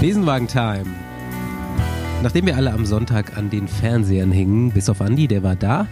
Besenwagen-Time. 0.00 0.86
Nachdem 2.22 2.46
wir 2.46 2.56
alle 2.56 2.72
am 2.72 2.86
Sonntag 2.86 3.36
an 3.36 3.50
den 3.50 3.66
Fernsehern 3.66 4.30
hingen, 4.30 4.70
bis 4.70 4.88
auf 4.88 5.00
Andi, 5.00 5.26
der 5.26 5.42
war 5.42 5.56
da, 5.56 5.88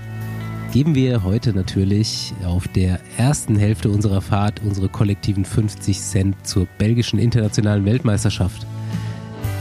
geben 0.73 0.95
wir 0.95 1.25
heute 1.25 1.53
natürlich 1.53 2.33
auf 2.45 2.69
der 2.69 3.01
ersten 3.17 3.57
Hälfte 3.57 3.91
unserer 3.91 4.21
Fahrt 4.21 4.63
unsere 4.65 4.89
kollektiven 4.89 5.45
50 5.45 6.01
Cent 6.01 6.47
zur 6.47 6.69
belgischen 6.79 7.19
internationalen 7.19 7.85
Weltmeisterschaft. 7.85 8.65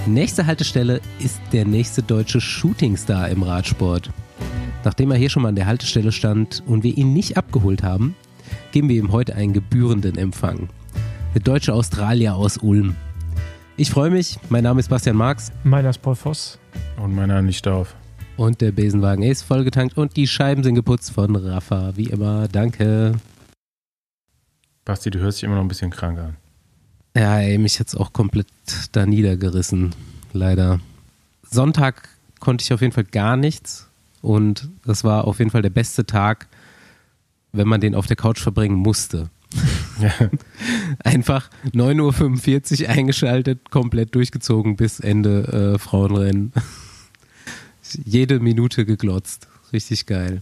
Nächste 0.05 0.45
Haltestelle 0.45 1.01
ist 1.17 1.41
der 1.51 1.65
nächste 1.65 2.03
deutsche 2.03 2.39
Shootingstar 2.39 3.29
im 3.29 3.41
Radsport. 3.41 4.11
Nachdem 4.83 5.09
er 5.09 5.17
hier 5.17 5.31
schon 5.31 5.41
mal 5.41 5.49
an 5.49 5.55
der 5.55 5.65
Haltestelle 5.65 6.11
stand 6.11 6.61
und 6.67 6.83
wir 6.83 6.95
ihn 6.95 7.13
nicht 7.13 7.35
abgeholt 7.35 7.81
haben, 7.81 8.15
geben 8.71 8.89
wir 8.89 8.97
ihm 8.97 9.11
heute 9.11 9.33
einen 9.33 9.53
gebührenden 9.53 10.19
Empfang. 10.19 10.69
Der 11.33 11.41
deutsche 11.41 11.73
Australier 11.73 12.35
aus 12.35 12.57
Ulm. 12.57 12.95
Ich 13.77 13.89
freue 13.89 14.09
mich. 14.09 14.39
Mein 14.47 14.63
Name 14.63 14.79
ist 14.79 14.87
Bastian 14.87 15.17
Marx. 15.17 15.51
Meiner 15.65 15.89
ist 15.89 16.01
Paul 16.01 16.15
Voss. 16.15 16.57
Und 16.95 17.13
meiner 17.13 17.41
nicht 17.41 17.67
auf. 17.67 17.93
Und 18.37 18.61
der 18.61 18.71
Besenwagen 18.71 19.21
ist 19.21 19.41
vollgetankt 19.41 19.97
und 19.97 20.15
die 20.15 20.27
Scheiben 20.27 20.63
sind 20.63 20.75
geputzt 20.75 21.11
von 21.11 21.35
Rafa. 21.35 21.91
Wie 21.97 22.05
immer, 22.05 22.47
danke. 22.47 23.15
Basti, 24.85 25.09
du 25.09 25.19
hörst 25.19 25.39
dich 25.39 25.43
immer 25.43 25.55
noch 25.55 25.61
ein 25.61 25.67
bisschen 25.67 25.91
krank 25.91 26.19
an. 26.19 26.37
Ja, 27.17 27.39
ey, 27.39 27.57
mich 27.57 27.81
hat's 27.81 27.95
auch 27.95 28.13
komplett 28.13 28.47
da 28.93 29.05
niedergerissen. 29.05 29.93
Leider. 30.31 30.79
Sonntag 31.43 32.07
konnte 32.39 32.63
ich 32.63 32.71
auf 32.71 32.79
jeden 32.79 32.93
Fall 32.93 33.03
gar 33.03 33.35
nichts. 33.35 33.89
Und 34.21 34.69
das 34.85 35.03
war 35.03 35.25
auf 35.25 35.39
jeden 35.39 35.51
Fall 35.51 35.61
der 35.61 35.69
beste 35.69 36.05
Tag, 36.05 36.47
wenn 37.51 37.67
man 37.67 37.81
den 37.81 37.93
auf 37.93 38.07
der 38.07 38.15
Couch 38.15 38.39
verbringen 38.39 38.77
musste. 38.77 39.29
Einfach 41.03 41.49
9.45 41.71 42.83
Uhr 42.83 42.89
eingeschaltet, 42.89 43.69
komplett 43.71 44.15
durchgezogen 44.15 44.75
bis 44.75 44.99
Ende 44.99 45.75
äh, 45.75 45.79
Frauenrennen. 45.79 46.53
Jede 48.03 48.39
Minute 48.39 48.85
geglotzt. 48.85 49.47
Richtig 49.71 50.05
geil. 50.05 50.41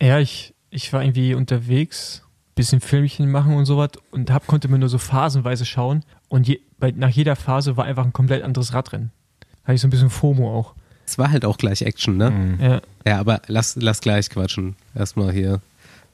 Ja, 0.00 0.18
ich, 0.18 0.54
ich 0.70 0.92
war 0.92 1.02
irgendwie 1.02 1.34
unterwegs, 1.34 2.22
bisschen 2.54 2.80
Filmchen 2.80 3.30
machen 3.30 3.54
und 3.54 3.64
sowas 3.66 3.90
und 4.10 4.30
hab, 4.30 4.46
konnte 4.46 4.68
mir 4.68 4.78
nur 4.78 4.88
so 4.88 4.98
phasenweise 4.98 5.64
schauen. 5.64 6.04
Und 6.28 6.48
je, 6.48 6.60
bei, 6.78 6.90
nach 6.90 7.10
jeder 7.10 7.36
Phase 7.36 7.76
war 7.76 7.84
einfach 7.84 8.04
ein 8.04 8.12
komplett 8.12 8.42
anderes 8.42 8.72
Radrennen. 8.72 9.10
Da 9.40 9.68
hatte 9.68 9.74
ich 9.74 9.80
so 9.80 9.86
ein 9.86 9.90
bisschen 9.90 10.10
FOMO 10.10 10.52
auch. 10.52 10.74
Es 11.06 11.18
war 11.18 11.30
halt 11.30 11.44
auch 11.44 11.58
gleich 11.58 11.82
Action, 11.82 12.16
ne? 12.16 12.30
Mhm. 12.30 12.60
Ja. 12.60 12.80
Ja, 13.06 13.20
aber 13.20 13.42
lass, 13.46 13.76
lass 13.76 14.00
gleich 14.00 14.30
quatschen. 14.30 14.76
Erstmal 14.94 15.32
hier. 15.32 15.60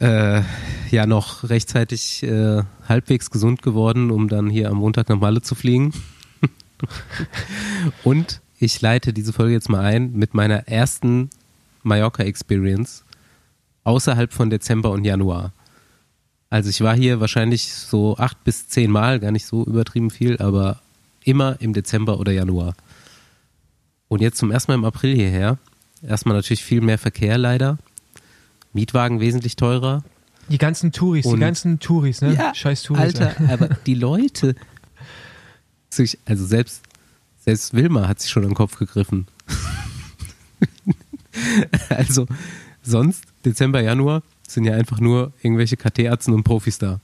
Äh, 0.01 0.43
ja, 0.91 1.07
noch 1.07 1.45
rechtzeitig 1.49 2.23
äh, 2.23 2.63
halbwegs 2.89 3.31
gesund 3.31 3.63
geworden, 3.63 4.11
um 4.11 4.29
dann 4.29 4.49
hier 4.49 4.71
am 4.71 4.79
Montag 4.79 5.09
nach 5.11 5.19
Malle 5.21 5.43
zu 5.43 5.55
fliegen. 5.55 5.93
Und 8.05 8.41
ich 8.59 8.81
leite 8.81 9.13
diese 9.13 9.33
Folge 9.33 9.53
jetzt 9.53 9.69
mal 9.69 9.85
ein 9.85 10.13
mit 10.13 10.33
meiner 10.35 10.69
ersten 10.69 11.29
Mallorca-Experience 11.83 13.05
außerhalb 13.85 14.33
von 14.33 14.51
Dezember 14.51 14.91
und 14.91 15.05
Januar. 15.05 15.53
Also 16.51 16.69
ich 16.69 16.81
war 16.81 16.95
hier 16.95 17.21
wahrscheinlich 17.21 17.73
so 17.73 18.17
acht 18.17 18.43
bis 18.45 18.69
zehn 18.69 18.91
Mal, 18.91 19.21
gar 19.21 19.31
nicht 19.31 19.47
so 19.47 19.65
übertrieben 19.65 20.11
viel, 20.11 20.39
aber 20.39 20.81
immer 21.25 21.57
im 21.61 21.73
Dezember 21.73 22.19
oder 22.19 22.33
Januar. 22.33 22.75
Und 24.09 24.21
jetzt 24.21 24.39
zum 24.39 24.51
ersten 24.51 24.73
Mal 24.73 24.79
im 24.79 24.85
April 24.85 25.15
hierher. 25.15 25.59
Erstmal 26.03 26.37
natürlich 26.37 26.65
viel 26.65 26.81
mehr 26.81 26.99
Verkehr 26.99 27.39
leider. 27.39 27.79
Mietwagen 28.73 29.21
wesentlich 29.21 29.57
teurer. 29.57 30.03
Die 30.49 30.59
ganzen 30.59 30.93
Touris, 30.93 31.27
Und- 31.27 31.37
die 31.37 31.41
ganzen 31.41 31.79
Touris, 31.81 32.23
ne? 32.23 32.35
Ja, 32.35 32.55
Scheiß 32.55 32.83
Touris. 32.83 33.03
Alter, 33.03 33.35
aber 33.49 33.69
die 33.87 33.95
Leute. 33.95 34.55
Also 36.25 36.47
selbst, 36.47 36.83
selbst 37.45 37.75
Wilma 37.75 38.07
hat 38.09 38.21
sich 38.21 38.31
schon 38.31 38.45
an 38.45 38.51
den 38.51 38.55
Kopf 38.55 38.79
gegriffen. 38.79 39.27
also 41.89 42.27
sonst, 42.83 43.25
Dezember, 43.45 43.81
Januar, 43.81 44.23
sind 44.47 44.65
ja 44.65 44.75
einfach 44.75 45.01
nur 45.01 45.33
irgendwelche 45.43 45.77
KT-Arzten 45.77 46.33
und 46.33 46.45
Profis 46.45 46.79
da. 46.79 47.01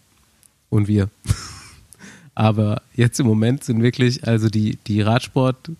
Und 0.70 0.88
wir. 0.88 1.08
Aber 2.34 2.82
jetzt 2.94 3.18
im 3.20 3.26
Moment 3.26 3.64
sind 3.64 3.82
wirklich, 3.82 4.26
also 4.26 4.48
die, 4.48 4.78
die 4.86 5.02
Radsport- 5.02 5.70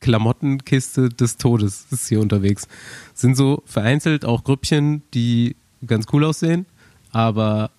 Klamottenkiste 0.00 1.08
des 1.08 1.38
Todes 1.38 1.86
ist 1.90 2.08
hier 2.08 2.20
unterwegs. 2.20 2.68
Sind 3.18 3.36
so 3.36 3.64
vereinzelt 3.66 4.24
auch 4.24 4.44
Grüppchen, 4.44 5.02
die 5.12 5.56
ganz 5.84 6.06
cool 6.12 6.24
aussehen, 6.24 6.66
aber 7.10 7.70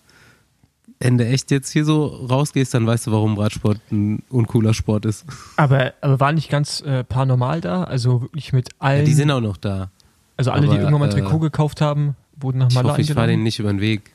wenn 1.00 1.18
du 1.18 1.26
echt 1.26 1.50
jetzt 1.50 1.72
hier 1.72 1.86
so 1.86 2.08
rausgehst, 2.08 2.74
dann 2.74 2.86
weißt 2.86 3.08
du, 3.08 3.14
warum 3.14 3.38
Radsport 3.38 3.80
ein 3.90 4.22
uncooler 4.28 4.74
Sport 4.74 5.06
ist. 5.06 5.26
Aber, 5.56 5.94
aber 6.02 6.20
war 6.20 6.34
nicht 6.34 6.50
ganz 6.50 6.82
äh, 6.82 7.06
paranormal 7.06 7.62
da? 7.62 7.86
Also 7.86 8.24
wirklich 8.24 8.52
mit 8.52 8.72
allen. 8.80 9.00
Ja, 9.00 9.06
die 9.06 9.14
sind 9.14 9.32
auch 9.32 9.40
noch 9.40 9.56
da. 9.56 9.92
also 10.36 10.52
alle, 10.52 10.64
die 10.64 10.68
aber, 10.68 10.80
irgendwann 10.80 11.00
mal 11.00 11.10
ein 11.10 11.18
äh, 11.18 11.22
Trikot 11.22 11.40
gekauft 11.40 11.80
haben, 11.80 12.18
wurden 12.36 12.58
nach 12.58 12.68
Ich 12.68 12.76
Malle 12.76 12.90
hoffe, 12.90 13.00
ich 13.02 13.14
fahre 13.14 13.28
denen 13.28 13.44
nicht 13.44 13.60
über 13.60 13.72
den 13.72 13.80
Weg. 13.80 14.12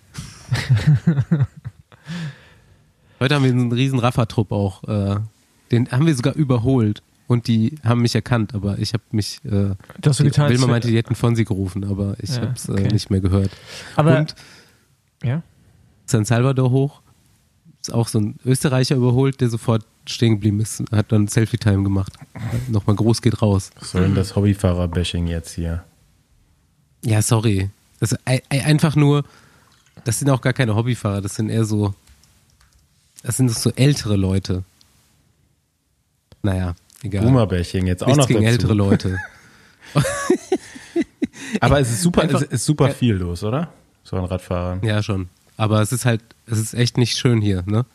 Heute 3.19 3.35
haben 3.35 3.45
wir 3.45 3.51
einen 3.51 3.73
riesen 3.73 3.99
Raffa-Trupp 3.99 4.53
auch. 4.53 4.85
Äh, 4.85 5.21
den 5.71 5.91
haben 5.91 6.05
wir 6.05 6.15
sogar 6.15 6.35
überholt. 6.35 7.03
Und 7.27 7.47
die 7.49 7.77
haben 7.83 8.03
mich 8.03 8.15
erkannt, 8.15 8.55
aber 8.55 8.79
ich 8.79 8.93
habe 8.93 9.03
mich. 9.11 9.41
Äh, 9.45 9.49
Du 9.49 9.77
hast 10.11 10.19
so 10.19 10.25
die, 10.25 10.31
getan, 10.31 10.51
Wilma 10.51 10.67
meinte, 10.67 10.89
die 10.89 10.97
hätten 10.97 11.15
von 11.15 11.35
sie 11.37 11.45
gerufen, 11.45 11.85
aber 11.85 12.17
ich 12.21 12.31
Ja, 12.37 12.43
habe 12.43 12.53
es 12.55 12.69
äh, 12.69 12.73
okay. 12.73 12.89
nicht 12.89 13.09
mehr 13.11 13.21
gehört. 13.21 13.51
Aber, 13.97 14.19
Und 14.19 14.35
ja. 15.23 15.43
San 16.07 16.25
Salvador 16.27 16.71
hoch. 16.71 17.01
Ist 17.81 17.93
auch 17.95 18.09
so 18.09 18.19
ein 18.19 18.37
Österreicher 18.45 18.97
überholt, 18.97 19.41
der 19.41 19.49
sofort 19.49 19.85
stehen 20.07 20.35
geblieben 20.35 20.61
ist. 20.61 20.83
Hat 20.93 21.13
dann 21.13 21.29
Selfie-Time 21.29 21.83
gemacht. 21.83 22.13
Nochmal 22.69 22.97
groß 22.97 23.23
geht 23.23 23.41
raus. 23.41 23.71
Was 23.79 23.91
soll 23.93 24.03
denn 24.03 24.15
das 24.15 24.37
Hobbyfahrer-Bashing 24.37 25.27
jetzt 25.27 25.53
hier? 25.55 25.83
Ja, 27.05 27.21
sorry. 27.23 27.71
Das 28.01 28.13
ist 28.13 28.19
ei- 28.27 28.43
ei- 28.51 28.65
einfach 28.65 28.97
nur, 28.97 29.25
das 30.05 30.19
sind 30.19 30.29
auch 30.31 30.41
gar 30.43 30.53
keine 30.53 30.75
Hobbyfahrer, 30.75 31.21
das 31.23 31.37
sind 31.37 31.49
eher 31.49 31.65
so, 31.65 31.95
das 33.23 33.37
sind 33.39 33.51
so 33.51 33.71
ältere 33.77 34.17
Leute. 34.17 34.63
Naja, 36.43 36.75
egal. 37.05 37.23
Boomer-Bashing 37.25 37.87
jetzt 37.87 38.03
auch 38.03 38.07
Nichts 38.09 38.19
noch 38.23 38.29
gegen 38.29 38.41
dazu. 38.43 38.53
ältere 38.53 38.75
Leute. 38.75 39.19
Aber 41.61 41.81
es 41.81 41.91
ist 41.91 42.03
super, 42.03 42.23
Einfach- 42.23 42.43
es 42.43 42.49
ist 42.49 42.65
super 42.65 42.91
viel 42.91 43.15
los, 43.15 43.43
oder? 43.45 43.73
So 44.03 44.17
ein 44.17 44.25
Radfahrern. 44.25 44.81
Ja, 44.85 45.03
schon. 45.03 45.29
Aber 45.57 45.81
es 45.81 45.93
ist 45.93 46.05
halt, 46.05 46.21
es 46.47 46.59
ist 46.59 46.75
echt 46.75 46.99
nicht 46.99 47.17
schön 47.17 47.41
hier, 47.41 47.63
ne? 47.67 47.87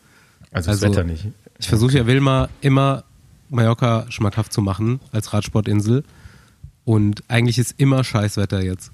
Also 0.52 0.72
das 0.72 0.82
Also, 0.82 0.88
Wetter 0.96 1.04
nicht. 1.04 1.28
Ich 1.60 1.68
versuche 1.68 1.98
ja 1.98 2.08
Wilma 2.08 2.50
immer 2.62 3.04
Mallorca 3.50 4.06
schmackhaft 4.10 4.54
zu 4.54 4.62
machen 4.62 5.00
als 5.12 5.34
Radsportinsel. 5.34 6.04
Und 6.86 7.24
eigentlich 7.28 7.60
ist 7.60 7.76
immer 7.78 8.04
Scheißwetter 8.04 8.64
jetzt. 8.64 8.92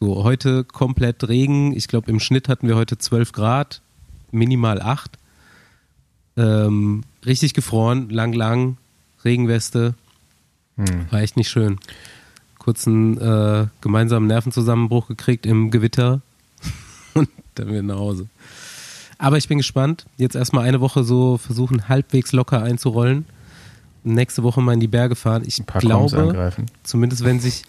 So, 0.00 0.24
heute 0.24 0.64
komplett 0.64 1.26
Regen. 1.28 1.74
Ich 1.74 1.88
glaube, 1.88 2.10
im 2.10 2.20
Schnitt 2.20 2.48
hatten 2.48 2.66
wir 2.68 2.76
heute 2.76 2.98
12 2.98 3.32
Grad, 3.32 3.80
minimal 4.32 4.82
8. 4.82 5.18
Ähm, 6.36 7.04
richtig 7.24 7.54
gefroren, 7.54 8.10
lang, 8.10 8.32
lang, 8.32 8.76
Regenweste. 9.24 9.94
Hm. 10.76 11.10
War 11.10 11.20
echt 11.20 11.36
nicht 11.36 11.48
schön. 11.48 11.78
Kurzen 12.58 13.20
äh, 13.20 13.66
gemeinsamen 13.80 14.26
Nervenzusammenbruch 14.26 15.08
gekriegt 15.08 15.46
im 15.46 15.70
Gewitter 15.70 16.22
und 17.14 17.28
dann 17.54 17.68
wieder 17.68 17.82
nach 17.82 17.98
Hause. 17.98 18.28
Aber 19.18 19.36
ich 19.36 19.48
bin 19.48 19.58
gespannt. 19.58 20.06
Jetzt 20.16 20.34
erstmal 20.34 20.66
eine 20.66 20.80
Woche 20.80 21.04
so 21.04 21.38
versuchen, 21.38 21.88
halbwegs 21.88 22.32
locker 22.32 22.62
einzurollen. 22.62 23.26
Nächste 24.02 24.42
Woche 24.42 24.60
mal 24.60 24.74
in 24.74 24.80
die 24.80 24.88
Berge 24.88 25.14
fahren. 25.14 25.44
Ich 25.46 25.64
glaube, 25.66 26.52
zumindest 26.82 27.24
wenn 27.24 27.40
sich, 27.40 27.62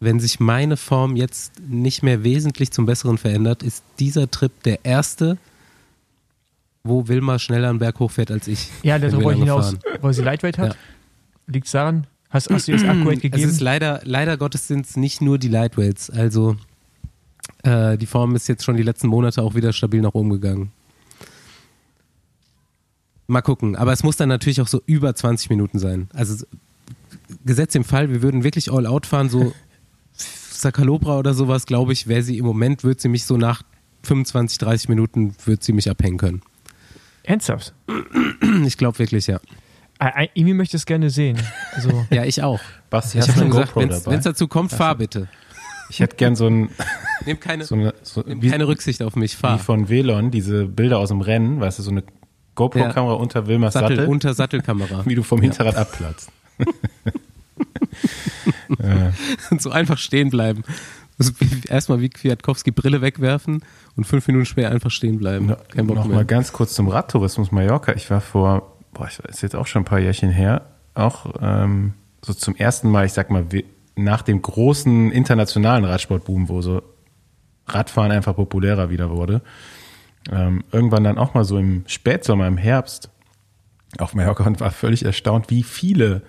wenn 0.00 0.20
sich 0.20 0.40
meine 0.40 0.76
Form 0.76 1.16
jetzt 1.16 1.52
nicht 1.60 2.02
mehr 2.02 2.24
wesentlich 2.24 2.70
zum 2.70 2.86
Besseren 2.86 3.18
verändert, 3.18 3.62
ist 3.62 3.82
dieser 3.98 4.30
Trip 4.30 4.52
der 4.62 4.84
erste, 4.84 5.36
wo 6.84 7.08
Wilma 7.08 7.38
schneller 7.38 7.70
einen 7.70 7.78
Berg 7.78 7.98
hochfährt 7.98 8.30
als 8.30 8.46
ich. 8.46 8.70
Ja, 8.82 9.00
wir 9.00 9.10
wollte 9.12 9.38
ich 9.38 9.44
hinaus, 9.44 9.74
weil 10.02 10.12
sie 10.12 10.22
Lightweight 10.22 10.58
hat. 10.58 10.74
Ja. 10.74 10.78
Liegt's 11.46 11.72
daran? 11.72 12.06
Hast, 12.28 12.50
hast 12.50 12.68
du 12.68 12.72
ihr 12.72 12.78
das 12.78 12.86
Upgrade 12.86 13.16
Es 13.16 13.22
gegeben? 13.22 13.50
ist 13.50 13.60
leider, 13.60 14.00
leider 14.04 14.36
Gottes 14.36 14.68
sind 14.68 14.86
es 14.86 14.96
nicht 14.96 15.22
nur 15.22 15.38
die 15.38 15.48
Lightweights. 15.48 16.10
Also 16.10 16.56
äh, 17.62 17.96
die 17.96 18.06
Form 18.06 18.36
ist 18.36 18.48
jetzt 18.48 18.64
schon 18.64 18.76
die 18.76 18.82
letzten 18.82 19.08
Monate 19.08 19.42
auch 19.42 19.54
wieder 19.54 19.72
stabil 19.72 20.02
nach 20.02 20.14
oben 20.14 20.30
gegangen. 20.30 20.72
Mal 23.26 23.40
gucken. 23.40 23.76
Aber 23.76 23.92
es 23.92 24.02
muss 24.02 24.16
dann 24.16 24.28
natürlich 24.28 24.60
auch 24.60 24.68
so 24.68 24.82
über 24.84 25.14
20 25.14 25.48
Minuten 25.48 25.78
sein. 25.78 26.08
Also 26.12 26.44
Gesetz 27.46 27.74
im 27.74 27.84
Fall, 27.84 28.10
wir 28.10 28.20
würden 28.20 28.44
wirklich 28.44 28.70
all 28.70 28.86
out 28.86 29.06
fahren, 29.06 29.30
so 29.30 29.54
Sakalobra 30.12 31.18
oder 31.18 31.32
sowas, 31.32 31.64
glaube 31.64 31.94
ich, 31.94 32.08
wäre 32.08 32.22
sie 32.22 32.36
im 32.36 32.44
Moment, 32.44 32.84
wird 32.84 33.00
sie 33.00 33.08
mich 33.08 33.24
so 33.24 33.38
nach 33.38 33.62
25, 34.02 34.58
30 34.58 34.88
Minuten, 34.90 35.34
wird 35.46 35.64
sie 35.64 35.72
mich 35.72 35.88
abhängen 35.88 36.18
können. 36.18 36.42
Ernsthaft? 37.24 37.74
Ich 38.64 38.76
glaube 38.76 38.98
wirklich, 38.98 39.26
ja. 39.26 39.40
Irgendwie 40.34 40.54
möchte 40.54 40.76
ich 40.76 40.82
es 40.82 40.86
gerne 40.86 41.10
sehen. 41.10 41.40
Also, 41.74 42.06
Ja, 42.10 42.24
ich 42.24 42.42
auch. 42.42 42.60
Basti, 42.90 43.18
Ich 43.18 43.22
hast 43.22 43.28
habe 43.30 43.40
du 43.46 43.52
schon 43.52 43.58
eine 43.58 43.90
gesagt, 43.90 44.06
wenn 44.06 44.18
es 44.18 44.24
dazu 44.24 44.48
kommt, 44.48 44.72
fahr 44.72 44.94
bitte. 44.96 45.28
Ich 45.88 46.00
hätte 46.00 46.16
gern 46.16 46.36
so 46.36 46.46
ein, 46.46 46.70
Nimm 47.26 47.40
keine, 47.40 47.64
so 47.64 47.74
eine, 47.74 47.94
so, 48.02 48.22
nimm 48.26 48.42
wie, 48.42 48.50
keine 48.50 48.66
Rücksicht 48.66 49.02
auf 49.02 49.16
mich, 49.16 49.32
wie 49.32 49.36
fahr. 49.40 49.58
von 49.58 49.88
Velon, 49.88 50.30
diese 50.30 50.66
Bilder 50.66 50.98
aus 50.98 51.08
dem 51.08 51.20
Rennen, 51.20 51.60
weißt 51.60 51.78
du, 51.78 51.82
so 51.82 51.90
eine 51.90 52.02
GoPro-Kamera 52.54 53.14
unter 53.14 53.46
Wilmers 53.46 53.74
Sattel, 53.74 53.96
Sattel, 53.96 54.08
unter 54.10 54.34
Sattelkamera. 54.34 55.02
wie 55.06 55.14
du 55.14 55.22
vom 55.22 55.40
Hinterrad 55.40 55.76
abplatzt. 55.76 56.30
Und 59.50 59.62
so 59.62 59.70
einfach 59.70 59.98
stehen 59.98 60.30
bleiben. 60.30 60.62
Also 61.18 61.32
erstmal 61.68 62.00
wie 62.00 62.08
Kwiatkowski 62.08 62.70
Brille 62.70 63.00
wegwerfen 63.00 63.64
und 63.96 64.04
fünf 64.04 64.26
Minuten 64.26 64.46
später 64.46 64.70
einfach 64.70 64.90
stehen 64.90 65.18
bleiben. 65.18 65.54
Kein 65.68 65.86
Bock 65.86 65.96
Noch 65.96 66.06
mehr. 66.06 66.16
mal 66.16 66.24
ganz 66.24 66.52
kurz 66.52 66.74
zum 66.74 66.88
Radtourismus 66.88 67.52
Mallorca. 67.52 67.92
Ich 67.94 68.10
war 68.10 68.20
vor, 68.20 68.76
boah, 68.92 69.06
ich 69.06 69.18
ist 69.20 69.42
jetzt 69.42 69.56
auch 69.56 69.66
schon 69.66 69.82
ein 69.82 69.86
paar 69.86 70.00
Jährchen 70.00 70.30
her, 70.30 70.62
auch 70.94 71.34
ähm, 71.40 71.94
so 72.22 72.32
zum 72.32 72.56
ersten 72.56 72.90
Mal, 72.90 73.06
ich 73.06 73.12
sag 73.12 73.30
mal, 73.30 73.46
nach 73.96 74.22
dem 74.22 74.42
großen 74.42 75.12
internationalen 75.12 75.84
Radsportboom, 75.84 76.48
wo 76.48 76.62
so 76.62 76.82
Radfahren 77.66 78.10
einfach 78.10 78.34
populärer 78.34 78.90
wieder 78.90 79.10
wurde, 79.10 79.42
ähm, 80.30 80.64
irgendwann 80.72 81.04
dann 81.04 81.18
auch 81.18 81.34
mal 81.34 81.44
so 81.44 81.58
im 81.58 81.84
Spätsommer, 81.86 82.46
im 82.46 82.56
Herbst 82.56 83.10
auf 83.98 84.14
Mallorca 84.14 84.44
und 84.44 84.60
war 84.60 84.70
völlig 84.70 85.04
erstaunt, 85.04 85.50
wie 85.50 85.62
viele 85.62 86.22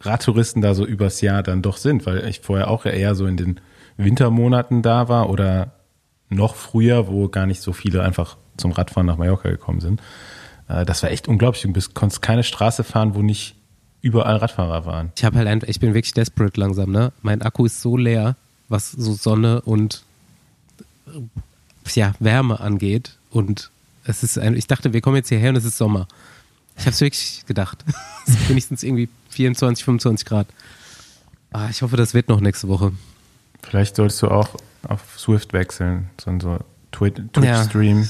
Radtouristen 0.00 0.62
da 0.62 0.74
so 0.74 0.86
übers 0.86 1.20
Jahr 1.20 1.42
dann 1.42 1.62
doch 1.62 1.76
sind, 1.76 2.06
weil 2.06 2.26
ich 2.26 2.40
vorher 2.40 2.70
auch 2.70 2.86
eher 2.86 3.14
so 3.14 3.26
in 3.26 3.36
den 3.36 3.60
Wintermonaten 4.04 4.82
da 4.82 5.08
war 5.08 5.30
oder 5.30 5.72
noch 6.28 6.54
früher, 6.54 7.08
wo 7.08 7.28
gar 7.28 7.46
nicht 7.46 7.60
so 7.60 7.72
viele 7.72 8.02
einfach 8.02 8.36
zum 8.56 8.72
Radfahren 8.72 9.06
nach 9.06 9.16
Mallorca 9.16 9.48
gekommen 9.50 9.80
sind. 9.80 10.00
Äh, 10.68 10.84
Das 10.84 11.02
war 11.02 11.10
echt 11.10 11.28
unglaublich. 11.28 11.62
Du 11.62 11.72
konntest 11.94 12.22
keine 12.22 12.42
Straße 12.42 12.84
fahren, 12.84 13.14
wo 13.14 13.22
nicht 13.22 13.56
überall 14.02 14.36
Radfahrer 14.36 14.86
waren. 14.86 15.12
Ich 15.16 15.24
habe 15.24 15.38
halt 15.38 15.64
ich 15.68 15.80
bin 15.80 15.94
wirklich 15.94 16.14
desperate 16.14 16.58
langsam, 16.58 16.90
ne? 16.90 17.12
Mein 17.22 17.42
Akku 17.42 17.66
ist 17.66 17.80
so 17.80 17.96
leer, 17.96 18.36
was 18.68 18.92
so 18.92 19.12
Sonne 19.12 19.60
und 19.62 20.02
ja, 21.94 22.14
Wärme 22.20 22.60
angeht. 22.60 23.16
Und 23.30 23.70
es 24.04 24.22
ist 24.22 24.38
ein, 24.38 24.56
ich 24.56 24.66
dachte, 24.66 24.92
wir 24.92 25.00
kommen 25.00 25.16
jetzt 25.16 25.28
hierher 25.28 25.50
und 25.50 25.56
es 25.56 25.64
ist 25.64 25.76
Sommer. 25.76 26.06
Ich 26.76 26.82
habe 26.82 26.92
es 26.92 27.00
wirklich 27.00 27.44
gedacht. 27.46 27.84
es 28.26 28.34
ist 28.34 28.48
wenigstens 28.48 28.82
irgendwie 28.82 29.08
24, 29.30 29.84
25 29.84 30.26
Grad. 30.26 30.46
Ah, 31.52 31.68
ich 31.68 31.82
hoffe, 31.82 31.96
das 31.96 32.14
wird 32.14 32.28
noch 32.28 32.40
nächste 32.40 32.68
Woche. 32.68 32.92
Vielleicht 33.62 33.96
solltest 33.96 34.22
du 34.22 34.28
auch 34.28 34.48
auf 34.88 35.18
Swift 35.18 35.52
wechseln, 35.52 36.10
so 36.20 36.30
ein 36.30 36.40
so 36.40 36.58
Twi- 36.92 37.12
Twitch-Stream 37.32 38.06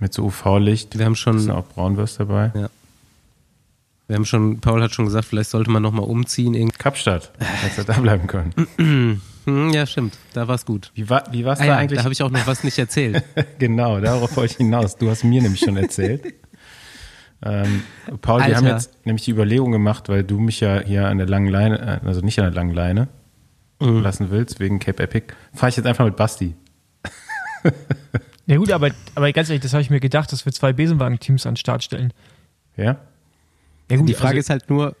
mit 0.00 0.12
so 0.12 0.24
UV-Licht. 0.24 0.98
Wir 0.98 1.04
haben 1.06 1.16
schon- 1.16 1.50
auch 1.50 1.66
Braunwürst 1.66 2.20
dabei. 2.20 2.50
Ja. 2.54 2.68
Wir 4.08 4.16
haben 4.16 4.24
schon, 4.24 4.60
Paul 4.60 4.82
hat 4.82 4.92
schon 4.94 5.06
gesagt, 5.06 5.24
vielleicht 5.26 5.50
sollte 5.50 5.70
man 5.70 5.82
nochmal 5.82 6.04
umziehen. 6.06 6.54
irgendwie. 6.54 6.76
Kapstadt, 6.78 7.32
hättest 7.38 7.78
du 7.78 7.92
da 7.92 7.98
bleiben 8.00 8.26
können. 8.26 8.52
Hm, 9.46 9.70
ja, 9.70 9.86
stimmt. 9.86 10.18
Da 10.32 10.48
war's 10.48 10.66
gut. 10.66 10.90
Wie 10.96 11.08
war 11.08 11.22
wie 11.30 11.44
war's 11.44 11.60
Ah, 11.60 11.66
da 11.66 11.68
ja, 11.68 11.76
eigentlich? 11.76 11.98
da 11.98 12.02
habe 12.02 12.12
ich 12.12 12.20
auch 12.24 12.30
noch 12.32 12.44
was 12.48 12.64
nicht 12.64 12.76
erzählt. 12.80 13.22
genau, 13.60 14.00
darauf 14.00 14.36
wollte 14.36 14.50
ich 14.54 14.56
hinaus. 14.56 14.96
Du 14.96 15.08
hast 15.08 15.22
mir 15.22 15.40
nämlich 15.40 15.60
schon 15.60 15.76
erzählt. 15.76 16.34
Ähm, 17.44 17.82
Paul, 18.22 18.40
wir 18.40 18.44
Alter. 18.46 18.56
haben 18.56 18.66
jetzt 18.66 18.90
nämlich 19.04 19.24
die 19.26 19.30
Überlegung 19.30 19.70
gemacht, 19.70 20.08
weil 20.08 20.24
du 20.24 20.40
mich 20.40 20.60
ja 20.60 20.80
hier 20.80 21.06
an 21.06 21.18
der 21.18 21.28
langen 21.28 21.48
Leine, 21.48 22.00
äh, 22.02 22.06
also 22.06 22.22
nicht 22.22 22.38
an 22.38 22.46
der 22.46 22.54
langen 22.54 22.74
Leine 22.74 23.08
Mhm. 23.80 24.00
lassen 24.00 24.30
willst, 24.30 24.60
wegen 24.60 24.78
Cape 24.78 25.02
Epic, 25.02 25.34
fahre 25.52 25.70
ich 25.70 25.76
jetzt 25.76 25.86
einfach 25.86 26.04
mit 26.04 26.16
Basti. 26.16 26.54
Ja 28.48 28.58
gut, 28.58 28.70
aber, 28.70 28.90
aber 29.16 29.32
ganz 29.32 29.48
ehrlich, 29.48 29.62
das 29.62 29.72
habe 29.72 29.82
ich 29.82 29.90
mir 29.90 29.98
gedacht, 29.98 30.30
dass 30.30 30.44
wir 30.46 30.52
zwei 30.52 30.72
Besenwagen-Teams 30.72 31.46
an 31.46 31.54
den 31.54 31.56
Start 31.56 31.82
stellen. 31.82 32.12
Ja? 32.76 32.96
Ja 33.90 33.96
gut, 33.96 34.08
Die 34.08 34.14
Frage 34.14 34.36
also, 34.36 34.38
ist 34.38 34.50
halt 34.50 34.70
nur, 34.70 34.94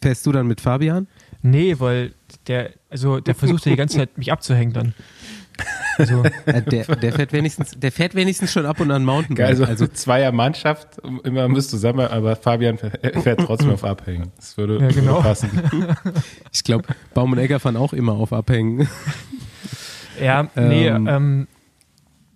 fährst 0.00 0.24
du 0.24 0.32
dann 0.32 0.46
mit 0.46 0.60
Fabian? 0.60 1.08
Nee, 1.42 1.78
weil 1.78 2.14
der, 2.46 2.70
also 2.88 3.20
der 3.20 3.34
versucht 3.42 3.66
ja 3.66 3.72
die 3.72 3.76
ganze 3.76 3.98
Zeit, 3.98 4.16
mich 4.16 4.32
abzuhängen 4.32 4.72
dann. 4.72 4.94
Also, 5.98 6.22
Äh, 6.46 6.62
Der, 6.62 6.84
der, 6.96 7.12
fährt 7.12 7.32
wenigstens, 7.32 7.72
der 7.76 7.92
fährt 7.92 8.14
wenigstens 8.14 8.52
schon 8.52 8.64
ab 8.66 8.80
und 8.80 8.90
an 8.90 9.04
Mountainbike. 9.04 9.36
Geil, 9.38 9.48
also, 9.50 9.64
also 9.64 9.86
zweier 9.86 10.32
Mannschaft, 10.32 10.88
immer 11.24 11.48
müsst 11.48 11.70
zusammen, 11.70 12.06
aber 12.06 12.34
Fabian 12.36 12.78
fährt 12.78 13.40
trotzdem 13.40 13.70
auf 13.70 13.84
Abhängen. 13.84 14.32
Das 14.36 14.56
würde, 14.56 14.78
Ja, 14.80 14.88
genau. 14.88 15.14
würde 15.16 15.22
passen. 15.28 15.50
ich 16.52 16.64
glaube, 16.64 16.84
Baum 17.14 17.32
und 17.32 17.38
Egger 17.38 17.60
fahren 17.60 17.76
auch 17.76 17.92
immer 17.92 18.12
auf 18.14 18.32
Abhängen. 18.32 18.88
ja, 20.20 20.48
nee, 20.54 20.88
Ähm. 20.88 21.06
ähm, 21.08 21.48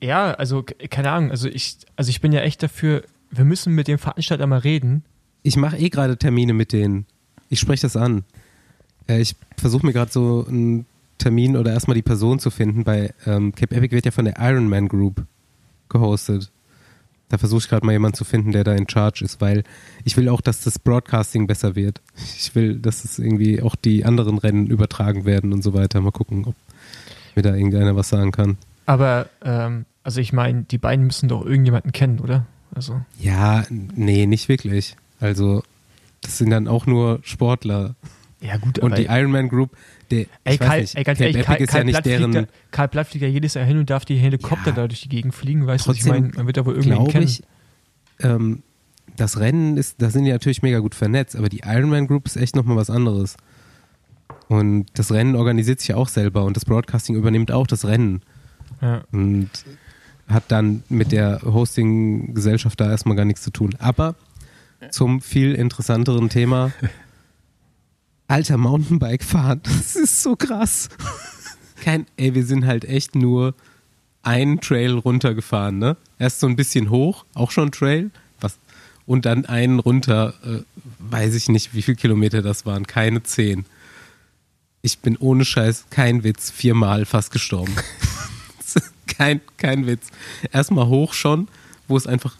ja, 0.02 0.32
also 0.32 0.62
keine 0.90 1.10
Ahnung, 1.10 1.30
also 1.30 1.48
ich, 1.48 1.78
also 1.96 2.10
ich 2.10 2.20
bin 2.20 2.32
ja 2.32 2.40
echt 2.42 2.62
dafür, 2.62 3.02
wir 3.30 3.44
müssen 3.44 3.74
mit 3.74 3.88
dem 3.88 3.98
Veranstalter 3.98 4.46
mal 4.46 4.58
reden. 4.58 5.02
Ich 5.42 5.56
mache 5.56 5.78
eh 5.78 5.88
gerade 5.88 6.16
Termine 6.18 6.52
mit 6.52 6.72
denen. 6.72 7.06
Ich 7.48 7.60
spreche 7.60 7.82
das 7.82 7.96
an. 7.96 8.24
Äh, 9.08 9.20
Ich 9.20 9.36
versuche 9.56 9.86
mir 9.86 9.92
gerade 9.92 10.10
so 10.12 10.44
einen 10.46 10.84
Termin 11.18 11.56
oder 11.56 11.72
erstmal 11.72 11.94
die 11.94 12.02
Person 12.02 12.38
zu 12.38 12.50
finden. 12.50 12.84
Bei 12.84 13.12
ähm, 13.26 13.54
Cape 13.54 13.74
Epic 13.74 13.94
wird 13.94 14.04
ja 14.04 14.10
von 14.10 14.24
der 14.24 14.34
Ironman 14.38 14.88
Group 14.88 15.24
gehostet. 15.88 16.50
Da 17.28 17.38
versuche 17.38 17.58
ich 17.58 17.68
gerade 17.68 17.84
mal 17.84 17.92
jemanden 17.92 18.16
zu 18.16 18.24
finden, 18.24 18.52
der 18.52 18.62
da 18.62 18.72
in 18.74 18.88
Charge 18.88 19.24
ist, 19.24 19.40
weil 19.40 19.64
ich 20.04 20.16
will 20.16 20.28
auch, 20.28 20.40
dass 20.40 20.60
das 20.60 20.78
Broadcasting 20.78 21.48
besser 21.48 21.74
wird. 21.74 22.00
Ich 22.36 22.54
will, 22.54 22.76
dass 22.78 23.04
es 23.04 23.18
irgendwie 23.18 23.60
auch 23.62 23.74
die 23.74 24.04
anderen 24.04 24.38
Rennen 24.38 24.68
übertragen 24.68 25.24
werden 25.24 25.52
und 25.52 25.62
so 25.62 25.74
weiter. 25.74 26.00
Mal 26.00 26.12
gucken, 26.12 26.44
ob 26.44 26.54
mir 27.34 27.42
da 27.42 27.54
irgendeiner 27.54 27.96
was 27.96 28.08
sagen 28.10 28.30
kann. 28.30 28.58
Aber, 28.86 29.28
ähm, 29.44 29.86
also 30.04 30.20
ich 30.20 30.32
meine, 30.32 30.62
die 30.62 30.78
beiden 30.78 31.06
müssen 31.06 31.28
doch 31.28 31.44
irgendjemanden 31.44 31.90
kennen, 31.90 32.20
oder? 32.20 32.46
Also, 32.72 33.00
Ja, 33.18 33.64
nee, 33.70 34.26
nicht 34.26 34.48
wirklich. 34.48 34.96
Also, 35.18 35.62
das 36.20 36.38
sind 36.38 36.50
dann 36.50 36.68
auch 36.68 36.86
nur 36.86 37.18
Sportler. 37.22 37.96
ja 38.40 38.56
gut, 38.56 38.78
Und 38.78 38.92
aber 38.92 39.02
die 39.02 39.08
Ironman 39.08 39.48
Group, 39.48 39.76
der, 40.10 40.26
ey, 40.44 40.58
Karl, 40.58 40.80
nicht, 40.80 40.94
ey, 40.96 41.04
ganz 41.04 41.20
ehrlich, 41.20 41.44
Karl, 41.44 41.56
ist 41.56 41.60
ja 41.60 41.66
Karl, 41.72 41.84
nicht 41.84 41.92
Blatt 41.94 42.06
deren, 42.06 42.32
da, 42.32 42.44
Karl 42.70 42.88
Blatt 42.88 43.06
fliegt 43.08 43.22
ja 43.22 43.28
jedes 43.28 43.54
Jahr 43.54 43.64
hin 43.64 43.78
und 43.78 43.90
darf 43.90 44.04
die 44.04 44.16
Helikopter 44.16 44.70
Ja. 44.70 44.76
da 44.76 44.88
durch 44.88 45.00
die 45.02 45.08
Gegend 45.08 45.34
fliegen, 45.34 45.66
weißt 45.66 45.86
du, 45.86 45.92
ich 45.92 46.04
meine? 46.04 46.30
Man 46.36 46.46
wird 46.46 46.56
da 46.56 46.64
wohl 46.66 46.74
irgendwen 46.74 46.94
glaube 46.96 47.12
kennen. 47.12 47.24
ich, 47.24 47.42
ähm, 48.20 48.62
das 49.16 49.38
Rennen 49.38 49.76
ist, 49.76 50.00
da 50.02 50.10
sind 50.10 50.24
die 50.24 50.30
natürlich 50.32 50.62
mega 50.62 50.78
gut 50.80 50.94
vernetzt, 50.94 51.36
aber 51.36 51.48
die 51.48 51.60
Ironman 51.64 52.06
Group 52.06 52.26
ist 52.26 52.36
echt 52.36 52.54
nochmal 52.56 52.76
was 52.76 52.90
anderes. 52.90 53.36
Und 54.48 54.86
das 54.94 55.10
Rennen 55.12 55.34
organisiert 55.36 55.80
sich 55.80 55.88
ja 55.88 55.96
auch 55.96 56.08
selber 56.08 56.44
und 56.44 56.56
das 56.56 56.64
Broadcasting 56.64 57.16
übernimmt 57.16 57.50
auch 57.50 57.66
das 57.66 57.84
Rennen 57.84 58.22
Ja. 58.80 59.02
und 59.12 59.50
hat 60.28 60.44
dann 60.48 60.82
mit 60.88 61.12
der 61.12 61.40
Hosting-Gesellschaft 61.42 62.80
da 62.80 62.90
erstmal 62.90 63.16
gar 63.16 63.24
nichts 63.24 63.42
zu 63.42 63.50
tun. 63.50 63.74
Aber 63.78 64.14
zum 64.90 65.20
viel 65.20 65.54
interessanteren 65.54 66.28
Thema. 66.28 66.72
Alter, 68.28 68.56
Mountainbike 68.56 69.23
fahren, 69.23 69.61
das 69.64 69.96
ist 69.96 70.23
so 70.23 70.37
krass. 70.37 70.88
Kein, 71.82 72.06
ey, 72.17 72.34
wir 72.34 72.44
sind 72.44 72.67
halt 72.67 72.84
echt 72.84 73.14
nur 73.14 73.55
einen 74.23 74.61
Trail 74.61 74.94
runtergefahren, 74.94 75.78
ne? 75.78 75.96
Erst 76.19 76.40
so 76.40 76.49
ein 76.49 76.56
bisschen 76.56 76.90
hoch, 76.90 77.25
auch 77.34 77.52
schon 77.52 77.70
Trail, 77.70 78.11
was, 78.40 78.58
und 79.06 79.25
dann 79.25 79.46
einen 79.46 79.78
runter, 79.78 80.34
äh, 80.44 80.62
weiß 80.99 81.34
ich 81.34 81.49
nicht, 81.49 81.75
wie 81.75 81.82
viele 81.82 81.96
Kilometer 81.96 82.42
das 82.42 82.66
waren, 82.66 82.87
keine 82.87 83.23
zehn. 83.23 83.64
Ich 84.83 84.99
bin 84.99 85.16
ohne 85.16 85.45
Scheiß, 85.45 85.87
kein 85.90 86.25
Witz, 86.25 86.50
viermal 86.50 87.04
fast 87.04 87.30
gestorben. 87.30 87.75
kein, 89.06 89.40
kein 89.56 89.87
Witz. 89.87 90.09
Erstmal 90.52 90.88
hoch 90.88 91.12
schon, 91.12 91.49
wo 91.87 91.97
es 91.97 92.06
einfach 92.06 92.37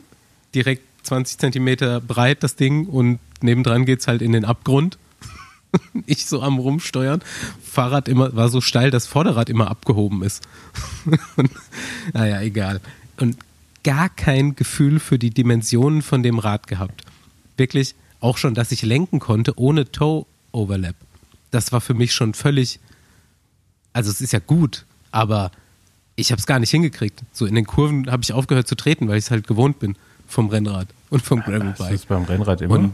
direkt 0.55 0.83
20 1.05 1.39
Zentimeter 1.39 2.01
breit, 2.01 2.43
das 2.43 2.57
Ding, 2.57 2.87
und 2.87 3.21
nebendran 3.43 3.85
geht's 3.85 4.09
halt 4.09 4.23
in 4.23 4.33
den 4.33 4.45
Abgrund. 4.45 4.99
Ich 6.07 6.27
so 6.27 6.43
am 6.43 6.59
Rumsteuern. 6.59 7.23
Fahrrad 7.63 8.09
immer, 8.09 8.35
war 8.35 8.49
so 8.49 8.61
steil, 8.61 8.91
dass 8.91 9.07
Vorderrad 9.07 9.49
immer 9.49 9.71
abgehoben 9.71 10.23
ist. 10.23 10.43
Und, 11.37 11.51
naja, 12.13 12.41
egal. 12.43 12.81
Und 13.19 13.37
gar 13.83 14.09
kein 14.09 14.57
Gefühl 14.57 15.01
für 15.01 15.19
die 15.19 15.31
Dimensionen 15.31 16.03
von 16.03 16.23
dem 16.23 16.39
Rad 16.39 16.67
gehabt. 16.67 17.05
Wirklich 17.57 17.95
auch 18.21 18.37
schon, 18.39 18.55
dass 18.55 18.73
ich 18.73 18.83
lenken 18.83 19.21
konnte 19.21 19.59
ohne 19.59 19.91
Toe-Overlap. 19.91 20.97
Das 21.51 21.73
war 21.73 21.81
für 21.81 21.95
mich 21.95 22.13
schon 22.13 22.35
völlig, 22.35 22.81
also 23.93 24.11
es 24.11 24.21
ist 24.21 24.33
ja 24.33 24.41
gut, 24.41 24.85
aber 25.13 25.51
ich 26.17 26.33
habe 26.33 26.41
es 26.41 26.47
gar 26.47 26.59
nicht 26.59 26.71
hingekriegt. 26.71 27.23
So 27.33 27.47
in 27.47 27.55
den 27.55 27.67
Kurven 27.67 28.11
habe 28.11 28.23
ich 28.23 28.33
aufgehört 28.33 28.67
zu 28.67 28.75
treten, 28.75 29.09
weil 29.09 29.19
ich 29.19 29.27
es 29.27 29.31
halt 29.31 29.47
gewohnt 29.47 29.79
bin 29.79 29.97
vom 30.27 30.49
Rennrad 30.49 30.89
und 31.11 31.23
vom 31.23 31.41
du 31.41 31.51
Gravelbike. 31.51 31.93
das 31.93 32.07
beim 32.07 32.25
Rennrad 32.25 32.63
immer? 32.63 32.75
Und 32.75 32.93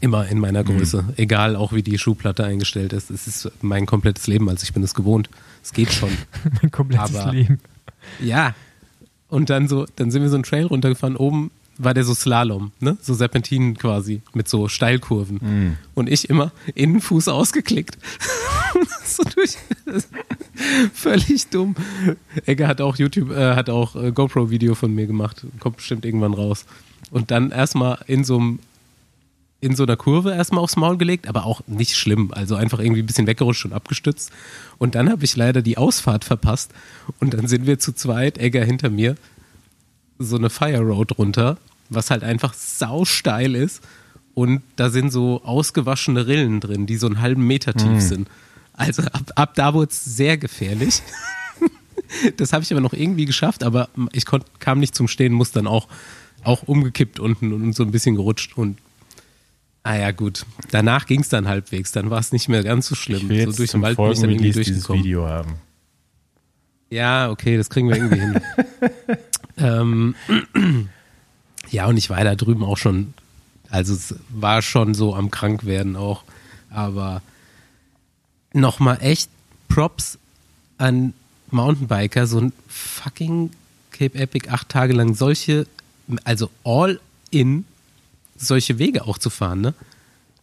immer 0.00 0.26
in 0.28 0.38
meiner 0.38 0.64
Größe, 0.64 1.04
egal 1.16 1.56
auch 1.56 1.72
wie 1.72 1.82
die 1.82 1.98
Schuhplatte 1.98 2.44
eingestellt 2.44 2.92
ist. 2.92 3.10
Es 3.10 3.26
ist 3.26 3.50
mein 3.60 3.86
komplettes 3.86 4.26
Leben, 4.26 4.48
also 4.48 4.62
ich 4.64 4.72
bin 4.72 4.82
es 4.82 4.94
gewohnt. 4.94 5.28
Es 5.62 5.72
geht 5.72 5.92
schon. 5.92 6.10
mein 6.62 6.70
komplettes 6.70 7.14
Aber- 7.14 7.32
Leben. 7.32 7.58
Ja. 8.20 8.54
Und 9.28 9.50
dann 9.50 9.66
so, 9.68 9.86
dann 9.96 10.10
sind 10.10 10.22
wir 10.22 10.28
so 10.28 10.36
einen 10.36 10.44
Trail 10.44 10.66
runtergefahren. 10.66 11.16
Oben 11.16 11.50
war 11.76 11.92
der 11.92 12.04
so 12.04 12.14
Slalom, 12.14 12.70
ne? 12.78 12.96
So 13.00 13.14
Serpentinen 13.14 13.76
quasi 13.76 14.22
mit 14.32 14.48
so 14.48 14.68
Steilkurven. 14.68 15.76
Und 15.94 16.08
ich 16.08 16.30
immer 16.30 16.52
Innenfuß 16.74 17.26
ausgeklickt. 17.28 17.98
so 19.04 19.24
durch. 19.34 19.56
Völlig 20.92 21.48
dumm. 21.48 21.74
Egger 22.46 22.68
hat 22.68 22.80
auch 22.80 22.96
YouTube, 22.96 23.30
äh, 23.30 23.54
hat 23.56 23.70
auch 23.70 23.96
äh, 23.96 24.12
GoPro-Video 24.12 24.74
von 24.76 24.94
mir 24.94 25.06
gemacht. 25.06 25.44
Kommt 25.58 25.76
bestimmt 25.78 26.04
irgendwann 26.04 26.34
raus. 26.34 26.64
Und 27.10 27.30
dann 27.32 27.50
erstmal 27.50 27.98
in 28.06 28.22
so 28.24 28.38
einem 28.38 28.58
in 29.64 29.74
so 29.76 29.82
einer 29.84 29.96
Kurve 29.96 30.32
erstmal 30.34 30.62
aufs 30.62 30.76
Maul 30.76 30.98
gelegt, 30.98 31.26
aber 31.26 31.46
auch 31.46 31.62
nicht 31.66 31.96
schlimm. 31.96 32.30
Also 32.32 32.54
einfach 32.54 32.78
irgendwie 32.78 33.02
ein 33.02 33.06
bisschen 33.06 33.26
weggerutscht 33.26 33.64
und 33.64 33.72
abgestützt. 33.72 34.30
Und 34.78 34.94
dann 34.94 35.10
habe 35.10 35.24
ich 35.24 35.36
leider 35.36 35.62
die 35.62 35.78
Ausfahrt 35.78 36.24
verpasst. 36.24 36.72
Und 37.20 37.34
dann 37.34 37.46
sind 37.48 37.66
wir 37.66 37.78
zu 37.78 37.92
zweit, 37.92 38.38
Egger 38.38 38.64
hinter 38.64 38.90
mir, 38.90 39.16
so 40.18 40.36
eine 40.36 40.50
Fire 40.50 40.80
Road 40.80 41.18
runter, 41.18 41.58
was 41.88 42.10
halt 42.10 42.22
einfach 42.22 42.54
sausteil 42.54 43.54
ist. 43.54 43.82
Und 44.34 44.62
da 44.76 44.90
sind 44.90 45.10
so 45.12 45.42
ausgewaschene 45.44 46.26
Rillen 46.26 46.60
drin, 46.60 46.86
die 46.86 46.96
so 46.96 47.06
einen 47.06 47.20
halben 47.20 47.46
Meter 47.46 47.72
tief 47.74 47.88
Mhm. 47.88 48.00
sind. 48.00 48.28
Also 48.72 49.02
ab, 49.04 49.30
ab 49.36 49.54
da 49.54 49.72
wurde 49.74 49.90
es 49.92 50.04
sehr 50.04 50.36
gefährlich. 50.36 51.02
das 52.36 52.52
habe 52.52 52.62
ich 52.64 52.72
aber 52.72 52.80
noch 52.80 52.92
irgendwie 52.92 53.24
geschafft, 53.24 53.62
aber 53.62 53.88
ich 54.12 54.26
konnt, 54.26 54.44
kam 54.58 54.80
nicht 54.80 54.94
zum 54.94 55.08
Stehen, 55.08 55.32
muss 55.32 55.52
dann 55.52 55.66
auch, 55.66 55.88
auch 56.42 56.64
umgekippt 56.64 57.20
unten 57.20 57.52
und 57.52 57.72
so 57.74 57.82
ein 57.84 57.92
bisschen 57.92 58.16
gerutscht. 58.16 58.56
Und 58.56 58.78
ah 59.84 59.94
ja, 59.96 60.10
gut. 60.10 60.44
Danach 60.70 61.06
ging 61.06 61.20
es 61.20 61.28
dann 61.28 61.46
halbwegs, 61.46 61.92
dann 61.92 62.10
war 62.10 62.18
es 62.18 62.32
nicht 62.32 62.48
mehr 62.48 62.64
ganz 62.64 62.86
so 62.88 62.94
schlimm. 62.94 63.18
Ich 63.18 63.28
will 63.28 63.40
so 63.42 63.46
jetzt 63.46 63.58
durch 63.60 63.70
zum 63.70 63.80
den 63.80 63.84
Wald 63.84 63.96
bin 63.96 64.12
ich 64.12 64.20
dann 64.20 64.30
irgendwie 64.30 64.52
dieses. 64.52 64.88
Video 64.88 65.26
haben. 65.28 65.54
Ja, 66.90 67.30
okay, 67.30 67.56
das 67.56 67.70
kriegen 67.70 67.88
wir 67.88 67.96
irgendwie 67.96 68.20
hin. 68.20 68.40
ähm, 69.58 70.14
ja, 71.70 71.86
und 71.86 71.96
ich 71.96 72.10
war 72.10 72.22
da 72.24 72.34
drüben 72.34 72.64
auch 72.64 72.76
schon, 72.76 73.14
also 73.70 73.94
es 73.94 74.14
war 74.28 74.62
schon 74.62 74.94
so 74.94 75.14
am 75.14 75.30
Krankwerden 75.30 75.96
auch, 75.96 76.24
aber 76.70 77.22
nochmal 78.52 78.98
echt 79.00 79.30
Props 79.68 80.18
an 80.78 81.14
Mountainbiker, 81.50 82.26
so 82.26 82.40
ein 82.40 82.52
fucking 82.68 83.50
Cape 83.90 84.18
Epic 84.18 84.48
acht 84.48 84.68
Tage 84.68 84.92
lang 84.92 85.14
solche, 85.14 85.66
also 86.24 86.50
all 86.64 87.00
in 87.30 87.64
solche 88.36 88.78
Wege 88.78 89.04
auch 89.06 89.18
zu 89.18 89.30
fahren, 89.30 89.60
ne? 89.60 89.74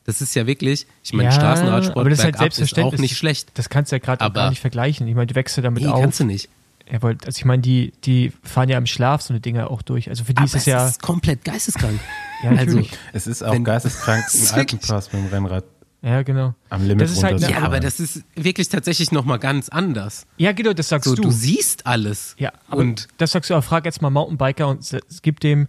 Das 0.03 0.19
ist 0.21 0.33
ja 0.35 0.47
wirklich, 0.47 0.87
ich 1.03 1.13
meine, 1.13 1.31
Straßenradsport 1.31 1.97
aber 1.97 2.09
das 2.09 2.19
ist 2.19 2.25
halt 2.25 2.33
bergab 2.33 2.47
ist 2.49 2.55
selbstverständlich. 2.55 2.99
auch 2.99 3.01
nicht 3.01 3.17
schlecht. 3.17 3.49
Das 3.53 3.69
kannst 3.69 3.91
du 3.91 3.95
ja 3.95 3.99
gerade 3.99 4.31
gar 4.31 4.49
nicht 4.49 4.59
vergleichen. 4.59 5.07
Ich 5.07 5.13
meine, 5.13 5.27
du 5.27 5.35
wächst 5.35 5.55
ja 5.57 5.63
damit 5.63 5.83
Nee, 5.83 5.89
auf. 5.89 6.01
kannst 6.01 6.19
du 6.19 6.23
nicht. 6.23 6.49
Ja, 6.91 7.01
weil, 7.03 7.17
also 7.23 7.37
ich 7.37 7.45
meine, 7.45 7.61
die, 7.61 7.93
die 8.03 8.33
fahren 8.43 8.67
ja 8.67 8.77
im 8.79 8.87
Schlaf 8.87 9.21
so 9.21 9.31
eine 9.31 9.39
Dinger 9.39 9.69
auch 9.69 9.83
durch. 9.83 10.09
Also 10.09 10.23
für 10.23 10.33
die 10.33 10.37
Aber 10.39 10.45
ist 10.47 10.55
es 10.55 10.65
ja. 10.65 10.87
ist 10.87 11.01
komplett 11.03 11.45
geisteskrank. 11.45 11.99
ja, 12.43 12.49
also- 12.49 12.65
natürlich. 12.65 12.91
Es 13.13 13.27
ist 13.27 13.43
auch 13.43 13.53
Wenn- 13.53 13.63
geisteskrank, 13.63 14.23
Das 14.31 14.33
einen 14.35 14.59
wirklich- 14.59 14.81
Alpenpass 14.81 15.13
mit 15.13 15.21
dem 15.23 15.27
Rennrad 15.29 15.63
ja, 16.01 16.23
genau. 16.23 16.55
am 16.71 16.81
Limit 16.81 17.01
Das 17.01 17.11
ist 17.11 17.23
halt 17.23 17.33
runterzufahren. 17.33 17.61
Ja, 17.61 17.67
aber 17.67 17.79
das 17.79 17.99
ist 17.99 18.23
wirklich 18.35 18.69
tatsächlich 18.69 19.11
nochmal 19.11 19.37
ganz 19.37 19.69
anders. 19.69 20.25
Ja, 20.37 20.51
genau, 20.51 20.73
das 20.73 20.89
sagst 20.89 21.07
So, 21.07 21.13
du. 21.15 21.21
du. 21.21 21.31
siehst 21.31 21.85
alles. 21.85 22.35
Ja, 22.39 22.51
aber 22.67 22.81
und 22.81 23.07
das 23.17 23.31
sagst 23.33 23.51
du, 23.51 23.53
aber 23.53 23.61
frag 23.61 23.85
jetzt 23.85 24.01
mal 24.01 24.09
Mountainbiker 24.09 24.67
und 24.67 24.97
gibt 25.21 25.43
dem, 25.43 25.67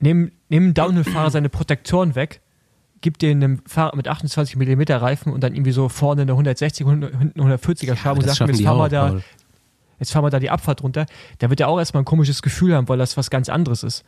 nimm, 0.00 0.32
nimm 0.48 0.64
einem 0.64 0.74
Downhill-Fahrer 0.74 1.30
seine 1.30 1.48
Protektoren 1.48 2.14
weg, 2.14 2.40
gib 3.00 3.18
dir 3.18 3.30
einem 3.30 3.60
Fahrer 3.66 3.96
mit 3.96 4.08
28 4.08 4.56
mm 4.56 4.82
Reifen 4.92 5.32
und 5.32 5.42
dann 5.42 5.54
irgendwie 5.54 5.72
so 5.72 5.88
vorne 5.88 6.22
eine 6.22 6.32
160, 6.32 6.86
100, 6.86 7.18
hinten 7.18 7.40
140er 7.40 7.96
Schraube 7.96 8.20
und 8.20 8.26
das 8.26 8.36
sag 8.36 8.48
ihm, 8.48 8.54
schaffen 8.54 8.54
jetzt 8.54 8.62
fahren, 8.64 8.78
wir 8.78 8.88
da, 8.88 9.08
Paul. 9.08 9.22
jetzt 10.00 10.12
fahren 10.12 10.24
wir 10.24 10.30
da 10.30 10.40
die 10.40 10.50
Abfahrt 10.50 10.82
runter. 10.82 11.06
Da 11.38 11.50
wird 11.50 11.60
er 11.60 11.68
auch 11.68 11.78
erstmal 11.78 12.02
ein 12.02 12.06
komisches 12.06 12.42
Gefühl 12.42 12.74
haben, 12.74 12.88
weil 12.88 12.98
das 12.98 13.16
was 13.16 13.30
ganz 13.30 13.48
anderes 13.48 13.82
ist. 13.82 14.04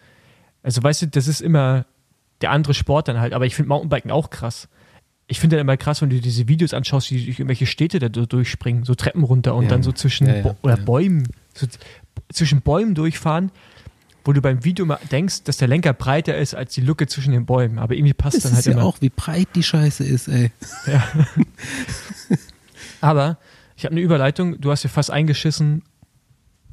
Also 0.62 0.82
weißt 0.82 1.02
du, 1.02 1.06
das 1.08 1.26
ist 1.28 1.40
immer 1.40 1.86
der 2.40 2.50
andere 2.50 2.74
Sport 2.74 3.08
dann 3.08 3.20
halt, 3.20 3.32
aber 3.32 3.46
ich 3.46 3.54
finde 3.54 3.68
Mountainbiken 3.68 4.10
auch 4.10 4.30
krass. 4.30 4.68
Ich 5.26 5.38
finde 5.38 5.56
dann 5.56 5.60
immer 5.62 5.76
krass, 5.76 6.02
wenn 6.02 6.10
du 6.10 6.20
diese 6.20 6.48
Videos 6.48 6.74
anschaust, 6.74 7.10
die 7.10 7.24
durch 7.24 7.38
irgendwelche 7.38 7.66
Städte 7.66 8.00
da 8.00 8.08
durchspringen, 8.08 8.84
so 8.84 8.94
Treppen 8.96 9.22
runter 9.22 9.54
und 9.54 9.64
Ja. 9.64 9.68
dann 9.70 9.82
so 9.84 9.92
zwischen 9.92 10.26
Ja, 10.26 10.34
ja, 10.36 10.42
Bo 10.42 10.56
oder 10.62 10.76
ja. 10.76 10.84
Bäumen, 10.84 11.28
so 11.54 11.66
zwischen 12.32 12.62
Bäumen 12.62 12.94
durchfahren, 12.96 13.52
wo 14.24 14.32
du 14.32 14.40
beim 14.40 14.64
Video 14.64 14.84
mal 14.86 14.98
denkst, 15.10 15.44
dass 15.44 15.56
der 15.56 15.68
Lenker 15.68 15.92
breiter 15.92 16.36
ist 16.36 16.54
als 16.54 16.74
die 16.74 16.80
Lücke 16.80 17.06
zwischen 17.06 17.32
den 17.32 17.46
Bäumen. 17.46 17.78
Aber 17.78 17.94
irgendwie 17.94 18.14
passt 18.14 18.36
das 18.36 18.42
dann 18.44 18.52
halt 18.52 18.60
ist 18.60 18.66
ja 18.66 18.72
immer. 18.72 18.84
auch, 18.84 19.00
wie 19.00 19.08
breit 19.08 19.48
die 19.54 19.62
Scheiße 19.62 20.04
ist, 20.04 20.28
ey. 20.28 20.50
Aber 23.00 23.38
ich 23.76 23.84
habe 23.84 23.92
eine 23.92 24.00
Überleitung. 24.02 24.60
Du 24.60 24.70
hast 24.70 24.82
ja 24.82 24.90
fast 24.90 25.10
eingeschissen 25.10 25.82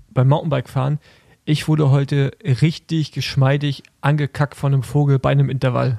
beim 0.09 0.27
Mountainbike-Fahren. 0.27 0.99
Ich 1.45 1.69
wurde 1.69 1.89
heute 1.89 2.31
richtig 2.43 3.13
geschmeidig 3.13 3.83
angekackt 4.01 4.55
von 4.55 4.73
einem 4.73 4.83
Vogel 4.83 5.17
bei 5.19 5.29
einem 5.29 5.49
Intervall. 5.49 5.97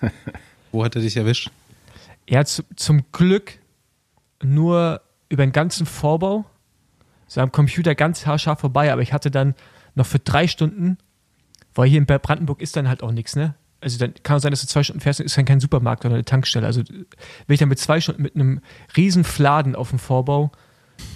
Wo 0.72 0.84
hat 0.84 0.96
er 0.96 1.02
dich 1.02 1.16
erwischt? 1.16 1.50
Er 2.26 2.40
hat 2.40 2.48
zu, 2.48 2.62
zum 2.76 3.04
Glück 3.12 3.58
nur 4.42 5.02
über 5.28 5.44
den 5.44 5.52
ganzen 5.52 5.84
Vorbau, 5.84 6.46
so 7.26 7.40
am 7.40 7.52
Computer 7.52 7.94
ganz 7.94 8.26
haarscharf 8.26 8.60
vorbei, 8.60 8.90
aber 8.92 9.02
ich 9.02 9.12
hatte 9.12 9.30
dann 9.30 9.54
noch 9.98 10.06
für 10.06 10.18
drei 10.18 10.46
Stunden, 10.48 10.98
weil 11.74 11.88
hier 11.88 11.98
in 11.98 12.06
Brandenburg 12.06 12.60
ist 12.60 12.76
dann 12.76 12.88
halt 12.88 13.02
auch 13.02 13.12
nichts, 13.12 13.36
ne? 13.36 13.54
Also 13.80 13.98
dann 13.98 14.14
kann 14.24 14.36
es 14.36 14.42
sein, 14.42 14.50
dass 14.50 14.60
du 14.60 14.66
zwei 14.66 14.82
Stunden 14.82 15.00
fährst, 15.00 15.20
ist 15.20 15.36
dann 15.38 15.44
kein 15.44 15.60
Supermarkt 15.60 16.04
oder 16.04 16.14
eine 16.14 16.24
Tankstelle. 16.24 16.66
Also 16.66 16.82
bin 16.82 17.06
ich 17.48 17.60
dann 17.60 17.68
mit 17.68 17.78
zwei 17.78 18.00
Stunden 18.00 18.22
mit 18.22 18.34
einem 18.34 18.60
riesen 18.96 19.22
Fladen 19.22 19.76
auf 19.76 19.90
dem 19.90 20.00
Vorbau 20.00 20.50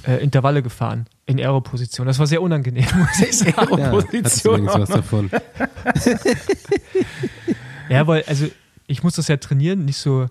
äh, 0.06 0.22
Intervalle 0.22 0.62
gefahren 0.62 1.06
in 1.26 1.40
Aeroposition. 1.40 2.06
Das 2.06 2.20
war 2.20 2.28
sehr 2.28 2.40
unangenehm, 2.40 2.86
muss 2.96 3.20
ich 3.20 3.36
sagen. 3.36 3.78
Ja, 3.78 3.90
du 3.90 3.98
übrigens 3.98 4.44
was 4.44 4.88
davon. 4.90 5.30
Ja, 7.88 8.06
weil, 8.06 8.24
also 8.26 8.46
ich 8.86 9.02
muss 9.02 9.16
das 9.16 9.28
ja 9.28 9.36
trainieren, 9.36 9.84
nicht 9.84 9.98
so, 9.98 10.28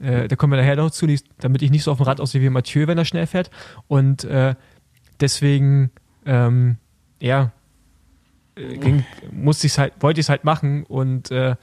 äh, 0.00 0.28
da 0.28 0.36
kommen 0.36 0.52
wir 0.52 0.58
nachher 0.58 0.76
noch 0.76 0.90
zu, 0.90 1.06
nicht, 1.06 1.24
damit 1.38 1.62
ich 1.62 1.70
nicht 1.70 1.82
so 1.82 1.92
auf 1.92 1.98
dem 1.98 2.04
Rad 2.04 2.20
aussehe 2.20 2.42
wie 2.42 2.50
Mathieu, 2.50 2.86
wenn 2.86 2.98
er 2.98 3.06
schnell 3.06 3.26
fährt. 3.26 3.50
Und 3.88 4.24
äh, 4.24 4.54
deswegen, 5.18 5.90
ähm, 6.26 6.76
ja, 7.20 7.52
äh, 8.56 8.76
ging, 8.78 9.04
musste 9.32 9.66
ich's 9.66 9.78
halt, 9.78 9.94
wollte 10.00 10.20
ich 10.20 10.26
es 10.26 10.28
halt 10.30 10.44
machen 10.44 10.84
und 10.84 11.30
äh, 11.30 11.56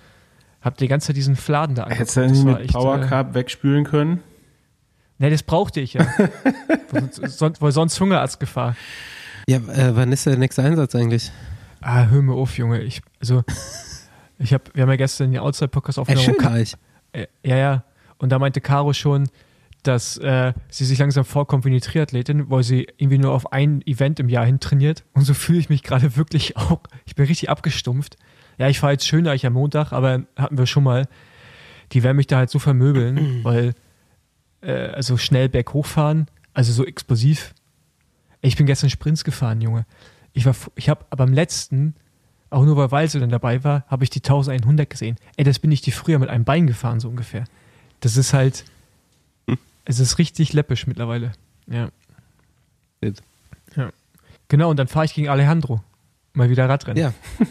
habe 0.62 0.76
die 0.80 0.88
ganze 0.88 1.08
Zeit 1.08 1.16
diesen 1.16 1.36
Fladen 1.36 1.76
da 1.76 1.88
Hättest 1.88 2.18
du 2.18 2.22
angeguckt. 2.22 2.36
nicht 2.38 2.46
war 2.46 2.54
mit 2.60 2.64
echt, 2.66 2.74
Power 2.74 3.02
äh, 3.02 3.08
Carb 3.08 3.34
wegspülen 3.34 3.84
können? 3.86 4.22
Ne, 5.20 5.30
das 5.30 5.44
brauchte 5.44 5.80
ich 5.80 5.94
ja. 5.94 6.06
weil, 6.92 7.10
sonst, 7.12 7.62
weil 7.62 7.72
sonst 7.72 8.00
Hungerarztgefahr. 8.00 8.76
Ja, 9.50 9.58
äh, 9.58 9.96
wann 9.96 10.12
ist 10.12 10.26
der 10.26 10.38
nächste 10.38 10.62
Einsatz 10.64 10.94
eigentlich? 10.96 11.32
Ah, 11.82 12.06
hör 12.06 12.22
mir 12.22 12.34
auf, 12.34 12.58
Junge. 12.58 12.82
Ich, 12.82 13.02
also, 13.20 13.44
ich 14.40 14.54
hab, 14.54 14.74
wir 14.76 14.84
haben 14.84 14.90
ja 14.90 14.96
gestern 14.96 15.32
den 15.32 15.40
Outside-Podcast 15.42 15.98
Äh, 15.98 16.02
aufgenommen. 16.02 16.26
schön 16.26 16.38
Ka- 16.38 16.50
reich. 16.50 16.76
Äh, 17.14 17.28
ja, 17.44 17.56
ja. 17.56 17.84
Und 18.20 18.32
da 18.32 18.40
meinte 18.40 18.62
Caro 18.62 18.94
schon, 18.94 19.30
dass 19.88 20.18
äh, 20.18 20.54
sie 20.70 20.86
sich 20.86 21.00
langsam 21.00 21.26
vorkommt 21.26 21.66
wie 21.66 21.70
eine 21.70 21.82
Triathletin, 21.82 22.50
weil 22.50 22.64
sie 22.64 22.88
irgendwie 22.98 23.18
nur 23.18 23.32
auf 23.34 23.52
ein 23.52 23.82
Event 23.86 24.20
im 24.20 24.30
Jahr 24.30 24.46
hin 24.46 24.60
trainiert. 24.60 25.04
Und 25.14 25.24
so 25.24 25.34
fühle 25.34 25.60
ich 25.60 25.70
mich 25.70 25.84
gerade 25.84 26.16
wirklich 26.16 26.58
auch. 26.58 26.82
Ich 27.06 27.16
bin 27.16 27.26
richtig 27.26 27.50
abgestumpft. 27.50 28.18
Ja, 28.58 28.68
ich 28.68 28.80
fahre 28.80 28.94
jetzt 28.94 29.08
schöner 29.08 29.34
ich 29.34 29.46
am 29.46 29.54
Montag, 29.54 29.92
aber 29.92 30.24
hatten 30.36 30.58
wir 30.58 30.66
schon 30.66 30.84
mal. 30.84 31.08
Die 31.94 32.04
werden 32.04 32.18
mich 32.18 32.28
da 32.28 32.38
halt 32.38 32.50
so 32.50 32.60
vermöbeln, 32.60 33.44
weil 33.44 33.74
äh, 34.62 34.88
also 34.90 35.18
schnell 35.18 35.50
berghoch 35.50 35.86
fahren, 35.86 36.28
also 36.54 36.74
so 36.74 36.86
explosiv. 36.86 37.54
Ich 38.42 38.56
bin 38.56 38.66
gestern 38.66 38.90
Sprints 38.90 39.24
gefahren, 39.24 39.62
Junge. 39.62 39.86
Ich 40.34 40.46
war, 40.46 40.56
ich 40.76 40.90
habe 40.90 41.06
aber 41.10 41.24
am 41.24 41.34
letzten, 41.34 41.96
auch 42.50 42.64
nur 42.64 42.78
weil 42.78 42.92
Walse 42.92 43.20
dann 43.20 43.30
dabei 43.30 43.64
war, 43.64 43.86
habe 43.88 44.04
ich 44.04 44.10
die 44.10 44.20
1100 44.20 44.90
gesehen. 44.90 45.16
Ey, 45.38 45.44
das 45.44 45.60
bin 45.60 45.72
ich 45.72 45.82
die 45.82 45.92
früher 45.92 46.20
mit 46.20 46.30
einem 46.30 46.44
Bein 46.44 46.68
gefahren, 46.68 47.00
so 47.00 47.10
ungefähr. 47.10 47.46
Das 48.02 48.18
ist 48.18 48.34
halt, 48.34 48.66
es 49.88 50.00
ist 50.00 50.18
richtig 50.18 50.54
läppisch 50.54 50.86
mittlerweile. 50.88 51.32
Ja. 51.68 51.90
Shit. 53.04 53.22
ja. 53.76 53.90
Genau, 54.50 54.70
und 54.70 54.78
dann 54.78 54.88
fahre 54.88 55.06
ich 55.06 55.14
gegen 55.14 55.30
Alejandro. 55.30 55.82
Mal 56.34 56.50
wieder 56.50 56.70
Radrennen. 56.70 57.02
Ja, 57.02 57.14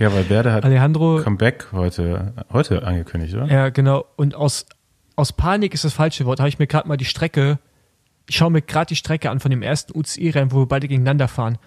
Ja, 0.00 0.12
weil 0.12 0.28
Werde 0.28 0.52
hat 0.52 0.64
Alejandro, 0.64 1.20
Comeback 1.22 1.72
heute, 1.72 2.32
heute 2.52 2.86
angekündigt, 2.86 3.34
oder? 3.34 3.46
ja, 3.46 3.68
genau. 3.70 4.04
Und 4.16 4.34
aus, 4.36 4.66
aus 5.16 5.32
Panik 5.32 5.74
ist 5.74 5.84
das 5.84 5.92
falsche 5.92 6.24
Wort. 6.24 6.38
Habe 6.38 6.48
ich 6.48 6.60
mir 6.60 6.68
gerade 6.68 6.86
mal 6.86 6.96
die 6.96 7.04
Strecke, 7.04 7.58
ich 8.28 8.36
schaue 8.36 8.52
mir 8.52 8.62
gerade 8.62 8.86
die 8.86 8.96
Strecke 8.96 9.30
an 9.30 9.40
von 9.40 9.50
dem 9.50 9.62
ersten 9.62 9.98
UCI-Rennen, 9.98 10.52
wo 10.52 10.60
wir 10.60 10.66
beide 10.66 10.86
gegeneinander 10.86 11.26
fahren. 11.26 11.58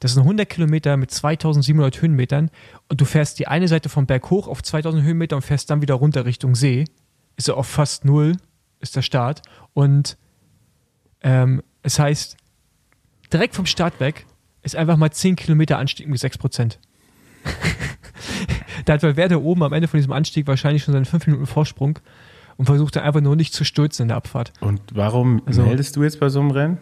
Das 0.00 0.14
sind 0.14 0.22
100 0.22 0.48
Kilometer 0.48 0.96
mit 0.96 1.10
2700 1.12 2.02
Höhenmetern 2.02 2.50
und 2.88 3.00
du 3.00 3.04
fährst 3.04 3.38
die 3.38 3.46
eine 3.46 3.68
Seite 3.68 3.88
vom 3.88 4.06
Berg 4.06 4.28
hoch 4.30 4.48
auf 4.48 4.62
2000 4.62 5.04
Höhenmeter 5.04 5.36
und 5.36 5.42
fährst 5.42 5.70
dann 5.70 5.80
wieder 5.80 5.94
runter 5.94 6.24
Richtung 6.24 6.56
See. 6.56 6.84
Ist 7.36 7.46
ja 7.46 7.54
auf 7.54 7.68
fast 7.68 8.04
null, 8.04 8.36
ist 8.80 8.96
der 8.96 9.02
Start. 9.02 9.42
Und 9.74 10.16
ähm, 11.22 11.62
es 11.82 11.98
heißt, 11.98 12.36
direkt 13.32 13.54
vom 13.54 13.66
Start 13.66 14.00
weg 14.00 14.26
ist 14.62 14.76
einfach 14.76 14.96
mal 14.96 15.10
10 15.10 15.36
Kilometer 15.36 15.78
Anstieg 15.78 16.08
mit 16.08 16.18
6 16.18 16.38
Prozent. 16.38 16.78
da 18.84 18.94
hat 18.94 19.02
Valverde 19.02 19.42
oben 19.42 19.62
am 19.62 19.72
Ende 19.72 19.88
von 19.88 19.98
diesem 19.98 20.12
Anstieg 20.12 20.46
wahrscheinlich 20.46 20.82
schon 20.84 20.92
seinen 20.92 21.04
5 21.04 21.26
Minuten 21.26 21.46
Vorsprung 21.46 21.98
und 22.56 22.66
versucht 22.66 22.96
dann 22.96 23.04
einfach 23.04 23.20
nur 23.20 23.36
nicht 23.36 23.54
zu 23.54 23.64
stürzen 23.64 24.02
in 24.04 24.08
der 24.08 24.16
Abfahrt. 24.16 24.52
Und 24.60 24.80
warum 24.92 25.42
Also- 25.46 25.62
meldest 25.62 25.96
du 25.96 26.02
jetzt 26.02 26.20
bei 26.20 26.28
so 26.28 26.40
einem 26.40 26.50
Rennen? 26.50 26.78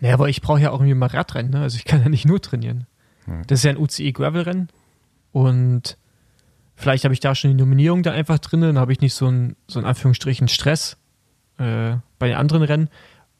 Naja, 0.00 0.14
aber 0.14 0.28
ich 0.28 0.40
brauche 0.42 0.60
ja 0.60 0.70
auch 0.70 0.80
irgendwie 0.80 0.94
mal 0.94 1.06
Radrennen, 1.06 1.50
ne? 1.52 1.60
Also 1.62 1.76
ich 1.76 1.84
kann 1.84 2.02
ja 2.02 2.08
nicht 2.08 2.26
nur 2.26 2.40
trainieren. 2.40 2.86
Hm. 3.24 3.42
Das 3.46 3.60
ist 3.60 3.64
ja 3.64 3.70
ein 3.70 3.78
UCI 3.78 4.12
Gravel-Rennen 4.12 4.68
und 5.32 5.96
vielleicht 6.84 7.04
habe 7.04 7.12
ich 7.14 7.20
da 7.20 7.34
schon 7.34 7.50
die 7.50 7.56
Nominierung 7.56 8.02
da 8.02 8.12
einfach 8.12 8.38
drin, 8.38 8.60
dann 8.60 8.78
habe 8.78 8.92
ich 8.92 9.00
nicht 9.00 9.14
so 9.14 9.26
einen, 9.26 9.56
so 9.66 9.80
in 9.80 9.86
Anführungsstrichen 9.86 10.46
Stress 10.48 10.96
äh, 11.58 11.96
bei 12.18 12.28
den 12.28 12.36
anderen 12.36 12.62
Rennen. 12.62 12.88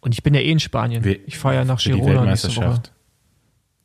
Und 0.00 0.12
ich 0.12 0.22
bin 0.22 0.34
ja 0.34 0.40
eh 0.40 0.50
in 0.50 0.60
Spanien. 0.60 1.04
We- 1.04 1.20
ich 1.26 1.38
fahre 1.38 1.54
ja 1.56 1.64
nach 1.64 1.80
für 1.80 1.92
die 1.92 2.00
Girona 2.00 2.24
nächste 2.24 2.54
Woche. 2.56 2.82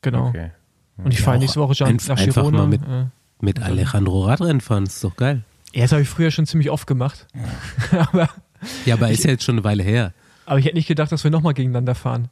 Genau. 0.02 0.28
Okay. 0.30 0.52
Und 0.98 1.12
ich 1.14 1.20
Ja, 1.20 1.26
fahre 1.26 1.38
nächste 1.40 1.60
Woche 1.60 1.76
schon 1.76 1.96
nach 1.96 2.18
einfach 2.18 2.34
Girona. 2.34 2.58
mal 2.58 2.68
mit- 2.68 2.82
äh, 2.82 3.06
mit 3.42 3.62
Alejandro 3.62 4.26
Radrennen 4.26 4.60
fahren, 4.62 4.84
ist 4.84 5.02
doch 5.04 5.16
geil. 5.16 5.44
ja, 5.74 5.84
das 5.84 5.92
habe 5.94 6.02
ich 6.02 6.10
früher 6.10 6.32
schon 6.32 6.46
ziemlich 6.46 6.70
oft 6.72 6.88
gemacht. 6.88 7.26
aber, 7.92 8.30
Ja, 8.86 8.96
aber 8.96 9.10
ist 9.12 9.24
ja 9.24 9.30
jetzt 9.32 9.44
schon 9.44 9.56
eine 9.56 9.64
Weile 9.64 9.84
her. 9.84 10.14
aber 10.46 10.60
ich 10.60 10.66
hätte 10.66 10.76
nicht 10.76 10.88
gedacht, 10.88 11.12
dass 11.12 11.24
wir 11.24 11.32
nochmal 11.32 11.54
gegeneinander 11.54 11.96
fahren. 11.96 12.28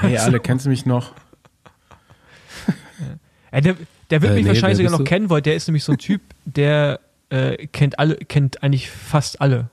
Hey, 0.00 0.16
alle, 0.18 0.38
kennst 0.38 0.66
du 0.66 0.70
mich 0.70 0.86
noch? 0.86 1.12
Ja, 3.52 3.60
der, 3.60 3.76
der 4.10 4.22
wird 4.22 4.32
Äh, 4.32 4.34
mich 4.36 4.44
nee, 4.44 4.48
wahrscheinlich 4.50 4.78
sogar 4.78 4.92
noch 4.92 4.98
du? 4.98 5.04
kennen, 5.04 5.30
weil 5.30 5.42
der 5.42 5.54
ist 5.54 5.66
nämlich 5.68 5.84
so 5.84 5.92
ein 5.92 5.98
Typ, 5.98 6.20
der 6.44 7.00
äh, 7.30 7.66
kennt 7.68 7.98
alle, 7.98 8.16
kennt 8.16 8.62
eigentlich 8.62 8.90
fast 8.90 9.40
alle. 9.40 9.70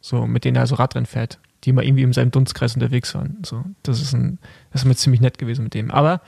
So, 0.00 0.26
mit 0.26 0.44
denen 0.44 0.56
er 0.56 0.66
so 0.66 0.74
Radrennen 0.74 1.06
fährt, 1.06 1.38
die 1.64 1.72
mal 1.72 1.84
irgendwie 1.84 2.02
in 2.02 2.12
seinem 2.12 2.30
Dunstkreis 2.30 2.74
unterwegs 2.74 3.14
waren. 3.14 3.38
So, 3.44 3.64
das 3.82 4.00
ist 4.02 4.12
ein, 4.12 4.38
das 4.72 4.82
ist 4.82 4.86
mir 4.86 4.94
ziemlich 4.96 5.20
nett 5.22 5.38
gewesen 5.38 5.64
mit 5.64 5.72
dem. 5.74 5.90
Aber 5.90 6.20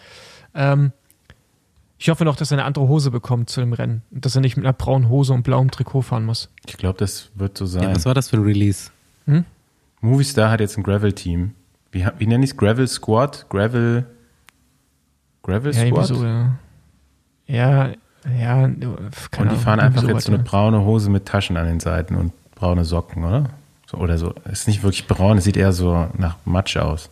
ähm, 0.55 0.93
ich 1.99 2.09
hoffe 2.09 2.25
noch, 2.25 2.37
dass 2.37 2.51
er 2.51 2.57
eine 2.59 2.65
andere 2.65 2.89
Hose 2.89 3.11
bekommt 3.11 3.51
zu 3.51 3.61
dem 3.61 3.73
Rennen. 3.75 4.03
Und 4.11 4.25
dass 4.25 4.35
er 4.35 4.41
nicht 4.41 4.57
mit 4.57 4.65
einer 4.65 4.73
braunen 4.73 5.09
Hose 5.11 5.33
und 5.35 5.43
blauem 5.43 5.71
Trikot 5.71 6.03
fahren 6.03 6.25
muss. 6.25 6.49
Ich 6.67 6.77
glaube, 6.79 6.99
das 6.99 7.31
wird 7.35 7.57
so 7.59 7.65
Ja, 7.65 7.71
sein. 7.71 7.95
was 7.95 8.07
war 8.07 8.15
das 8.15 8.31
für 8.31 8.37
ein 8.39 8.45
Release? 8.45 8.91
Movistar 10.01 10.51
hat 10.51 10.61
jetzt 10.61 10.77
ein 10.79 10.83
Gravel-Team. 10.83 11.53
Wie, 11.93 12.07
wie 12.19 12.27
nennen 12.27 12.43
die 12.43 12.49
es? 12.49 12.57
Gravel 12.57 12.87
Squad? 12.87 13.47
Gravel. 13.49 14.07
Gravel 15.43 15.75
Ja, 15.75 15.87
Squad? 15.87 16.07
so, 16.07 16.25
ja. 16.25 16.59
Ja, 17.47 17.91
ja, 18.39 18.69
keine 18.69 18.71
und 18.71 19.13
die 19.31 19.39
Ahnung, 19.39 19.59
fahren 19.59 19.81
einfach 19.81 20.03
so 20.03 20.09
jetzt 20.09 20.25
so 20.25 20.33
eine 20.33 20.43
braune 20.43 20.81
Hose 20.81 21.11
mit 21.11 21.27
Taschen 21.27 21.57
an 21.57 21.67
den 21.67 21.81
Seiten 21.81 22.17
und 22.17 22.33
braune 22.55 22.85
Socken, 22.85 23.25
oder? 23.25 23.51
So, 23.89 23.99
oder 23.99 24.19
so. 24.19 24.35
Es 24.45 24.61
ist 24.61 24.69
nicht 24.69 24.83
wirklich 24.83 25.07
braun, 25.07 25.39
es 25.39 25.45
sieht 25.45 25.57
eher 25.57 25.73
so 25.73 26.09
nach 26.19 26.37
Matsch 26.45 26.77
aus. 26.77 27.09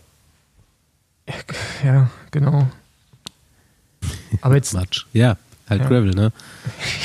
Ja, 1.85 2.11
genau. 2.31 2.67
Aber 4.41 4.57
jetzt, 4.57 4.75
Matsch. 4.75 5.07
Ja, 5.13 5.37
halt 5.69 5.83
Ja. 5.83 5.89
Gravel, 5.89 6.11
ne? 6.11 6.33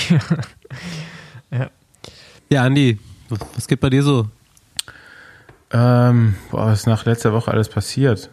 ja. 1.51 1.69
Ja, 2.49 2.63
Andi, 2.63 2.99
was 3.29 3.39
was 3.55 3.67
geht 3.67 3.79
bei 3.79 3.91
dir 3.91 4.01
so? 4.01 4.27
Ähm, 5.71 6.35
boah, 6.49 6.65
was 6.67 6.79
ist 6.79 6.87
nach 6.87 7.05
letzter 7.05 7.31
Woche 7.31 7.51
alles 7.51 7.69
passiert? 7.69 8.29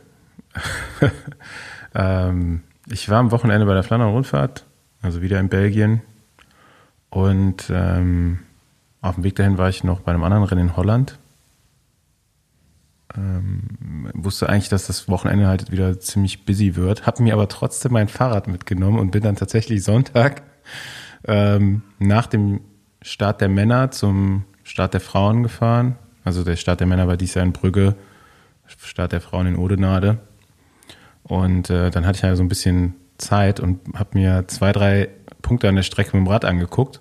ähm, 1.94 2.62
ich 2.88 3.08
war 3.10 3.18
am 3.18 3.30
Wochenende 3.30 3.66
bei 3.66 3.74
der 3.74 3.82
Flandern-Rundfahrt, 3.82 4.64
also 5.06 5.22
wieder 5.22 5.40
in 5.40 5.48
Belgien. 5.48 6.02
Und 7.08 7.70
ähm, 7.70 8.40
auf 9.00 9.14
dem 9.14 9.25
Weg 9.25 9.36
dahin 9.36 9.56
war 9.56 9.68
ich 9.68 9.84
noch 9.84 10.00
bei 10.00 10.12
einem 10.12 10.25
anderen 10.25 10.44
Rennen 10.44 10.68
in 10.68 10.76
Holland. 10.76 11.18
Ähm, 13.16 14.10
wusste 14.14 14.48
eigentlich, 14.48 14.68
dass 14.68 14.86
das 14.86 15.08
Wochenende 15.08 15.46
halt 15.46 15.70
wieder 15.70 15.98
ziemlich 16.00 16.44
busy 16.44 16.76
wird, 16.76 17.06
habe 17.06 17.22
mir 17.22 17.32
aber 17.32 17.48
trotzdem 17.48 17.92
mein 17.92 18.08
Fahrrad 18.08 18.48
mitgenommen 18.48 18.98
und 18.98 19.12
bin 19.12 19.22
dann 19.22 19.36
tatsächlich 19.36 19.84
Sonntag 19.84 20.42
ähm, 21.25 21.82
nach 21.98 22.26
dem 22.26 22.60
Start 23.00 23.40
der 23.40 23.48
Männer 23.48 23.90
zum 23.92 24.44
Start 24.64 24.92
der 24.92 25.00
Frauen 25.00 25.44
gefahren. 25.44 25.96
Also 26.25 26.42
der 26.42 26.56
Start 26.56 26.80
der 26.80 26.88
Männer 26.88 27.06
war 27.06 27.16
dies 27.16 27.34
Jahr 27.34 27.44
in 27.44 27.52
Brügge, 27.52 27.94
Start 28.66 29.12
der 29.12 29.20
Frauen 29.20 29.46
in 29.46 29.56
Odenade. 29.56 30.18
Und 31.22 31.70
äh, 31.70 31.90
dann 31.90 32.04
hatte 32.04 32.16
ich 32.16 32.22
ja 32.22 32.34
so 32.36 32.42
ein 32.42 32.48
bisschen 32.48 32.94
Zeit 33.18 33.61
und 33.61 33.80
habe 33.94 34.18
mir 34.18 34.44
zwei, 34.49 34.73
drei 34.73 35.08
Punkte 35.42 35.68
an 35.68 35.76
der 35.76 35.82
Strecke 35.82 36.16
mit 36.16 36.26
dem 36.26 36.30
Rad 36.30 36.44
angeguckt. 36.44 37.00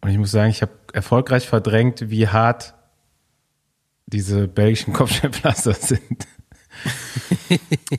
Und 0.00 0.10
ich 0.10 0.18
muss 0.18 0.30
sagen, 0.30 0.50
ich 0.50 0.62
habe 0.62 0.72
erfolgreich 0.92 1.46
verdrängt, 1.48 2.10
wie 2.10 2.28
hart 2.28 2.74
diese 4.06 4.48
belgischen 4.48 4.92
Kopfsteinpflaster 4.94 5.74
sind. 5.74 6.26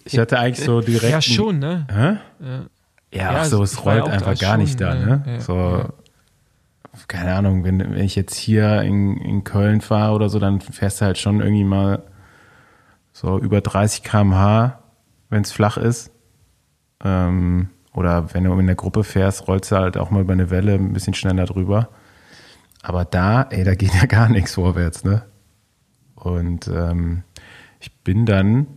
ich 0.06 0.18
hatte 0.18 0.40
eigentlich 0.40 0.66
so 0.66 0.82
direkt. 0.82 1.12
ja, 1.12 1.22
schon, 1.22 1.60
ne? 1.60 1.88
Hä? 1.90 2.46
Ja. 2.46 2.66
Ja, 3.14 3.34
Ja, 3.34 3.46
so, 3.46 3.64
es 3.64 3.84
rollt 3.86 4.08
einfach 4.08 4.38
gar 4.38 4.54
schon, 4.54 4.60
nicht 4.62 4.82
da, 4.82 4.96
ja, 4.96 5.06
ne? 5.06 5.24
ja, 5.26 5.40
so, 5.40 5.56
ja. 5.56 5.90
keine 7.08 7.34
Ahnung, 7.36 7.64
wenn, 7.64 7.80
wenn 7.80 8.04
ich 8.04 8.16
jetzt 8.16 8.36
hier 8.36 8.82
in, 8.82 9.18
in 9.18 9.44
Köln 9.44 9.82
fahre 9.82 10.14
oder 10.14 10.30
so, 10.30 10.40
dann 10.40 10.60
fährst 10.60 11.02
du 11.02 11.06
halt 11.06 11.18
schon 11.18 11.40
irgendwie 11.40 11.64
mal 11.64 12.04
so 13.14 13.40
über 13.40 13.62
30 13.62 14.04
km/h, 14.04 14.84
wenn 15.30 15.42
es 15.42 15.52
flach 15.52 15.78
ist. 15.78 16.12
Ähm, 17.08 17.70
oder 17.94 18.34
wenn 18.34 18.44
du 18.44 18.54
in 18.60 18.68
der 18.68 18.76
Gruppe 18.76 19.04
fährst, 19.04 19.48
rollst 19.48 19.72
du 19.72 19.78
halt 19.78 19.98
auch 19.98 20.12
mal 20.12 20.22
über 20.22 20.34
eine 20.34 20.50
Welle 20.50 20.76
ein 20.76 20.94
bisschen 20.94 21.14
schneller 21.14 21.46
drüber. 21.46 21.90
Aber 22.84 23.06
da, 23.06 23.44
ey, 23.50 23.64
da 23.64 23.76
geht 23.76 23.94
ja 23.96 24.06
gar 24.06 24.30
nichts 24.30 24.54
vorwärts, 24.54 25.04
ne? 25.04 25.24
Und 26.16 26.68
ähm, 26.68 27.24
ich 27.80 27.92
bin 28.04 28.26
dann 28.26 28.68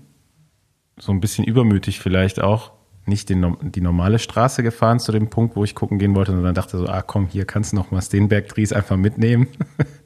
so 0.98 1.12
ein 1.12 1.20
bisschen 1.20 1.44
übermütig 1.44 2.00
vielleicht 2.00 2.40
auch 2.40 2.72
nicht 3.06 3.28
den, 3.28 3.56
die 3.62 3.80
normale 3.80 4.18
Straße 4.18 4.62
gefahren 4.62 5.00
zu 5.00 5.10
dem 5.10 5.30
Punkt, 5.30 5.56
wo 5.56 5.64
ich 5.64 5.74
gucken 5.74 5.98
gehen 5.98 6.14
wollte, 6.14 6.32
sondern 6.32 6.54
dachte 6.54 6.78
so, 6.78 6.86
ah 6.86 7.02
komm, 7.02 7.26
hier 7.26 7.44
kannst 7.44 7.72
du 7.72 7.76
noch 7.76 7.90
mal 7.90 8.02
Steenberg-Dries 8.02 8.72
einfach 8.72 8.96
mitnehmen. 8.96 9.48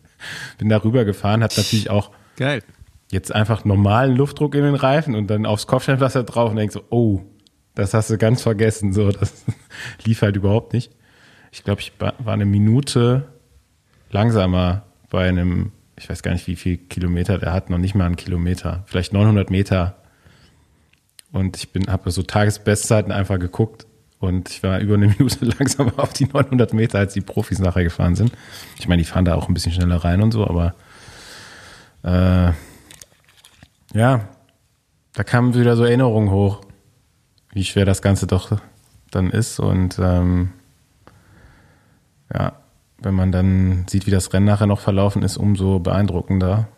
Bin 0.58 0.68
da 0.68 0.82
rüber 0.82 1.04
gefahren, 1.04 1.42
hat 1.42 1.56
natürlich 1.56 1.90
auch 1.90 2.10
Geil. 2.36 2.62
jetzt 3.10 3.34
einfach 3.34 3.64
normalen 3.64 4.16
Luftdruck 4.16 4.54
in 4.54 4.62
den 4.62 4.74
Reifen 4.76 5.14
und 5.14 5.28
dann 5.28 5.44
aufs 5.44 5.66
Kopfsteinpflaster 5.66 6.22
drauf 6.22 6.50
und 6.50 6.56
denk 6.56 6.72
so, 6.72 6.82
oh, 6.90 7.20
das 7.74 7.94
hast 7.94 8.10
du 8.10 8.18
ganz 8.18 8.42
vergessen, 8.42 8.92
so, 8.92 9.10
das 9.10 9.44
lief 10.04 10.22
halt 10.22 10.36
überhaupt 10.36 10.72
nicht. 10.72 10.92
Ich 11.50 11.64
glaube, 11.64 11.80
ich 11.80 11.92
war 11.98 12.14
eine 12.26 12.46
Minute 12.46 13.28
langsamer 14.10 14.82
bei 15.10 15.28
einem, 15.28 15.72
ich 15.96 16.08
weiß 16.08 16.22
gar 16.22 16.32
nicht, 16.32 16.46
wie 16.46 16.56
viel 16.56 16.76
Kilometer 16.76 17.38
der 17.38 17.52
hat, 17.52 17.70
noch 17.70 17.78
nicht 17.78 17.94
mal 17.94 18.06
einen 18.06 18.16
Kilometer, 18.16 18.84
vielleicht 18.86 19.12
900 19.12 19.50
Meter. 19.50 19.96
Und 21.32 21.56
ich 21.56 21.72
bin, 21.72 21.88
habe 21.88 22.10
so 22.10 22.22
Tagesbestzeiten 22.22 23.12
einfach 23.12 23.38
geguckt 23.38 23.86
und 24.20 24.50
ich 24.50 24.62
war 24.62 24.78
über 24.80 24.94
eine 24.94 25.08
Minute 25.18 25.44
langsamer 25.44 25.98
auf 25.98 26.12
die 26.12 26.26
900 26.26 26.72
Meter, 26.72 26.98
als 26.98 27.14
die 27.14 27.20
Profis 27.20 27.58
nachher 27.58 27.84
gefahren 27.84 28.14
sind. 28.14 28.32
Ich 28.78 28.88
meine, 28.88 29.02
die 29.02 29.08
fahren 29.08 29.24
da 29.24 29.34
auch 29.34 29.48
ein 29.48 29.54
bisschen 29.54 29.72
schneller 29.72 29.96
rein 29.96 30.22
und 30.22 30.32
so, 30.32 30.46
aber 30.46 30.74
äh, 32.02 32.52
ja, 33.96 34.28
da 35.12 35.22
kamen 35.22 35.54
wieder 35.54 35.76
so 35.76 35.84
Erinnerungen 35.84 36.30
hoch, 36.30 36.63
wie 37.54 37.64
schwer 37.64 37.86
das 37.86 38.02
Ganze 38.02 38.26
doch 38.26 38.58
dann 39.10 39.30
ist. 39.30 39.58
Und 39.60 39.98
ähm, 39.98 40.50
ja, 42.32 42.52
wenn 42.98 43.14
man 43.14 43.32
dann 43.32 43.86
sieht, 43.88 44.06
wie 44.06 44.10
das 44.10 44.32
Rennen 44.32 44.46
nachher 44.46 44.66
noch 44.66 44.80
verlaufen 44.80 45.22
ist, 45.22 45.36
umso 45.36 45.78
beeindruckender. 45.78 46.68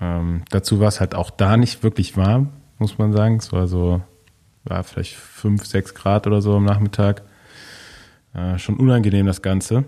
Ähm, 0.00 0.42
dazu 0.50 0.80
war 0.80 0.88
es 0.88 1.00
halt 1.00 1.14
auch 1.14 1.30
da 1.30 1.56
nicht 1.56 1.82
wirklich 1.82 2.16
warm, 2.16 2.50
muss 2.78 2.98
man 2.98 3.12
sagen. 3.12 3.36
Es 3.36 3.52
war 3.52 3.66
so, 3.66 4.00
war 4.64 4.84
vielleicht 4.84 5.14
fünf, 5.14 5.66
sechs 5.66 5.94
Grad 5.94 6.26
oder 6.26 6.40
so 6.40 6.56
am 6.56 6.64
Nachmittag. 6.64 7.22
Äh, 8.32 8.58
schon 8.58 8.76
unangenehm 8.76 9.26
das 9.26 9.42
Ganze. 9.42 9.84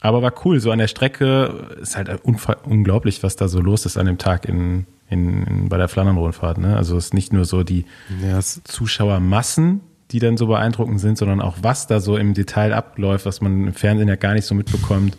Aber 0.00 0.22
war 0.22 0.32
cool, 0.44 0.60
so 0.60 0.70
an 0.70 0.78
der 0.78 0.88
Strecke 0.88 1.76
ist 1.80 1.96
halt 1.96 2.08
unglaublich, 2.24 3.22
was 3.22 3.36
da 3.36 3.48
so 3.48 3.60
los 3.60 3.84
ist 3.84 3.96
an 3.96 4.06
dem 4.06 4.18
Tag 4.18 4.48
in, 4.48 4.86
in, 5.10 5.42
in 5.44 5.68
bei 5.68 5.76
der 5.76 5.88
Flandern-Rundfahrt. 5.88 6.58
Ne? 6.58 6.76
Also 6.76 6.96
es 6.96 7.06
ist 7.06 7.14
nicht 7.14 7.32
nur 7.32 7.44
so 7.44 7.64
die 7.64 7.84
Ja, 8.22 8.40
Zuschauermassen, 8.40 9.80
die 10.12 10.20
dann 10.20 10.36
so 10.36 10.46
beeindruckend 10.46 11.00
sind, 11.00 11.18
sondern 11.18 11.40
auch 11.40 11.56
was 11.62 11.86
da 11.86 12.00
so 12.00 12.16
im 12.16 12.34
Detail 12.34 12.72
abläuft, 12.72 13.26
was 13.26 13.40
man 13.40 13.66
im 13.66 13.74
Fernsehen 13.74 14.08
ja 14.08 14.16
gar 14.16 14.34
nicht 14.34 14.46
so 14.46 14.54
mitbekommt. 14.54 15.16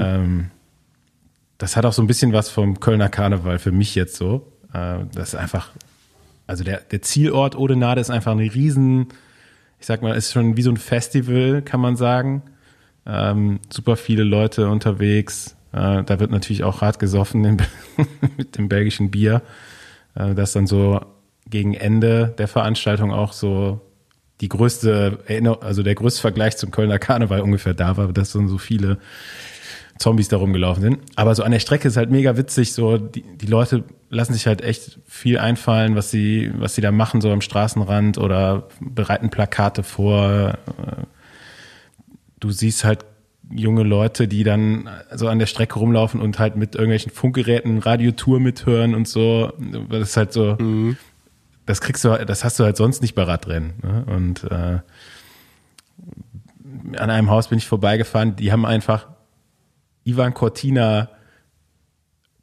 Ähm, 0.00 0.50
das 1.58 1.76
hat 1.76 1.84
auch 1.84 1.92
so 1.92 2.02
ein 2.02 2.06
bisschen 2.06 2.32
was 2.32 2.50
vom 2.50 2.80
Kölner 2.80 3.08
Karneval 3.08 3.58
für 3.58 3.72
mich 3.72 3.94
jetzt 3.94 4.16
so. 4.16 4.52
Äh, 4.72 5.00
das 5.12 5.30
ist 5.30 5.34
einfach, 5.34 5.70
also 6.46 6.64
der, 6.64 6.78
der 6.78 7.02
Zielort 7.02 7.56
Odenade 7.56 8.00
ist 8.00 8.10
einfach 8.10 8.32
ein 8.32 8.38
riesen, 8.38 9.08
ich 9.80 9.86
sag 9.86 10.02
mal, 10.02 10.16
ist 10.16 10.32
schon 10.32 10.56
wie 10.56 10.62
so 10.62 10.70
ein 10.70 10.76
Festival, 10.76 11.62
kann 11.62 11.80
man 11.80 11.96
sagen. 11.96 12.42
Ähm, 13.08 13.60
super 13.70 13.96
viele 13.96 14.22
Leute 14.22 14.68
unterwegs. 14.68 15.56
Äh, 15.72 16.02
da 16.04 16.20
wird 16.20 16.30
natürlich 16.30 16.62
auch 16.62 16.82
hart 16.82 16.98
gesoffen 16.98 17.40
mit 18.36 18.58
dem 18.58 18.68
belgischen 18.68 19.10
Bier. 19.10 19.42
Äh, 20.14 20.34
das 20.34 20.52
dann 20.52 20.66
so 20.66 21.00
gegen 21.48 21.72
Ende 21.74 22.34
der 22.36 22.48
Veranstaltung 22.48 23.10
auch 23.12 23.32
so 23.32 23.80
die 24.40 24.48
größte, 24.48 25.20
Erinner- 25.26 25.62
also 25.62 25.82
der 25.82 25.94
größte 25.94 26.20
Vergleich 26.20 26.56
zum 26.58 26.70
Kölner 26.70 26.98
Karneval 26.98 27.40
ungefähr 27.40 27.74
da 27.74 27.96
war, 27.96 28.12
dass 28.12 28.32
dann 28.32 28.46
so 28.48 28.58
viele 28.58 28.98
Zombies 29.98 30.28
da 30.28 30.36
rumgelaufen 30.36 30.82
sind. 30.82 30.98
Aber 31.16 31.34
so 31.34 31.42
an 31.42 31.50
der 31.50 31.58
Strecke 31.58 31.88
ist 31.88 31.96
halt 31.96 32.10
mega 32.10 32.36
witzig, 32.36 32.72
so 32.72 32.98
die, 32.98 33.22
die 33.22 33.46
Leute 33.46 33.82
lassen 34.10 34.34
sich 34.34 34.46
halt 34.46 34.60
echt 34.62 35.00
viel 35.06 35.38
einfallen, 35.38 35.96
was 35.96 36.10
sie, 36.10 36.52
was 36.56 36.74
sie 36.76 36.82
da 36.82 36.92
machen, 36.92 37.20
so 37.20 37.32
am 37.32 37.40
Straßenrand 37.40 38.16
oder 38.18 38.68
bereiten 38.80 39.30
Plakate 39.30 39.82
vor. 39.82 40.56
Du 42.40 42.50
siehst 42.50 42.84
halt 42.84 43.04
junge 43.50 43.82
Leute, 43.82 44.28
die 44.28 44.44
dann 44.44 44.88
so 45.14 45.28
an 45.28 45.38
der 45.38 45.46
Strecke 45.46 45.78
rumlaufen 45.78 46.20
und 46.20 46.38
halt 46.38 46.56
mit 46.56 46.74
irgendwelchen 46.74 47.10
Funkgeräten 47.10 47.78
Radiotour 47.78 48.40
mithören 48.40 48.94
und 48.94 49.08
so. 49.08 49.52
Das 49.88 50.10
ist 50.10 50.16
halt 50.16 50.32
so, 50.32 50.56
das 51.66 51.80
kriegst 51.80 52.04
du, 52.04 52.10
das 52.26 52.44
hast 52.44 52.58
du 52.60 52.64
halt 52.64 52.76
sonst 52.76 53.02
nicht 53.02 53.14
bei 53.14 53.22
Radrennen. 53.22 53.74
Ne? 53.82 54.04
Und 54.06 54.44
äh, 54.44 54.78
an 56.96 57.10
einem 57.10 57.30
Haus 57.30 57.48
bin 57.48 57.58
ich 57.58 57.66
vorbeigefahren, 57.66 58.36
die 58.36 58.52
haben 58.52 58.66
einfach 58.66 59.08
Ivan 60.04 60.34
Cortina 60.34 61.10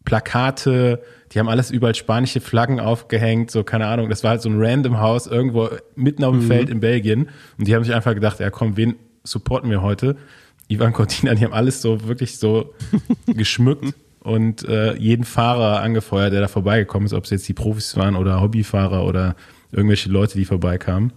Plakate, 0.04 1.02
die 1.32 1.40
haben 1.40 1.50
alles 1.50 1.72
überall 1.72 1.96
spanische 1.96 2.40
Flaggen 2.40 2.80
aufgehängt, 2.80 3.50
so 3.50 3.64
keine 3.64 3.88
Ahnung, 3.88 4.10
das 4.10 4.24
war 4.24 4.32
halt 4.32 4.42
so 4.42 4.50
ein 4.50 4.62
random 4.62 5.00
Haus 5.00 5.26
irgendwo 5.26 5.70
mitten 5.96 6.24
auf 6.24 6.34
dem 6.34 6.44
Feld 6.44 6.70
in 6.70 6.80
Belgien 6.80 7.30
und 7.58 7.68
die 7.68 7.76
haben 7.76 7.84
sich 7.84 7.94
einfach 7.94 8.14
gedacht, 8.14 8.40
ja 8.40 8.52
komm, 8.52 8.78
wen 8.78 8.96
supporten 9.26 9.70
wir 9.70 9.82
heute? 9.82 10.16
Ivan 10.68 10.94
Cortina, 10.94 11.36
die 11.36 11.44
haben 11.44 11.54
alles 11.54 11.82
so 11.82 12.08
wirklich 12.08 12.38
so 12.38 12.74
geschmückt 13.28 13.94
und 14.22 14.68
äh, 14.68 14.96
jeden 14.96 15.24
Fahrer 15.24 15.82
angefeuert, 15.82 16.34
der 16.34 16.42
da 16.42 16.48
vorbeigekommen 16.48 17.06
ist, 17.06 17.14
ob 17.14 17.26
es 17.26 17.30
jetzt 17.30 17.48
die 17.48 17.54
Profis 17.54 17.96
waren 17.96 18.16
oder 18.16 18.42
Hobbyfahrer 18.42 19.06
oder 19.06 19.36
irgendwelche 19.72 20.10
Leute, 20.10 20.38
die 20.38 20.46
vorbeikamen. 20.46 21.14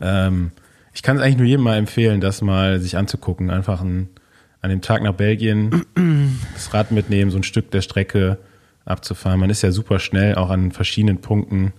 Ähm, 0.00 0.50
ich 0.92 1.02
kann 1.02 1.16
es 1.16 1.22
eigentlich 1.22 1.36
nur 1.36 1.46
jedem 1.46 1.62
mal 1.62 1.76
empfehlen, 1.76 2.20
das 2.20 2.42
mal 2.42 2.80
sich 2.80 2.96
anzugucken. 2.96 3.50
Einfach 3.50 3.82
ein, 3.82 4.08
an 4.62 4.70
dem 4.70 4.80
Tag 4.80 5.02
nach 5.02 5.12
Belgien 5.12 5.84
das 6.54 6.74
Rad 6.74 6.90
mitnehmen, 6.90 7.30
so 7.30 7.36
ein 7.36 7.44
Stück 7.44 7.70
der 7.70 7.82
Strecke 7.82 8.38
abzufahren. 8.84 9.38
Man 9.38 9.50
ist 9.50 9.62
ja 9.62 9.70
super 9.70 9.98
schnell, 9.98 10.34
auch 10.34 10.50
an 10.50 10.72
verschiedenen 10.72 11.20
Punkten. 11.20 11.72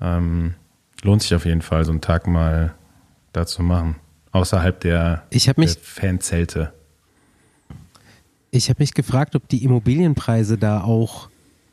Ähm, 0.00 0.54
lohnt 1.02 1.22
sich 1.22 1.34
auf 1.34 1.44
jeden 1.44 1.62
Fall, 1.62 1.84
so 1.84 1.92
einen 1.92 2.00
Tag 2.00 2.26
mal 2.26 2.74
da 3.32 3.46
zu 3.46 3.62
machen. 3.62 3.96
Außerhalb 4.34 4.80
der, 4.80 5.22
Ich 5.30 5.48
habe 5.48 5.60
mich, 5.60 5.74
der 5.74 5.82
Fanzelte. 5.84 6.72
ich 8.50 8.68
hab 8.68 8.80
mich 8.80 8.92
gefragt, 8.92 9.36
ob 9.36 9.48
die 9.48 9.62
Immobilienpreise 9.62 10.58
da 10.58 10.82
auch 10.82 11.28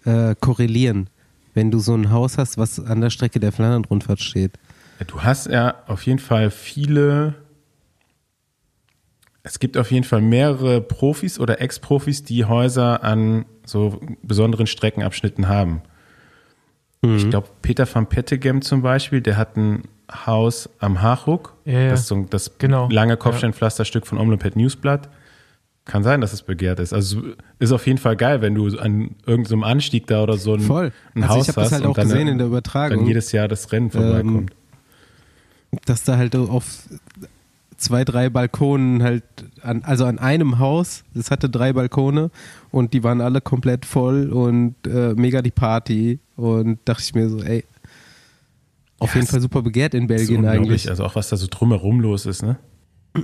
äh, 0.05 0.35
korrelieren, 0.39 1.09
wenn 1.55 1.71
du 1.71 1.79
so 1.79 1.95
ein 1.95 2.11
Haus 2.11 2.37
hast, 2.37 2.59
was 2.59 2.79
an 2.79 3.01
der 3.01 3.09
Strecke 3.09 3.39
der 3.39 3.51
Flandern-Rundfahrt 3.51 4.19
steht. 4.21 4.59
Du 5.07 5.23
hast 5.23 5.47
ja 5.47 5.73
auf 5.87 6.05
jeden 6.05 6.19
Fall 6.19 6.51
viele. 6.51 7.33
Es 9.41 9.57
gibt 9.57 9.75
auf 9.75 9.91
jeden 9.91 10.03
Fall 10.03 10.21
mehrere 10.21 10.81
Profis 10.81 11.39
oder 11.39 11.61
Ex-Profis, 11.61 12.23
die 12.23 12.45
Häuser 12.45 13.03
an 13.03 13.45
so 13.65 13.99
besonderen 14.21 14.67
Streckenabschnitten 14.67 15.47
haben. 15.47 15.81
Ich 17.03 17.27
glaube, 17.31 17.47
Peter 17.63 17.91
van 17.91 18.07
Pettegem 18.07 18.61
zum 18.61 18.83
Beispiel, 18.83 19.21
der 19.21 19.35
hat 19.35 19.57
ein 19.57 19.81
Haus 20.25 20.69
am 20.79 21.01
Haarhook. 21.01 21.53
Ja, 21.65 21.79
ja. 21.79 21.89
Das 21.91 22.01
ist 22.01 22.07
so 22.07 22.25
das 22.29 22.57
Genau, 22.57 22.89
lange 22.89 23.13
ja. 23.13 23.15
Kopfsteinpflasterstück 23.17 24.05
von 24.07 24.17
Omlopet 24.17 24.55
Newsblatt. 24.55 25.09
Kann 25.85 26.03
sein, 26.03 26.21
dass 26.21 26.31
es 26.31 26.43
begehrt 26.43 26.79
ist. 26.79 26.93
Also 26.93 27.21
ist 27.57 27.71
auf 27.71 27.87
jeden 27.87 27.97
Fall 27.97 28.15
geil, 28.15 28.41
wenn 28.41 28.53
du 28.53 28.67
an 28.77 29.15
irgendeinem 29.25 29.63
Anstieg 29.63 30.05
da 30.07 30.21
oder 30.23 30.37
so 30.37 30.53
ein, 30.53 30.59
Voll. 30.61 30.91
ein 31.15 31.23
Also 31.23 31.33
ich 31.35 31.39
Haus 31.39 31.47
hab 31.49 31.55
das 31.55 31.63
hast 31.65 31.71
halt 31.73 31.83
und 31.85 31.89
auch 31.91 31.95
dann, 31.95 32.07
gesehen 32.07 32.27
in 32.27 32.37
der 32.37 32.47
Übertragung. 32.47 32.97
dann 32.99 33.07
jedes 33.07 33.31
Jahr 33.31 33.47
das 33.47 33.71
Rennen 33.71 33.89
vorbeikommt. 33.89 34.51
dass 35.85 36.03
da 36.03 36.17
halt 36.17 36.35
auf 36.35 36.83
zwei, 37.77 38.05
drei 38.05 38.29
Balkonen 38.29 39.01
halt, 39.01 39.23
an, 39.63 39.81
also 39.83 40.05
an 40.05 40.19
einem 40.19 40.59
Haus, 40.59 41.03
das 41.15 41.31
hatte 41.31 41.49
drei 41.49 41.73
Balkone 41.73 42.29
und 42.69 42.93
die 42.93 43.03
waren 43.03 43.19
alle 43.21 43.41
komplett 43.41 43.85
voll 43.87 44.29
und 44.31 44.75
äh, 44.85 45.13
mega 45.15 45.41
die 45.41 45.49
Party 45.51 46.19
und 46.35 46.77
dachte 46.85 47.01
ich 47.03 47.15
mir 47.15 47.27
so, 47.27 47.41
ey, 47.41 47.65
auf 49.01 49.09
Ja, 49.09 49.15
jeden 49.15 49.27
Fall 49.27 49.41
super 49.41 49.61
begehrt 49.61 49.93
in 49.93 50.07
Belgien 50.07 50.45
eigentlich. 50.45 50.89
Also 50.89 51.03
auch 51.03 51.15
was 51.15 51.29
da 51.29 51.37
so 51.37 51.47
drumherum 51.49 51.99
los 51.99 52.25
ist, 52.25 52.43
ne? 52.43 52.57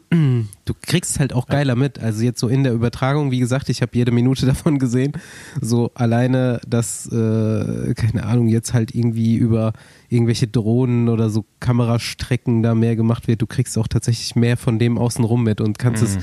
Du 0.09 0.73
kriegst 0.81 1.17
halt 1.19 1.31
auch 1.31 1.45
geiler 1.45 1.75
mit. 1.75 1.99
Also 1.99 2.21
jetzt 2.23 2.41
so 2.41 2.49
in 2.49 2.63
der 2.65 2.73
Übertragung, 2.73 3.31
wie 3.31 3.39
gesagt, 3.39 3.69
ich 3.69 3.81
habe 3.81 3.91
jede 3.95 4.11
Minute 4.11 4.45
davon 4.47 4.79
gesehen. 4.79 5.13
So 5.61 5.91
alleine, 5.93 6.59
dass, 6.67 7.05
äh, 7.07 7.93
keine 7.93 8.25
Ahnung, 8.25 8.49
jetzt 8.49 8.73
halt 8.73 8.93
irgendwie 8.93 9.37
über 9.37 9.71
irgendwelche 10.09 10.47
Drohnen 10.47 11.07
oder 11.07 11.29
so 11.29 11.45
Kamerastrecken 11.61 12.63
da 12.63 12.75
mehr 12.75 12.97
gemacht 12.97 13.27
wird. 13.29 13.41
Du 13.41 13.47
kriegst 13.47 13.77
auch 13.77 13.87
tatsächlich 13.87 14.35
mehr 14.35 14.57
von 14.57 14.77
dem 14.77 14.97
außenrum 14.97 15.43
mit 15.43 15.61
und 15.61 15.79
kannst 15.79 16.03
es 16.03 16.17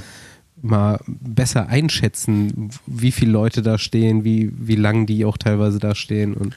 mal 0.60 1.00
besser 1.06 1.68
einschätzen, 1.68 2.70
wie 2.86 3.12
viele 3.12 3.30
Leute 3.32 3.62
da 3.62 3.78
stehen, 3.78 4.24
wie, 4.24 4.52
wie 4.54 4.76
lang 4.76 5.06
die 5.06 5.24
auch 5.24 5.38
teilweise 5.38 5.78
da 5.78 5.94
stehen. 5.94 6.34
Und 6.34 6.56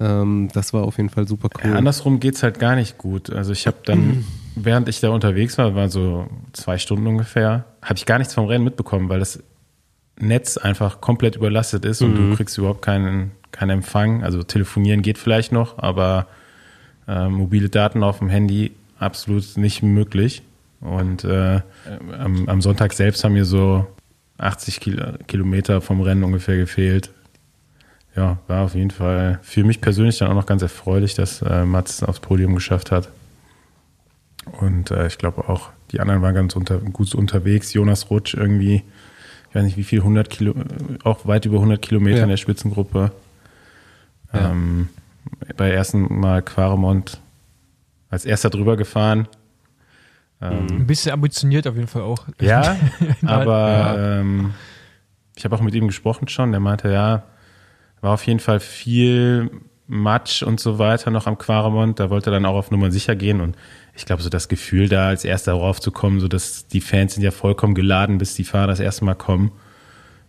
ähm, 0.00 0.48
das 0.52 0.72
war 0.72 0.82
auf 0.82 0.96
jeden 0.96 1.10
Fall 1.10 1.28
super 1.28 1.48
cool. 1.62 1.70
Ja, 1.70 1.76
andersrum 1.76 2.20
geht's 2.20 2.42
halt 2.42 2.58
gar 2.58 2.76
nicht 2.76 2.98
gut. 2.98 3.30
Also 3.30 3.52
ich 3.52 3.66
habe 3.66 3.78
dann, 3.84 4.24
während 4.54 4.88
ich 4.88 5.00
da 5.00 5.10
unterwegs 5.10 5.58
war, 5.58 5.74
war 5.74 5.88
so 5.88 6.28
zwei 6.52 6.78
Stunden 6.78 7.06
ungefähr, 7.06 7.64
habe 7.82 7.96
ich 7.96 8.06
gar 8.06 8.18
nichts 8.18 8.34
vom 8.34 8.46
Rennen 8.46 8.64
mitbekommen, 8.64 9.08
weil 9.08 9.20
das 9.20 9.42
Netz 10.18 10.56
einfach 10.56 11.00
komplett 11.00 11.36
überlastet 11.36 11.84
ist 11.84 12.00
und 12.00 12.14
du 12.14 12.36
kriegst 12.36 12.56
überhaupt 12.56 12.82
keinen, 12.82 13.32
keinen 13.50 13.70
Empfang. 13.70 14.22
Also 14.22 14.44
telefonieren 14.44 15.02
geht 15.02 15.18
vielleicht 15.18 15.50
noch, 15.50 15.78
aber 15.78 16.28
äh, 17.08 17.28
mobile 17.28 17.68
Daten 17.68 18.04
auf 18.04 18.20
dem 18.20 18.28
Handy 18.28 18.72
absolut 18.98 19.56
nicht 19.56 19.82
möglich. 19.82 20.42
Und 20.80 21.24
äh, 21.24 21.60
am, 22.18 22.48
am 22.48 22.62
Sonntag 22.62 22.92
selbst 22.92 23.24
haben 23.24 23.32
mir 23.32 23.44
so 23.44 23.86
80 24.38 24.80
Kilo, 24.80 25.04
Kilometer 25.26 25.80
vom 25.80 26.00
Rennen 26.00 26.24
ungefähr 26.24 26.56
gefehlt. 26.56 27.10
Ja, 28.16 28.38
war 28.46 28.62
auf 28.64 28.74
jeden 28.74 28.90
Fall 28.92 29.40
für 29.42 29.64
mich 29.64 29.80
persönlich 29.80 30.18
dann 30.18 30.28
auch 30.30 30.34
noch 30.34 30.46
ganz 30.46 30.62
erfreulich, 30.62 31.14
dass 31.14 31.42
äh, 31.42 31.64
Mats 31.64 32.02
aufs 32.02 32.20
Podium 32.20 32.54
geschafft 32.54 32.92
hat. 32.92 33.08
Und 34.60 34.90
äh, 34.90 35.06
ich 35.06 35.18
glaube 35.18 35.48
auch, 35.48 35.70
die 35.90 36.00
anderen 36.00 36.22
waren 36.22 36.34
ganz 36.34 36.54
unter, 36.54 36.78
gut 36.78 37.14
unterwegs. 37.14 37.72
Jonas 37.72 38.10
Rutsch 38.10 38.34
irgendwie, 38.34 38.84
ich 39.48 39.54
weiß 39.54 39.64
nicht 39.64 39.76
wie 39.76 39.84
viel, 39.84 40.00
100 40.00 40.30
Kilo, 40.30 40.54
auch 41.02 41.26
weit 41.26 41.44
über 41.46 41.56
100 41.56 41.80
Kilometer 41.82 42.18
Ja. 42.18 42.22
in 42.24 42.28
der 42.28 42.36
Spitzengruppe. 42.36 43.10
Ja. 44.32 44.50
Ähm, 44.50 44.88
bei 45.56 45.70
ersten 45.70 46.20
Mal 46.20 46.42
Quaremont 46.42 47.20
als 48.10 48.24
erster 48.24 48.50
drüber 48.50 48.76
gefahren. 48.76 49.26
Ähm, 50.40 50.66
Ein 50.70 50.86
bisschen 50.86 51.12
ambitioniert 51.12 51.66
auf 51.66 51.74
jeden 51.76 51.88
Fall 51.88 52.02
auch. 52.02 52.26
ja, 52.40 52.76
aber 53.26 53.58
Ja. 53.68 54.20
ähm, 54.20 54.54
ich 55.36 55.44
habe 55.44 55.56
auch 55.56 55.60
mit 55.62 55.74
ihm 55.74 55.86
gesprochen 55.88 56.28
schon. 56.28 56.50
Der 56.52 56.60
meinte, 56.60 56.90
ja, 56.92 57.24
war 58.04 58.12
auf 58.12 58.26
jeden 58.26 58.38
Fall 58.40 58.60
viel 58.60 59.50
Matsch 59.86 60.42
und 60.42 60.60
so 60.60 60.78
weiter 60.78 61.10
noch 61.10 61.26
am 61.26 61.38
Quaremont. 61.38 61.98
Da 61.98 62.10
wollte 62.10 62.30
er 62.30 62.34
dann 62.34 62.44
auch 62.44 62.54
auf 62.54 62.70
Nummer 62.70 62.90
sicher 62.92 63.16
gehen. 63.16 63.40
Und 63.40 63.56
ich 63.96 64.04
glaube, 64.04 64.22
so 64.22 64.28
das 64.28 64.48
Gefühl 64.48 64.88
da 64.88 65.08
als 65.08 65.24
erster 65.24 65.54
raufzukommen, 65.54 66.20
so 66.20 66.28
dass 66.28 66.68
die 66.68 66.82
Fans 66.82 67.14
sind 67.14 67.22
ja 67.22 67.30
vollkommen 67.30 67.74
geladen, 67.74 68.18
bis 68.18 68.34
die 68.34 68.44
Fahrer 68.44 68.66
das 68.66 68.80
erste 68.80 69.06
Mal 69.06 69.14
kommen. 69.14 69.52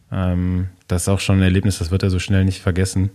Ähm, 0.10 0.70
das 0.88 1.04
ist 1.04 1.10
auch 1.10 1.20
schon 1.20 1.40
ein 1.40 1.44
Erlebnis, 1.44 1.80
das 1.80 1.92
wird 1.92 2.04
er 2.04 2.10
so 2.10 2.20
schnell 2.20 2.46
nicht 2.46 2.62
vergessen. 2.62 3.10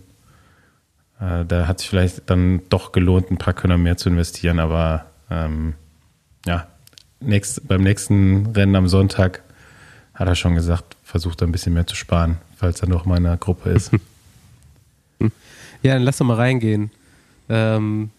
Äh, 1.19 1.43
da 1.45 1.67
hat 1.67 1.79
sich 1.79 1.89
vielleicht 1.89 2.29
dann 2.29 2.61
doch 2.69 2.91
gelohnt, 2.91 3.31
ein 3.31 3.37
paar 3.37 3.53
Könner 3.53 3.79
mehr 3.79 3.97
zu 3.97 4.09
investieren, 4.09 4.59
aber 4.59 5.05
ähm, 5.31 5.73
ja, 6.45 6.67
nächst, 7.19 7.67
beim 7.67 7.81
nächsten 7.81 8.47
Rennen 8.47 8.75
am 8.75 8.87
Sonntag 8.87 9.41
hat 10.13 10.27
er 10.27 10.35
schon 10.35 10.53
gesagt, 10.53 10.97
versucht 11.03 11.41
er 11.41 11.47
ein 11.47 11.51
bisschen 11.51 11.73
mehr 11.73 11.87
zu 11.87 11.95
sparen, 11.95 12.37
falls 12.57 12.81
er 12.81 12.89
noch 12.89 13.05
mal 13.05 13.17
in 13.17 13.25
einer 13.25 13.37
Gruppe 13.37 13.71
ist. 13.71 13.91
Ja, 15.83 15.93
dann 15.93 16.03
lass 16.03 16.17
doch 16.17 16.25
mal 16.25 16.35
reingehen. 16.35 16.91
Ähm, 17.49 18.11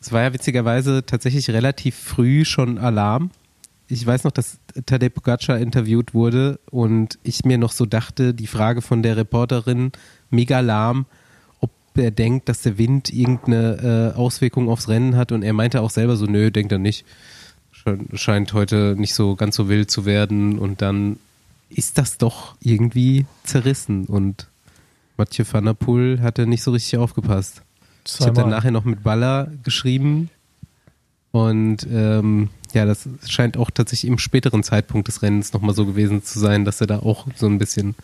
es 0.00 0.12
war 0.12 0.22
ja 0.22 0.32
witzigerweise 0.32 1.04
tatsächlich 1.04 1.50
relativ 1.50 1.94
früh 1.94 2.44
schon 2.44 2.78
Alarm. 2.78 3.30
Ich 3.88 4.06
weiß 4.06 4.24
noch, 4.24 4.30
dass 4.30 4.58
Tadej 4.86 5.10
Pogacar 5.10 5.58
interviewt 5.58 6.14
wurde 6.14 6.60
und 6.70 7.18
ich 7.24 7.44
mir 7.44 7.58
noch 7.58 7.72
so 7.72 7.86
dachte, 7.86 8.32
die 8.34 8.46
Frage 8.46 8.82
von 8.82 9.02
der 9.02 9.16
Reporterin, 9.16 9.90
mega 10.30 10.60
lahm, 10.60 11.06
ob 11.60 11.70
er 11.96 12.12
denkt, 12.12 12.48
dass 12.48 12.62
der 12.62 12.78
Wind 12.78 13.12
irgendeine 13.12 14.12
äh, 14.14 14.16
Auswirkung 14.16 14.68
aufs 14.68 14.88
Rennen 14.88 15.16
hat 15.16 15.32
und 15.32 15.42
er 15.42 15.52
meinte 15.52 15.80
auch 15.80 15.90
selber 15.90 16.16
so, 16.16 16.26
nö, 16.26 16.50
denkt 16.52 16.70
er 16.70 16.78
nicht. 16.78 17.04
Schein- 17.72 18.08
Scheint 18.14 18.52
heute 18.52 18.94
nicht 18.96 19.14
so 19.14 19.34
ganz 19.34 19.56
so 19.56 19.68
wild 19.68 19.90
zu 19.90 20.04
werden 20.04 20.58
und 20.58 20.82
dann 20.82 21.18
ist 21.68 21.98
das 21.98 22.16
doch 22.16 22.54
irgendwie 22.60 23.26
zerrissen 23.42 24.04
und 24.06 24.46
Mathieu 25.20 25.44
van 25.50 25.64
der 25.66 25.74
Poel 25.74 26.20
hatte 26.22 26.46
nicht 26.46 26.62
so 26.62 26.70
richtig 26.72 26.98
aufgepasst. 26.98 27.62
Ich 28.06 28.14
habe 28.20 28.26
dann 28.26 28.34
Zweimal. 28.36 28.50
nachher 28.50 28.70
noch 28.70 28.84
mit 28.84 29.02
Baller 29.02 29.50
geschrieben 29.62 30.30
und 31.32 31.86
ähm, 31.90 32.48
ja, 32.72 32.84
das 32.86 33.08
scheint 33.28 33.56
auch 33.56 33.70
tatsächlich 33.70 34.10
im 34.10 34.18
späteren 34.18 34.62
Zeitpunkt 34.62 35.08
des 35.08 35.22
Rennens 35.22 35.52
nochmal 35.52 35.74
so 35.74 35.84
gewesen 35.86 36.22
zu 36.22 36.38
sein, 36.38 36.64
dass 36.64 36.80
er 36.80 36.86
da 36.86 37.00
auch 37.00 37.26
so 37.36 37.46
ein 37.46 37.58
bisschen 37.58 37.94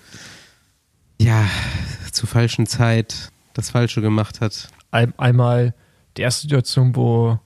ja, 1.20 1.44
zur 2.12 2.28
falschen 2.28 2.66
Zeit 2.66 3.30
das 3.54 3.70
Falsche 3.70 4.02
gemacht 4.02 4.40
hat. 4.42 4.68
Ein, 4.90 5.14
einmal 5.18 5.72
die 6.16 6.22
erste 6.22 6.42
Situation, 6.42 6.94
wo 6.94 7.38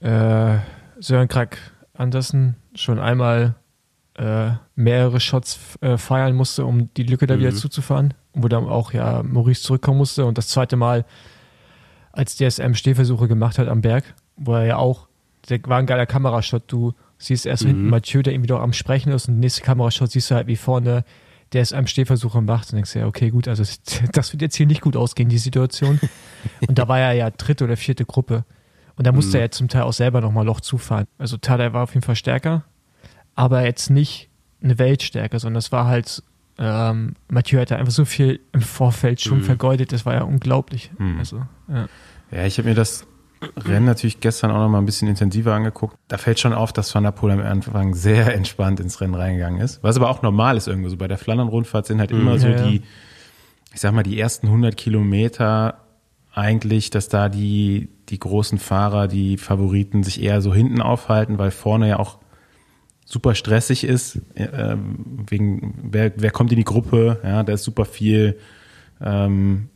äh, 0.00 0.56
Sören 0.98 1.28
Krag 1.28 1.58
Andersen 1.92 2.56
schon 2.74 2.98
einmal 2.98 3.54
äh, 4.14 4.52
mehrere 4.76 5.20
Shots 5.20 5.58
äh, 5.82 5.98
feiern 5.98 6.34
musste, 6.34 6.64
um 6.64 6.92
die 6.94 7.02
Lücke 7.02 7.26
da 7.26 7.38
wieder 7.38 7.50
Mhm. 7.52 7.56
zuzufahren. 7.56 8.14
Wo 8.32 8.48
dann 8.48 8.66
auch 8.66 8.92
ja 8.92 9.22
Maurice 9.22 9.62
zurückkommen 9.62 9.98
musste. 9.98 10.24
Und 10.24 10.38
das 10.38 10.48
zweite 10.48 10.76
Mal, 10.76 11.04
als 12.12 12.36
DSM 12.36 12.74
Stehversuche 12.74 13.28
gemacht 13.28 13.58
hat 13.58 13.68
am 13.68 13.80
Berg, 13.80 14.14
wo 14.36 14.54
er 14.54 14.66
ja 14.66 14.76
auch, 14.76 15.08
der 15.48 15.60
war 15.64 15.78
ein 15.78 15.86
geiler 15.86 16.06
Kamerashot. 16.06 16.64
Du 16.68 16.92
siehst 17.18 17.46
erst 17.46 17.64
Mhm. 17.64 17.68
hinten 17.68 17.90
Mathieu, 17.90 18.22
der 18.22 18.32
irgendwie 18.32 18.48
doch 18.48 18.60
am 18.60 18.72
Sprechen 18.72 19.12
ist, 19.12 19.28
und 19.28 19.34
der 19.34 19.40
nächste 19.40 19.62
Kamerashot 19.62 20.10
siehst 20.10 20.30
du 20.30 20.34
halt, 20.36 20.46
wie 20.46 20.56
vorne 20.56 21.04
DSM 21.52 21.86
Stehversuche 21.86 22.40
macht. 22.40 22.70
Und 22.70 22.76
denkst 22.76 22.92
du 22.92 23.00
ja, 23.00 23.06
okay, 23.06 23.30
gut, 23.30 23.48
also 23.48 23.62
das 24.12 24.32
wird 24.32 24.42
jetzt 24.42 24.56
hier 24.56 24.66
nicht 24.66 24.80
gut 24.80 24.96
ausgehen, 24.96 25.28
die 25.28 25.38
Situation. 25.38 25.98
Und 26.68 26.78
da 26.78 26.88
war 26.88 26.98
er 27.00 27.12
ja 27.12 27.30
dritte 27.30 27.64
oder 27.64 27.76
vierte 27.76 28.04
Gruppe. 28.04 28.44
Und 28.96 29.06
da 29.06 29.12
musste 29.12 29.38
Mhm. 29.38 29.42
er 29.42 29.50
zum 29.50 29.68
Teil 29.68 29.82
auch 29.82 29.92
selber 29.92 30.20
nochmal 30.20 30.44
Loch 30.46 30.60
zufahren. 30.60 31.06
Also 31.18 31.36
Tadej 31.36 31.72
war 31.72 31.82
auf 31.84 31.94
jeden 31.94 32.04
Fall 32.04 32.16
stärker, 32.16 32.64
aber 33.34 33.64
jetzt 33.64 33.90
nicht 33.90 34.28
eine 34.62 34.78
Weltstärke, 34.78 35.38
sondern 35.38 35.58
es 35.58 35.72
war 35.72 35.86
halt, 35.86 36.22
ähm, 36.60 37.14
Mathieu 37.28 37.58
hatte 37.58 37.76
einfach 37.76 37.92
so 37.92 38.04
viel 38.04 38.38
im 38.52 38.60
Vorfeld 38.60 39.20
schon 39.20 39.38
Mhm. 39.38 39.44
vergeudet, 39.44 39.92
das 39.92 40.04
war 40.04 40.14
ja 40.14 40.22
unglaublich. 40.22 40.90
Mhm. 40.98 41.18
Also, 41.18 41.42
ja. 41.68 41.86
Ja, 42.30 42.44
ich 42.46 42.58
habe 42.58 42.68
mir 42.68 42.74
das 42.74 43.06
Rennen 43.56 43.86
natürlich 43.86 44.20
gestern 44.20 44.50
auch 44.50 44.58
noch 44.58 44.68
mal 44.68 44.78
ein 44.78 44.84
bisschen 44.86 45.08
intensiver 45.08 45.54
angeguckt. 45.54 45.96
Da 46.08 46.18
fällt 46.18 46.38
schon 46.38 46.52
auf, 46.52 46.72
dass 46.74 46.94
Van 46.94 47.02
der 47.04 47.10
Poel 47.12 47.32
am 47.32 47.40
Anfang 47.40 47.94
sehr 47.94 48.34
entspannt 48.36 48.78
ins 48.80 49.00
Rennen 49.00 49.14
reingegangen 49.14 49.60
ist. 49.60 49.82
Was 49.82 49.96
aber 49.96 50.10
auch 50.10 50.20
normal 50.22 50.58
ist 50.58 50.68
irgendwo. 50.68 50.90
So 50.90 50.96
bei 50.98 51.08
der 51.08 51.16
Flandern-Rundfahrt 51.18 51.86
sind 51.86 51.98
halt 52.00 52.10
immer 52.10 52.34
Mhm. 52.34 52.38
so 52.38 52.48
Ja, 52.48 52.56
ja. 52.56 52.68
die, 52.68 52.82
ich 53.72 53.80
sag 53.80 53.94
mal, 53.94 54.02
die 54.02 54.20
ersten 54.20 54.48
100 54.48 54.76
Kilometer 54.76 55.78
eigentlich, 56.34 56.90
dass 56.90 57.08
da 57.08 57.28
die, 57.30 57.88
die 58.10 58.18
großen 58.18 58.58
Fahrer, 58.58 59.08
die 59.08 59.38
Favoriten 59.38 60.02
sich 60.02 60.22
eher 60.22 60.42
so 60.42 60.54
hinten 60.54 60.80
aufhalten, 60.82 61.38
weil 61.38 61.50
vorne 61.50 61.88
ja 61.88 61.98
auch 61.98 62.18
super 63.10 63.34
stressig 63.34 63.82
ist, 63.82 64.20
äh, 64.34 64.76
wegen 65.28 65.74
wer, 65.82 66.12
wer 66.16 66.30
kommt 66.30 66.52
in 66.52 66.58
die 66.58 66.64
Gruppe, 66.64 67.18
ja, 67.24 67.42
da 67.42 67.52
ist 67.52 67.64
super 67.64 67.84
viel 67.84 68.38
ähm, 69.00 69.68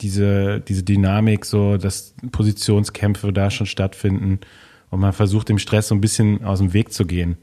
diese, 0.00 0.60
diese 0.60 0.82
Dynamik, 0.82 1.44
so 1.44 1.76
dass 1.76 2.14
Positionskämpfe 2.32 3.30
da 3.30 3.50
schon 3.50 3.66
stattfinden 3.66 4.40
und 4.88 5.00
man 5.00 5.12
versucht 5.12 5.50
dem 5.50 5.58
Stress 5.58 5.88
so 5.88 5.94
ein 5.94 6.00
bisschen 6.00 6.44
aus 6.44 6.60
dem 6.60 6.72
Weg 6.72 6.94
zu 6.94 7.04
gehen. 7.04 7.36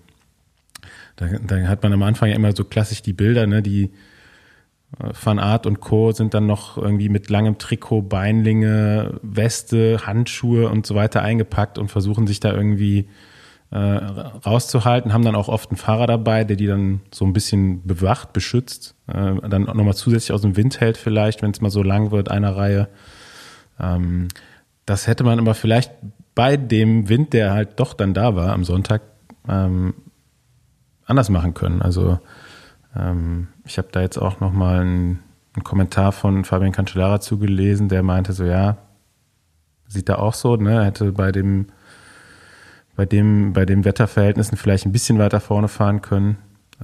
Da, 1.15 1.27
da 1.27 1.67
hat 1.67 1.83
man 1.83 1.93
am 1.93 2.01
Anfang 2.01 2.29
ja 2.29 2.35
immer 2.35 2.55
so 2.55 2.63
klassisch 2.63 3.03
die 3.03 3.13
Bilder, 3.13 3.45
ne, 3.45 3.61
die 3.61 3.91
äh, 4.99 5.11
Van 5.23 5.37
Art 5.37 5.67
und 5.67 5.79
Co. 5.79 6.11
sind 6.11 6.33
dann 6.33 6.47
noch 6.47 6.75
irgendwie 6.75 7.09
mit 7.09 7.29
langem 7.29 7.59
Trikot, 7.59 8.01
Beinlinge, 8.01 9.19
Weste, 9.21 10.07
Handschuhe 10.07 10.69
und 10.69 10.87
so 10.87 10.95
weiter 10.95 11.21
eingepackt 11.21 11.77
und 11.77 11.89
versuchen 11.89 12.25
sich 12.25 12.39
da 12.39 12.51
irgendwie 12.51 13.07
äh, 13.71 13.77
rauszuhalten, 13.77 15.13
haben 15.13 15.23
dann 15.23 15.35
auch 15.35 15.47
oft 15.47 15.69
einen 15.69 15.77
Fahrer 15.77 16.07
dabei, 16.07 16.43
der 16.43 16.57
die 16.57 16.65
dann 16.67 17.01
so 17.11 17.25
ein 17.25 17.33
bisschen 17.33 17.85
bewacht, 17.85 18.33
beschützt, 18.33 18.95
äh, 19.07 19.35
dann 19.47 19.63
nochmal 19.63 19.93
zusätzlich 19.93 20.33
aus 20.33 20.41
dem 20.41 20.57
Wind 20.57 20.79
hält 20.79 20.97
vielleicht, 20.97 21.41
wenn 21.41 21.51
es 21.51 21.61
mal 21.61 21.69
so 21.69 21.83
lang 21.83 22.11
wird, 22.11 22.31
einer 22.31 22.55
Reihe. 22.55 22.87
Ähm, 23.79 24.29
das 24.85 25.05
hätte 25.05 25.23
man 25.23 25.39
aber 25.39 25.53
vielleicht 25.53 25.91
bei 26.33 26.57
dem 26.57 27.09
Wind, 27.09 27.33
der 27.33 27.53
halt 27.53 27.79
doch 27.79 27.93
dann 27.93 28.13
da 28.13 28.35
war 28.35 28.53
am 28.53 28.63
Sonntag, 28.63 29.01
ähm, 29.47 29.93
anders 31.05 31.29
machen 31.29 31.53
können. 31.53 31.81
Also 31.81 32.19
ähm, 32.95 33.49
ich 33.65 33.77
habe 33.77 33.89
da 33.91 34.01
jetzt 34.01 34.17
auch 34.17 34.39
nochmal 34.39 34.81
einen, 34.81 35.19
einen 35.53 35.63
Kommentar 35.63 36.11
von 36.11 36.43
Fabian 36.45 36.71
Cancellara 36.71 37.19
zugelesen, 37.19 37.89
der 37.89 38.03
meinte 38.03 38.33
so, 38.33 38.45
ja, 38.45 38.77
sieht 39.87 40.09
da 40.09 40.15
auch 40.15 40.33
so, 40.33 40.55
ne, 40.55 40.85
hätte 40.85 41.11
bei 41.11 41.31
dem 41.31 41.67
bei 42.99 43.05
dem, 43.05 43.53
bei 43.53 43.65
den 43.65 43.85
Wetterverhältnissen 43.85 44.57
vielleicht 44.57 44.85
ein 44.85 44.91
bisschen 44.91 45.19
weiter 45.19 45.39
vorne 45.39 45.69
fahren 45.69 46.01
können, 46.01 46.35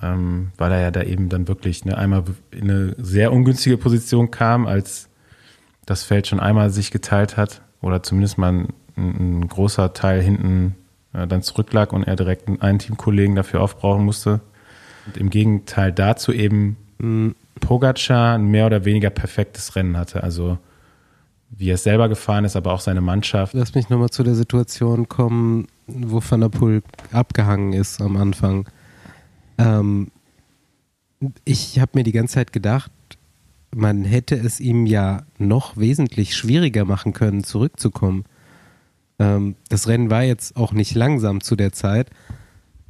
ähm, 0.01 0.51
weil 0.55 0.71
er 0.71 0.79
ja 0.79 0.89
da 0.89 1.01
eben 1.01 1.27
dann 1.27 1.49
wirklich 1.49 1.83
ne, 1.83 1.97
einmal 1.97 2.23
in 2.51 2.71
eine 2.71 2.95
sehr 2.97 3.33
ungünstige 3.33 3.75
Position 3.75 4.31
kam, 4.31 4.65
als 4.65 5.09
das 5.85 6.03
Feld 6.03 6.27
schon 6.27 6.39
einmal 6.39 6.69
sich 6.69 6.91
geteilt 6.91 7.35
hat 7.35 7.63
oder 7.81 8.01
zumindest 8.01 8.37
mal 8.37 8.53
ein, 8.53 8.73
ein 8.95 9.45
großer 9.49 9.91
Teil 9.91 10.21
hinten 10.21 10.75
äh, 11.11 11.27
dann 11.27 11.41
zurücklag 11.41 11.91
und 11.91 12.03
er 12.03 12.15
direkt 12.15 12.47
einen 12.61 12.79
Teamkollegen 12.79 13.35
dafür 13.35 13.59
aufbrauchen 13.59 14.05
musste. 14.05 14.39
Und 15.07 15.17
im 15.17 15.29
Gegenteil 15.29 15.91
dazu 15.91 16.31
eben 16.31 16.77
mhm. 16.97 17.35
Pogacar 17.59 18.35
ein 18.35 18.45
mehr 18.45 18.67
oder 18.67 18.85
weniger 18.85 19.09
perfektes 19.09 19.75
Rennen 19.75 19.97
hatte. 19.97 20.23
Also 20.23 20.59
wie 21.49 21.69
er 21.69 21.77
selber 21.77 22.07
gefahren 22.07 22.45
ist, 22.45 22.55
aber 22.55 22.71
auch 22.71 22.79
seine 22.79 23.01
Mannschaft. 23.01 23.53
Lass 23.53 23.75
mich 23.75 23.89
nochmal 23.89 24.11
zu 24.11 24.23
der 24.23 24.35
Situation 24.35 25.09
kommen, 25.09 25.67
wo 25.87 26.21
Van 26.27 26.41
der 26.41 26.49
Poel 26.49 26.81
abgehangen 27.11 27.73
ist 27.73 28.01
am 28.01 28.17
Anfang. 28.17 28.67
Ähm, 29.57 30.11
ich 31.43 31.79
habe 31.79 31.91
mir 31.95 32.03
die 32.03 32.11
ganze 32.11 32.35
Zeit 32.35 32.53
gedacht, 32.53 32.91
man 33.73 34.03
hätte 34.03 34.35
es 34.35 34.59
ihm 34.59 34.85
ja 34.85 35.23
noch 35.37 35.77
wesentlich 35.77 36.35
schwieriger 36.35 36.85
machen 36.85 37.13
können, 37.13 37.43
zurückzukommen. 37.43 38.25
Ähm, 39.19 39.55
das 39.69 39.87
Rennen 39.87 40.09
war 40.09 40.23
jetzt 40.23 40.55
auch 40.55 40.71
nicht 40.71 40.95
langsam 40.95 41.41
zu 41.41 41.55
der 41.55 41.73
Zeit. 41.73 42.09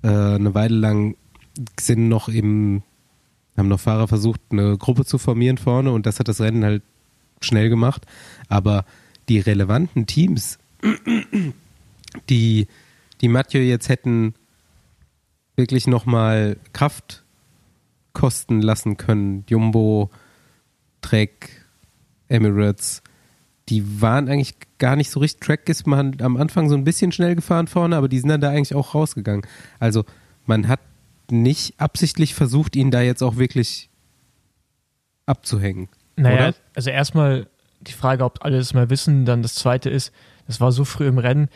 Äh, 0.03 0.07
eine 0.07 0.53
Weile 0.53 0.75
lang 0.75 1.15
sind 1.79 2.07
noch 2.07 2.29
im, 2.29 2.83
haben 3.57 3.67
noch 3.67 3.79
Fahrer 3.79 4.07
versucht, 4.07 4.41
eine 4.51 4.77
Gruppe 4.77 5.05
zu 5.05 5.17
formieren 5.17 5.57
vorne 5.57 5.91
und 5.91 6.05
das 6.05 6.19
hat 6.19 6.27
das 6.27 6.41
Rennen 6.41 6.63
halt 6.63 6.83
schnell 7.41 7.69
gemacht. 7.69 8.05
Aber 8.47 8.85
die 9.29 9.39
relevanten 9.39 10.05
Teams, 10.05 10.59
die, 12.29 12.67
die 13.21 13.27
Mathieu 13.27 13.61
jetzt 13.61 13.89
hätten 13.89 14.33
wirklich 15.55 15.87
nochmal 15.87 16.57
Kraft 16.73 17.23
kosten 18.13 18.61
lassen 18.61 18.97
können, 18.97 19.45
Jumbo, 19.47 20.09
Trek, 21.01 21.65
Emirates, 22.27 23.03
die 23.69 24.01
waren 24.01 24.29
eigentlich 24.29 24.55
gar 24.77 24.95
nicht 24.95 25.09
so 25.09 25.19
richtig. 25.19 25.45
Track 25.45 25.69
ist 25.69 25.87
man 25.87 26.21
am 26.21 26.37
Anfang 26.37 26.69
so 26.69 26.75
ein 26.75 26.83
bisschen 26.83 27.11
schnell 27.11 27.35
gefahren 27.35 27.67
vorne, 27.67 27.95
aber 27.95 28.07
die 28.07 28.19
sind 28.19 28.29
dann 28.29 28.41
da 28.41 28.49
eigentlich 28.49 28.75
auch 28.75 28.93
rausgegangen. 28.93 29.45
Also 29.79 30.05
man 30.45 30.67
hat 30.67 30.79
nicht 31.31 31.79
absichtlich 31.79 32.35
versucht, 32.35 32.75
ihn 32.75 32.91
da 32.91 33.01
jetzt 33.01 33.23
auch 33.23 33.37
wirklich 33.37 33.89
abzuhängen. 35.25 35.89
Naja, 36.15 36.49
oder? 36.49 36.55
also 36.75 36.89
erstmal 36.91 37.47
die 37.81 37.93
Frage, 37.93 38.23
ob 38.23 38.45
alle 38.45 38.57
das 38.57 38.73
mal 38.73 38.89
wissen. 38.89 39.25
Dann 39.25 39.41
das 39.41 39.55
zweite 39.55 39.89
ist, 39.89 40.13
das 40.47 40.61
war 40.61 40.71
so 40.71 40.85
früh 40.85 41.07
im 41.07 41.17
Rennen, 41.17 41.49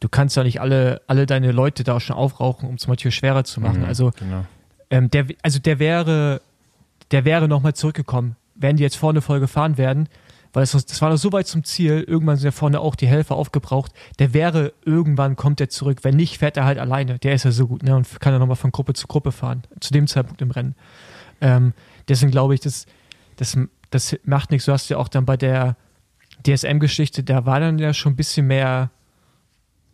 du 0.00 0.08
kannst 0.08 0.36
ja 0.36 0.44
nicht 0.44 0.60
alle, 0.60 1.00
alle 1.06 1.26
deine 1.26 1.52
Leute 1.52 1.84
da 1.84 1.98
schon 2.00 2.16
aufrauchen, 2.16 2.68
um 2.68 2.74
es 2.76 2.86
manchmal 2.86 3.12
schwerer 3.12 3.44
zu 3.44 3.60
machen. 3.60 3.80
Mhm, 3.80 3.86
also, 3.86 4.12
genau. 4.18 4.44
ähm, 4.90 5.10
der, 5.10 5.26
also 5.42 5.58
der 5.58 5.78
wäre, 5.78 6.40
der 7.10 7.24
wäre 7.24 7.48
nochmal 7.48 7.74
zurückgekommen, 7.74 8.36
wenn 8.54 8.76
die 8.76 8.82
jetzt 8.82 8.96
vorne 8.96 9.20
voll 9.20 9.40
gefahren 9.40 9.78
werden, 9.78 10.08
weil 10.52 10.62
das, 10.62 10.72
das 10.72 11.02
war 11.02 11.10
noch 11.10 11.18
so 11.18 11.32
weit 11.32 11.46
zum 11.46 11.64
Ziel, 11.64 12.04
irgendwann 12.06 12.36
sind 12.36 12.46
ja 12.46 12.52
vorne 12.52 12.80
auch 12.80 12.94
die 12.94 13.06
Helfer 13.06 13.36
aufgebraucht, 13.36 13.92
der 14.18 14.32
wäre, 14.32 14.72
irgendwann 14.84 15.36
kommt 15.36 15.60
er 15.60 15.68
zurück, 15.68 15.98
wenn 16.02 16.16
nicht, 16.16 16.38
fährt 16.38 16.56
er 16.56 16.64
halt 16.64 16.78
alleine, 16.78 17.18
der 17.18 17.34
ist 17.34 17.44
ja 17.44 17.50
so 17.50 17.66
gut, 17.66 17.82
ne, 17.82 17.94
und 17.94 18.20
kann 18.20 18.32
ja 18.32 18.38
nochmal 18.38 18.56
von 18.56 18.72
Gruppe 18.72 18.94
zu 18.94 19.06
Gruppe 19.06 19.32
fahren, 19.32 19.62
zu 19.80 19.92
dem 19.92 20.06
Zeitpunkt 20.06 20.40
im 20.40 20.50
Rennen. 20.50 20.74
Ähm, 21.40 21.74
deswegen 22.08 22.30
glaube 22.30 22.54
ich, 22.54 22.60
das, 22.60 22.86
das 23.36 23.58
das 23.90 24.16
macht 24.24 24.50
nichts. 24.50 24.66
Du 24.66 24.72
hast 24.72 24.88
ja 24.88 24.98
auch 24.98 25.08
dann 25.08 25.24
bei 25.24 25.36
der 25.36 25.76
DSM-Geschichte, 26.46 27.22
da 27.22 27.46
war 27.46 27.60
dann 27.60 27.78
ja 27.78 27.94
schon 27.94 28.12
ein 28.12 28.16
bisschen 28.16 28.46
mehr, 28.46 28.90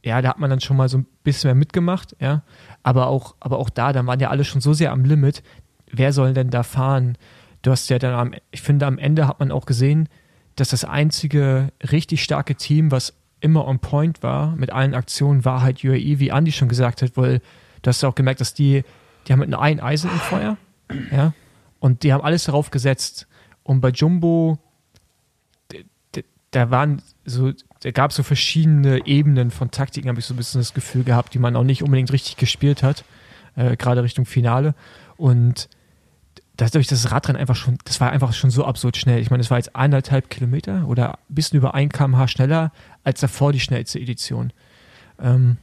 ja, 0.05 0.21
da 0.21 0.31
hat 0.31 0.39
man 0.39 0.51
dann 0.51 0.61
schon 0.61 0.77
mal 0.77 0.89
so 0.89 0.99
ein 0.99 1.07
bisschen 1.23 1.49
mehr 1.49 1.55
mitgemacht, 1.55 2.17
ja. 2.21 2.43
Aber 2.83 3.07
auch, 3.07 3.37
aber 3.41 3.59
auch 3.59 3.71
da, 3.71 3.93
dann 3.93 4.07
waren 4.07 4.21
ja 4.21 4.31
alle 4.31 4.45
schon 4.45 4.61
so 4.61 4.73
sehr 4.73 4.93
am 4.93 5.05
Limit. 5.05 5.43
Wer 5.91 6.13
soll 6.13 6.35
denn 6.35 6.51
da 6.51 6.63
fahren? 6.63 7.17
Du 7.63 7.71
hast 7.71 7.89
ja 7.89 7.99
dann 7.99 8.15
am, 8.15 8.35
ich 8.51 8.63
finde, 8.63 8.87
am 8.87 8.99
Ende 8.99 9.29
hat 9.29 9.39
man 9.39 9.53
auch 9.53 9.67
gesehen, 9.67 10.09
dass 10.57 10.71
das 10.71 10.85
einzige 10.85 11.73
richtig 11.91 12.23
starke 12.23 12.57
Team, 12.57 12.91
was 12.91 13.15
immer 13.41 13.67
on 13.67 13.79
point 13.79 14.23
war 14.23 14.55
mit 14.57 14.71
allen 14.73 14.95
Aktionen, 14.95 15.45
war 15.45 15.63
halt 15.63 15.85
UAE, 15.85 16.19
wie 16.19 16.29
Andy 16.29 16.53
schon 16.53 16.69
gesagt 16.69 17.03
hat, 17.03 17.17
weil 17.17 17.41
du 17.83 17.89
hast 17.89 18.03
ja 18.03 18.09
auch 18.09 18.15
gemerkt, 18.15 18.41
dass 18.41 18.55
die, 18.55 18.85
die 19.27 19.33
haben 19.33 19.41
mit 19.41 19.53
einem 19.55 19.81
Eisen 19.81 20.11
im 20.11 20.19
Feuer, 20.19 20.57
ja, 21.11 21.33
und 21.81 22.03
die 22.03 22.13
haben 22.13 22.23
alles 22.23 22.45
darauf 22.45 22.71
gesetzt. 22.71 23.27
Und 23.65 23.81
bei 23.81 23.91
Jumbo, 23.91 24.59
da 26.53 26.71
waren 26.71 27.03
so, 27.25 27.53
gab 27.91 28.13
so 28.13 28.23
verschiedene 28.23 29.07
Ebenen 29.07 29.51
von 29.51 29.71
Taktiken, 29.73 30.09
habe 30.09 30.21
ich 30.21 30.27
so 30.27 30.35
ein 30.35 30.37
bisschen 30.37 30.61
das 30.61 30.73
Gefühl 30.73 31.03
gehabt, 31.03 31.35
die 31.35 31.41
man 31.41 31.57
auch 31.57 31.65
nicht 31.65 31.83
unbedingt 31.83 32.13
richtig 32.13 32.37
gespielt 32.37 32.83
hat, 32.83 33.05
äh, 33.57 33.77
gerade 33.77 34.05
Richtung 34.05 34.25
Finale. 34.25 34.75
Und 35.17 35.69
dadurch, 36.57 36.87
dass 36.87 37.03
das 37.03 37.13
Radrennen 37.13 37.41
einfach 37.41 37.57
schon, 37.57 37.79
das 37.85 38.01
war 38.01 38.11
einfach 38.13 38.33
schon 38.33 38.51
so 38.51 38.65
absurd 38.65 38.97
schnell. 38.97 39.21
Ich 39.21 39.31
meine, 39.31 39.41
es 39.41 39.51
war 39.51 39.59
jetzt 39.59 39.75
eineinhalb 39.75 40.31
Kilometer 40.31 40.87
oder 40.87 41.15
ein 41.15 41.35
bisschen 41.35 41.59
über 41.59 41.75
ein 41.75 41.89
kmh 41.89 42.29
schneller 42.29 42.73
als 43.03 43.21
davor 43.21 43.53
die 43.53 43.61
schnellste 43.61 43.99
Edition. 43.99 44.53
Ähm, 45.21 45.57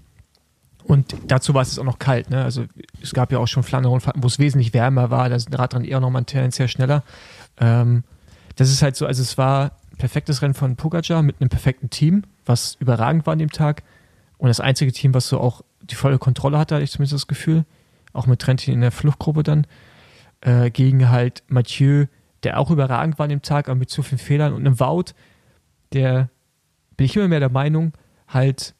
und 0.83 1.15
dazu 1.27 1.53
war 1.53 1.61
es 1.61 1.77
auch 1.77 1.83
noch 1.83 1.99
kalt. 1.99 2.29
Ne? 2.29 2.43
Also 2.43 2.65
es 3.01 3.13
gab 3.13 3.31
ja 3.31 3.37
auch 3.37 3.47
schon 3.47 3.63
Flandern, 3.63 4.01
wo 4.15 4.27
es 4.27 4.39
wesentlich 4.39 4.73
wärmer 4.73 5.11
war, 5.11 5.29
da 5.29 5.37
sind 5.37 5.57
Radrennen 5.57 5.87
eher 5.87 5.99
nochmal 5.99 6.25
tendenziell 6.25 6.67
schneller. 6.67 7.03
Ähm, 7.59 8.03
das 8.55 8.71
ist 8.71 8.81
halt 8.81 8.95
so, 8.95 9.05
also 9.05 9.21
es 9.21 9.37
war 9.37 9.71
perfektes 9.99 10.41
Rennen 10.41 10.55
von 10.55 10.75
Pogacar 10.75 11.21
mit 11.21 11.39
einem 11.39 11.49
perfekten 11.49 11.91
Team, 11.91 12.23
was 12.45 12.75
überragend 12.79 13.27
war 13.27 13.33
an 13.33 13.39
dem 13.39 13.51
Tag. 13.51 13.83
Und 14.39 14.47
das 14.47 14.59
einzige 14.59 14.91
Team, 14.91 15.13
was 15.13 15.27
so 15.27 15.39
auch 15.39 15.61
die 15.81 15.95
volle 15.95 16.17
Kontrolle 16.17 16.57
hatte, 16.57 16.75
hatte 16.75 16.83
ich 16.83 16.91
zumindest 16.91 17.13
das 17.13 17.27
Gefühl. 17.27 17.65
Auch 18.13 18.25
mit 18.25 18.39
Trentin 18.39 18.73
in 18.73 18.81
der 18.81 18.91
Fluchtgruppe 18.91 19.43
dann. 19.43 19.67
Äh, 20.41 20.71
gegen 20.71 21.09
halt 21.09 21.43
Mathieu, 21.47 22.05
der 22.43 22.59
auch 22.59 22.71
überragend 22.71 23.19
war 23.19 23.25
an 23.25 23.29
dem 23.29 23.41
Tag, 23.41 23.67
aber 23.67 23.77
mit 23.77 23.89
zu 23.89 24.01
vielen 24.01 24.17
Fehlern. 24.17 24.53
Und 24.53 24.65
einem 24.65 24.79
Wout, 24.79 25.13
der, 25.93 26.29
bin 26.97 27.05
ich 27.05 27.15
immer 27.15 27.27
mehr 27.27 27.41
der 27.41 27.49
Meinung, 27.49 27.93
halt 28.27 28.73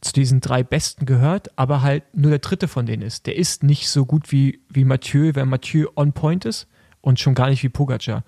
zu 0.00 0.12
diesen 0.12 0.40
drei 0.40 0.62
Besten 0.62 1.06
gehört, 1.06 1.56
aber 1.58 1.82
halt 1.82 2.02
nur 2.14 2.30
der 2.30 2.40
dritte 2.40 2.66
von 2.66 2.86
denen 2.86 3.02
ist. 3.02 3.26
Der 3.26 3.36
ist 3.36 3.62
nicht 3.62 3.88
so 3.88 4.06
gut 4.06 4.32
wie, 4.32 4.62
wie 4.68 4.84
Mathieu, 4.84 5.32
wenn 5.34 5.48
Mathieu 5.48 5.88
on 5.96 6.12
point 6.12 6.44
ist 6.46 6.66
und 7.02 7.20
schon 7.20 7.34
gar 7.34 7.50
nicht 7.50 7.62
wie 7.62 7.68
Pogacar. 7.68 8.24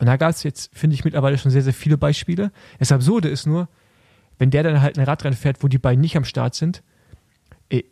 Und 0.00 0.06
da 0.06 0.16
gab 0.16 0.30
es 0.30 0.42
jetzt, 0.42 0.70
finde 0.74 0.94
ich, 0.94 1.04
mittlerweile 1.04 1.36
schon 1.36 1.50
sehr, 1.50 1.62
sehr 1.62 1.74
viele 1.74 1.98
Beispiele. 1.98 2.50
Das 2.78 2.90
Absurde 2.90 3.28
ist 3.28 3.46
nur, 3.46 3.68
wenn 4.38 4.50
der 4.50 4.62
dann 4.62 4.80
halt 4.80 4.98
ein 4.98 5.04
Radrennen 5.04 5.36
fährt, 5.36 5.62
wo 5.62 5.68
die 5.68 5.78
beiden 5.78 6.00
nicht 6.00 6.16
am 6.16 6.24
Start 6.24 6.54
sind, 6.54 6.82
äh, 7.68 7.82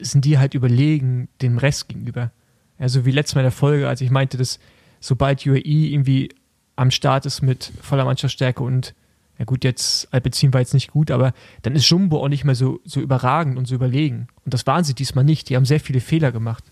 sind 0.00 0.24
die 0.24 0.38
halt 0.38 0.54
überlegen 0.54 1.28
dem 1.42 1.58
Rest 1.58 1.88
gegenüber. 1.88 2.30
Also 2.78 3.04
wie 3.04 3.10
letztes 3.10 3.34
Mal 3.34 3.40
in 3.40 3.46
der 3.46 3.52
Folge, 3.52 3.88
als 3.88 4.00
ich 4.00 4.10
meinte, 4.10 4.36
dass 4.36 4.60
sobald 5.00 5.44
UAE 5.44 5.90
irgendwie 5.90 6.28
am 6.76 6.92
Start 6.92 7.26
ist 7.26 7.42
mit 7.42 7.72
voller 7.82 8.04
Mannschaftsstärke 8.04 8.62
und 8.62 8.94
ja 9.38 9.44
gut, 9.44 9.64
jetzt 9.64 10.08
Alpecin 10.14 10.54
war 10.54 10.60
jetzt 10.60 10.72
nicht 10.72 10.92
gut, 10.92 11.10
aber 11.10 11.34
dann 11.62 11.74
ist 11.74 11.88
Jumbo 11.88 12.22
auch 12.22 12.28
nicht 12.28 12.44
mehr 12.44 12.54
so, 12.54 12.80
so 12.84 13.00
überragend 13.00 13.58
und 13.58 13.66
so 13.66 13.74
überlegen. 13.74 14.28
Und 14.44 14.54
das 14.54 14.66
waren 14.66 14.84
sie 14.84 14.94
diesmal 14.94 15.24
nicht. 15.24 15.50
Die 15.50 15.56
haben 15.56 15.66
sehr 15.66 15.80
viele 15.80 16.00
Fehler 16.00 16.32
gemacht. 16.32 16.64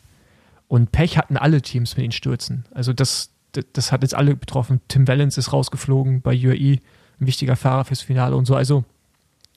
Und 0.66 0.92
Pech 0.92 1.18
hatten 1.18 1.37
alle 1.37 1.61
Teams 1.61 1.96
mit 1.96 2.04
den 2.04 2.12
Stürzen. 2.12 2.64
Also 2.70 2.94
das, 2.94 3.34
das, 3.72 3.92
hat 3.92 4.02
jetzt 4.02 4.14
alle 4.14 4.36
betroffen. 4.36 4.80
Tim 4.88 5.06
Valens 5.06 5.38
ist 5.38 5.52
rausgeflogen 5.52 6.20
bei 6.20 6.32
UAE, 6.34 6.80
ein 7.20 7.26
wichtiger 7.26 7.56
Fahrer 7.56 7.84
fürs 7.84 8.02
Finale 8.02 8.36
und 8.36 8.46
so. 8.46 8.54
Also 8.54 8.84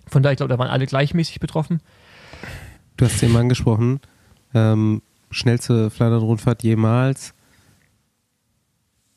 Von 0.07 0.23
daher, 0.23 0.33
ich 0.33 0.38
glaube, 0.38 0.53
da 0.53 0.60
waren 0.60 0.69
alle 0.69 0.86
gleichmäßig 0.86 1.39
betroffen. 1.39 1.81
Du 2.95 3.05
hast 3.05 3.21
eben 3.21 3.36
angesprochen, 3.36 3.99
ähm, 4.53 5.01
schnellste 5.29 5.89
Flandern-Rundfahrt 5.89 6.63
jemals. 6.63 7.33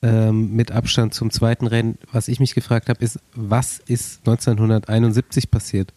Ähm, 0.03 0.57
mit 0.57 0.73
Abstand 0.73 1.13
zum 1.13 1.31
zweiten 1.31 1.67
Rennen. 1.67 1.99
Was 2.11 2.29
ich 2.29 2.41
mich 2.41 2.55
gefragt 2.55 2.89
habe, 2.89 3.05
ist, 3.05 3.19
was 3.35 3.81
ist 3.81 4.21
1971 4.21 5.51
passiert? 5.51 5.93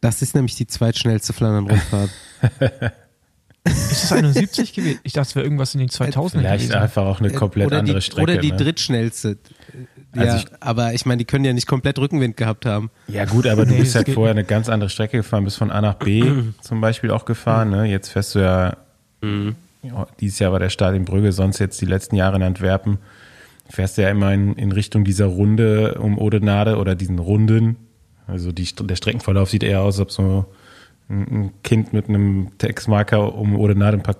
Das 0.00 0.20
ist 0.20 0.34
nämlich 0.34 0.56
die 0.56 0.66
zweitschnellste 0.66 1.32
Flandern-Rundfahrt. 1.32 2.10
Ist 3.64 4.04
das 4.04 4.12
71 4.12 4.72
gewesen? 4.72 5.00
Ich 5.02 5.12
dachte, 5.12 5.28
es 5.30 5.34
wäre 5.36 5.44
irgendwas 5.44 5.74
in 5.74 5.80
den 5.80 5.88
2000 5.90 6.42
Vielleicht 6.42 6.64
gewesen. 6.68 6.80
einfach 6.80 7.04
auch 7.04 7.20
eine 7.20 7.30
komplett 7.30 7.66
oder 7.66 7.78
andere 7.80 7.96
die, 7.98 8.02
Strecke. 8.02 8.22
Oder 8.22 8.36
die 8.38 8.50
ne? 8.52 8.56
drittschnellste. 8.56 9.36
Ja, 10.14 10.22
Also 10.22 10.36
ich- 10.38 10.46
aber 10.60 10.94
ich 10.94 11.04
meine, 11.04 11.18
die 11.18 11.24
können 11.26 11.44
ja 11.44 11.52
nicht 11.52 11.66
komplett 11.66 11.98
Rückenwind 11.98 12.36
gehabt 12.36 12.64
haben. 12.64 12.90
Ja 13.08 13.24
gut, 13.26 13.46
aber 13.46 13.66
du 13.66 13.72
Nee, 13.72 13.80
bist 13.80 13.94
halt 13.94 14.08
vorher 14.08 14.30
eine 14.32 14.44
ganz 14.44 14.68
andere 14.68 14.88
Strecke 14.88 15.18
gefahren, 15.18 15.44
bist 15.44 15.58
von 15.58 15.70
A 15.70 15.80
nach 15.82 15.94
B 15.94 16.24
zum 16.62 16.80
Beispiel 16.80 17.10
auch 17.10 17.24
gefahren. 17.26 17.70
Ne? 17.70 17.84
Jetzt 17.86 18.08
fährst 18.08 18.34
du 18.34 18.38
ja, 18.38 18.76
ja, 19.82 20.06
dieses 20.20 20.38
Jahr 20.38 20.52
war 20.52 20.60
der 20.60 20.70
Start 20.70 20.94
in 20.96 21.04
Brügge, 21.04 21.32
sonst 21.32 21.58
jetzt 21.58 21.80
die 21.80 21.86
letzten 21.86 22.16
Jahre 22.16 22.36
in 22.36 22.42
Antwerpen, 22.42 22.98
fährst 23.68 23.98
du 23.98 24.02
ja 24.02 24.08
immer 24.10 24.32
in, 24.32 24.54
in 24.54 24.72
Richtung 24.72 25.04
dieser 25.04 25.26
Runde 25.26 25.98
um 26.00 26.16
Odenade 26.18 26.76
oder 26.78 26.94
diesen 26.94 27.18
Runden. 27.18 27.76
Also 28.26 28.50
die, 28.52 28.64
der 28.64 28.96
Streckenverlauf 28.96 29.50
sieht 29.50 29.62
eher 29.62 29.80
aus, 29.82 29.96
als 29.96 30.00
ob 30.00 30.10
so 30.12 30.46
ein, 31.08 31.52
Kind 31.62 31.92
mit 31.92 32.08
einem 32.08 32.50
Textmarker 32.58 33.34
um 33.34 33.56
Odenade 33.56 33.96
ein 33.96 34.02
paar 34.02 34.16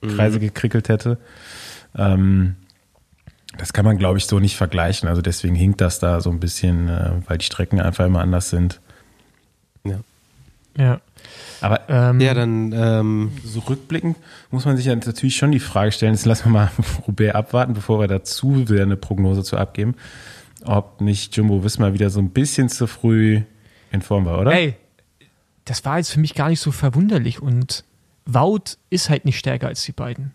Kreise 0.00 0.40
gekrickelt 0.40 0.88
hätte. 0.88 1.18
Ähm, 1.96 2.56
das 3.58 3.72
kann 3.72 3.84
man, 3.84 3.98
glaube 3.98 4.18
ich, 4.18 4.26
so 4.26 4.38
nicht 4.38 4.56
vergleichen. 4.56 5.08
Also 5.08 5.22
deswegen 5.22 5.54
hinkt 5.54 5.80
das 5.80 5.98
da 5.98 6.20
so 6.20 6.30
ein 6.30 6.40
bisschen, 6.40 6.88
äh, 6.88 7.12
weil 7.26 7.38
die 7.38 7.44
Strecken 7.44 7.80
einfach 7.80 8.06
immer 8.06 8.20
anders 8.20 8.50
sind. 8.50 8.80
Ja, 9.84 10.00
Ja. 10.76 11.00
Aber 11.60 11.80
Ähm, 11.88 12.20
ja 12.20 12.34
dann 12.34 12.72
ähm, 12.72 13.32
so 13.44 13.60
rückblickend 13.60 14.16
muss 14.50 14.64
man 14.64 14.76
sich 14.76 14.86
ja 14.86 14.96
natürlich 14.96 15.36
schon 15.36 15.52
die 15.52 15.60
Frage 15.60 15.92
stellen, 15.92 16.14
jetzt 16.14 16.26
lassen 16.26 16.46
wir 16.46 16.50
mal 16.50 16.70
Roubaix 17.06 17.34
abwarten, 17.34 17.74
bevor 17.74 18.00
wir 18.00 18.08
dazu 18.08 18.68
wieder 18.68 18.82
eine 18.82 18.96
Prognose 18.96 19.44
zu 19.44 19.56
abgeben, 19.56 19.94
ob 20.64 21.00
nicht 21.00 21.36
Jumbo 21.36 21.62
Wismar 21.62 21.94
wieder 21.94 22.10
so 22.10 22.20
ein 22.20 22.30
bisschen 22.30 22.68
zu 22.68 22.86
früh 22.86 23.42
in 23.92 24.02
Form 24.02 24.24
war, 24.24 24.40
oder? 24.40 24.52
Ey, 24.52 24.74
das 25.64 25.84
war 25.84 25.98
jetzt 25.98 26.10
für 26.10 26.20
mich 26.20 26.34
gar 26.34 26.48
nicht 26.48 26.60
so 26.60 26.70
verwunderlich 26.72 27.40
und 27.42 27.84
Wout 28.24 28.76
ist 28.90 29.10
halt 29.10 29.24
nicht 29.24 29.38
stärker 29.38 29.66
als 29.66 29.82
die 29.82 29.92
beiden. 29.92 30.32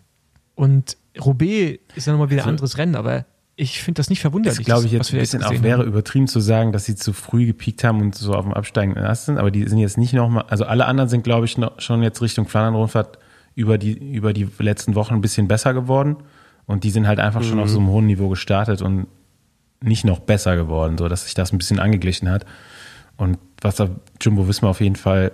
Und 0.54 0.96
Roubaix 1.18 1.78
ist 1.94 2.06
ja 2.06 2.12
nochmal 2.12 2.28
wieder 2.30 2.42
ein 2.42 2.48
Also- 2.48 2.50
anderes 2.50 2.78
Rennen, 2.78 2.96
aber 2.96 3.24
ich 3.56 3.82
finde 3.82 3.98
das 3.98 4.08
nicht 4.10 4.18
Das 4.20 4.22
verwunderlich. 4.30 4.64
glaube 4.66 4.86
ich 4.86 4.92
jetzt 4.92 5.12
ein 5.12 5.18
bisschen 5.18 5.42
auch 5.42 5.62
wäre 5.62 5.80
haben. 5.80 5.88
übertrieben 5.88 6.28
zu 6.28 6.38
sagen, 6.40 6.70
dass 6.72 6.84
sie 6.84 6.94
zu 6.96 7.12
früh 7.12 7.46
gepiekt 7.46 7.82
haben 7.84 8.00
und 8.00 8.14
so 8.14 8.34
auf 8.34 8.44
dem 8.44 8.52
absteigenden 8.54 9.02
Ast 9.04 9.26
sind, 9.26 9.38
aber 9.38 9.50
die 9.50 9.66
sind 9.66 9.78
jetzt 9.78 9.96
nicht 9.98 10.12
nochmal, 10.12 10.44
also 10.48 10.64
alle 10.64 10.86
anderen 10.86 11.08
sind, 11.08 11.24
glaube 11.24 11.46
ich, 11.46 11.56
noch, 11.58 11.80
schon 11.80 12.02
jetzt 12.02 12.20
Richtung 12.22 12.46
Flandern-Rundfahrt 12.46 13.18
über 13.54 13.78
die, 13.78 13.92
über 14.14 14.32
die 14.32 14.46
letzten 14.58 14.94
Wochen 14.94 15.14
ein 15.14 15.20
bisschen 15.20 15.48
besser 15.48 15.74
geworden 15.74 16.16
und 16.66 16.84
die 16.84 16.90
sind 16.90 17.06
halt 17.08 17.18
einfach 17.18 17.42
schon 17.42 17.58
auf 17.58 17.68
so 17.68 17.78
einem 17.78 17.88
hohen 17.88 18.06
Niveau 18.06 18.28
gestartet 18.28 18.80
und 18.82 19.06
nicht 19.80 20.04
noch 20.04 20.20
besser 20.20 20.54
geworden, 20.56 20.98
so 20.98 21.08
dass 21.08 21.24
sich 21.24 21.34
das 21.34 21.52
ein 21.52 21.58
bisschen 21.58 21.80
angeglichen 21.80 22.28
hat. 22.30 22.44
Und 23.18 23.36
was 23.60 23.76
da 23.76 23.90
Jumbo 24.22 24.48
Wismar 24.48 24.70
auf 24.70 24.80
jeden 24.80 24.96
Fall 24.96 25.32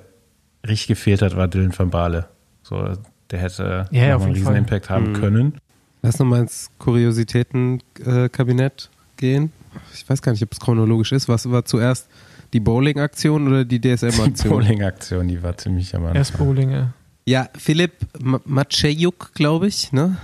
richtig 0.67 0.89
gefehlt 0.89 1.23
hat, 1.23 1.37
war 1.37 1.47
Dylan 1.47 1.73
van 1.79 1.91
Baale. 1.91 2.29
So, 2.63 2.89
der 3.31 3.39
hätte 3.39 3.87
Ja, 3.93 4.07
ja, 4.07 4.17
einen 4.17 4.33
riesen 4.33 4.47
Fall. 4.47 4.57
Impact 4.57 4.91
haben 4.91 5.13
können. 5.13 5.59
lass 6.03 6.19
nochmal 6.19 6.41
ins 6.41 6.71
Kuriositätenkabinett 6.79 8.91
gehen. 9.17 9.53
Ich 9.93 10.09
weiß 10.09 10.23
gar 10.23 10.33
nicht, 10.33 10.43
ob 10.43 10.53
es 10.53 10.61
chronologisch 10.61 11.13
ist. 11.13 11.29
Was 11.29 11.51
war 11.51 11.65
zuerst 11.65 12.09
die 12.53 12.61
Bowling-Aktion 12.61 13.49
oder 13.49 13.65
die 13.65 13.81
Die 13.81 13.95
DSM-Aktion? 13.97 14.53
Bowling-Aktion, 14.53 15.29
die 15.29 15.43
war 15.43 15.57
ziemlich 15.57 15.95
am 15.95 16.03
Anfang. 16.03 16.17
Erst 16.17 16.39
Bowlinge. 16.39 16.93
Ja, 17.27 17.49
Philipp 17.57 17.93
Ma- 18.21 18.41
Matschejuk, 18.45 19.33
glaube 19.35 19.67
ich, 19.67 19.93
ne? 19.93 20.17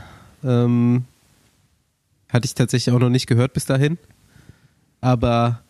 Ähm, 0.45 1.05
hatte 2.29 2.45
ich 2.47 2.55
tatsächlich 2.55 2.95
auch 2.95 3.01
noch 3.01 3.09
nicht 3.11 3.27
gehört 3.27 3.53
bis 3.55 3.65
dahin. 3.65 3.99
Aber 5.01 5.61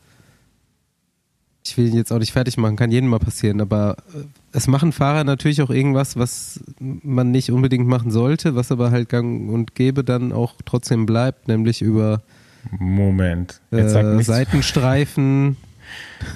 ich 1.65 1.77
will 1.77 1.89
ihn 1.89 1.97
jetzt 1.97 2.13
auch 2.13 2.19
nicht 2.19 2.33
fertig 2.33 2.57
machen, 2.57 2.77
kann 2.77 2.91
jedem 2.91 3.11
mal 3.11 3.19
passieren. 3.19 3.61
Aber 3.61 3.97
äh, 4.15 4.25
es 4.53 4.67
machen 4.67 4.93
Fahrer 4.93 5.25
natürlich 5.25 5.63
auch 5.63 5.71
irgendwas, 5.71 6.17
was 6.17 6.61
man 6.79 7.31
nicht 7.31 7.51
unbedingt 7.51 7.87
machen 7.87 8.11
sollte, 8.11 8.55
was 8.55 8.73
aber 8.73 8.91
halt 8.91 9.09
gang 9.09 9.51
und 9.51 9.75
gäbe 9.75 10.05
dann 10.05 10.33
auch 10.33 10.55
trotzdem 10.65 11.07
bleibt, 11.07 11.49
nämlich 11.49 11.83
über 11.83 12.23
Moment. 12.79 13.61
Jetzt 13.71 13.95
äh. 13.95 14.23
Seitenstreifen, 14.23 15.57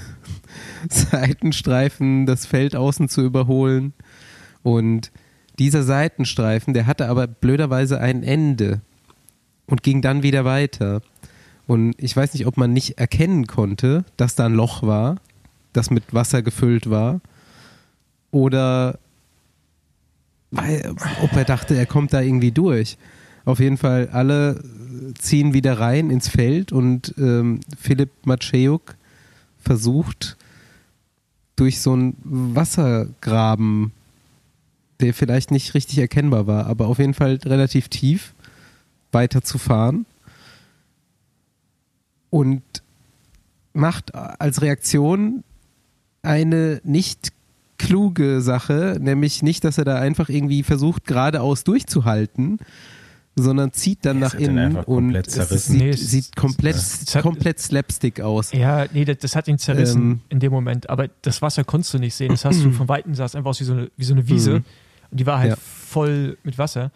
Seitenstreifen, 0.89 2.27
das 2.27 2.47
Feld 2.47 2.77
außen 2.77 3.09
zu 3.09 3.23
überholen. 3.23 3.93
Und 4.63 5.11
dieser 5.59 5.83
Seitenstreifen, 5.83 6.75
der 6.75 6.87
hatte 6.87 7.09
aber 7.09 7.27
blöderweise 7.27 8.01
ein 8.01 8.23
Ende 8.23 8.81
und 9.67 9.83
ging 9.83 10.03
dann 10.03 10.23
wieder 10.23 10.45
weiter. 10.45 11.03
Und 11.66 11.94
ich 11.98 12.14
weiß 12.16 12.35
nicht, 12.35 12.46
ob 12.46 12.57
man 12.57 12.72
nicht 12.72 12.98
erkennen 12.98 13.46
konnte, 13.46 14.05
dass 14.16 14.35
da 14.35 14.46
ein 14.46 14.55
Loch 14.55 14.83
war, 14.83 15.16
das 15.72 15.90
mit 15.90 16.12
Wasser 16.12 16.42
gefüllt 16.42 16.90
war. 16.90 17.20
Oder 18.31 18.98
weil, 20.50 20.94
ob 21.22 21.33
er 21.33 21.44
dachte, 21.44 21.74
er 21.74 21.87
kommt 21.87 22.12
da 22.12 22.20
irgendwie 22.20 22.53
durch. 22.53 22.96
Auf 23.44 23.61
jeden 23.61 23.77
Fall, 23.77 24.09
alle 24.12 24.62
ziehen 25.18 25.53
wieder 25.53 25.79
rein 25.79 26.11
ins 26.11 26.29
Feld 26.29 26.72
und 26.72 27.14
ähm, 27.18 27.61
Philipp 27.79 28.11
Matschejuk 28.24 28.96
versucht 29.59 30.37
durch 31.57 31.81
so 31.81 31.92
einen 31.92 32.16
Wassergraben, 32.22 33.92
der 35.00 35.14
vielleicht 35.14 35.50
nicht 35.50 35.74
richtig 35.74 35.98
erkennbar 35.98 36.46
war, 36.46 36.66
aber 36.66 36.87
auf 36.87 36.98
jeden 36.98 37.14
Fall 37.14 37.38
relativ 37.44 37.88
tief 37.88 38.35
weiter 39.12 39.42
zu 39.42 39.59
fahren 39.59 40.07
und 42.35 42.62
macht 43.75 44.12
als 44.14 44.61
Reaktion 44.61 45.44
eine 46.23 46.81
nicht 46.83 47.29
kluge 47.79 48.40
Sache, 48.40 48.97
nämlich 49.01 49.42
nicht, 49.44 49.62
dass 49.62 49.79
er 49.79 49.85
da 49.85 49.97
einfach 50.01 50.29
irgendwie 50.29 50.64
versucht, 50.64 51.07
geradeaus 51.07 51.62
durchzuhalten, 51.62 52.59
sondern 53.37 53.73
zieht 53.73 54.05
dann 54.05 54.20
es 54.23 54.33
nach 54.33 54.40
innen 54.40 54.77
und 54.77 55.14
es 55.14 55.66
sieht, 55.66 55.77
Nee, 55.81 55.90
es- 55.90 56.11
sieht 56.11 56.35
komplett, 56.35 56.75
es 56.77 57.14
hat- 57.14 57.23
komplett 57.23 57.61
Slapstick 57.61 58.20
aus. 58.20 58.53
Ja, 58.53 58.87
nee, 58.92 59.05
das, 59.05 59.18
das 59.18 59.37
hat 59.37 59.47
ihn 59.47 59.59
zerrissen 59.59 60.03
Ähm. 60.03 60.20
in 60.29 60.40
dem 60.40 60.51
Moment. 60.53 60.88
Aber 60.90 61.09
das 61.23 61.40
Wasser 61.40 61.62
konntest 61.62 61.94
du 61.94 61.99
nicht 61.99 62.14
sehen. 62.16 62.31
Das 62.31 62.44
hast 62.44 62.62
du 62.64 62.70
von 62.81 62.88
Weitem 62.88 63.14
sah 63.14 63.27
es 63.27 63.35
einfach 63.37 63.51
aus 63.51 63.61
wie 63.61 63.64
so 63.64 63.75
eine, 63.75 63.90
wie 63.97 64.05
so 64.05 64.14
eine 64.14 64.27
Wiese. 64.29 64.51
Mhm. 64.51 64.64
Und 65.11 65.20
die 65.20 65.27
war 65.27 65.38
halt 65.38 65.51
Ja. 65.51 65.57
voll 65.57 66.37
mit 66.42 66.59
Wasser. 66.59 66.90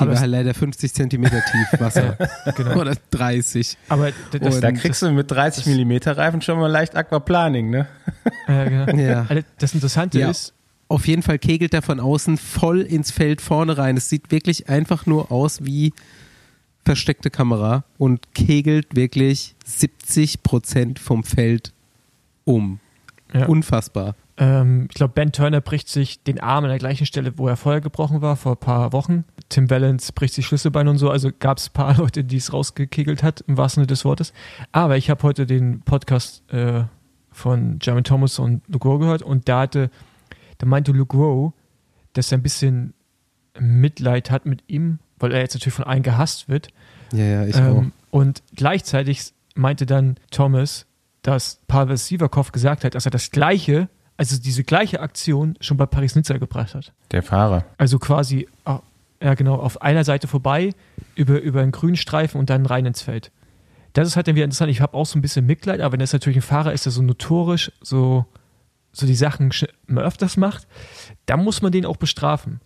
Die 0.00 0.04
Aber, 0.04 0.12
war 0.14 0.20
halt 0.20 0.30
leider 0.30 0.54
50 0.54 0.92
Zentimeter 0.94 1.40
tief 1.44 1.80
Wasser. 1.80 2.16
genau. 2.56 2.80
Oder 2.80 2.94
30. 3.10 3.76
aber 3.88 4.12
das, 4.32 4.40
das, 4.40 4.54
Und- 4.56 4.60
Da 4.64 4.72
kriegst 4.72 5.02
du 5.02 5.10
mit 5.12 5.30
30 5.30 5.66
Millimeter 5.66 6.16
Reifen 6.16 6.40
schon 6.42 6.58
mal 6.58 6.66
leicht 6.68 6.96
Aquaplaning, 6.96 7.70
ne? 7.70 7.86
äh, 8.48 8.68
genau. 8.68 8.86
Ja. 8.98 9.26
Also 9.28 9.42
das 9.58 9.74
Interessante 9.74 10.18
Ja. 10.18 10.30
ist, 10.30 10.54
Auf 10.88 11.06
jeden 11.06 11.22
Fall 11.22 11.38
kegelt 11.38 11.72
er 11.74 11.82
von 11.82 12.00
außen 12.00 12.36
voll 12.36 12.80
ins 12.80 13.10
Feld 13.12 13.40
vorne 13.40 13.78
rein. 13.78 13.96
Es 13.96 14.08
sieht 14.08 14.30
wirklich 14.32 14.68
einfach 14.68 15.06
nur 15.06 15.30
aus 15.30 15.64
wie 15.64 15.92
versteckte 16.84 17.30
Kamera 17.30 17.84
und 17.98 18.34
kegelt 18.34 18.96
wirklich 18.96 19.54
70 19.64 20.42
Prozent 20.42 20.98
vom 20.98 21.22
Feld 21.24 21.72
um. 22.44 22.80
ja. 23.34 23.46
Unfassbar. 23.46 24.14
Ähm, 24.38 24.86
ich 24.90 24.94
glaube, 24.94 25.12
Ben 25.14 25.30
Turner 25.30 25.60
bricht 25.60 25.88
sich 25.90 26.22
den 26.24 26.40
Arm 26.40 26.64
an 26.64 26.70
der 26.70 26.78
gleichen 26.78 27.04
Stelle, 27.06 27.34
wo 27.36 27.46
er 27.46 27.56
vorher 27.58 27.82
gebrochen 27.82 28.22
war, 28.22 28.34
vor 28.36 28.52
ein 28.52 28.58
paar 28.58 28.92
Wochen. 28.94 29.24
Tim 29.50 29.68
Valens 29.68 30.12
bricht 30.12 30.32
sich 30.32 30.46
Schlüsselbein 30.46 30.88
und 30.88 30.96
so. 30.96 31.10
Also 31.10 31.30
gab 31.38 31.58
es 31.58 31.68
ein 31.68 31.72
paar 31.74 31.94
Leute, 31.98 32.24
die 32.24 32.38
es 32.38 32.52
rausgekegelt 32.52 33.22
hat, 33.22 33.42
im 33.46 33.58
wahrsten 33.58 33.82
Sinne 33.82 33.88
des 33.88 34.06
Wortes. 34.06 34.32
Aber 34.72 34.96
ich 34.96 35.10
habe 35.10 35.22
heute 35.24 35.44
den 35.44 35.82
Podcast 35.82 36.42
äh, 36.52 36.84
von 37.30 37.78
Jeremy 37.82 38.02
Thomas 38.02 38.38
und 38.38 38.62
Luke 38.68 38.88
Rowe 38.88 39.00
gehört 39.00 39.22
und 39.22 39.48
da 39.48 39.60
hatte, 39.60 39.90
da 40.58 40.66
meinte 40.66 40.92
Luke 40.92 41.16
Rowe, 41.16 41.52
dass 42.14 42.32
er 42.32 42.38
ein 42.38 42.42
bisschen 42.42 42.94
Mitleid 43.58 44.30
hat 44.30 44.46
mit 44.46 44.62
ihm, 44.68 44.98
weil 45.18 45.32
er 45.32 45.40
jetzt 45.40 45.54
natürlich 45.54 45.74
von 45.74 45.84
allen 45.84 46.02
gehasst 46.02 46.48
wird. 46.48 46.68
Ja, 47.12 47.24
ja, 47.24 47.46
ich 47.46 47.56
auch. 47.56 47.78
Ähm, 47.78 47.92
und 48.10 48.42
gleichzeitig 48.54 49.32
meinte 49.54 49.84
dann 49.84 50.16
Thomas, 50.30 50.86
dass 51.22 51.60
Pavel 51.66 51.96
Sivakov 51.96 52.52
gesagt 52.52 52.84
hat, 52.84 52.94
dass 52.94 53.04
er 53.04 53.10
das 53.10 53.30
gleiche, 53.30 53.88
also 54.16 54.40
diese 54.40 54.64
gleiche 54.64 55.00
Aktion 55.00 55.56
schon 55.60 55.76
bei 55.76 55.86
Paris-Nizza 55.86 56.38
gebracht 56.38 56.74
hat. 56.74 56.92
Der 57.10 57.22
Fahrer. 57.22 57.64
Also 57.78 57.98
quasi, 57.98 58.48
ah, 58.64 58.80
ja 59.22 59.34
genau, 59.34 59.56
auf 59.56 59.82
einer 59.82 60.04
Seite 60.04 60.28
vorbei, 60.28 60.72
über, 61.14 61.40
über 61.40 61.60
einen 61.60 61.72
grünen 61.72 61.96
Streifen 61.96 62.38
und 62.38 62.50
dann 62.50 62.66
rein 62.66 62.86
ins 62.86 63.02
Feld. 63.02 63.30
Das 63.92 64.06
ist 64.06 64.16
halt 64.16 64.28
dann 64.28 64.36
wieder 64.36 64.44
interessant. 64.44 64.70
Ich 64.70 64.80
habe 64.80 64.94
auch 64.94 65.06
so 65.06 65.18
ein 65.18 65.22
bisschen 65.22 65.46
Mitleid, 65.46 65.80
aber 65.80 65.92
wenn 65.92 66.00
das 66.00 66.12
natürlich 66.12 66.38
ein 66.38 66.42
Fahrer 66.42 66.72
ist, 66.72 66.86
der 66.86 66.92
so 66.92 67.02
notorisch 67.02 67.72
so, 67.80 68.24
so 68.92 69.06
die 69.06 69.16
Sachen 69.16 69.50
immer 69.88 70.02
öfters 70.02 70.36
macht, 70.36 70.66
dann 71.26 71.42
muss 71.42 71.60
man 71.60 71.72
den 71.72 71.84
auch 71.84 71.96
bestrafen. 71.96 72.60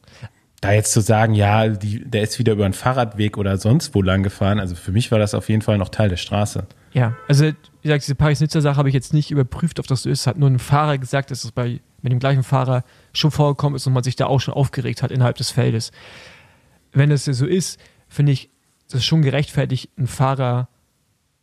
da 0.60 0.72
jetzt 0.72 0.92
zu 0.92 1.00
sagen, 1.00 1.34
ja, 1.34 1.68
die, 1.68 2.04
der 2.04 2.22
ist 2.22 2.38
wieder 2.38 2.52
über 2.52 2.66
einen 2.66 2.74
Fahrradweg 2.74 3.38
oder 3.38 3.56
sonst 3.56 3.94
wo 3.94 4.02
lang 4.02 4.22
gefahren, 4.22 4.60
also 4.60 4.74
für 4.74 4.92
mich 4.92 5.10
war 5.10 5.18
das 5.18 5.34
auf 5.34 5.48
jeden 5.48 5.62
Fall 5.62 5.78
noch 5.78 5.88
Teil 5.88 6.08
der 6.08 6.16
Straße. 6.16 6.66
Ja, 6.92 7.16
also 7.26 7.46
wie 7.46 7.54
gesagt, 7.82 8.04
diese 8.04 8.14
Paris-Nizza-Sache 8.14 8.76
habe 8.76 8.88
ich 8.88 8.94
jetzt 8.94 9.12
nicht 9.12 9.30
überprüft, 9.30 9.80
ob 9.80 9.86
das 9.86 10.02
so 10.02 10.10
ist. 10.10 10.26
Hat 10.26 10.38
nur 10.38 10.48
ein 10.48 10.58
Fahrer 10.58 10.96
gesagt, 10.98 11.30
dass 11.30 11.44
es 11.44 11.52
bei 11.52 11.80
mit 12.04 12.12
dem 12.12 12.18
gleichen 12.18 12.42
Fahrer 12.42 12.84
schon 13.14 13.30
vorgekommen 13.30 13.76
ist 13.76 13.86
und 13.86 13.94
man 13.94 14.04
sich 14.04 14.14
da 14.14 14.26
auch 14.26 14.40
schon 14.40 14.54
aufgeregt 14.54 15.02
hat 15.02 15.10
innerhalb 15.10 15.36
des 15.36 15.50
Feldes. 15.50 15.90
Wenn 16.94 17.10
es 17.10 17.24
so 17.24 17.46
ist, 17.46 17.78
finde 18.08 18.32
ich 18.32 18.50
das 18.88 19.04
schon 19.04 19.22
gerechtfertigt, 19.22 19.90
einen 19.96 20.06
Fahrer 20.06 20.68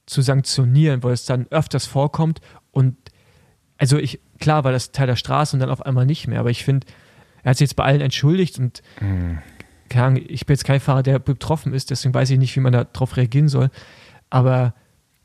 zu 0.06 0.22
sanktionieren, 0.22 1.04
weil 1.04 1.14
es 1.14 1.26
dann 1.26 1.48
öfters 1.50 1.86
vorkommt 1.86 2.42
und 2.72 2.96
also 3.78 3.98
ich, 3.98 4.20
klar 4.40 4.64
war 4.64 4.72
das 4.72 4.92
Teil 4.92 5.08
der 5.08 5.16
Straße 5.16 5.56
und 5.56 5.60
dann 5.60 5.70
auf 5.70 5.86
einmal 5.86 6.06
nicht 6.06 6.28
mehr, 6.28 6.40
aber 6.40 6.50
ich 6.50 6.64
finde, 6.64 6.88
er 7.44 7.52
hat 7.52 7.58
sich 7.58 7.70
jetzt 7.70 7.76
bei 7.76 7.84
allen 7.84 8.02
entschuldigt 8.02 8.60
und 8.60 8.82
mhm. 9.00 9.40
keine 9.90 10.06
Ahnung, 10.06 10.24
ich 10.28 10.46
bin 10.46 10.54
jetzt 10.54 10.66
kein 10.66 10.80
Fahrer, 10.80 11.04
der 11.04 11.20
betroffen 11.20 11.74
ist, 11.74 11.90
deswegen 11.90 12.14
weiß 12.14 12.30
ich 12.30 12.38
nicht, 12.38 12.56
wie 12.56 12.60
man 12.60 12.74
darauf 12.74 13.18
reagieren 13.18 13.48
soll, 13.48 13.70
aber 14.30 14.74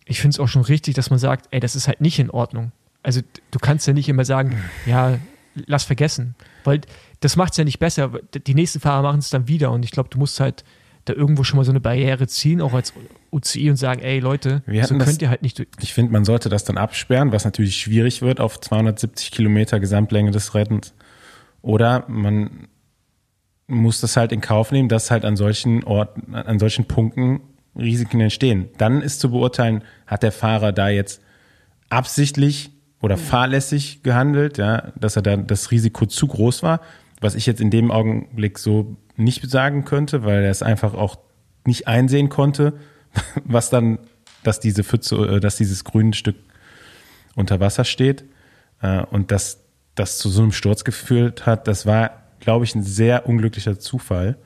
ich 0.07 0.21
finde 0.21 0.35
es 0.35 0.41
auch 0.41 0.49
schon 0.49 0.63
richtig, 0.63 0.95
dass 0.95 1.11
man 1.11 1.19
sagt, 1.19 1.49
ey, 1.51 1.61
das 1.61 1.77
ist 1.77 1.89
halt 1.89 2.01
nicht 2.01 2.19
in 2.19 2.31
Ordnung. 2.31 2.73
Also 3.03 3.21
du 3.51 3.59
kannst 3.59 3.87
ja 3.87 3.93
nicht 3.93 4.09
immer 4.09 4.25
sagen, 4.25 4.57
ja, 4.87 5.19
lass 5.55 5.85
vergessen, 5.85 6.35
weil 6.65 6.81
das 7.21 7.37
macht 7.37 7.53
es 7.53 7.57
ja 7.59 7.65
nicht 7.65 7.79
besser. 7.79 8.13
Die 8.35 8.55
nächsten 8.55 8.81
Fahrer 8.81 9.03
machen 9.03 9.19
es 9.21 9.31
dann 9.31 9.49
wieder 9.49 9.71
und 9.71 9.85
ich 9.85 9.91
glaube, 9.91 10.09
du 10.11 10.19
musst 10.19 10.41
halt 10.41 10.65
da 11.07 11.13
irgendwo 11.13 11.45
schon 11.45 11.57
mal 11.57 11.65
so 11.65 11.71
eine 11.71 11.81
Barriere 11.81 12.27
ziehen, 12.27 12.61
auch 12.61 12.75
als 12.75 12.93
UCI 13.31 13.71
und 13.71 13.77
sagen, 13.77 14.01
ey 14.01 14.19
Leute, 14.19 14.63
so 14.83 14.99
könnt 14.99 15.23
ihr 15.23 15.31
halt 15.31 15.43
nicht. 15.43 15.65
Ich 15.81 15.95
finde, 15.95 16.13
man 16.13 16.25
sollte 16.25 16.49
das 16.49 16.65
dann 16.65 16.79
absperren, 16.79 17.33
was 17.33 17.45
natürlich 17.45 17.77
schwierig 17.77 18.23
wird 18.23 18.41
auf 18.41 18.61
270 18.61 19.31
Kilometer 19.31 19.79
Gesamtlänge 19.79 20.33
des 20.33 20.55
Rennens. 20.55 20.95
Oder 21.63 22.05
man 22.09 22.69
muss 23.69 24.01
das 24.01 24.17
halt 24.17 24.33
in 24.33 24.41
Kauf 24.41 24.73
nehmen, 24.73 24.89
dass 24.89 25.11
halt 25.11 25.25
an 25.25 25.37
solchen 25.37 25.85
Orten, 25.85 26.35
an 26.35 26.59
solchen 26.59 26.87
Punkten 26.87 27.41
Risiken 27.77 28.21
entstehen. 28.21 28.69
Dann 28.79 29.03
ist 29.03 29.21
zu 29.21 29.31
beurteilen, 29.31 29.83
hat 30.07 30.23
der 30.23 30.33
Fahrer 30.33 30.73
da 30.73 30.89
jetzt 30.89 31.21
absichtlich 31.89 32.71
oder 33.01 33.17
fahrlässig 33.17 34.03
gehandelt, 34.03 34.59
ja, 34.59 34.93
dass 34.99 35.17
er 35.17 35.23
da 35.23 35.37
das 35.37 35.71
Risiko 35.71 36.07
zu 36.07 36.27
groß 36.27 36.63
war, 36.63 36.81
was 37.21 37.35
ich 37.35 37.47
jetzt 37.47 37.61
in 37.61 37.71
dem 37.71 37.91
Augenblick 37.91 38.59
so 38.59 38.97
nicht 39.17 39.49
sagen 39.51 39.85
könnte, 39.85 40.25
weil 40.25 40.43
er 40.43 40.51
es 40.51 40.63
einfach 40.63 40.95
auch 40.95 41.17
nicht 41.65 41.89
einsehen 41.89 42.29
konnte, 42.29 42.75
was 43.45 43.71
dann, 43.71 43.99
dass 44.43 44.61
diese 44.61 44.85
Pfütze, 44.85 45.17
äh, 45.17 45.41
dass 45.41 45.57
dieses 45.57 45.85
grüne 45.85 46.15
Stück 46.15 46.37
unter 47.35 47.61
Wasser 47.61 47.85
steht 47.85 48.25
äh, 48.83 49.03
und 49.03 49.31
dass 49.31 49.63
das 49.95 50.19
zu 50.19 50.29
so 50.29 50.43
einem 50.43 50.53
Sturz 50.53 50.85
geführt 50.85 51.47
hat, 51.47 51.67
das 51.67 51.87
war, 51.87 52.23
glaube 52.41 52.65
ich, 52.65 52.75
ein 52.75 52.83
sehr 52.83 53.27
unglücklicher 53.27 53.79
Zufall, 53.79 54.37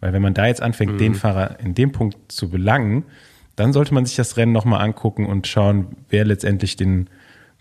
weil 0.00 0.12
wenn 0.12 0.22
man 0.22 0.34
da 0.34 0.46
jetzt 0.46 0.62
anfängt, 0.62 0.92
mhm. 0.92 0.98
den 0.98 1.14
Fahrer 1.14 1.58
in 1.60 1.74
dem 1.74 1.92
Punkt 1.92 2.30
zu 2.30 2.50
belangen, 2.50 3.04
dann 3.56 3.72
sollte 3.72 3.92
man 3.92 4.06
sich 4.06 4.16
das 4.16 4.36
Rennen 4.36 4.52
nochmal 4.52 4.82
angucken 4.82 5.26
und 5.26 5.46
schauen, 5.46 5.96
wer 6.10 6.24
letztendlich 6.24 6.76
den 6.76 7.08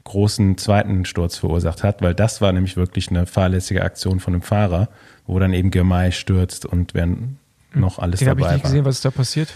großen 0.07 0.57
zweiten 0.57 1.05
Sturz 1.05 1.37
verursacht 1.37 1.83
hat, 1.83 2.01
weil 2.01 2.15
das 2.15 2.41
war 2.41 2.51
nämlich 2.53 2.77
wirklich 2.77 3.09
eine 3.09 3.25
fahrlässige 3.25 3.83
Aktion 3.83 4.19
von 4.19 4.33
dem 4.33 4.41
Fahrer, 4.41 4.89
wo 5.25 5.37
dann 5.37 5.53
eben 5.53 5.69
Girmay 5.69 6.11
stürzt 6.11 6.65
und 6.65 6.93
wenn 6.93 7.37
noch 7.73 7.99
alles 7.99 8.19
Den 8.19 8.29
dabei 8.29 8.41
habe 8.43 8.49
ich 8.49 8.53
nicht 8.55 8.63
war. 8.63 8.71
gesehen, 8.71 8.85
was 8.85 8.95
ist 8.95 9.05
da 9.05 9.11
passiert. 9.11 9.53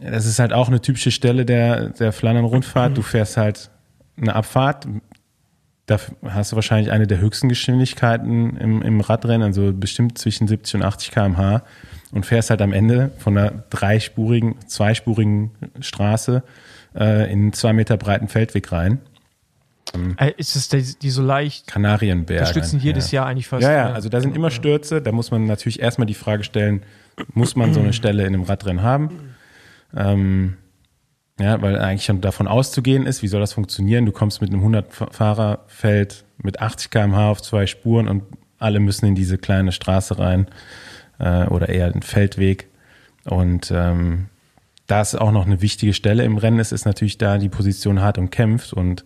Das 0.00 0.26
ist 0.26 0.38
halt 0.38 0.52
auch 0.52 0.68
eine 0.68 0.80
typische 0.80 1.10
Stelle 1.10 1.44
der, 1.44 1.88
der 1.90 2.12
Flandern-Rundfahrt. 2.12 2.96
Du 2.96 3.02
fährst 3.02 3.36
halt 3.36 3.70
eine 4.16 4.34
Abfahrt, 4.36 4.86
da 5.86 5.98
hast 6.28 6.52
du 6.52 6.56
wahrscheinlich 6.56 6.92
eine 6.92 7.08
der 7.08 7.18
höchsten 7.18 7.48
Geschwindigkeiten 7.48 8.56
im, 8.56 8.82
im 8.82 9.00
Radrennen, 9.00 9.42
also 9.42 9.72
bestimmt 9.72 10.18
zwischen 10.18 10.46
70 10.46 10.76
und 10.76 10.82
80 10.84 11.10
km/h 11.10 11.62
und 12.12 12.26
fährst 12.26 12.50
halt 12.50 12.62
am 12.62 12.72
Ende 12.72 13.10
von 13.18 13.36
einer 13.36 13.64
dreispurigen, 13.70 14.54
zweispurigen 14.68 15.50
Straße 15.80 16.44
äh, 16.94 17.32
in 17.32 17.40
einen 17.40 17.52
zwei 17.52 17.72
Meter 17.72 17.96
breiten 17.96 18.28
Feldweg 18.28 18.70
rein. 18.70 18.98
Äh, 20.16 20.32
ist 20.36 20.56
es 20.56 20.68
die, 20.68 20.98
die 20.98 21.10
so 21.10 21.22
leicht? 21.22 21.66
Kanarienberge. 21.66 22.46
Stürzen 22.46 22.80
jedes 22.80 23.10
ja. 23.10 23.20
Jahr 23.20 23.30
eigentlich 23.30 23.48
fast. 23.48 23.62
Ja, 23.62 23.72
ja, 23.72 23.92
also 23.92 24.08
da 24.08 24.20
sind 24.20 24.36
immer 24.36 24.50
Stürze. 24.50 25.02
Da 25.02 25.12
muss 25.12 25.30
man 25.30 25.46
natürlich 25.46 25.80
erstmal 25.80 26.06
die 26.06 26.14
Frage 26.14 26.44
stellen, 26.44 26.82
muss 27.34 27.56
man 27.56 27.74
so 27.74 27.80
eine 27.80 27.92
Stelle 27.92 28.22
in 28.22 28.34
einem 28.34 28.44
Radrennen 28.44 28.82
haben? 28.82 29.34
Ähm, 29.96 30.56
ja, 31.38 31.60
weil 31.62 31.78
eigentlich 31.78 32.04
schon 32.04 32.20
davon 32.20 32.46
auszugehen 32.46 33.06
ist, 33.06 33.22
wie 33.22 33.28
soll 33.28 33.40
das 33.40 33.54
funktionieren? 33.54 34.06
Du 34.06 34.12
kommst 34.12 34.40
mit 34.40 34.52
einem 34.52 34.64
100-Fahrerfeld 34.64 36.24
mit 36.42 36.60
80 36.60 36.90
km/h 36.90 37.30
auf 37.30 37.42
zwei 37.42 37.66
Spuren 37.66 38.08
und 38.08 38.24
alle 38.58 38.78
müssen 38.78 39.06
in 39.06 39.14
diese 39.14 39.38
kleine 39.38 39.72
Straße 39.72 40.18
rein 40.18 40.46
äh, 41.18 41.46
oder 41.46 41.68
eher 41.68 41.86
einen 41.86 42.02
Feldweg. 42.02 42.68
Und 43.24 43.70
ähm, 43.74 44.26
da 44.86 45.00
ist 45.00 45.14
auch 45.14 45.32
noch 45.32 45.46
eine 45.46 45.62
wichtige 45.62 45.94
Stelle 45.94 46.24
im 46.24 46.36
Rennen 46.36 46.58
ist, 46.58 46.72
ist 46.72 46.84
natürlich 46.84 47.16
da 47.16 47.38
die 47.38 47.48
Position 47.48 48.00
hart 48.00 48.18
umkämpft 48.18 48.72
und 48.72 49.04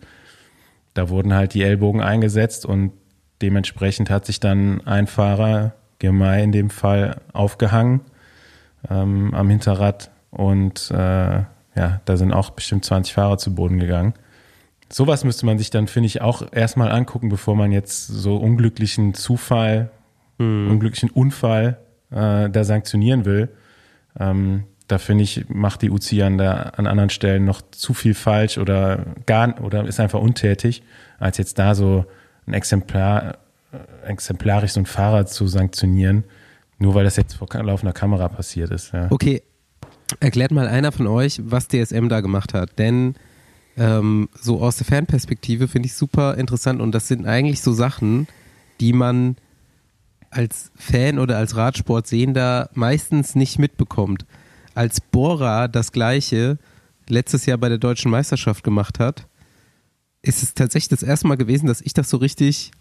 da 0.95 1.09
wurden 1.09 1.35
halt 1.35 1.53
die 1.53 1.61
Ellbogen 1.61 2.01
eingesetzt 2.01 2.65
und 2.65 2.91
dementsprechend 3.41 4.09
hat 4.09 4.25
sich 4.25 4.39
dann 4.39 4.81
ein 4.87 5.05
Fahrer, 5.05 5.73
Gemei 5.99 6.43
in 6.43 6.51
dem 6.51 6.69
Fall, 6.69 7.21
aufgehangen 7.31 8.01
ähm, 8.89 9.33
am 9.33 9.49
Hinterrad 9.49 10.09
und 10.31 10.89
äh, 10.91 10.95
ja, 10.95 12.01
da 12.05 12.17
sind 12.17 12.33
auch 12.33 12.49
bestimmt 12.51 12.85
20 12.85 13.13
Fahrer 13.13 13.37
zu 13.37 13.53
Boden 13.53 13.79
gegangen. 13.79 14.13
Sowas 14.91 15.23
müsste 15.23 15.45
man 15.45 15.57
sich 15.57 15.69
dann, 15.69 15.87
finde 15.87 16.07
ich, 16.07 16.21
auch 16.21 16.43
erstmal 16.51 16.91
angucken, 16.91 17.29
bevor 17.29 17.55
man 17.55 17.71
jetzt 17.71 18.07
so 18.07 18.37
unglücklichen 18.37 19.13
Zufall, 19.13 19.89
mhm. 20.37 20.69
unglücklichen 20.71 21.09
Unfall 21.09 21.77
äh, 22.11 22.49
da 22.49 22.63
sanktionieren 22.63 23.25
will. 23.25 23.49
Ähm, 24.17 24.65
da 24.87 24.97
finde 24.97 25.23
ich, 25.23 25.45
macht 25.49 25.81
die 25.81 25.89
UCI 25.89 26.23
an, 26.23 26.37
der, 26.37 26.77
an 26.77 26.87
anderen 26.87 27.09
Stellen 27.09 27.45
noch 27.45 27.61
zu 27.71 27.93
viel 27.93 28.13
falsch 28.13 28.57
oder 28.57 29.05
gar 29.25 29.61
oder 29.61 29.85
ist 29.85 29.99
einfach 29.99 30.19
untätig, 30.19 30.83
als 31.19 31.37
jetzt 31.37 31.57
da 31.57 31.73
so 31.73 32.05
ein 32.45 32.53
Exemplar, 32.53 33.37
äh, 33.71 34.07
exemplarisch 34.07 34.73
so 34.73 34.81
ein 34.81 34.85
Fahrrad 34.85 35.29
zu 35.29 35.47
sanktionieren, 35.47 36.23
nur 36.77 36.93
weil 36.93 37.03
das 37.03 37.15
jetzt 37.15 37.35
vor 37.35 37.47
laufender 37.51 37.93
Kamera 37.93 38.27
passiert 38.27 38.71
ist. 38.71 38.93
Ja. 38.93 39.07
Okay, 39.09 39.41
erklärt 40.19 40.51
mal 40.51 40.67
einer 40.67 40.91
von 40.91 41.07
euch, 41.07 41.41
was 41.43 41.67
DSM 41.67 42.07
da 42.07 42.21
gemacht 42.21 42.53
hat, 42.53 42.77
denn 42.77 43.15
ähm, 43.77 44.29
so 44.39 44.61
aus 44.61 44.77
der 44.77 44.85
Fanperspektive 44.85 45.67
finde 45.67 45.87
ich 45.87 45.95
super 45.95 46.37
interessant 46.37 46.79
und 46.79 46.93
das 46.93 47.07
sind 47.07 47.25
eigentlich 47.25 47.61
so 47.61 47.73
Sachen, 47.73 48.27
die 48.79 48.93
man 48.93 49.35
als 50.29 50.71
Fan 50.75 51.17
oder 51.17 51.37
als 51.37 51.55
Radsportsehender 51.55 52.69
meistens 52.73 53.35
nicht 53.35 53.57
mitbekommt 53.57 54.25
als 54.75 55.01
Bora 55.01 55.67
das 55.67 55.91
gleiche 55.91 56.59
letztes 57.07 57.45
Jahr 57.45 57.57
bei 57.57 57.69
der 57.69 57.77
deutschen 57.77 58.11
Meisterschaft 58.11 58.63
gemacht 58.63 58.99
hat, 58.99 59.27
ist 60.21 60.43
es 60.43 60.53
tatsächlich 60.53 60.89
das 60.89 61.03
erste 61.03 61.27
Mal 61.27 61.37
gewesen, 61.37 61.67
dass 61.67 61.81
ich 61.81 61.93
das 61.93 62.09
so 62.09 62.17
richtig 62.17 62.71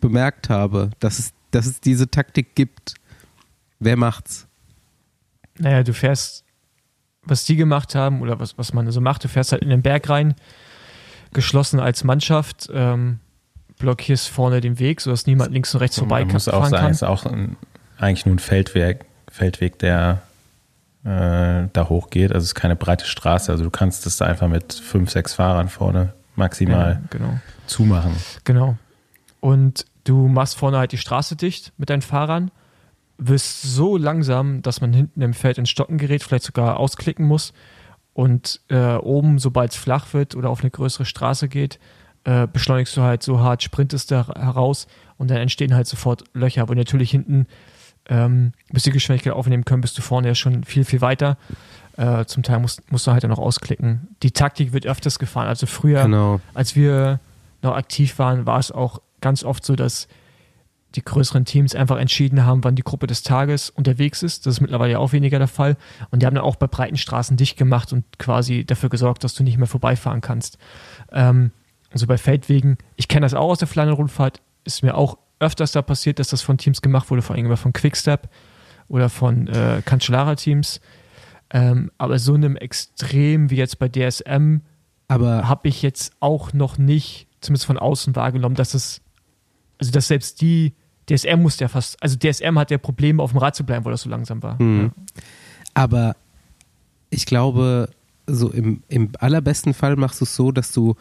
bemerkt 0.00 0.50
habe, 0.50 0.90
dass 0.98 1.18
es, 1.18 1.32
dass 1.50 1.66
es 1.66 1.80
diese 1.80 2.10
Taktik 2.10 2.54
gibt. 2.54 2.94
Wer 3.78 3.96
macht's? 3.96 4.46
Naja, 5.58 5.82
du 5.82 5.94
fährst, 5.94 6.44
was 7.22 7.44
die 7.44 7.56
gemacht 7.56 7.94
haben 7.94 8.20
oder 8.22 8.40
was, 8.40 8.58
was 8.58 8.72
man 8.72 8.90
so 8.90 9.00
macht, 9.00 9.24
du 9.24 9.28
fährst 9.28 9.52
halt 9.52 9.62
in 9.62 9.70
den 9.70 9.82
Berg 9.82 10.08
rein, 10.08 10.34
geschlossen 11.32 11.80
als 11.80 12.04
Mannschaft, 12.04 12.68
ähm, 12.72 13.20
blockierst 13.78 14.28
vorne 14.28 14.60
den 14.60 14.78
Weg, 14.78 15.00
sodass 15.00 15.26
niemand 15.26 15.52
links 15.52 15.74
und 15.74 15.80
rechts 15.80 15.98
vorbei 15.98 16.24
kann. 16.24 16.32
Muss 16.32 16.48
auch 16.48 16.66
sagen, 16.66 16.90
ist 16.90 17.02
auch 17.02 17.26
ein, 17.26 17.56
eigentlich 17.98 18.24
nur 18.24 18.36
ein 18.36 18.38
Feldweg, 18.38 19.04
Feldweg, 19.30 19.78
der 19.78 20.22
äh, 21.06 21.68
da 21.72 21.88
hochgeht. 21.88 22.32
Also 22.32 22.44
es 22.44 22.50
ist 22.50 22.54
keine 22.56 22.74
breite 22.74 23.06
Straße. 23.06 23.52
Also 23.52 23.62
du 23.62 23.70
kannst 23.70 24.06
das 24.06 24.16
da 24.16 24.24
einfach 24.24 24.48
mit 24.48 24.72
fünf, 24.72 25.10
sechs 25.10 25.34
Fahrern 25.34 25.68
vorne 25.68 26.12
maximal 26.34 27.00
ja, 27.00 27.08
genau. 27.10 27.38
zumachen. 27.66 28.12
Genau. 28.44 28.76
Und 29.40 29.86
du 30.04 30.26
machst 30.26 30.56
vorne 30.56 30.78
halt 30.78 30.92
die 30.92 30.98
Straße 30.98 31.36
dicht 31.36 31.72
mit 31.78 31.90
deinen 31.90 32.02
Fahrern, 32.02 32.50
wirst 33.18 33.62
so 33.62 33.96
langsam, 33.96 34.62
dass 34.62 34.80
man 34.80 34.92
hinten 34.92 35.22
im 35.22 35.32
Feld 35.32 35.58
ins 35.58 35.70
Stocken 35.70 35.96
gerät, 35.96 36.22
vielleicht 36.22 36.44
sogar 36.44 36.78
ausklicken 36.78 37.24
muss. 37.24 37.52
Und 38.12 38.60
äh, 38.68 38.94
oben, 38.96 39.38
sobald 39.38 39.72
es 39.72 39.76
flach 39.76 40.12
wird 40.12 40.34
oder 40.34 40.50
auf 40.50 40.60
eine 40.60 40.70
größere 40.70 41.04
Straße 41.04 41.48
geht, 41.48 41.78
äh, 42.24 42.48
beschleunigst 42.52 42.96
du 42.96 43.02
halt 43.02 43.22
so 43.22 43.40
hart, 43.40 43.62
sprintest 43.62 44.10
da 44.10 44.26
heraus 44.34 44.88
und 45.18 45.30
dann 45.30 45.38
entstehen 45.38 45.74
halt 45.74 45.86
sofort 45.86 46.24
Löcher. 46.32 46.62
Aber 46.62 46.74
natürlich 46.74 47.10
hinten 47.10 47.46
ähm, 48.08 48.52
bis 48.70 48.84
die 48.84 48.90
Geschwindigkeit 48.90 49.32
aufnehmen 49.32 49.64
können, 49.64 49.80
bist 49.80 49.96
du 49.98 50.02
vorne 50.02 50.28
ja 50.28 50.34
schon 50.34 50.64
viel, 50.64 50.84
viel 50.84 51.00
weiter. 51.00 51.36
Äh, 51.96 52.26
zum 52.26 52.42
Teil 52.42 52.60
musst, 52.60 52.90
musst 52.92 53.06
du 53.06 53.12
halt 53.12 53.22
dann 53.22 53.30
noch 53.30 53.38
ausklicken. 53.38 54.08
Die 54.22 54.30
Taktik 54.30 54.72
wird 54.72 54.86
öfters 54.86 55.18
gefahren. 55.18 55.48
Also 55.48 55.66
früher, 55.66 56.02
genau. 56.02 56.40
als 56.54 56.76
wir 56.76 57.20
noch 57.62 57.74
aktiv 57.74 58.18
waren, 58.18 58.46
war 58.46 58.58
es 58.58 58.70
auch 58.70 59.00
ganz 59.20 59.44
oft 59.44 59.64
so, 59.64 59.76
dass 59.76 60.08
die 60.94 61.04
größeren 61.04 61.44
Teams 61.44 61.74
einfach 61.74 61.98
entschieden 61.98 62.44
haben, 62.44 62.64
wann 62.64 62.74
die 62.74 62.82
Gruppe 62.82 63.06
des 63.06 63.22
Tages 63.22 63.70
unterwegs 63.70 64.22
ist. 64.22 64.46
Das 64.46 64.54
ist 64.54 64.60
mittlerweile 64.60 64.92
ja 64.92 64.98
auch 64.98 65.12
weniger 65.12 65.38
der 65.38 65.48
Fall. 65.48 65.76
Und 66.10 66.22
die 66.22 66.26
haben 66.26 66.34
dann 66.34 66.44
auch 66.44 66.56
bei 66.56 66.66
breiten 66.66 66.96
Straßen 66.96 67.36
dicht 67.36 67.56
gemacht 67.56 67.92
und 67.92 68.04
quasi 68.18 68.64
dafür 68.64 68.88
gesorgt, 68.88 69.24
dass 69.24 69.34
du 69.34 69.42
nicht 69.42 69.58
mehr 69.58 69.66
vorbeifahren 69.66 70.20
kannst. 70.20 70.58
Ähm, 71.12 71.50
also 71.92 72.06
bei 72.06 72.18
Feldwegen, 72.18 72.78
ich 72.96 73.08
kenne 73.08 73.24
das 73.24 73.34
auch 73.34 73.50
aus 73.50 73.58
der 73.58 73.68
Flandern-Rundfahrt, 73.68 74.40
ist 74.64 74.82
mir 74.82 74.94
auch 74.94 75.18
öfters 75.38 75.72
da 75.72 75.82
passiert, 75.82 76.18
dass 76.18 76.28
das 76.28 76.42
von 76.42 76.58
Teams 76.58 76.82
gemacht 76.82 77.10
wurde, 77.10 77.22
vor 77.22 77.36
allem 77.36 77.56
von 77.56 77.72
Quickstep, 77.72 78.28
oder 78.88 79.08
von 79.08 79.48
äh, 79.48 79.82
Cancellara-Teams. 79.84 80.80
Ähm, 81.50 81.90
aber 81.98 82.18
so 82.18 82.34
einem 82.34 82.56
Extrem 82.56 83.50
wie 83.50 83.56
jetzt 83.56 83.78
bei 83.78 83.88
DSM 83.88 84.58
Aber 85.08 85.48
habe 85.48 85.68
ich 85.68 85.82
jetzt 85.82 86.12
auch 86.18 86.52
noch 86.52 86.76
nicht, 86.76 87.28
zumindest 87.40 87.66
von 87.66 87.78
außen 87.78 88.16
wahrgenommen, 88.16 88.56
dass 88.56 88.74
es, 88.74 89.00
also 89.78 89.92
dass 89.92 90.08
selbst 90.08 90.40
die, 90.40 90.74
DSM 91.08 91.40
musste 91.40 91.64
ja 91.64 91.68
fast, 91.68 92.02
also 92.02 92.16
DSM 92.16 92.58
hat 92.58 92.72
ja 92.72 92.78
Probleme 92.78 93.22
auf 93.22 93.30
dem 93.30 93.38
Rad 93.38 93.54
zu 93.54 93.64
bleiben, 93.64 93.84
weil 93.84 93.92
das 93.92 94.02
so 94.02 94.10
langsam 94.10 94.42
war. 94.42 94.60
Mhm. 94.60 94.90
Aber 95.72 96.16
ich 97.10 97.26
glaube, 97.26 97.90
so 98.26 98.50
im, 98.50 98.82
im 98.88 99.12
allerbesten 99.20 99.72
Fall 99.72 99.94
machst 99.94 100.20
du 100.20 100.24
es 100.24 100.34
so, 100.34 100.50
dass 100.50 100.72
du 100.72 100.96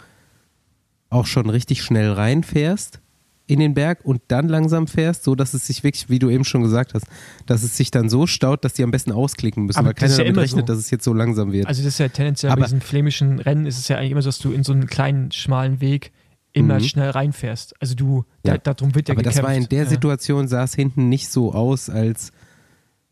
auch 1.09 1.25
schon 1.25 1.49
richtig 1.49 1.81
schnell 1.81 2.11
reinfährst 2.11 3.01
in 3.47 3.59
den 3.59 3.73
Berg 3.75 3.99
und 4.03 4.21
dann 4.29 4.47
langsam 4.49 4.87
fährst, 4.87 5.23
so 5.23 5.35
dass 5.35 5.53
es 5.53 5.67
sich 5.67 5.83
wirklich, 5.83 6.09
wie 6.09 6.17
du 6.19 6.29
eben 6.29 6.43
schon 6.45 6.63
gesagt 6.63 6.93
hast, 6.95 7.05
dass 7.45 7.61
es 7.63 7.77
sich 7.77 7.91
dann 7.91 8.09
so 8.09 8.25
staut, 8.25 8.65
dass 8.65 8.73
die 8.73 8.83
am 8.83 8.89
besten 8.91 9.11
ausklicken 9.11 9.65
müssen, 9.65 9.77
Aber 9.77 9.87
weil 9.89 9.93
das 9.93 10.01
keiner 10.01 10.17
ja 10.17 10.23
damit 10.23 10.37
rechnet, 10.37 10.67
so. 10.67 10.73
dass 10.73 10.79
es 10.79 10.89
jetzt 10.89 11.03
so 11.03 11.13
langsam 11.13 11.51
wird. 11.51 11.67
Also 11.67 11.83
das 11.83 11.93
ist 11.93 11.99
ja 11.99 12.07
tendenziell 12.07 12.49
bei 12.49 12.53
Aber- 12.53 12.63
diesen 12.65 12.81
flämischen 12.81 13.39
Rennen 13.39 13.65
ist 13.67 13.77
es 13.77 13.87
ja 13.87 13.97
eigentlich 13.97 14.11
immer 14.11 14.21
so, 14.23 14.29
dass 14.29 14.39
du 14.39 14.51
in 14.51 14.63
so 14.63 14.73
einen 14.73 14.87
kleinen, 14.87 15.31
schmalen 15.31 15.79
Weg 15.79 16.11
immer 16.53 16.75
Mhm. 16.79 16.83
schnell 16.85 17.09
reinfährst. 17.11 17.75
Also 17.79 17.93
du, 17.95 18.25
Ja. 18.43 18.57
da, 18.57 18.73
darum 18.73 18.95
wird 18.95 19.09
ja 19.09 19.13
Aber 19.13 19.21
das 19.23 19.35
gekämpft. 19.35 19.47
war 19.51 19.55
in 19.63 19.69
der 19.69 19.83
ja. 19.83 19.89
Situation, 19.89 20.47
sah 20.47 20.63
es 20.63 20.73
hinten 20.73 21.09
nicht 21.09 21.29
so 21.29 21.53
aus, 21.53 21.89
als 21.89 22.31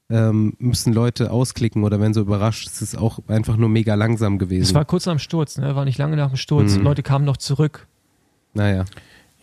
ähm, 0.10 0.54
müssen 0.60 0.94
Leute 0.94 1.32
ausklicken 1.32 1.84
oder 1.84 2.00
wenn 2.00 2.14
so 2.14 2.22
überrascht, 2.22 2.68
es 2.68 2.82
ist 2.82 2.98
auch 2.98 3.20
einfach 3.28 3.56
nur 3.58 3.70
mega 3.70 3.96
langsam 3.96 4.38
gewesen. 4.38 4.64
Es 4.64 4.74
war 4.74 4.86
kurz 4.86 5.06
nach 5.06 5.14
dem 5.14 5.20
Sturz, 5.20 5.58
ne? 5.58 5.76
War 5.76 5.86
nicht 5.86 5.98
lange 5.98 6.16
nach 6.18 6.28
dem 6.30 6.36
Sturz. 6.38 6.76
Mhm. 6.76 6.84
Leute 6.84 7.04
kamen 7.04 7.26
noch 7.26 7.38
zurück. 7.38 7.88
naja. 8.54 8.86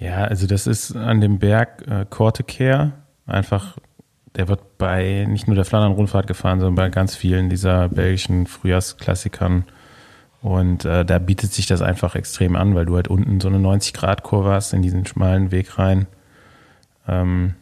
Ja, 0.01 0.24
also 0.24 0.46
das 0.46 0.66
ist 0.66 0.96
an 0.96 1.20
dem 1.20 1.38
Berg 1.38 1.86
äh, 1.86 2.07
Kortekehr 2.09 2.92
einfach, 3.26 3.76
der 4.34 4.48
wird 4.48 4.78
bei 4.78 5.26
nicht 5.28 5.46
nur 5.46 5.55
der 5.55 5.66
Flandern-Rundfahrt 5.66 6.26
gefahren, 6.26 6.59
sondern 6.59 6.74
bei 6.74 6.88
ganz 6.88 7.14
vielen 7.14 7.51
dieser 7.51 7.90
belgischen 7.90 8.46
Frühjahrsklassikern. 8.46 9.64
Und 10.40 10.86
äh, 10.86 11.05
da 11.05 11.18
bietet 11.18 11.53
sich 11.53 11.66
das 11.66 11.82
einfach 11.82 12.14
extrem 12.14 12.57
an, 12.57 12.74
weil 12.74 12.86
du 12.86 12.96
halt 12.96 13.09
unten 13.09 13.40
so 13.40 13.48
eine 13.48 13.59
90-Grad-Kurve 13.59 14.51
hast 14.51 14.72
in 14.72 14.80
diesen 14.80 15.05
schmalen 15.05 15.53
Weg 15.53 15.78
rein. 15.78 16.07
Ähm, 17.07 17.55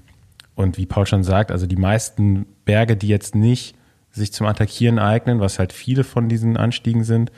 und 0.55 0.79
wie 0.79 0.87
Paul 0.87 1.07
schon 1.07 1.25
sagt, 1.25 1.51
also 1.51 1.67
die 1.67 1.77
meisten 1.77 2.47
Berge, 2.65 2.97
die 2.97 3.09
jetzt 3.09 3.35
nicht 3.35 3.75
sich 4.13 4.33
zum 4.33 4.47
Attackieren 4.47 5.01
eignen, 5.01 5.41
was 5.41 5.59
halt 5.59 5.73
viele 5.73 6.05
von 6.05 6.29
diesen 6.29 6.57
Anstiegen 6.57 7.03
sind, 7.03 7.33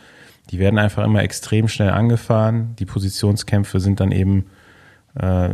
die 0.51 0.59
werden 0.59 0.79
einfach 0.79 1.05
immer 1.05 1.23
extrem 1.23 1.69
schnell 1.69 1.91
angefahren. 1.91 2.77
Die 2.79 2.85
Positionskämpfe 2.85 3.81
sind 3.81 4.01
dann 4.01 4.13
eben 4.13 4.45
äh, 5.15 5.51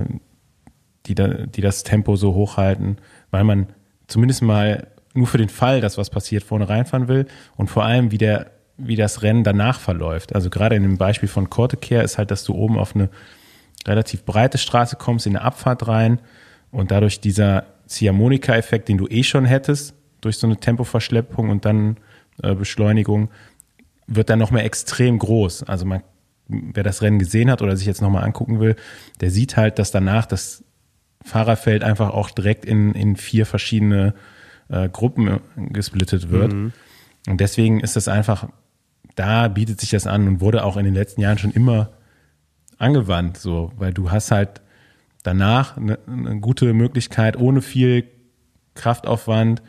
die, 1.06 1.14
da, 1.14 1.28
die 1.28 1.60
das 1.60 1.82
Tempo 1.82 2.16
so 2.16 2.34
hochhalten, 2.34 2.98
weil 3.30 3.44
man 3.44 3.68
zumindest 4.06 4.42
mal 4.42 4.88
nur 5.14 5.26
für 5.26 5.38
den 5.38 5.48
Fall, 5.48 5.80
dass 5.80 5.98
was 5.98 6.10
passiert, 6.10 6.44
vorne 6.44 6.68
reinfahren 6.68 7.08
will 7.08 7.26
und 7.56 7.68
vor 7.68 7.84
allem, 7.84 8.10
wie, 8.10 8.18
der, 8.18 8.50
wie 8.76 8.96
das 8.96 9.22
Rennen 9.22 9.44
danach 9.44 9.80
verläuft. 9.80 10.34
Also 10.34 10.50
gerade 10.50 10.76
in 10.76 10.82
dem 10.82 10.98
Beispiel 10.98 11.28
von 11.28 11.48
Kortekehr 11.48 12.02
ist 12.02 12.18
halt, 12.18 12.30
dass 12.30 12.44
du 12.44 12.54
oben 12.54 12.78
auf 12.78 12.94
eine 12.94 13.08
relativ 13.86 14.24
breite 14.24 14.58
Straße 14.58 14.96
kommst, 14.96 15.26
in 15.26 15.36
eine 15.36 15.44
Abfahrt 15.44 15.88
rein 15.88 16.20
und 16.70 16.90
dadurch 16.90 17.20
dieser 17.20 17.64
Ziehharmonika-Effekt, 17.86 18.88
den 18.88 18.98
du 18.98 19.06
eh 19.06 19.22
schon 19.22 19.44
hättest, 19.44 19.94
durch 20.20 20.38
so 20.38 20.46
eine 20.46 20.56
Tempoverschleppung 20.56 21.50
und 21.50 21.64
dann 21.64 21.98
äh, 22.42 22.54
Beschleunigung, 22.54 23.30
wird 24.06 24.28
dann 24.28 24.38
noch 24.38 24.50
mehr 24.50 24.64
extrem 24.64 25.18
groß. 25.18 25.64
Also 25.64 25.86
man, 25.86 26.02
wer 26.48 26.82
das 26.82 27.02
Rennen 27.02 27.18
gesehen 27.18 27.50
hat 27.50 27.62
oder 27.62 27.76
sich 27.76 27.86
jetzt 27.86 28.02
nochmal 28.02 28.24
angucken 28.24 28.60
will, 28.60 28.76
der 29.20 29.30
sieht 29.30 29.56
halt, 29.56 29.78
dass 29.78 29.90
danach 29.90 30.26
das 30.26 30.64
Fahrerfeld 31.24 31.82
einfach 31.82 32.10
auch 32.10 32.30
direkt 32.30 32.64
in, 32.64 32.94
in 32.94 33.16
vier 33.16 33.46
verschiedene 33.46 34.14
äh, 34.68 34.88
Gruppen 34.88 35.28
äh, 35.28 35.40
gesplittet 35.70 36.30
wird. 36.30 36.52
Und 37.28 37.40
deswegen 37.40 37.80
ist 37.80 37.96
das 37.96 38.08
einfach, 38.08 38.48
da 39.16 39.48
bietet 39.48 39.80
sich 39.80 39.90
das 39.90 40.06
an 40.06 40.28
und 40.28 40.40
wurde 40.40 40.64
auch 40.64 40.76
in 40.76 40.84
den 40.84 40.94
letzten 40.94 41.20
Jahren 41.20 41.38
schon 41.38 41.50
immer 41.50 41.90
angewandt, 42.78 43.38
so, 43.38 43.72
weil 43.76 43.92
du 43.92 44.10
hast 44.10 44.30
halt 44.30 44.60
danach 45.22 45.76
eine, 45.76 45.98
eine 46.06 46.40
gute 46.40 46.72
Möglichkeit, 46.72 47.36
ohne 47.36 47.62
viel 47.62 48.04
Kraftaufwand, 48.74 49.62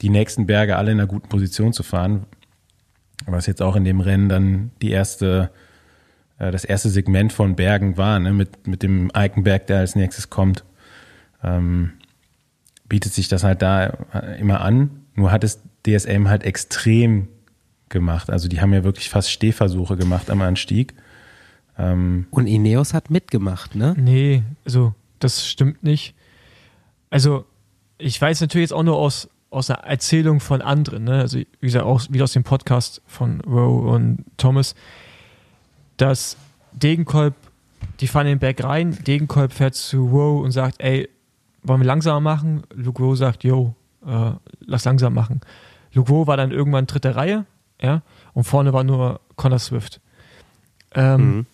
die 0.00 0.08
nächsten 0.08 0.46
Berge 0.46 0.76
alle 0.76 0.90
in 0.90 0.98
einer 0.98 1.06
guten 1.06 1.28
Position 1.28 1.72
zu 1.72 1.82
fahren. 1.82 2.26
Was 3.26 3.46
jetzt 3.46 3.62
auch 3.62 3.76
in 3.76 3.84
dem 3.84 4.00
Rennen 4.00 4.28
dann 4.28 4.70
die 4.82 4.90
erste, 4.90 5.50
äh, 6.38 6.50
das 6.50 6.64
erste 6.64 6.88
Segment 6.88 7.32
von 7.32 7.56
Bergen 7.56 7.96
war, 7.96 8.18
ne, 8.18 8.32
mit, 8.32 8.66
mit 8.66 8.82
dem 8.82 9.10
Eikenberg, 9.14 9.66
der 9.66 9.78
als 9.78 9.96
nächstes 9.96 10.30
kommt, 10.30 10.64
ähm, 11.42 11.92
bietet 12.88 13.12
sich 13.12 13.28
das 13.28 13.44
halt 13.44 13.62
da 13.62 13.86
äh, 14.12 14.40
immer 14.40 14.60
an. 14.60 14.90
Nur 15.14 15.30
hat 15.30 15.44
es 15.44 15.60
DSM 15.86 16.28
halt 16.28 16.42
extrem 16.44 17.28
gemacht. 17.88 18.30
Also 18.30 18.48
die 18.48 18.60
haben 18.60 18.72
ja 18.72 18.84
wirklich 18.84 19.08
fast 19.08 19.30
Stehversuche 19.30 19.96
gemacht 19.96 20.30
am 20.30 20.42
Anstieg. 20.42 20.94
Ähm, 21.78 22.26
Und 22.30 22.46
Ineos 22.46 22.94
hat 22.94 23.10
mitgemacht, 23.10 23.74
ne? 23.74 23.94
Nee, 23.96 24.42
also 24.64 24.94
das 25.18 25.46
stimmt 25.46 25.82
nicht. 25.82 26.14
Also 27.10 27.46
ich 27.98 28.20
weiß 28.20 28.40
natürlich 28.40 28.64
jetzt 28.64 28.72
auch 28.72 28.82
nur 28.82 28.96
aus, 28.96 29.28
aus 29.50 29.68
der 29.68 29.76
Erzählung 29.78 30.40
von 30.40 30.62
anderen, 30.62 31.04
ne? 31.04 31.20
also 31.20 31.38
wie 31.38 31.46
gesagt, 31.60 31.84
auch 31.84 32.02
wieder 32.10 32.24
aus 32.24 32.32
dem 32.32 32.44
Podcast 32.44 33.02
von 33.06 33.40
Rowe 33.42 33.88
und 33.88 34.24
Thomas, 34.36 34.74
dass 35.96 36.36
Degenkolb, 36.72 37.34
die 38.00 38.06
fahren 38.08 38.26
in 38.26 38.34
den 38.34 38.38
Berg 38.40 38.62
rein, 38.64 38.98
Degenkolb 39.04 39.52
fährt 39.52 39.74
zu 39.74 40.06
Rowe 40.06 40.42
und 40.42 40.50
sagt, 40.50 40.80
ey, 40.80 41.08
wollen 41.62 41.80
wir 41.80 41.86
langsamer 41.86 42.20
machen? 42.20 42.62
Luke 42.74 43.02
Rowe 43.02 43.16
sagt, 43.16 43.44
yo, 43.44 43.74
äh, 44.06 44.32
lass 44.60 44.84
langsam 44.84 45.14
machen. 45.14 45.40
Luke 45.92 46.10
Rowe 46.10 46.26
war 46.26 46.36
dann 46.36 46.50
irgendwann 46.50 46.86
dritte 46.86 47.14
Reihe, 47.16 47.46
ja, 47.80 48.02
und 48.32 48.44
vorne 48.44 48.72
war 48.72 48.84
nur 48.84 49.20
Connor 49.36 49.58
Swift. 49.58 50.00
Ähm, 50.94 51.36
Mhm. 51.38 51.46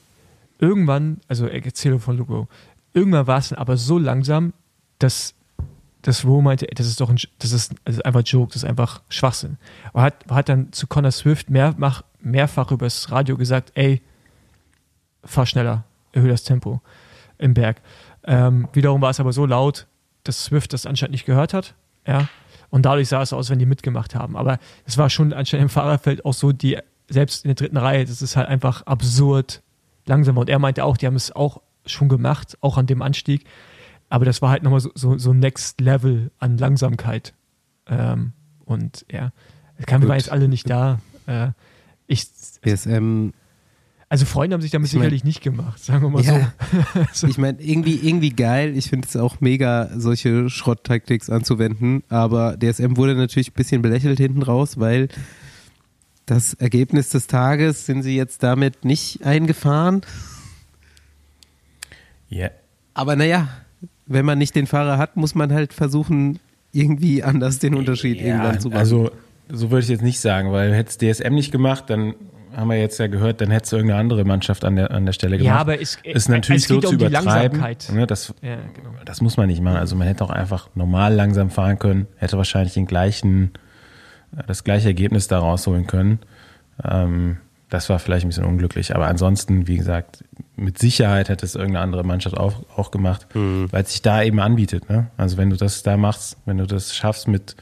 irgendwann, 0.58 1.20
also 1.28 1.46
Erzählung 1.46 2.00
von 2.00 2.16
Luke 2.16 2.32
Rowe, 2.32 2.48
irgendwann 2.92 3.26
war 3.26 3.38
es 3.38 3.50
dann 3.50 3.58
aber 3.58 3.76
so 3.76 3.98
langsam, 3.98 4.52
dass, 4.98 5.34
dass 6.02 6.24
Rowe 6.24 6.42
meinte, 6.42 6.68
ey, 6.68 6.74
das 6.74 6.86
ist 6.86 7.00
doch 7.00 7.08
ein, 7.10 7.18
das 7.38 7.52
ist, 7.52 7.74
das 7.84 7.96
ist 7.96 8.04
einfach 8.04 8.22
Joke, 8.24 8.48
das 8.52 8.62
ist 8.62 8.68
einfach 8.68 9.02
Schwachsinn. 9.08 9.58
Und 9.92 10.02
hat, 10.02 10.14
hat 10.30 10.48
dann 10.48 10.72
zu 10.72 10.86
Connor 10.86 11.12
Swift 11.12 11.50
mehrfach, 11.50 12.02
mehrfach 12.20 12.70
übers 12.70 13.10
Radio 13.10 13.36
gesagt, 13.36 13.72
ey, 13.74 14.02
fahr 15.24 15.46
schneller, 15.46 15.84
erhöhe 16.12 16.30
das 16.30 16.44
Tempo 16.44 16.80
im 17.38 17.54
Berg. 17.54 17.80
Ähm, 18.24 18.68
wiederum 18.72 19.00
war 19.00 19.10
es 19.10 19.20
aber 19.20 19.32
so 19.32 19.46
laut, 19.46 19.86
dass 20.24 20.44
Swift 20.44 20.72
das 20.72 20.86
anscheinend 20.86 21.12
nicht 21.12 21.26
gehört 21.26 21.54
hat, 21.54 21.74
ja. 22.06 22.28
Und 22.70 22.86
dadurch 22.86 23.08
sah 23.08 23.22
es 23.22 23.32
aus, 23.32 23.50
wenn 23.50 23.58
die 23.58 23.66
mitgemacht 23.66 24.14
haben. 24.14 24.36
Aber 24.36 24.58
es 24.84 24.96
war 24.96 25.10
schon 25.10 25.32
anscheinend 25.32 25.64
im 25.64 25.68
Fahrerfeld 25.68 26.24
auch 26.24 26.34
so, 26.34 26.52
die, 26.52 26.78
selbst 27.08 27.44
in 27.44 27.48
der 27.48 27.56
dritten 27.56 27.76
Reihe, 27.76 28.04
das 28.04 28.22
ist 28.22 28.36
halt 28.36 28.46
einfach 28.46 28.82
absurd 28.86 29.62
langsamer. 30.06 30.42
Und 30.42 30.48
er 30.48 30.60
meinte 30.60 30.84
auch, 30.84 30.96
die 30.96 31.06
haben 31.06 31.16
es 31.16 31.34
auch 31.34 31.60
schon 31.84 32.08
gemacht, 32.08 32.56
auch 32.60 32.78
an 32.78 32.86
dem 32.86 33.02
Anstieg. 33.02 33.44
Aber 34.08 34.24
das 34.24 34.40
war 34.40 34.50
halt 34.50 34.62
nochmal 34.62 34.80
so, 34.80 34.90
so, 34.94 35.18
so 35.18 35.32
Next 35.32 35.80
Level 35.80 36.30
an 36.38 36.58
Langsamkeit. 36.58 37.34
Ähm, 37.88 38.34
und 38.64 39.04
ja, 39.10 39.32
kann, 39.86 40.06
wir 40.06 40.14
jetzt 40.14 40.30
alle 40.30 40.46
nicht 40.46 40.70
da. 40.70 41.00
Äh, 41.26 41.48
ich, 42.06 42.28
DSM, 42.64 43.30
also 44.10 44.26
Freunde 44.26 44.54
haben 44.54 44.60
sich 44.60 44.70
damit 44.72 44.88
Ich 44.88 44.94
mein- 44.94 45.02
sicherlich 45.04 45.24
nicht 45.24 45.40
gemacht, 45.42 45.82
sagen 45.82 46.02
wir 46.02 46.10
mal 46.10 46.22
Ja. 46.22 46.52
so. 47.12 47.26
ich 47.28 47.38
meine, 47.38 47.62
irgendwie, 47.62 47.94
irgendwie 47.94 48.30
geil. 48.30 48.76
Ich 48.76 48.90
finde 48.90 49.08
es 49.08 49.16
auch 49.16 49.40
mega, 49.40 49.88
solche 49.96 50.50
Schrotttaktiks 50.50 51.30
anzuwenden. 51.30 52.02
Aber 52.10 52.58
DSM 52.58 52.96
wurde 52.96 53.14
natürlich 53.14 53.50
ein 53.52 53.54
bisschen 53.54 53.80
belächelt 53.82 54.18
hinten 54.18 54.42
raus, 54.42 54.78
weil 54.78 55.08
das 56.26 56.54
Ergebnis 56.54 57.08
des 57.10 57.28
Tages 57.28 57.86
sind 57.86 58.02
sie 58.02 58.16
jetzt 58.16 58.42
damit 58.42 58.84
nicht 58.84 59.24
eingefahren. 59.24 60.02
ja, 62.28 62.50
Aber 62.94 63.16
naja, 63.16 63.48
wenn 64.06 64.24
man 64.24 64.38
nicht 64.38 64.54
den 64.54 64.66
Fahrer 64.66 64.98
hat, 64.98 65.16
muss 65.16 65.34
man 65.34 65.52
halt 65.52 65.72
versuchen, 65.72 66.38
irgendwie 66.72 67.22
anders 67.22 67.58
den 67.58 67.74
Unterschied 67.74 68.20
irgendwann 68.20 68.60
zu 68.60 68.68
machen. 68.68 68.78
Also, 68.78 69.10
so 69.48 69.70
würde 69.70 69.82
ich 69.84 69.88
jetzt 69.88 70.02
nicht 70.02 70.20
sagen, 70.20 70.52
weil 70.52 70.72
hätte 70.74 70.90
es 70.90 70.98
DSM 71.18 71.34
nicht 71.34 71.50
gemacht, 71.50 71.84
dann 71.88 72.14
haben 72.60 72.68
wir 72.68 72.78
jetzt 72.78 72.98
ja 72.98 73.06
gehört, 73.06 73.40
dann 73.40 73.50
hätte 73.50 73.64
es 73.64 73.72
irgendeine 73.72 74.00
andere 74.00 74.24
Mannschaft 74.24 74.64
an 74.64 74.76
der, 74.76 74.90
an 74.90 75.06
der 75.06 75.12
Stelle 75.12 75.38
gemacht. 75.38 75.54
Ja, 75.54 75.60
aber 75.60 75.80
es, 75.80 75.98
ist 76.04 76.28
natürlich 76.28 76.62
es 76.62 76.68
geht 76.68 76.82
so 76.82 76.88
um 76.88 76.92
zu 76.92 76.96
die 76.98 77.06
übertreiben. 77.06 77.60
Langsamkeit. 77.60 77.90
Ne, 77.92 78.06
das, 78.06 78.34
Ja, 78.42 78.56
genau. 78.74 78.90
das 79.04 79.20
muss 79.20 79.36
man 79.36 79.46
nicht 79.48 79.60
machen. 79.62 79.78
Also 79.78 79.96
man 79.96 80.06
hätte 80.06 80.22
auch 80.24 80.30
einfach 80.30 80.68
normal 80.74 81.14
langsam 81.14 81.50
fahren 81.50 81.78
können, 81.78 82.06
hätte 82.16 82.36
wahrscheinlich 82.36 82.74
den 82.74 82.86
gleichen, 82.86 83.52
äh, 84.36 84.42
das 84.46 84.62
gleiche 84.62 84.88
Ergebnis 84.88 85.26
da 85.26 85.38
rausholen 85.38 85.86
können. 85.86 86.20
Ähm, 86.84 87.38
das 87.70 87.88
war 87.88 87.98
vielleicht 87.98 88.26
ein 88.26 88.28
bisschen 88.28 88.44
unglücklich. 88.44 88.94
Aber 88.94 89.06
ansonsten, 89.06 89.66
wie 89.66 89.76
gesagt, 89.76 90.24
mit 90.56 90.78
Sicherheit 90.78 91.28
hätte 91.28 91.46
es 91.46 91.54
irgendeine 91.54 91.84
andere 91.84 92.04
Mannschaft 92.04 92.36
auch, 92.36 92.64
auch 92.76 92.90
gemacht, 92.90 93.26
weil 93.34 93.82
es 93.84 93.92
sich 93.92 94.02
da 94.02 94.22
eben 94.22 94.40
anbietet. 94.40 94.90
Ne? 94.90 95.06
Also 95.16 95.36
wenn 95.36 95.50
du 95.50 95.56
das 95.56 95.82
da 95.82 95.96
machst, 95.96 96.36
wenn 96.46 96.58
du 96.58 96.66
das 96.66 96.94
schaffst, 96.94 97.28
mit 97.28 97.56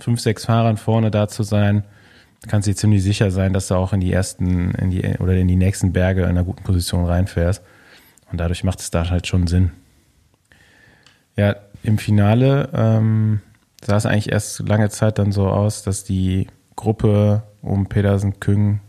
fünf, 0.00 0.20
sechs 0.20 0.46
Fahrern 0.46 0.78
vorne 0.78 1.10
da 1.10 1.28
zu 1.28 1.42
sein, 1.42 1.84
kannst 2.48 2.66
dir 2.66 2.74
ziemlich 2.74 3.02
sicher 3.02 3.30
sein, 3.30 3.52
dass 3.52 3.68
du 3.68 3.74
auch 3.74 3.92
in 3.92 4.00
die 4.00 4.12
ersten, 4.12 4.72
in 4.72 4.90
die, 4.90 5.02
oder 5.18 5.34
in 5.34 5.48
die 5.48 5.56
nächsten 5.56 5.92
Berge 5.92 6.22
in 6.22 6.28
einer 6.28 6.44
guten 6.44 6.64
Position 6.64 7.04
reinfährst. 7.04 7.62
Und 8.30 8.38
dadurch 8.38 8.64
macht 8.64 8.80
es 8.80 8.90
da 8.90 9.08
halt 9.10 9.26
schon 9.26 9.46
Sinn. 9.46 9.72
Ja, 11.36 11.56
im 11.82 11.98
Finale, 11.98 12.68
ähm, 12.74 13.40
sah 13.84 13.96
es 13.96 14.06
eigentlich 14.06 14.32
erst 14.32 14.60
lange 14.60 14.90
Zeit 14.90 15.18
dann 15.18 15.32
so 15.32 15.48
aus, 15.48 15.82
dass 15.82 16.04
die 16.04 16.46
Gruppe 16.76 17.42
um 17.62 17.86
Pedersen, 17.86 18.40
Küng, 18.40 18.80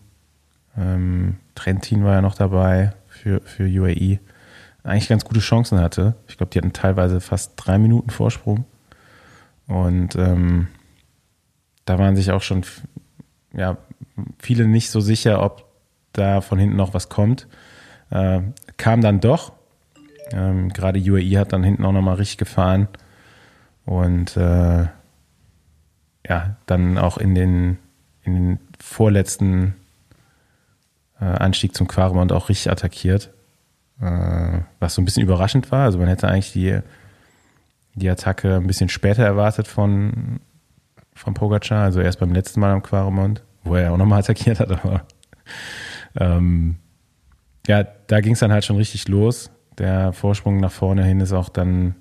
ähm, 0.77 1.37
Trentin 1.55 2.03
war 2.03 2.15
ja 2.15 2.21
noch 2.21 2.35
dabei 2.35 2.93
für, 3.07 3.41
für 3.41 3.63
UAE, 3.65 4.19
eigentlich 4.83 5.09
ganz 5.09 5.25
gute 5.25 5.39
Chancen 5.39 5.79
hatte. 5.79 6.15
Ich 6.27 6.37
glaube, 6.37 6.51
die 6.51 6.57
hatten 6.57 6.73
teilweise 6.73 7.21
fast 7.21 7.53
drei 7.55 7.77
Minuten 7.77 8.09
Vorsprung. 8.09 8.65
Und 9.67 10.15
ähm, 10.15 10.67
da 11.85 11.99
waren 11.99 12.15
sich 12.15 12.31
auch 12.31 12.41
schon 12.41 12.65
ja, 13.53 13.77
viele 14.39 14.67
nicht 14.67 14.89
so 14.89 14.99
sicher, 14.99 15.41
ob 15.41 15.65
da 16.11 16.41
von 16.41 16.59
hinten 16.59 16.75
noch 16.75 16.93
was 16.93 17.09
kommt. 17.09 17.47
Äh, 18.09 18.41
kam 18.77 19.01
dann 19.01 19.19
doch. 19.19 19.53
Ähm, 20.31 20.69
Gerade 20.69 20.99
UAE 20.99 21.39
hat 21.39 21.53
dann 21.53 21.63
hinten 21.63 21.85
auch 21.85 21.91
nochmal 21.91 22.15
richtig 22.15 22.37
gefahren. 22.37 22.87
Und 23.85 24.37
äh, 24.37 24.87
ja, 26.27 26.55
dann 26.65 26.97
auch 26.97 27.17
in 27.17 27.35
den, 27.35 27.77
in 28.23 28.33
den 28.33 28.59
vorletzten 28.79 29.75
äh, 31.19 31.25
Anstieg 31.25 31.75
zum 31.75 31.87
Quaremont 31.87 32.31
auch 32.31 32.49
richtig 32.49 32.71
attackiert. 32.71 33.31
Äh, 34.01 34.59
was 34.79 34.95
so 34.95 35.01
ein 35.01 35.05
bisschen 35.05 35.23
überraschend 35.23 35.71
war. 35.71 35.85
Also 35.85 35.97
man 35.97 36.07
hätte 36.07 36.27
eigentlich 36.27 36.53
die, 36.53 36.79
die 37.95 38.09
Attacke 38.09 38.55
ein 38.55 38.67
bisschen 38.67 38.89
später 38.89 39.23
erwartet 39.23 39.67
von, 39.67 40.39
von 41.15 41.33
Pogacar, 41.33 41.83
also 41.83 42.01
erst 42.01 42.19
beim 42.19 42.33
letzten 42.33 42.59
Mal 42.59 42.73
am 42.73 42.83
Quaremont, 42.83 43.43
wo 43.63 43.75
er 43.75 43.83
ja 43.83 43.91
auch 43.91 43.97
nochmal 43.97 44.19
attackiert 44.21 44.59
hat, 44.59 44.71
aber 44.71 45.05
ähm, 46.19 46.77
ja, 47.67 47.83
da 47.83 48.21
ging 48.21 48.33
es 48.33 48.39
dann 48.39 48.51
halt 48.51 48.65
schon 48.65 48.77
richtig 48.77 49.07
los. 49.07 49.51
Der 49.77 50.13
Vorsprung 50.13 50.59
nach 50.59 50.71
vorne 50.71 51.03
hin 51.03 51.21
ist 51.21 51.33
auch 51.33 51.49
dann 51.49 51.95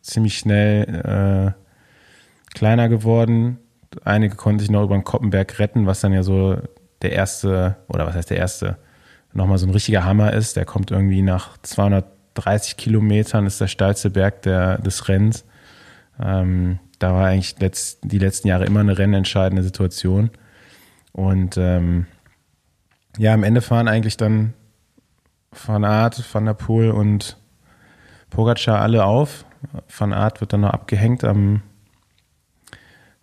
ziemlich 0.00 0.38
schnell 0.38 1.54
äh, 1.54 2.54
kleiner 2.54 2.88
geworden. 2.88 3.58
Einige 4.04 4.36
konnten 4.36 4.60
sich 4.60 4.70
noch 4.70 4.84
über 4.84 4.94
den 4.94 5.04
Koppenberg 5.04 5.58
retten, 5.58 5.86
was 5.86 6.00
dann 6.00 6.12
ja 6.12 6.22
so 6.22 6.56
der 7.02 7.12
erste, 7.12 7.76
oder 7.88 8.06
was 8.06 8.14
heißt 8.14 8.30
der 8.30 8.38
erste, 8.38 8.78
nochmal 9.32 9.58
so 9.58 9.66
ein 9.66 9.72
richtiger 9.72 10.04
Hammer 10.04 10.32
ist. 10.32 10.56
Der 10.56 10.64
kommt 10.64 10.90
irgendwie 10.90 11.22
nach 11.22 11.58
230 11.58 12.76
Kilometern, 12.76 13.46
ist 13.46 13.60
der 13.60 13.68
steilste 13.68 14.10
Berg 14.10 14.42
der, 14.42 14.78
des 14.78 15.08
Rennens. 15.08 15.44
Ähm, 16.22 16.78
da 17.00 17.14
war 17.14 17.26
eigentlich 17.26 17.58
letzt, 17.58 17.98
die 18.02 18.18
letzten 18.18 18.46
Jahre 18.46 18.66
immer 18.66 18.80
eine 18.80 18.96
rennentscheidende 18.96 19.62
Situation. 19.62 20.30
Und 21.12 21.56
ähm, 21.56 22.06
ja, 23.18 23.34
am 23.34 23.42
Ende 23.42 23.62
fahren 23.62 23.88
eigentlich 23.88 24.16
dann 24.16 24.52
Van 25.50 25.84
Aert, 25.84 26.22
Van 26.32 26.44
der 26.44 26.54
Poel 26.54 26.90
und 26.90 27.36
Pogacar 28.28 28.80
alle 28.80 29.04
auf. 29.04 29.44
Van 29.88 30.12
Aert 30.12 30.40
wird 30.40 30.52
dann 30.52 30.60
noch 30.60 30.70
abgehängt 30.70 31.24
am, 31.24 31.62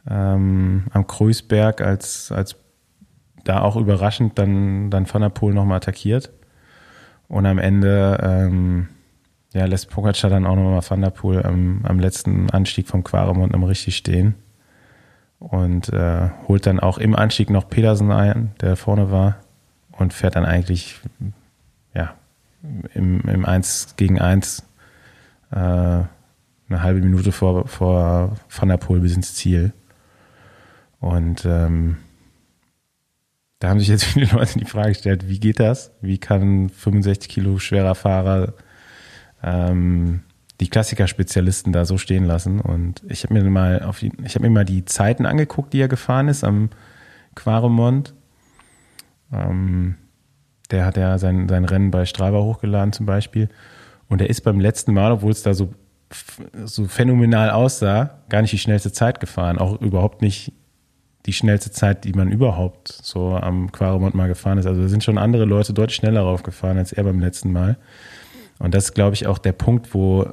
ähm, 0.10 0.88
am 0.92 1.08
Kreuzberg, 1.08 1.80
als, 1.80 2.32
als 2.32 2.58
da 3.44 3.62
auch 3.62 3.78
überraschend 3.78 4.38
dann, 4.40 4.90
dann 4.90 5.12
Van 5.12 5.22
der 5.22 5.30
Poel 5.30 5.54
nochmal 5.54 5.78
attackiert. 5.78 6.32
Und 7.28 7.46
am 7.46 7.60
Ende 7.60 8.18
ähm, 8.22 8.90
ja, 9.58 9.66
lässt 9.66 9.90
Pogacar 9.90 10.30
dann 10.30 10.46
auch 10.46 10.56
nochmal 10.56 10.82
Van 10.88 11.02
der 11.02 11.10
Poel 11.10 11.44
am, 11.44 11.82
am 11.84 12.00
letzten 12.00 12.50
Anstieg 12.52 12.88
vom 12.88 13.04
Quaremont 13.04 13.54
noch 13.54 13.68
richtig 13.68 13.98
stehen. 13.98 14.36
Und 15.40 15.90
äh, 15.90 16.30
holt 16.48 16.66
dann 16.66 16.80
auch 16.80 16.98
im 16.98 17.16
Anstieg 17.16 17.50
noch 17.50 17.68
Pedersen 17.68 18.12
ein, 18.12 18.52
der 18.62 18.76
vorne 18.76 19.12
war. 19.12 19.38
Und 19.92 20.14
fährt 20.14 20.36
dann 20.36 20.46
eigentlich 20.46 21.00
ja, 21.96 22.14
im, 22.94 23.22
im 23.22 23.46
1 23.46 23.96
gegen 23.98 24.22
1 24.22 24.64
äh, 25.52 25.56
eine 25.56 26.10
halbe 26.70 27.00
Minute 27.00 27.32
vor, 27.32 27.68
vor 27.68 28.36
Van 28.50 28.70
der 28.70 28.78
Poel 28.78 29.00
bis 29.00 29.16
ins 29.16 29.34
Ziel. 29.34 29.74
Und 31.00 31.46
ähm, 31.46 31.98
da 33.58 33.70
haben 33.70 33.80
sich 33.80 33.88
jetzt 33.88 34.04
viele 34.06 34.28
Leute 34.28 34.60
die 34.60 34.66
Frage 34.66 34.90
gestellt, 34.90 35.28
wie 35.28 35.40
geht 35.40 35.60
das? 35.60 35.92
Wie 36.02 36.20
kann 36.20 36.66
ein 36.66 36.70
65 36.70 37.28
Kilo 37.28 37.58
schwerer 37.58 37.96
Fahrer 37.96 38.54
ähm, 39.44 40.22
die 40.60 40.70
Klassikerspezialisten 40.70 41.74
da 41.74 41.86
so 41.86 41.98
stehen 41.98 42.26
lassen? 42.26 42.62
Und 42.62 43.02
ich 43.08 43.24
habe 43.24 43.34
mir 43.34 43.44
mal 43.50 43.84
auf 43.84 44.00
die, 44.00 44.12
ich 44.24 44.36
habe 44.36 44.48
mir 44.48 44.54
mal 44.54 44.66
die 44.66 44.86
Zeiten 44.86 45.26
angeguckt, 45.26 45.74
die 45.74 45.82
er 45.82 45.88
gefahren 45.88 46.28
ist 46.28 46.44
am 46.44 46.70
Quaremont. 47.36 48.14
Ähm, 49.32 49.96
der 50.72 50.86
hat 50.86 50.98
ja 50.98 51.18
sein, 51.18 51.48
sein 51.48 51.66
Rennen 51.66 51.92
bei 51.92 52.06
Strava 52.06 52.40
hochgeladen 52.40 52.94
zum 52.94 53.06
Beispiel. 53.06 53.50
Und 54.10 54.22
er 54.22 54.30
ist 54.30 54.42
beim 54.42 54.60
letzten 54.60 54.94
Mal, 54.94 55.12
obwohl 55.12 55.32
es 55.32 55.44
da 55.44 55.54
so, 55.54 55.74
so 56.66 56.86
phänomenal 56.86 57.50
aussah, 57.50 58.22
gar 58.30 58.42
nicht 58.42 58.54
die 58.54 58.58
schnellste 58.58 58.92
Zeit 58.92 59.20
gefahren. 59.20 59.58
Auch 59.58 59.82
überhaupt 59.82 60.22
nicht 60.22 60.54
die 61.26 61.34
schnellste 61.34 61.72
Zeit, 61.72 62.06
die 62.06 62.14
man 62.14 62.32
überhaupt 62.32 62.88
so 62.88 63.36
am 63.36 63.72
Quaremont 63.72 64.16
mal 64.16 64.28
gefahren 64.28 64.58
ist. 64.58 64.66
Also 64.66 64.82
da 64.82 64.88
sind 64.88 65.04
schon 65.04 65.18
andere 65.18 65.46
Leute 65.46 65.74
deutlich 65.74 65.98
schneller 65.98 66.22
raufgefahren 66.22 66.78
als 66.78 66.94
er 66.94 67.04
beim 67.04 67.20
letzten 67.20 67.52
Mal. 67.52 67.78
Und 68.60 68.74
das 68.74 68.86
ist, 68.86 68.94
glaube 68.94 69.14
ich, 69.14 69.28
auch 69.28 69.38
der 69.38 69.52
Punkt, 69.52 69.94
wo 69.94 70.32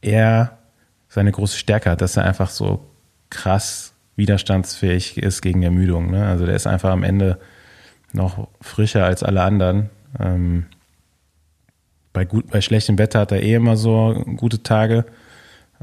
er 0.00 0.58
seine 1.08 1.32
große 1.32 1.58
Stärke 1.58 1.90
hat, 1.90 2.00
dass 2.00 2.16
er 2.16 2.24
einfach 2.24 2.50
so 2.50 2.86
krass 3.28 3.94
widerstandsfähig 4.16 5.18
ist 5.18 5.42
gegen 5.42 5.62
Ermüdung. 5.62 6.10
Ne? 6.10 6.26
Also 6.26 6.46
der 6.46 6.54
ist 6.54 6.66
einfach 6.66 6.90
am 6.90 7.02
Ende 7.02 7.38
noch 8.12 8.48
frischer 8.60 9.04
als 9.04 9.22
alle 9.22 9.42
anderen. 9.42 9.90
Ähm, 10.18 10.66
bei, 12.12 12.24
gut, 12.24 12.50
bei 12.50 12.60
schlechtem 12.60 12.98
Wetter 12.98 13.20
hat 13.20 13.32
er 13.32 13.42
eh 13.42 13.54
immer 13.54 13.76
so 13.76 14.24
gute 14.36 14.62
Tage. 14.62 15.04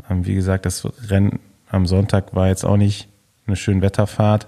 Ähm, 0.10 0.26
wie 0.26 0.36
gesagt, 0.36 0.66
das 0.66 0.88
Rennen 1.10 1.40
am 1.70 1.86
Sonntag 1.86 2.36
war 2.36 2.48
jetzt 2.48 2.66
auch 2.66 2.78
nicht 2.78 3.08
eine 3.46 3.56
schöne 3.56 3.82
Wetterfahrt. 3.82 4.48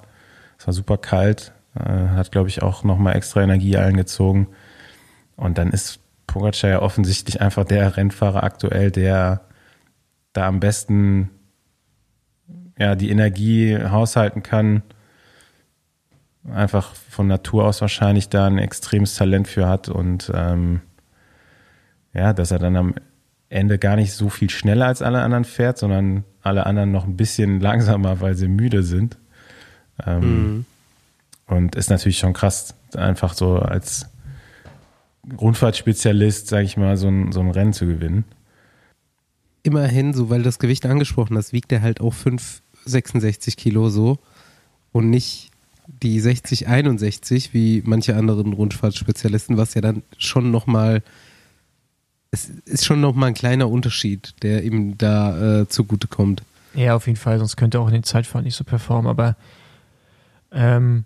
Es 0.57 0.67
war 0.67 0.73
super 0.73 0.97
kalt, 0.97 1.53
äh, 1.75 1.89
hat, 2.15 2.31
glaube 2.31 2.49
ich, 2.49 2.61
auch 2.61 2.83
nochmal 2.83 3.15
extra 3.15 3.41
Energie 3.41 3.77
eingezogen. 3.77 4.47
Und 5.35 5.57
dann 5.57 5.71
ist 5.71 5.99
Pogacar 6.29 6.69
ja 6.69 6.81
offensichtlich 6.81 7.41
einfach 7.41 7.65
der 7.65 7.97
Rennfahrer 7.97 8.43
aktuell, 8.43 8.91
der 8.91 9.41
da 10.33 10.47
am 10.47 10.59
besten 10.59 11.29
ja, 12.77 12.95
die 12.95 13.09
Energie 13.09 13.77
haushalten 13.77 14.41
kann, 14.41 14.83
einfach 16.51 16.93
von 16.95 17.27
Natur 17.27 17.65
aus 17.65 17.81
wahrscheinlich 17.81 18.29
da 18.29 18.47
ein 18.47 18.57
extremes 18.57 19.15
Talent 19.15 19.47
für 19.47 19.67
hat 19.67 19.89
und 19.89 20.31
ähm, 20.33 20.81
ja, 22.13 22.33
dass 22.33 22.51
er 22.51 22.59
dann 22.59 22.75
am 22.75 22.95
Ende 23.49 23.77
gar 23.77 23.95
nicht 23.95 24.13
so 24.13 24.29
viel 24.29 24.49
schneller 24.49 24.85
als 24.85 25.01
alle 25.01 25.21
anderen 25.21 25.43
fährt, 25.43 25.77
sondern 25.77 26.23
alle 26.41 26.65
anderen 26.65 26.91
noch 26.91 27.05
ein 27.05 27.17
bisschen 27.17 27.59
langsamer, 27.59 28.21
weil 28.21 28.35
sie 28.35 28.47
müde 28.47 28.83
sind. 28.83 29.17
Ähm, 30.05 30.21
mhm. 30.21 30.65
Und 31.47 31.75
ist 31.75 31.89
natürlich 31.89 32.19
schon 32.19 32.33
krass, 32.33 32.75
einfach 32.95 33.33
so 33.33 33.57
als 33.57 34.07
Rundfahrtspezialist, 35.37 36.47
sage 36.47 36.65
ich 36.65 36.77
mal, 36.77 36.97
so 36.97 37.07
ein, 37.07 37.31
so 37.31 37.39
ein 37.39 37.51
Rennen 37.51 37.73
zu 37.73 37.85
gewinnen. 37.85 38.25
Immerhin, 39.63 40.13
so 40.13 40.29
weil 40.29 40.43
das 40.43 40.59
Gewicht 40.59 40.85
angesprochen 40.85 41.37
hast, 41.37 41.53
wiegt 41.53 41.71
er 41.71 41.81
halt 41.81 42.01
auch 42.01 42.13
5, 42.13 42.61
66 42.85 43.57
Kilo 43.57 43.89
so 43.89 44.17
und 44.91 45.09
nicht 45.09 45.51
die 46.01 46.19
60, 46.19 46.67
61 46.67 47.53
wie 47.53 47.81
manche 47.85 48.15
anderen 48.15 48.53
Rundfahrtsspezialisten, 48.53 49.57
was 49.57 49.73
ja 49.73 49.81
dann 49.81 50.03
schon 50.17 50.51
nochmal, 50.51 51.01
es 52.31 52.49
ist 52.65 52.85
schon 52.85 53.01
nochmal 53.01 53.29
ein 53.29 53.33
kleiner 53.33 53.69
Unterschied, 53.69 54.35
der 54.43 54.63
ihm 54.63 54.97
da 54.97 55.61
äh, 55.61 55.67
zugutekommt. 55.67 56.43
Ja, 56.75 56.95
auf 56.95 57.07
jeden 57.07 57.17
Fall, 57.17 57.39
sonst 57.39 57.57
könnte 57.57 57.79
er 57.79 57.81
auch 57.81 57.87
in 57.87 57.93
den 57.93 58.03
Zeitfahren 58.03 58.45
nicht 58.45 58.55
so 58.55 58.63
performen, 58.63 59.09
aber 59.09 59.35
ähm, 60.51 61.05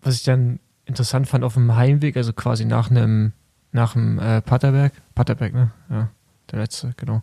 was 0.00 0.14
ich 0.16 0.22
dann 0.22 0.60
interessant 0.86 1.28
fand 1.28 1.44
auf 1.44 1.54
dem 1.54 1.74
Heimweg, 1.74 2.16
also 2.16 2.32
quasi 2.32 2.64
nach 2.64 2.90
einem 2.90 3.32
nach 3.72 3.94
dem 3.94 4.18
äh, 4.18 4.40
Paterberg, 4.42 4.92
Paterberg, 5.14 5.54
ne? 5.54 5.70
Ja, 5.90 6.10
der 6.50 6.60
letzte, 6.60 6.92
genau. 6.96 7.22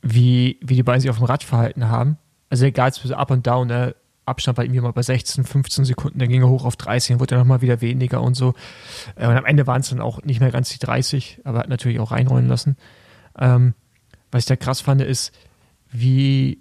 Wie, 0.00 0.58
wie 0.62 0.76
die 0.76 0.82
beiden 0.82 1.00
sich 1.00 1.10
auf 1.10 1.18
dem 1.18 1.26
Rad 1.26 1.42
verhalten 1.42 1.88
haben. 1.88 2.16
Also 2.48 2.64
egal, 2.64 2.90
es 2.90 3.10
up 3.12 3.30
und 3.30 3.46
down, 3.46 3.68
ne? 3.68 3.94
Abstand 4.24 4.56
war 4.56 4.64
irgendwie 4.64 4.80
mal 4.80 4.92
bei 4.92 5.02
16, 5.02 5.44
15 5.44 5.84
Sekunden, 5.84 6.20
dann 6.20 6.28
ging 6.28 6.42
er 6.42 6.48
hoch 6.48 6.64
auf 6.64 6.76
30, 6.76 7.14
dann 7.14 7.20
wurde 7.20 7.34
er 7.34 7.38
nochmal 7.38 7.60
wieder 7.60 7.80
weniger 7.80 8.22
und 8.22 8.34
so. 8.34 8.54
Äh, 9.16 9.26
und 9.26 9.36
am 9.36 9.44
Ende 9.44 9.66
waren 9.66 9.80
es 9.80 9.88
dann 9.88 10.00
auch 10.00 10.22
nicht 10.22 10.40
mehr 10.40 10.52
ganz 10.52 10.68
die 10.68 10.78
30, 10.78 11.40
aber 11.44 11.58
hat 11.58 11.68
natürlich 11.68 11.98
auch 11.98 12.12
reinrollen 12.12 12.46
lassen. 12.46 12.76
Ähm, 13.38 13.74
was 14.30 14.42
ich 14.44 14.46
da 14.46 14.56
krass 14.56 14.80
fand, 14.80 15.00
ist, 15.02 15.32
wie, 15.90 16.60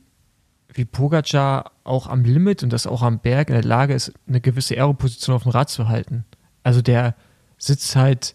wie 0.73 0.85
Pogacar 0.85 1.71
auch 1.83 2.07
am 2.07 2.23
Limit 2.23 2.63
und 2.63 2.73
das 2.73 2.87
auch 2.87 3.03
am 3.03 3.19
Berg 3.19 3.49
in 3.49 3.55
der 3.55 3.63
Lage 3.63 3.93
ist, 3.93 4.11
eine 4.27 4.41
gewisse 4.41 4.75
Aeroposition 4.75 5.35
auf 5.35 5.43
dem 5.43 5.51
Rad 5.51 5.69
zu 5.69 5.87
halten. 5.87 6.25
Also 6.63 6.81
der 6.81 7.15
sitzt 7.57 7.95
halt, 7.95 8.33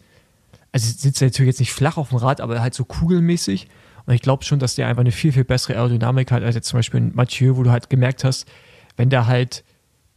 also 0.77 0.93
sitzt 0.95 1.22
natürlich 1.22 1.49
jetzt 1.49 1.61
nicht 1.61 1.72
flach 1.72 1.97
auf 1.97 2.11
dem 2.11 2.18
Rad, 2.18 2.43
aber 2.43 2.61
halt 2.61 2.74
so 2.74 2.85
kugelmäßig. 2.85 3.68
Und 4.05 4.12
ich 4.12 4.20
glaube 4.20 4.45
schon, 4.45 4.59
dass 4.59 4.74
der 4.74 4.87
einfach 4.89 5.01
eine 5.01 5.11
viel, 5.11 5.33
viel 5.33 5.45
bessere 5.45 5.74
Aerodynamik 5.74 6.31
hat 6.31 6.43
als 6.43 6.55
jetzt 6.55 6.68
zum 6.68 6.79
Beispiel 6.79 7.01
Mathieu, 7.01 7.57
wo 7.57 7.62
du 7.62 7.70
halt 7.70 7.89
gemerkt 7.89 8.24
hast, 8.24 8.47
wenn 8.99 9.09
der 9.09 9.27
halt 9.27 9.64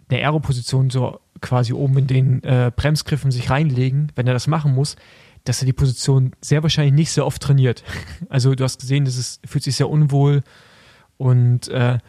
eine 0.09 0.19
Aeroposition 0.19 0.89
so 0.89 1.21
quasi 1.39 1.71
oben 1.71 1.97
in 1.99 2.07
den 2.07 2.43
äh, 2.43 2.73
Bremsgriffen 2.75 3.31
sich 3.31 3.49
reinlegen, 3.49 4.11
wenn 4.15 4.27
er 4.27 4.33
das 4.33 4.47
machen 4.47 4.75
muss, 4.75 4.97
dass 5.45 5.61
er 5.61 5.65
die 5.65 5.71
Position 5.71 6.33
sehr 6.41 6.61
wahrscheinlich 6.61 6.93
nicht 6.93 7.11
sehr 7.11 7.25
oft 7.25 7.41
trainiert. 7.41 7.85
Also 8.27 8.53
du 8.53 8.65
hast 8.65 8.81
gesehen, 8.81 9.05
das 9.05 9.15
ist, 9.15 9.39
fühlt 9.47 9.63
sich 9.63 9.77
sehr 9.77 9.89
unwohl 9.89 10.41
und 11.15 11.69
äh, 11.69 11.99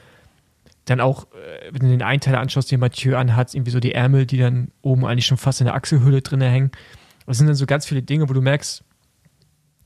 dann 0.87 1.01
auch, 1.01 1.29
äh, 1.35 1.71
wenn 1.71 1.83
du 1.83 1.89
den 1.89 2.03
einen 2.03 2.21
Teil 2.21 2.35
anschaust, 2.35 2.73
den 2.73 2.81
Mathieu 2.81 3.17
anhat, 3.17 3.55
irgendwie 3.55 3.71
so 3.71 3.79
die 3.79 3.95
Ärmel, 3.95 4.27
die 4.27 4.39
dann 4.39 4.73
oben 4.83 5.07
eigentlich 5.07 5.27
schon 5.27 5.39
fast 5.39 5.61
in 5.61 5.67
der 5.67 5.77
Achselhöhle 5.77 6.21
drin 6.21 6.41
hängen. 6.41 6.73
Das 7.31 7.39
sind 7.39 7.47
dann 7.47 7.55
so 7.55 7.65
ganz 7.65 7.87
viele 7.87 8.03
Dinge, 8.03 8.29
wo 8.29 8.33
du 8.33 8.41
merkst, 8.41 8.83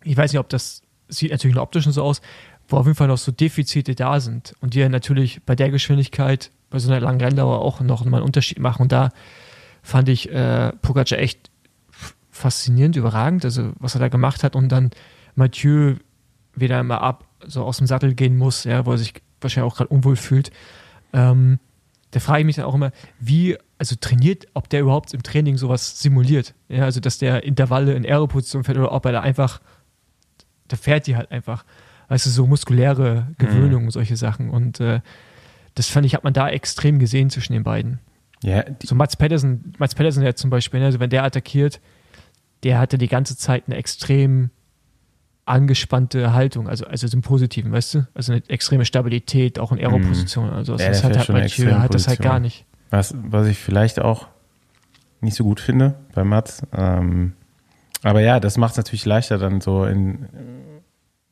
ich 0.03 0.16
weiß 0.16 0.32
nicht, 0.32 0.40
ob 0.40 0.49
das 0.49 0.80
sieht 1.09 1.30
natürlich 1.30 1.55
nur 1.55 1.62
optisch 1.62 1.84
so 1.84 2.03
aus, 2.03 2.22
wo 2.68 2.78
auf 2.78 2.86
jeden 2.86 2.97
Fall 2.97 3.09
noch 3.09 3.18
so 3.18 3.32
Defizite 3.32 3.95
da 3.95 4.18
sind 4.18 4.55
und 4.62 4.72
die 4.72 4.78
ja 4.78 4.88
natürlich 4.88 5.42
bei 5.45 5.55
der 5.55 5.70
Geschwindigkeit, 5.70 6.51
bei 6.70 6.78
so 6.78 6.90
einer 6.90 7.03
langen 7.03 7.20
Renndauer 7.20 7.61
auch 7.61 7.80
noch 7.80 8.03
mal 8.07 8.16
einen 8.16 8.24
Unterschied 8.24 8.61
machen. 8.61 8.80
Und 8.80 8.92
da 8.92 9.11
fand 9.82 10.09
ich 10.09 10.32
äh, 10.32 10.72
Pogacar 10.80 11.18
echt 11.18 11.51
faszinierend, 12.30 12.97
überragend, 12.97 13.45
also 13.45 13.72
was 13.78 13.95
er 13.95 14.01
da 14.01 14.09
gemacht 14.09 14.42
hat 14.42 14.57
und 14.57 14.70
dann 14.70 14.88
Mathieu 15.34 15.97
wieder 16.55 16.80
immer 16.80 17.03
ab, 17.03 17.26
so 17.47 17.62
aus 17.62 17.76
dem 17.76 17.86
Sattel 17.86 18.14
gehen 18.14 18.38
muss, 18.38 18.64
ja, 18.64 18.86
wo 18.86 18.92
er 18.92 18.99
sich 18.99 19.12
wahrscheinlich 19.42 19.70
auch 19.70 19.76
gerade 19.76 19.90
unwohl 19.90 20.16
fühlt. 20.16 20.51
Ähm, 21.12 21.59
da 22.11 22.20
frage 22.20 22.40
ich 22.40 22.47
mich 22.47 22.57
dann 22.57 22.64
auch 22.64 22.74
immer, 22.74 22.92
wie, 23.20 23.59
also 23.85 23.97
trainiert, 24.01 24.47
ob 24.55 24.68
der 24.70 24.80
überhaupt 24.80 25.12
im 25.12 25.22
Training 25.22 25.59
sowas 25.59 26.01
simuliert. 26.01 26.55
Ja, 26.68 26.85
also 26.85 27.01
dass 27.01 27.18
der 27.18 27.45
Intervalle 27.45 27.95
in 27.95 28.05
Aeroposition 28.07 28.64
fährt 28.64 28.78
oder 28.78 28.93
ob 28.93 29.05
er 29.05 29.12
da 29.12 29.20
einfach, 29.20 29.61
da 30.68 30.76
fährt 30.76 31.07
die 31.07 31.16
halt 31.16 31.30
einfach. 31.30 31.64
Also 32.09 32.30
so 32.30 32.47
muskuläre 32.47 33.28
Gewöhnung 33.39 33.82
mhm. 33.82 33.87
und 33.89 33.91
solche 33.91 34.16
Sachen. 34.16 34.51
Und 34.51 34.80
äh, 34.80 35.01
das 35.74 35.89
fand 35.89 36.07
ich, 36.07 36.14
hat 36.14 36.24
man 36.24 36.32
da 36.32 36.49
extrem 36.49 36.99
gesehen 36.99 37.28
zwischen 37.28 37.53
den 37.53 37.62
beiden. 37.62 38.01
Ja, 38.43 38.64
so 38.82 38.95
Mats 38.95 39.16
Pedersen, 39.16 39.74
Mats 39.78 39.95
Pedersen 39.95 40.22
ja 40.22 40.35
zum 40.35 40.51
Beispiel, 40.51 40.80
ne, 40.80 40.87
also 40.87 41.01
wenn 41.01 41.11
der 41.11 41.24
attackiert, 41.24 41.80
der 42.62 42.78
hatte 42.78 42.99
die 42.99 43.09
ganze 43.09 43.37
Zeit 43.37 43.64
eine 43.66 43.76
extrem 43.76 44.51
angespannte 45.47 46.32
Haltung, 46.32 46.68
also, 46.68 46.87
also 46.87 47.07
im 47.14 47.22
Positiven, 47.22 47.72
weißt 47.72 47.95
du? 47.95 48.07
Also 48.14 48.32
eine 48.32 48.43
extreme 48.49 48.87
Stabilität, 48.87 49.59
auch 49.59 49.72
in 49.72 49.78
Aero-Position. 49.78 50.49
Also 50.51 50.76
das, 50.76 51.03
ja, 51.03 51.09
hat 51.09 51.18
halt 51.18 51.28
Mathieu, 51.28 51.70
hat 51.72 51.95
das 51.95 52.09
halt 52.09 52.20
gar 52.20 52.41
nicht. 52.41 52.64
Was, 52.91 53.14
was 53.16 53.47
ich 53.49 53.59
vielleicht 53.59 54.01
auch 54.01 54.28
nicht 55.20 55.37
so 55.37 55.45
gut 55.45 55.61
finde 55.61 55.95
bei 56.14 56.22
Mats. 56.22 56.62
Ähm, 56.76 57.32
aber 58.03 58.20
ja, 58.20 58.39
das 58.39 58.57
macht 58.57 58.72
es 58.72 58.76
natürlich 58.76 59.07
leichter 59.07 59.39
dann 59.39 59.61
so 59.61 59.85
in, 59.85 60.28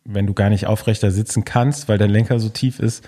wenn 0.05 0.27
du 0.27 0.35
gar 0.35 0.49
nicht 0.49 0.67
aufrechter 0.67 1.11
sitzen 1.11 1.45
kannst, 1.45 1.89
weil 1.89 1.99
dein 1.99 2.11
Lenker 2.11 2.41
so 2.41 2.49
tief 2.49 2.81
ist, 2.81 3.07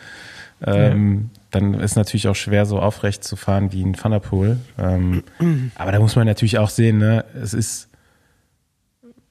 ähm, 0.64 1.30
ja. 1.32 1.40
dann 1.50 1.74
ist 1.74 1.96
natürlich 1.96 2.28
auch 2.28 2.36
schwer, 2.36 2.66
so 2.66 2.78
aufrecht 2.78 3.24
zu 3.24 3.36
fahren 3.36 3.72
wie 3.72 3.82
ein 3.82 3.94
Thunderpool. 3.94 4.58
Ähm, 4.78 5.24
aber 5.74 5.92
da 5.92 5.98
muss 5.98 6.14
man 6.14 6.26
natürlich 6.26 6.58
auch 6.58 6.70
sehen, 6.70 6.98
ne, 6.98 7.24
es 7.34 7.54
ist 7.54 7.88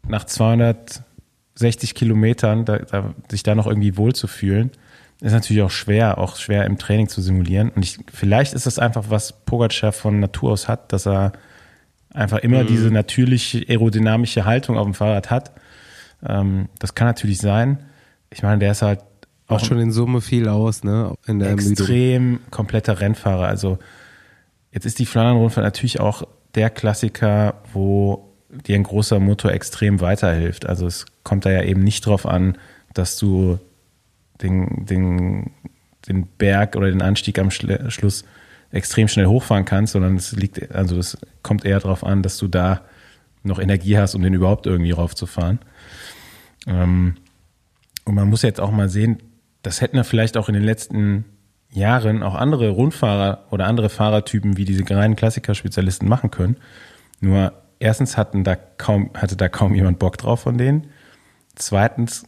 nach 0.08 0.26
260 0.26 1.96
Kilometern, 1.96 2.66
da, 2.66 2.80
da, 2.80 3.14
sich 3.30 3.44
da 3.44 3.56
noch 3.56 3.68
irgendwie 3.68 3.96
wohlzufühlen, 3.96 4.72
ist 5.24 5.32
natürlich 5.32 5.64
auch 5.64 5.72
schwer, 5.72 6.18
auch 6.18 6.36
schwer 6.36 6.66
im 6.66 6.78
Training 6.78 7.08
zu 7.08 7.22
simulieren. 7.22 7.70
Und 7.70 7.84
ich, 7.84 7.98
vielleicht 8.12 8.54
ist 8.54 8.66
das 8.66 8.78
einfach, 8.78 9.06
was 9.08 9.46
Pogacar 9.46 9.94
von 9.94 10.20
Natur 10.20 10.52
aus 10.52 10.68
hat, 10.68 10.92
dass 10.92 11.08
er 11.08 11.32
einfach 12.14 12.40
immer 12.40 12.64
mhm. 12.64 12.68
diese 12.68 12.92
natürliche 12.92 13.66
aerodynamische 13.70 14.44
Haltung 14.44 14.78
auf 14.78 14.84
dem 14.84 14.94
Fahrrad 14.94 15.32
hat. 15.32 15.52
Ähm, 16.28 16.68
das 16.78 16.94
kann 16.94 17.08
natürlich 17.08 17.38
sein. 17.38 17.86
Ich 18.32 18.44
meine, 18.44 18.60
der 18.60 18.72
ist 18.72 18.82
halt 18.82 19.00
auch 19.48 19.64
schon 19.64 19.80
in 19.80 19.92
Summe 19.94 20.20
viel 20.20 20.50
aus, 20.50 20.84
ne? 20.84 21.14
In 21.26 21.40
der 21.40 21.52
extrem 21.52 22.24
Ermüdung. 22.24 22.52
kompletter 22.52 23.00
Rennfahrer. 23.00 23.48
Also 23.48 23.78
jetzt 24.72 24.86
ist 24.86 25.00
die 25.00 25.06
Flandern-Rundfahrt 25.06 25.64
natürlich 25.64 26.02
auch 26.02 26.24
der 26.56 26.70
Klassiker, 26.70 27.62
wo 27.72 28.34
dir 28.50 28.76
ein 28.76 28.84
großer 28.84 29.20
Motor 29.20 29.52
extrem 29.52 30.02
weiterhilft. 30.02 30.66
Also 30.66 30.86
es 30.86 31.06
kommt 31.24 31.46
da 31.46 31.52
ja 31.52 31.64
eben 31.64 31.82
nicht 31.82 32.06
drauf 32.06 32.26
an, 32.26 32.58
dass 32.94 33.18
du 33.18 33.60
den, 34.42 34.86
den, 34.86 35.52
den 36.08 36.28
Berg 36.38 36.76
oder 36.76 36.90
den 36.90 37.02
Anstieg 37.02 37.40
am 37.40 37.52
Schluss 37.52 38.26
extrem 38.72 39.08
schnell 39.08 39.28
hochfahren 39.28 39.66
kannst, 39.66 39.94
sondern 39.94 40.16
es 40.16 40.32
liegt, 40.34 40.72
also 40.72 40.98
es 40.98 41.18
kommt 41.44 41.64
eher 41.64 41.80
darauf 41.80 42.04
an, 42.04 42.24
dass 42.24 42.38
du 42.38 42.48
da 42.48 42.82
noch 43.44 43.60
Energie 43.60 43.98
hast, 43.98 44.16
um 44.16 44.22
den 44.22 44.34
überhaupt 44.34 44.66
irgendwie 44.66 44.92
raufzufahren. 44.92 45.60
Ähm, 46.66 47.16
und 48.06 48.16
man 48.16 48.30
muss 48.30 48.42
jetzt 48.42 48.60
auch 48.60 48.72
mal 48.72 48.90
sehen, 48.90 49.22
das 49.62 49.80
hätten 49.82 49.96
wir 49.96 50.04
vielleicht 50.04 50.38
auch 50.38 50.50
in 50.50 50.56
den 50.56 50.64
letzten 50.64 51.26
Jahren 51.70 52.24
auch 52.24 52.36
andere 52.36 52.70
Rundfahrer 52.70 53.46
oder 53.52 53.66
andere 53.66 53.90
Fahrertypen 53.90 54.58
wie 54.58 54.66
diese 54.66 54.84
reinen 54.90 55.16
Klassiker-Spezialisten 55.16 56.08
machen 56.08 56.32
können. 56.32 56.58
Nur 57.20 57.54
erstens 57.80 58.18
hatten 58.18 58.44
da 58.44 58.56
kaum, 58.56 59.12
hatte 59.14 59.36
da 59.36 59.50
kaum 59.50 59.74
jemand 59.74 60.00
Bock 60.00 60.18
drauf 60.18 60.42
von 60.42 60.58
denen. 60.58 60.88
Zweitens 61.56 62.26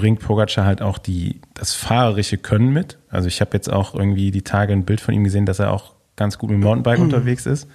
bringt 0.00 0.20
Pogacar 0.20 0.64
halt 0.64 0.80
auch 0.80 0.96
die, 0.96 1.42
das 1.52 1.74
fahrerische 1.74 2.38
Können 2.38 2.72
mit. 2.72 2.98
Also 3.10 3.28
ich 3.28 3.42
habe 3.42 3.50
jetzt 3.52 3.70
auch 3.70 3.94
irgendwie 3.94 4.30
die 4.30 4.42
Tage 4.42 4.72
ein 4.72 4.86
Bild 4.86 5.00
von 5.00 5.14
ihm 5.14 5.24
gesehen, 5.24 5.44
dass 5.44 5.58
er 5.58 5.72
auch 5.72 5.94
ganz 6.16 6.38
gut 6.38 6.50
mit 6.50 6.58
dem 6.58 6.62
Mountainbike 6.62 6.98
mhm. 6.98 7.04
unterwegs 7.04 7.44
ist. 7.44 7.68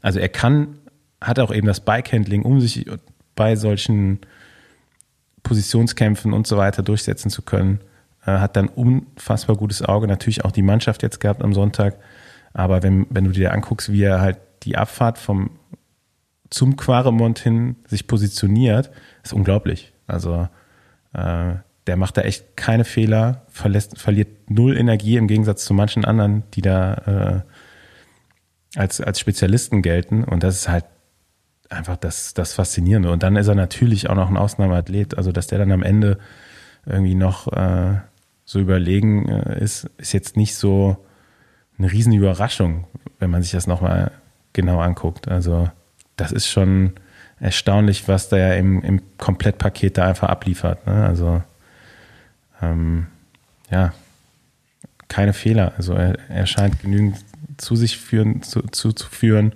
Also 0.00 0.18
er 0.18 0.30
kann, 0.30 0.78
hat 1.20 1.38
auch 1.38 1.52
eben 1.52 1.66
das 1.66 1.80
Bikehandling, 1.80 2.42
um 2.42 2.60
sich 2.60 2.86
bei 3.36 3.54
solchen 3.56 4.20
Positionskämpfen 5.42 6.32
und 6.32 6.46
so 6.46 6.56
weiter 6.56 6.82
durchsetzen 6.82 7.30
zu 7.30 7.42
können. 7.42 7.80
Er 8.24 8.40
hat 8.40 8.56
dann 8.56 8.68
unfassbar 8.68 9.56
gutes 9.56 9.82
Auge, 9.82 10.06
natürlich 10.06 10.44
auch 10.44 10.52
die 10.52 10.62
Mannschaft 10.62 11.02
jetzt 11.02 11.20
gehabt 11.20 11.42
am 11.42 11.52
Sonntag. 11.52 11.96
Aber 12.54 12.82
wenn, 12.82 13.06
wenn 13.10 13.24
du 13.24 13.30
dir 13.30 13.52
anguckst, 13.52 13.92
wie 13.92 14.02
er 14.02 14.20
halt 14.20 14.38
die 14.62 14.76
Abfahrt 14.76 15.18
vom 15.18 15.50
zum 16.50 16.76
Quaremont 16.76 17.38
hin 17.38 17.76
sich 17.86 18.06
positioniert, 18.06 18.90
ist 19.22 19.32
unglaublich. 19.32 19.94
Also 20.06 20.48
äh, 21.14 21.54
der 21.86 21.96
macht 21.96 22.16
da 22.16 22.22
echt 22.22 22.56
keine 22.56 22.84
Fehler, 22.84 23.42
verlässt, 23.48 23.98
verliert 23.98 24.50
null 24.50 24.76
Energie 24.76 25.16
im 25.16 25.26
Gegensatz 25.26 25.64
zu 25.64 25.74
manchen 25.74 26.04
anderen, 26.04 26.44
die 26.54 26.62
da 26.62 27.44
äh, 28.74 28.78
als, 28.78 29.00
als 29.00 29.18
Spezialisten 29.18 29.82
gelten. 29.82 30.24
Und 30.24 30.42
das 30.42 30.56
ist 30.56 30.68
halt 30.68 30.84
einfach 31.68 31.96
das, 31.96 32.34
das 32.34 32.52
Faszinierende. 32.54 33.10
Und 33.10 33.22
dann 33.22 33.36
ist 33.36 33.48
er 33.48 33.54
natürlich 33.54 34.08
auch 34.08 34.14
noch 34.14 34.30
ein 34.30 34.36
Ausnahmeathlet. 34.36 35.16
Also, 35.16 35.32
dass 35.32 35.48
der 35.48 35.58
dann 35.58 35.72
am 35.72 35.82
Ende 35.82 36.18
irgendwie 36.86 37.14
noch 37.14 37.52
äh, 37.52 37.96
so 38.44 38.60
überlegen 38.60 39.28
äh, 39.28 39.62
ist, 39.62 39.90
ist 39.98 40.12
jetzt 40.12 40.36
nicht 40.36 40.54
so 40.54 40.96
eine 41.78 41.90
Riesenüberraschung, 41.90 42.86
wenn 43.18 43.30
man 43.30 43.42
sich 43.42 43.52
das 43.52 43.66
nochmal 43.66 44.12
genau 44.52 44.80
anguckt. 44.80 45.28
Also, 45.28 45.68
das 46.16 46.30
ist 46.30 46.46
schon 46.46 46.92
erstaunlich, 47.42 48.06
was 48.06 48.28
der 48.28 48.56
im, 48.56 48.82
im 48.82 49.02
Komplettpaket 49.18 49.98
da 49.98 50.06
einfach 50.06 50.28
abliefert. 50.28 50.86
Ne? 50.86 51.04
Also 51.04 51.42
ähm, 52.62 53.08
ja, 53.68 53.92
keine 55.08 55.32
Fehler. 55.32 55.72
Also 55.76 55.92
er, 55.94 56.18
er 56.30 56.46
scheint 56.46 56.80
genügend 56.80 57.16
zu 57.56 57.74
sich 57.74 57.98
führen, 57.98 58.42
zu, 58.42 58.62
zu, 58.62 58.92
zu 58.92 59.08
führen 59.08 59.54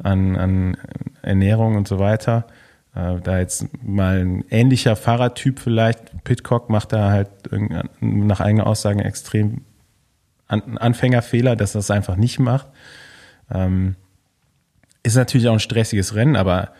an, 0.00 0.36
an 0.36 0.76
Ernährung 1.22 1.74
und 1.74 1.88
so 1.88 1.98
weiter. 1.98 2.46
Äh, 2.94 3.20
da 3.20 3.40
jetzt 3.40 3.66
mal 3.82 4.20
ein 4.20 4.44
ähnlicher 4.50 4.94
Fahrertyp 4.94 5.58
vielleicht, 5.58 6.22
Pitcock 6.22 6.70
macht 6.70 6.92
da 6.92 7.10
halt 7.10 7.28
nach 8.00 8.40
eigenen 8.40 8.64
Aussagen 8.64 9.00
extrem 9.00 9.62
an, 10.46 10.78
Anfängerfehler, 10.78 11.56
dass 11.56 11.74
er 11.74 11.80
das 11.80 11.90
einfach 11.90 12.14
nicht 12.14 12.38
macht. 12.38 12.68
Ähm, 13.50 13.96
ist 15.02 15.16
natürlich 15.16 15.48
auch 15.48 15.54
ein 15.54 15.60
stressiges 15.60 16.14
Rennen, 16.14 16.36
aber 16.36 16.70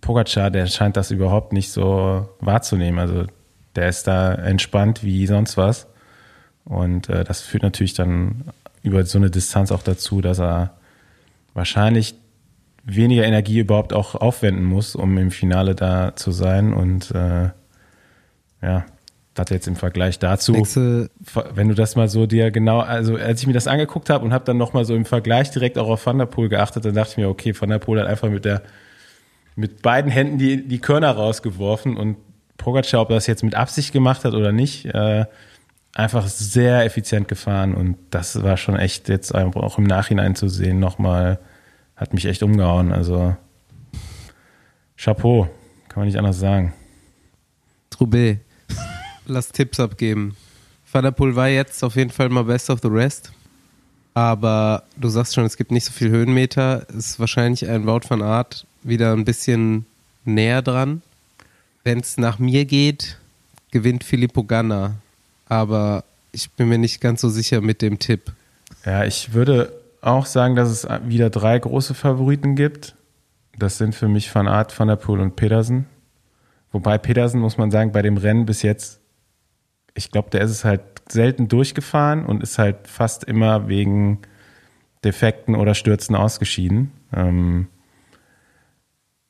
Pogacar, 0.00 0.50
der 0.50 0.66
scheint 0.66 0.96
das 0.96 1.10
überhaupt 1.10 1.52
nicht 1.52 1.70
so 1.70 2.28
wahrzunehmen. 2.40 2.98
Also 2.98 3.26
der 3.76 3.88
ist 3.88 4.06
da 4.06 4.34
entspannt 4.34 5.04
wie 5.04 5.26
sonst 5.26 5.56
was. 5.56 5.86
Und 6.64 7.08
äh, 7.08 7.24
das 7.24 7.40
führt 7.40 7.62
natürlich 7.62 7.94
dann 7.94 8.44
über 8.82 9.04
so 9.04 9.18
eine 9.18 9.30
Distanz 9.30 9.72
auch 9.72 9.82
dazu, 9.82 10.20
dass 10.20 10.38
er 10.40 10.74
wahrscheinlich 11.54 12.14
weniger 12.84 13.24
Energie 13.24 13.58
überhaupt 13.58 13.92
auch 13.92 14.14
aufwenden 14.14 14.64
muss, 14.64 14.94
um 14.96 15.16
im 15.18 15.30
Finale 15.30 15.74
da 15.74 16.16
zu 16.16 16.30
sein. 16.30 16.72
Und 16.72 17.10
äh, 17.10 17.50
ja, 18.62 18.84
das 19.34 19.50
jetzt 19.50 19.68
im 19.68 19.76
Vergleich 19.76 20.18
dazu, 20.18 20.54
Wechsel. 20.54 21.10
wenn 21.54 21.68
du 21.68 21.74
das 21.74 21.96
mal 21.96 22.08
so 22.08 22.26
dir 22.26 22.50
genau, 22.50 22.80
also 22.80 23.16
als 23.16 23.40
ich 23.40 23.46
mir 23.46 23.52
das 23.52 23.68
angeguckt 23.68 24.10
habe 24.10 24.24
und 24.24 24.32
habe 24.32 24.44
dann 24.44 24.56
nochmal 24.56 24.84
so 24.84 24.94
im 24.94 25.04
Vergleich 25.04 25.50
direkt 25.50 25.78
auch 25.78 25.88
auf 25.88 26.04
Van 26.04 26.18
der 26.18 26.26
Poel 26.26 26.48
geachtet, 26.48 26.84
dann 26.84 26.94
dachte 26.94 27.12
ich 27.12 27.16
mir, 27.18 27.28
okay, 27.28 27.54
Van 27.58 27.70
der 27.70 27.78
Poel 27.78 28.00
hat 28.00 28.06
einfach 28.06 28.28
mit 28.28 28.44
der 28.44 28.62
mit 29.56 29.82
beiden 29.82 30.10
Händen 30.10 30.38
die, 30.38 30.66
die 30.66 30.78
Körner 30.78 31.10
rausgeworfen 31.10 31.96
und 31.96 32.16
Pogacar, 32.56 33.02
ob 33.02 33.10
er 33.10 33.16
das 33.16 33.26
jetzt 33.26 33.42
mit 33.42 33.54
Absicht 33.54 33.92
gemacht 33.92 34.24
hat 34.24 34.34
oder 34.34 34.52
nicht, 34.52 34.86
äh, 34.86 35.24
einfach 35.94 36.26
sehr 36.28 36.84
effizient 36.84 37.26
gefahren 37.28 37.74
und 37.74 37.96
das 38.10 38.42
war 38.42 38.56
schon 38.56 38.76
echt 38.76 39.08
jetzt 39.08 39.34
auch 39.34 39.78
im 39.78 39.84
Nachhinein 39.84 40.36
zu 40.36 40.48
sehen 40.48 40.78
nochmal, 40.78 41.38
hat 41.96 42.14
mich 42.14 42.26
echt 42.26 42.42
umgehauen. 42.42 42.92
Also 42.92 43.36
Chapeau, 44.96 45.48
kann 45.88 46.00
man 46.00 46.06
nicht 46.06 46.18
anders 46.18 46.38
sagen. 46.38 46.72
Roubaix 48.00 48.38
lass 49.26 49.50
Tipps 49.50 49.80
abgeben. 49.80 50.36
Van 50.90 51.04
der 51.04 51.10
Poel 51.10 51.36
war 51.36 51.48
jetzt 51.48 51.84
auf 51.84 51.96
jeden 51.96 52.10
Fall 52.10 52.28
mal 52.28 52.44
best 52.44 52.70
of 52.70 52.80
the 52.82 52.88
rest. 52.88 53.32
Aber 54.14 54.84
du 54.96 55.08
sagst 55.08 55.34
schon, 55.34 55.44
es 55.44 55.56
gibt 55.56 55.70
nicht 55.70 55.84
so 55.84 55.92
viel 55.92 56.10
Höhenmeter. 56.10 56.86
Es 56.88 57.10
ist 57.10 57.20
wahrscheinlich 57.20 57.68
ein 57.68 57.86
Wout 57.86 58.08
van 58.08 58.22
Art 58.22 58.66
wieder 58.82 59.12
ein 59.12 59.24
bisschen 59.24 59.86
näher 60.24 60.62
dran. 60.62 61.02
Wenn 61.84 62.00
es 62.00 62.18
nach 62.18 62.38
mir 62.38 62.64
geht, 62.64 63.18
gewinnt 63.70 64.04
Filippo 64.04 64.44
Ganna. 64.44 64.96
Aber 65.46 66.04
ich 66.32 66.50
bin 66.50 66.68
mir 66.68 66.78
nicht 66.78 67.00
ganz 67.00 67.20
so 67.20 67.28
sicher 67.28 67.60
mit 67.60 67.82
dem 67.82 67.98
Tipp. 67.98 68.32
Ja, 68.84 69.04
ich 69.04 69.32
würde 69.32 69.72
auch 70.00 70.26
sagen, 70.26 70.56
dass 70.56 70.68
es 70.68 70.88
wieder 71.06 71.30
drei 71.30 71.58
große 71.58 71.94
Favoriten 71.94 72.56
gibt. 72.56 72.94
Das 73.58 73.78
sind 73.78 73.94
für 73.94 74.08
mich 74.08 74.34
Van 74.34 74.48
Aert, 74.48 74.78
Van 74.78 74.88
der 74.88 74.96
Poel 74.96 75.20
und 75.20 75.36
Pedersen. 75.36 75.86
Wobei 76.72 76.98
Pedersen, 76.98 77.40
muss 77.40 77.58
man 77.58 77.70
sagen, 77.70 77.92
bei 77.92 78.00
dem 78.00 78.16
Rennen 78.16 78.46
bis 78.46 78.62
jetzt, 78.62 79.00
ich 79.94 80.10
glaube, 80.10 80.30
der 80.30 80.42
ist 80.42 80.50
es 80.50 80.64
halt 80.64 80.82
selten 81.08 81.48
durchgefahren 81.48 82.24
und 82.24 82.42
ist 82.42 82.58
halt 82.58 82.86
fast 82.86 83.24
immer 83.24 83.68
wegen 83.68 84.20
Defekten 85.04 85.56
oder 85.56 85.74
Stürzen 85.74 86.14
ausgeschieden. 86.14 86.92
Ähm, 87.12 87.66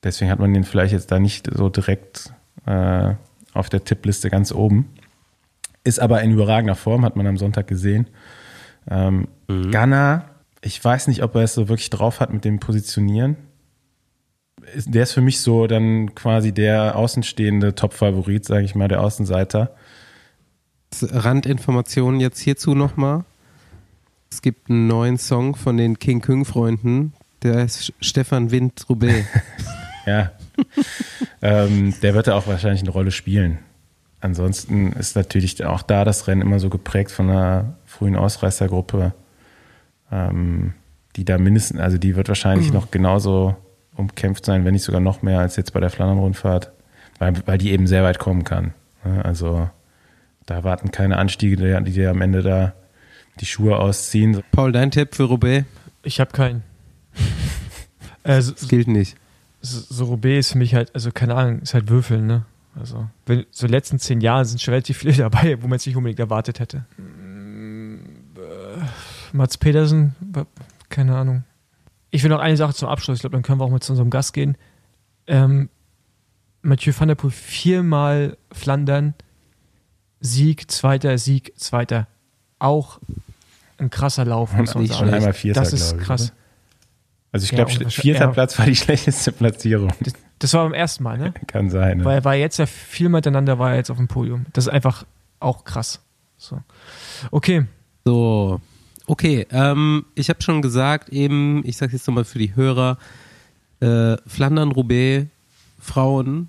deswegen 0.02 0.30
hat 0.30 0.38
man 0.38 0.52
den 0.52 0.64
vielleicht 0.64 0.92
jetzt 0.92 1.10
da 1.10 1.18
nicht 1.18 1.48
so 1.52 1.68
direkt 1.68 2.32
äh, 2.66 3.14
auf 3.52 3.68
der 3.68 3.84
Tippliste 3.84 4.30
ganz 4.30 4.52
oben. 4.52 4.88
Ist 5.84 6.00
aber 6.00 6.22
in 6.22 6.32
überragender 6.32 6.76
Form, 6.76 7.04
hat 7.04 7.16
man 7.16 7.26
am 7.26 7.38
Sonntag 7.38 7.66
gesehen. 7.66 8.08
Ähm, 8.88 9.28
mhm. 9.48 9.70
Ghana, 9.70 10.24
ich 10.62 10.82
weiß 10.82 11.08
nicht, 11.08 11.22
ob 11.22 11.34
er 11.34 11.42
es 11.42 11.54
so 11.54 11.68
wirklich 11.68 11.90
drauf 11.90 12.20
hat 12.20 12.32
mit 12.32 12.44
dem 12.44 12.60
Positionieren. 12.60 13.36
Der 14.74 15.04
ist 15.04 15.12
für 15.12 15.22
mich 15.22 15.40
so 15.40 15.66
dann 15.66 16.14
quasi 16.14 16.52
der 16.52 16.96
außenstehende 16.96 17.74
Top-Favorit, 17.74 18.44
sage 18.44 18.64
ich 18.64 18.74
mal, 18.74 18.88
der 18.88 19.02
Außenseiter. 19.02 19.74
Randinformationen 21.02 22.20
jetzt 22.20 22.40
hierzu 22.40 22.74
nochmal. 22.74 23.24
Es 24.30 24.42
gibt 24.42 24.70
einen 24.70 24.86
neuen 24.86 25.18
Song 25.18 25.56
von 25.56 25.76
den 25.76 25.98
King 25.98 26.20
Küng 26.20 26.44
Freunden, 26.44 27.14
der 27.42 27.56
heißt 27.56 27.94
Stefan 28.00 28.50
Wind 28.50 28.84
Roubaix. 28.88 29.26
ja. 30.06 30.32
ähm, 31.42 31.94
der 32.02 32.14
wird 32.14 32.26
da 32.26 32.34
auch 32.34 32.46
wahrscheinlich 32.46 32.82
eine 32.82 32.90
Rolle 32.90 33.10
spielen. 33.10 33.58
Ansonsten 34.20 34.92
ist 34.92 35.16
natürlich 35.16 35.64
auch 35.64 35.82
da 35.82 36.04
das 36.04 36.28
Rennen 36.28 36.42
immer 36.42 36.58
so 36.58 36.68
geprägt 36.68 37.10
von 37.10 37.30
einer 37.30 37.74
frühen 37.86 38.16
Ausreißergruppe, 38.16 39.14
ähm, 40.12 40.74
die 41.16 41.24
da 41.24 41.38
mindestens, 41.38 41.80
also 41.80 41.96
die 41.96 42.16
wird 42.16 42.28
wahrscheinlich 42.28 42.68
mhm. 42.68 42.74
noch 42.74 42.90
genauso 42.90 43.56
umkämpft 43.96 44.44
sein, 44.44 44.64
wenn 44.64 44.72
nicht 44.72 44.84
sogar 44.84 45.00
noch 45.00 45.22
mehr 45.22 45.40
als 45.40 45.56
jetzt 45.56 45.72
bei 45.72 45.80
der 45.80 45.90
Flandern-Rundfahrt, 45.90 46.72
weil, 47.18 47.34
weil 47.46 47.58
die 47.58 47.72
eben 47.72 47.86
sehr 47.86 48.02
weit 48.02 48.18
kommen 48.18 48.44
kann. 48.44 48.74
Also 49.22 49.68
da 50.46 50.64
warten 50.64 50.90
keine 50.90 51.16
Anstiege, 51.16 51.56
die 51.82 51.92
dir 51.92 52.10
am 52.10 52.20
Ende 52.20 52.42
da 52.42 52.74
die 53.40 53.46
Schuhe 53.46 53.78
ausziehen. 53.78 54.42
Paul, 54.52 54.72
dein 54.72 54.90
Tipp 54.90 55.14
für 55.14 55.24
Roubaix? 55.24 55.64
Ich 56.02 56.20
habe 56.20 56.32
keinen. 56.32 56.62
also, 58.22 58.52
das 58.58 58.68
gilt 58.68 58.88
nicht. 58.88 59.16
So, 59.62 60.04
Roubaix 60.06 60.46
ist 60.46 60.52
für 60.52 60.58
mich 60.58 60.74
halt, 60.74 60.94
also 60.94 61.10
keine 61.12 61.34
Ahnung, 61.34 61.60
ist 61.60 61.74
halt 61.74 61.88
Würfeln, 61.88 62.26
ne? 62.26 62.46
Also, 62.74 63.08
wenn, 63.26 63.44
so 63.50 63.66
in 63.66 63.68
den 63.68 63.76
letzten 63.76 63.98
zehn 63.98 64.20
Jahren 64.20 64.44
sind 64.44 64.60
schon 64.60 64.72
relativ 64.72 64.98
viele 64.98 65.12
dabei, 65.16 65.62
wo 65.62 65.68
man 65.68 65.76
es 65.76 65.86
nicht 65.86 65.96
unbedingt 65.96 66.20
erwartet 66.20 66.60
hätte. 66.60 66.86
Mats 69.32 69.58
Pedersen, 69.58 70.14
keine 70.88 71.16
Ahnung. 71.16 71.44
Ich 72.10 72.22
will 72.22 72.30
noch 72.30 72.40
eine 72.40 72.56
Sache 72.56 72.74
zum 72.74 72.88
Abschluss, 72.88 73.18
ich 73.18 73.20
glaube, 73.20 73.34
dann 73.36 73.42
können 73.42 73.60
wir 73.60 73.64
auch 73.64 73.70
mal 73.70 73.80
zu 73.80 73.92
unserem 73.92 74.10
Gast 74.10 74.32
gehen. 74.32 74.56
Ähm, 75.26 75.68
Mathieu 76.62 76.92
van 76.96 77.08
der 77.08 77.14
Poel 77.14 77.30
viermal 77.30 78.36
Flandern, 78.52 79.14
Sieg, 80.20 80.70
zweiter, 80.70 81.16
Sieg, 81.18 81.52
zweiter. 81.58 82.06
Auch 82.58 83.00
ein 83.78 83.90
krasser 83.90 84.24
Lauf, 84.24 84.52
muss 84.52 84.74
man 84.74 84.86
sagen. 84.86 85.10
Einmal 85.10 85.32
Vierter, 85.32 85.60
das 85.60 85.72
ist 85.72 85.98
krass. 85.98 86.24
Ich, 86.24 86.39
also 87.32 87.44
ich 87.44 87.50
glaube, 87.50 87.70
ja, 87.72 87.88
vierter 87.88 88.26
ja. 88.26 88.26
Platz 88.28 88.58
war 88.58 88.66
die 88.66 88.76
schlechteste 88.76 89.32
Platzierung. 89.32 89.92
Das, 90.00 90.14
das, 90.38 90.54
war 90.54 90.64
beim 90.64 90.74
ersten 90.74 91.04
Mal, 91.04 91.18
ne? 91.18 91.34
Kann 91.46 91.70
sein. 91.70 91.98
Ne? 91.98 92.04
Weil 92.04 92.18
er 92.18 92.24
war 92.24 92.34
jetzt 92.34 92.58
ja 92.58 92.66
viel 92.66 93.08
miteinander, 93.08 93.58
war 93.58 93.70
er 93.70 93.76
jetzt 93.76 93.90
auf 93.90 93.96
dem 93.96 94.08
Podium. 94.08 94.46
Das 94.52 94.66
ist 94.66 94.72
einfach 94.72 95.04
auch 95.38 95.64
krass. 95.64 96.00
So. 96.38 96.60
Okay. 97.30 97.64
So. 98.04 98.60
Okay, 99.06 99.46
ähm, 99.50 100.04
ich 100.14 100.28
habe 100.28 100.40
schon 100.40 100.62
gesagt, 100.62 101.08
eben, 101.08 101.62
ich 101.64 101.76
sage 101.76 101.92
jetzt 101.92 102.06
nochmal 102.06 102.24
für 102.24 102.38
die 102.38 102.54
Hörer, 102.54 102.96
äh, 103.80 104.16
Flandern, 104.26 104.70
Roubaix, 104.70 105.26
Frauen, 105.80 106.48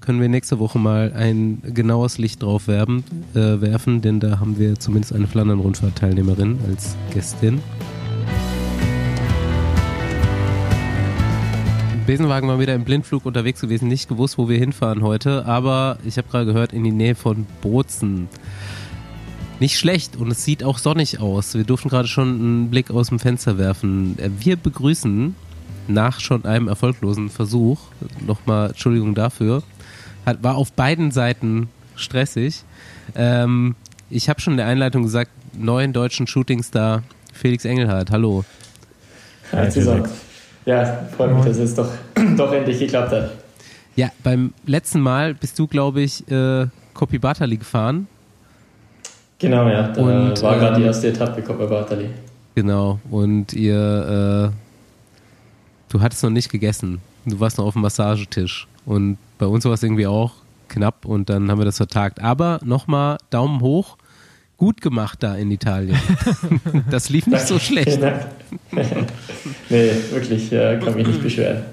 können 0.00 0.20
wir 0.20 0.28
nächste 0.28 0.58
Woche 0.58 0.78
mal 0.78 1.14
ein 1.14 1.62
genaues 1.64 2.18
Licht 2.18 2.42
drauf 2.42 2.68
werben, 2.68 3.04
äh, 3.34 3.60
werfen, 3.62 4.02
denn 4.02 4.20
da 4.20 4.38
haben 4.38 4.58
wir 4.58 4.78
zumindest 4.78 5.14
eine 5.14 5.26
Flandern-Rundfahrt-Teilnehmerin 5.26 6.58
als 6.68 6.94
Gästin. 7.10 7.62
Besenwagen 12.06 12.48
war 12.50 12.60
wieder 12.60 12.74
im 12.74 12.84
Blindflug 12.84 13.24
unterwegs 13.24 13.62
gewesen, 13.62 13.88
nicht 13.88 14.10
gewusst, 14.10 14.36
wo 14.36 14.46
wir 14.48 14.58
hinfahren 14.58 15.02
heute, 15.02 15.46
aber 15.46 15.98
ich 16.04 16.18
habe 16.18 16.28
gerade 16.28 16.44
gehört, 16.44 16.74
in 16.74 16.84
die 16.84 16.90
Nähe 16.90 17.14
von 17.14 17.46
Bozen. 17.62 18.28
Nicht 19.58 19.78
schlecht 19.78 20.16
und 20.16 20.30
es 20.30 20.44
sieht 20.44 20.64
auch 20.64 20.76
sonnig 20.76 21.20
aus. 21.20 21.54
Wir 21.54 21.64
durften 21.64 21.88
gerade 21.88 22.06
schon 22.06 22.28
einen 22.28 22.70
Blick 22.70 22.90
aus 22.90 23.08
dem 23.08 23.18
Fenster 23.18 23.56
werfen. 23.56 24.18
Äh, 24.18 24.28
wir 24.38 24.56
begrüßen 24.56 25.34
nach 25.88 26.20
schon 26.20 26.44
einem 26.44 26.68
erfolglosen 26.68 27.30
Versuch, 27.30 27.78
nochmal 28.26 28.68
Entschuldigung 28.68 29.14
dafür, 29.14 29.62
hat, 30.26 30.42
war 30.42 30.56
auf 30.56 30.72
beiden 30.72 31.10
Seiten 31.10 31.68
stressig. 31.96 32.64
Ähm, 33.14 33.76
ich 34.10 34.28
habe 34.28 34.42
schon 34.42 34.54
in 34.54 34.58
der 34.58 34.66
Einleitung 34.66 35.04
gesagt, 35.04 35.30
neuen 35.56 35.94
deutschen 35.94 36.26
Shootingstar 36.26 37.02
Felix 37.32 37.64
Engelhardt. 37.64 38.10
Hallo. 38.10 38.44
Hi, 39.52 39.70
zusammen. 39.70 40.08
Ja, 40.66 41.06
freut 41.16 41.34
mich, 41.34 41.44
dass 41.44 41.58
es 41.58 41.74
doch, 41.74 41.90
doch 42.36 42.52
endlich 42.52 42.78
geklappt 42.78 43.12
hat. 43.12 43.30
Ja, 43.96 44.10
beim 44.22 44.52
letzten 44.66 45.00
Mal 45.00 45.34
bist 45.34 45.58
du, 45.58 45.66
glaube 45.66 46.02
ich, 46.02 46.28
äh, 46.30 46.66
Copy 46.94 47.18
Bartali 47.18 47.56
gefahren. 47.56 48.08
Genau, 49.38 49.68
ja. 49.68 49.88
Da 49.88 50.00
und, 50.00 50.42
war 50.42 50.58
gerade 50.58 50.76
ähm, 50.76 50.80
die 50.80 50.86
erste 50.86 51.08
Etappe 51.08 51.42
Copy 51.42 51.66
Bartali. 51.66 52.08
Genau, 52.54 52.98
und 53.10 53.52
ihr, 53.52 54.52
äh, 54.52 55.92
du 55.92 56.00
hattest 56.00 56.22
noch 56.22 56.30
nicht 56.30 56.50
gegessen. 56.50 57.00
Du 57.26 57.38
warst 57.40 57.58
noch 57.58 57.66
auf 57.66 57.74
dem 57.74 57.82
Massagetisch. 57.82 58.66
Und 58.86 59.18
bei 59.38 59.46
uns 59.46 59.64
war 59.64 59.72
es 59.72 59.82
irgendwie 59.82 60.06
auch 60.06 60.32
knapp 60.68 61.04
und 61.04 61.30
dann 61.30 61.50
haben 61.50 61.58
wir 61.58 61.64
das 61.64 61.76
vertagt. 61.76 62.20
Aber 62.20 62.60
nochmal 62.64 63.18
Daumen 63.30 63.60
hoch. 63.60 63.96
Gut 64.56 64.80
gemacht 64.80 65.22
da 65.22 65.34
in 65.34 65.50
Italien. 65.50 65.98
das 66.90 67.08
lief 67.10 67.26
nicht 67.26 67.46
so 67.46 67.58
schlecht. 67.58 67.98
nee, 69.68 69.90
wirklich, 70.10 70.50
kann 70.50 70.94
mich 70.94 71.06
nicht 71.06 71.22
beschweren. 71.22 71.64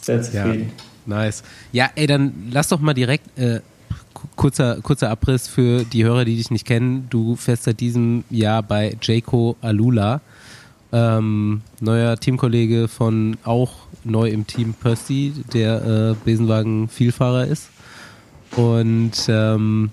Sehr 0.00 0.22
zufrieden. 0.22 0.72
Ja, 1.06 1.16
nice. 1.16 1.42
Ja, 1.72 1.90
ey, 1.94 2.06
dann 2.06 2.32
lass 2.50 2.68
doch 2.68 2.80
mal 2.80 2.94
direkt 2.94 3.38
äh, 3.38 3.60
kurzer, 4.36 4.80
kurzer 4.82 5.10
Abriss 5.10 5.48
für 5.48 5.84
die 5.84 6.04
Hörer, 6.04 6.24
die 6.24 6.36
dich 6.36 6.50
nicht 6.50 6.66
kennen. 6.66 7.06
Du 7.10 7.36
fährst 7.36 7.64
seit 7.64 7.80
diesem 7.80 8.24
Jahr 8.30 8.62
bei 8.62 8.96
Jayco 9.02 9.56
Alula. 9.60 10.20
Ähm, 10.90 11.60
neuer 11.80 12.16
Teamkollege 12.16 12.88
von 12.88 13.36
auch 13.44 13.72
neu 14.04 14.30
im 14.30 14.46
Team 14.46 14.74
Percy, 14.74 15.34
der 15.52 15.84
äh, 15.84 16.14
Besenwagen-Vielfahrer 16.24 17.46
ist. 17.46 17.68
Und 18.56 19.12
ähm, 19.28 19.90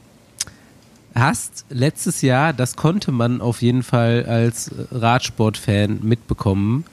hast 1.16 1.66
letztes 1.70 2.22
Jahr, 2.22 2.54
das 2.54 2.76
konnte 2.76 3.12
man 3.12 3.42
auf 3.42 3.62
jeden 3.62 3.84
Fall 3.84 4.26
als 4.26 4.72
Radsportfan 4.92 6.00
mitbekommen, 6.04 6.84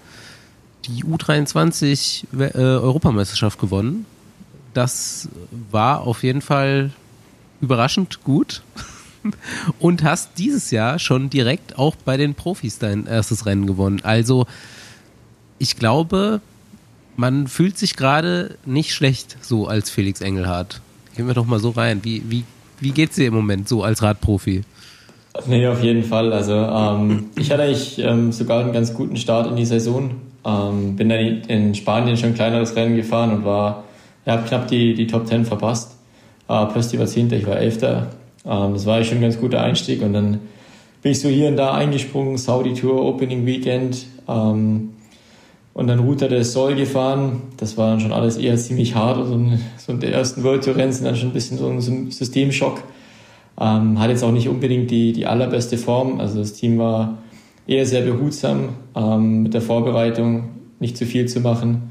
die 0.86 1.04
U23 1.04 2.24
äh, 2.38 2.56
Europameisterschaft 2.56 3.58
gewonnen. 3.58 4.06
Das 4.74 5.28
war 5.70 6.02
auf 6.02 6.22
jeden 6.22 6.40
Fall 6.40 6.92
überraschend 7.60 8.22
gut. 8.24 8.62
Und 9.78 10.02
hast 10.02 10.30
dieses 10.38 10.72
Jahr 10.72 10.98
schon 10.98 11.30
direkt 11.30 11.78
auch 11.78 11.94
bei 11.94 12.16
den 12.16 12.34
Profis 12.34 12.78
dein 12.78 13.06
erstes 13.06 13.46
Rennen 13.46 13.68
gewonnen. 13.68 14.00
Also 14.02 14.46
ich 15.58 15.76
glaube, 15.76 16.40
man 17.16 17.46
fühlt 17.46 17.78
sich 17.78 17.94
gerade 17.94 18.58
nicht 18.64 18.92
schlecht 18.92 19.36
so 19.40 19.68
als 19.68 19.90
Felix 19.90 20.20
Engelhardt. 20.20 20.80
Gehen 21.14 21.28
wir 21.28 21.34
doch 21.34 21.46
mal 21.46 21.60
so 21.60 21.70
rein. 21.70 22.00
Wie, 22.02 22.22
wie, 22.28 22.44
wie 22.82 22.90
geht's 22.90 23.16
dir 23.16 23.28
im 23.28 23.34
Moment 23.34 23.68
so 23.68 23.82
als 23.82 24.02
Radprofi? 24.02 24.62
Nee, 25.46 25.66
auf 25.66 25.82
jeden 25.82 26.02
Fall. 26.02 26.32
Also 26.32 26.52
ähm, 26.52 27.30
ich 27.36 27.50
hatte 27.50 27.62
eigentlich 27.62 27.98
ähm, 27.98 28.32
sogar 28.32 28.60
einen 28.60 28.72
ganz 28.72 28.92
guten 28.92 29.16
Start 29.16 29.46
in 29.46 29.56
die 29.56 29.64
Saison. 29.64 30.10
Ähm, 30.44 30.96
bin 30.96 31.08
dann 31.08 31.42
in 31.48 31.74
Spanien 31.74 32.16
schon 32.16 32.30
ein 32.30 32.34
kleineres 32.34 32.76
Rennen 32.76 32.96
gefahren 32.96 33.32
und 33.32 33.44
war 33.44 33.84
ja, 34.26 34.36
knapp 34.36 34.68
die, 34.68 34.94
die 34.94 35.06
Top 35.06 35.26
10 35.26 35.44
verpasst. 35.44 35.96
Äh, 36.48 36.66
Pösti 36.66 36.98
war 36.98 37.06
Zehnter, 37.06 37.36
ich 37.36 37.46
war 37.46 37.56
Elfter. 37.56 38.08
Ähm, 38.44 38.74
das 38.74 38.84
war 38.84 39.02
schon 39.04 39.18
ein 39.18 39.22
ganz 39.22 39.40
guter 39.40 39.62
Einstieg 39.62 40.02
und 40.02 40.12
dann 40.12 40.40
bin 41.02 41.12
ich 41.12 41.20
so 41.20 41.28
hier 41.28 41.48
und 41.48 41.56
da 41.56 41.74
eingesprungen, 41.74 42.36
Saudi 42.36 42.74
Tour, 42.74 43.02
Opening 43.04 43.46
Weekend. 43.46 44.06
Ähm, 44.28 44.90
und 45.74 45.86
dann 45.86 46.00
Router 46.00 46.28
des 46.28 46.52
Sol 46.52 46.74
gefahren. 46.74 47.42
Das 47.56 47.78
war 47.78 47.90
dann 47.90 48.00
schon 48.00 48.12
alles 48.12 48.36
eher 48.36 48.56
ziemlich 48.56 48.94
hart. 48.94 49.18
Also 49.18 49.40
so 49.78 49.92
der 49.94 50.12
ersten 50.12 50.44
World 50.44 50.64
Tour 50.64 50.76
Rennen 50.76 50.92
sind 50.92 51.04
dann 51.04 51.16
schon 51.16 51.30
ein 51.30 51.32
bisschen 51.32 51.58
so 51.58 51.68
ein 51.68 52.10
Systemschock. 52.10 52.82
Ähm, 53.60 53.98
hat 53.98 54.10
jetzt 54.10 54.22
auch 54.24 54.32
nicht 54.32 54.48
unbedingt 54.48 54.90
die, 54.90 55.12
die 55.12 55.26
allerbeste 55.26 55.78
Form. 55.78 56.20
Also 56.20 56.38
das 56.38 56.54
Team 56.54 56.78
war 56.78 57.18
eher 57.66 57.86
sehr 57.86 58.02
behutsam 58.02 58.70
ähm, 58.94 59.44
mit 59.44 59.54
der 59.54 59.62
Vorbereitung, 59.62 60.50
nicht 60.80 60.96
zu 60.96 61.06
viel 61.06 61.26
zu 61.26 61.40
machen. 61.40 61.90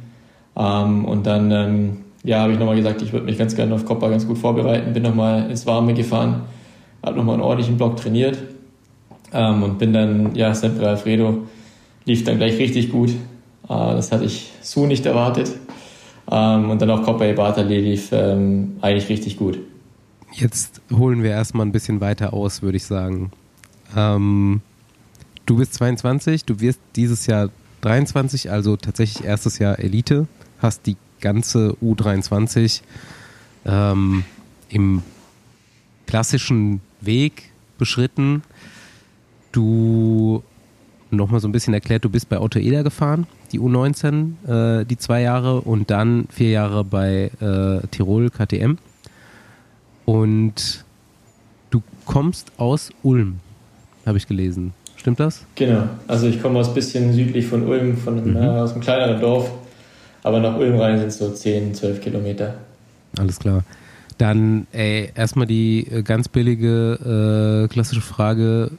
Ähm, 0.55 1.05
und 1.05 1.25
dann 1.25 1.51
ähm, 1.51 1.97
ja, 2.23 2.39
habe 2.39 2.53
ich 2.53 2.59
nochmal 2.59 2.75
gesagt, 2.75 3.01
ich 3.01 3.13
würde 3.13 3.25
mich 3.25 3.37
ganz 3.37 3.55
gerne 3.55 3.73
auf 3.73 3.85
Coppa 3.85 4.09
ganz 4.09 4.27
gut 4.27 4.37
vorbereiten. 4.37 4.93
Bin 4.93 5.03
nochmal 5.03 5.49
ins 5.49 5.65
Warme 5.65 5.93
gefahren, 5.93 6.41
habe 7.03 7.17
nochmal 7.17 7.35
einen 7.35 7.43
ordentlichen 7.43 7.77
Block 7.77 7.97
trainiert. 7.97 8.37
Ähm, 9.33 9.63
und 9.63 9.79
bin 9.79 9.93
dann, 9.93 10.35
ja, 10.35 10.53
Sempre 10.53 10.87
Alfredo 10.87 11.47
lief 12.05 12.23
dann 12.23 12.37
gleich 12.37 12.57
richtig 12.57 12.91
gut. 12.91 13.11
Äh, 13.71 13.95
das 13.95 14.11
hatte 14.11 14.25
ich 14.25 14.51
so 14.61 14.85
nicht 14.85 15.05
erwartet. 15.05 15.51
Ähm, 16.29 16.69
und 16.69 16.81
dann 16.81 16.89
auch 16.89 17.03
Coppa 17.03 17.25
e 17.25 17.33
Bartali 17.33 17.79
lief 17.79 18.09
ähm, 18.11 18.77
eigentlich 18.81 19.09
richtig 19.09 19.37
gut. 19.37 19.59
Jetzt 20.33 20.81
holen 20.91 21.23
wir 21.23 21.31
erstmal 21.31 21.65
ein 21.65 21.71
bisschen 21.71 21.99
weiter 22.01 22.33
aus, 22.33 22.61
würde 22.61 22.77
ich 22.77 22.85
sagen. 22.85 23.31
Ähm, 23.95 24.61
du 25.45 25.57
bist 25.57 25.73
22, 25.73 26.45
du 26.45 26.59
wirst 26.59 26.79
dieses 26.95 27.25
Jahr 27.27 27.49
23, 27.81 28.51
also 28.51 28.77
tatsächlich 28.77 29.25
erstes 29.25 29.59
Jahr 29.59 29.79
Elite, 29.79 30.27
hast 30.59 30.85
die 30.85 30.95
ganze 31.19 31.75
U23 31.81 32.81
ähm, 33.65 34.23
im 34.69 35.03
klassischen 36.07 36.81
Weg 37.01 37.51
beschritten. 37.77 38.43
Du, 39.51 40.43
nochmal 41.11 41.39
so 41.39 41.47
ein 41.47 41.51
bisschen 41.51 41.73
erklärt, 41.73 42.05
du 42.05 42.09
bist 42.09 42.29
bei 42.29 42.39
Otto 42.39 42.59
Eder 42.59 42.83
gefahren, 42.83 43.27
die 43.51 43.59
U19, 43.59 44.81
äh, 44.81 44.85
die 44.85 44.97
zwei 44.97 45.21
Jahre 45.21 45.61
und 45.61 45.91
dann 45.91 46.27
vier 46.29 46.49
Jahre 46.49 46.83
bei 46.83 47.31
äh, 47.39 47.87
Tirol 47.87 48.29
KTM. 48.29 48.77
Und 50.05 50.85
du 51.69 51.81
kommst 52.05 52.51
aus 52.57 52.91
Ulm, 53.03 53.39
habe 54.05 54.17
ich 54.17 54.27
gelesen. 54.27 54.73
Stimmt 54.97 55.19
das? 55.19 55.45
Genau. 55.55 55.83
Also 56.07 56.27
ich 56.27 56.41
komme 56.41 56.59
aus 56.59 56.67
ein 56.67 56.75
bisschen 56.75 57.13
südlich 57.13 57.47
von 57.47 57.67
Ulm, 57.67 57.97
von 57.97 58.19
einem, 58.19 58.31
mhm. 58.31 58.37
äh, 58.37 58.47
aus 58.47 58.73
einem 58.73 58.81
kleineren 58.81 59.19
Dorf. 59.19 59.51
Aber 60.23 60.39
nach 60.39 60.57
Ulm 60.57 60.79
rein 60.79 60.99
sind 60.99 61.07
es 61.07 61.17
so 61.17 61.31
10, 61.31 61.73
12 61.73 62.01
Kilometer. 62.01 62.55
Alles 63.17 63.39
klar. 63.39 63.63
Dann 64.17 64.67
ey, 64.71 65.09
erstmal 65.15 65.47
die 65.47 65.87
äh, 65.87 66.03
ganz 66.03 66.29
billige 66.29 67.63
äh, 67.65 67.73
klassische 67.73 68.01
Frage, 68.01 68.71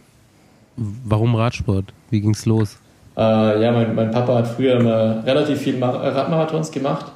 warum 0.76 1.34
Radsport? 1.34 1.86
Wie 2.10 2.20
ging 2.20 2.32
es 2.32 2.46
los? 2.46 2.78
Äh, 3.16 3.62
ja, 3.62 3.72
mein, 3.72 3.94
mein, 3.94 4.10
Papa 4.10 4.36
hat 4.36 4.48
früher 4.48 4.80
immer 4.80 5.24
relativ 5.24 5.58
viel 5.60 5.76
Mar 5.76 5.94
Radmarathons 5.94 6.70
gemacht. 6.70 7.06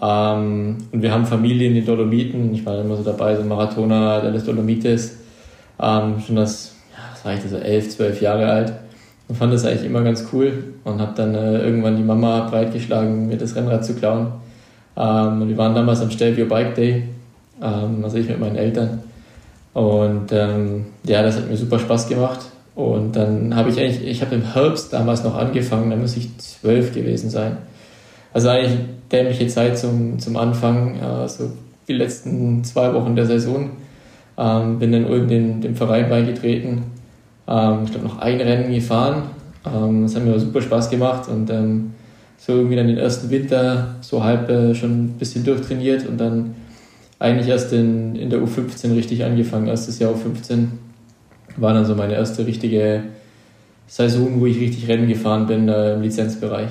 Ähm, 0.00 0.76
und 0.92 1.02
wir 1.02 1.12
haben 1.12 1.26
Familie 1.26 1.68
in 1.68 1.74
den 1.74 1.84
Dolomiten. 1.84 2.54
Ich 2.54 2.64
war 2.64 2.80
immer 2.80 2.96
so 2.96 3.02
dabei, 3.02 3.36
so 3.36 3.42
Marathoner 3.42 4.30
des 4.30 4.44
Dolomites. 4.44 5.18
Ähm, 5.80 6.20
schon 6.24 6.36
das, 6.36 6.74
ja, 6.92 7.02
was 7.12 7.24
war 7.24 7.34
ich 7.34 7.42
da 7.42 7.48
so 7.48 7.58
elf, 7.58 7.88
zwölf 7.90 8.20
Jahre 8.20 8.46
alt. 8.46 8.72
Und 9.28 9.36
fand 9.36 9.52
das 9.52 9.64
eigentlich 9.64 9.84
immer 9.84 10.02
ganz 10.02 10.26
cool. 10.32 10.74
Und 10.84 11.00
habe 11.00 11.12
dann 11.16 11.34
äh, 11.34 11.58
irgendwann 11.60 11.96
die 11.96 12.02
Mama 12.02 12.48
breitgeschlagen, 12.48 13.26
mir 13.26 13.36
das 13.36 13.54
Rennrad 13.56 13.84
zu 13.84 13.94
klauen. 13.94 14.28
Ähm, 14.96 15.48
wir 15.48 15.56
waren 15.58 15.74
damals 15.74 16.00
am 16.00 16.10
Stelvio 16.10 16.46
Bike 16.46 16.74
Day 16.74 17.08
ähm, 17.62 18.00
also 18.02 18.16
ich 18.16 18.28
mit 18.28 18.40
meinen 18.40 18.56
Eltern. 18.56 19.02
Und 19.72 20.32
ähm, 20.32 20.86
ja, 21.04 21.22
das 21.22 21.36
hat 21.36 21.48
mir 21.48 21.56
super 21.56 21.78
Spaß 21.78 22.08
gemacht. 22.08 22.40
Und 22.76 23.16
dann 23.16 23.56
habe 23.56 23.70
ich 23.70 23.80
eigentlich, 23.80 24.06
ich 24.06 24.20
habe 24.20 24.34
im 24.34 24.52
Herbst 24.52 24.92
damals 24.92 25.24
noch 25.24 25.34
angefangen, 25.34 25.90
da 25.90 25.96
muss 25.96 26.14
ich 26.16 26.36
zwölf 26.36 26.92
gewesen 26.92 27.30
sein. 27.30 27.56
Also 28.34 28.50
eigentlich 28.50 28.78
dämliche 29.10 29.46
Zeit 29.46 29.78
zum, 29.78 30.18
zum 30.18 30.36
Anfang, 30.36 30.96
äh, 31.00 31.26
so 31.26 31.50
die 31.88 31.94
letzten 31.94 32.62
zwei 32.64 32.92
Wochen 32.92 33.16
der 33.16 33.24
Saison. 33.24 33.70
Ähm, 34.36 34.78
bin 34.78 34.92
dann 34.92 35.06
Ulm 35.06 35.26
dem, 35.26 35.62
dem 35.62 35.74
Verein 35.74 36.10
beigetreten. 36.10 36.82
Ähm, 37.48 37.84
ich 37.84 37.92
glaube 37.92 38.08
noch 38.08 38.18
ein 38.18 38.38
Rennen 38.42 38.70
gefahren. 38.70 39.22
Ähm, 39.64 40.02
das 40.02 40.14
hat 40.14 40.24
mir 40.24 40.38
super 40.38 40.60
Spaß 40.60 40.90
gemacht 40.90 41.30
und 41.30 41.48
ähm, 41.48 41.92
so 42.36 42.52
irgendwie 42.52 42.76
dann 42.76 42.88
den 42.88 42.98
ersten 42.98 43.30
Winter 43.30 43.94
so 44.02 44.22
halb 44.22 44.50
äh, 44.50 44.74
schon 44.74 45.04
ein 45.04 45.08
bisschen 45.18 45.44
durchtrainiert 45.44 46.06
und 46.06 46.18
dann 46.18 46.54
eigentlich 47.18 47.48
erst 47.48 47.72
in, 47.72 48.16
in 48.16 48.28
der 48.28 48.40
U15 48.40 48.94
richtig 48.94 49.24
angefangen. 49.24 49.68
Erstes 49.68 49.98
Jahr 49.98 50.12
U15 50.12 50.66
war 51.56 51.74
dann 51.74 51.84
so 51.84 51.94
meine 51.94 52.14
erste 52.14 52.46
richtige 52.46 53.04
Saison, 53.86 54.40
wo 54.40 54.46
ich 54.46 54.58
richtig 54.58 54.88
Rennen 54.88 55.08
gefahren 55.08 55.46
bin 55.46 55.68
äh, 55.68 55.94
im 55.94 56.02
Lizenzbereich. 56.02 56.70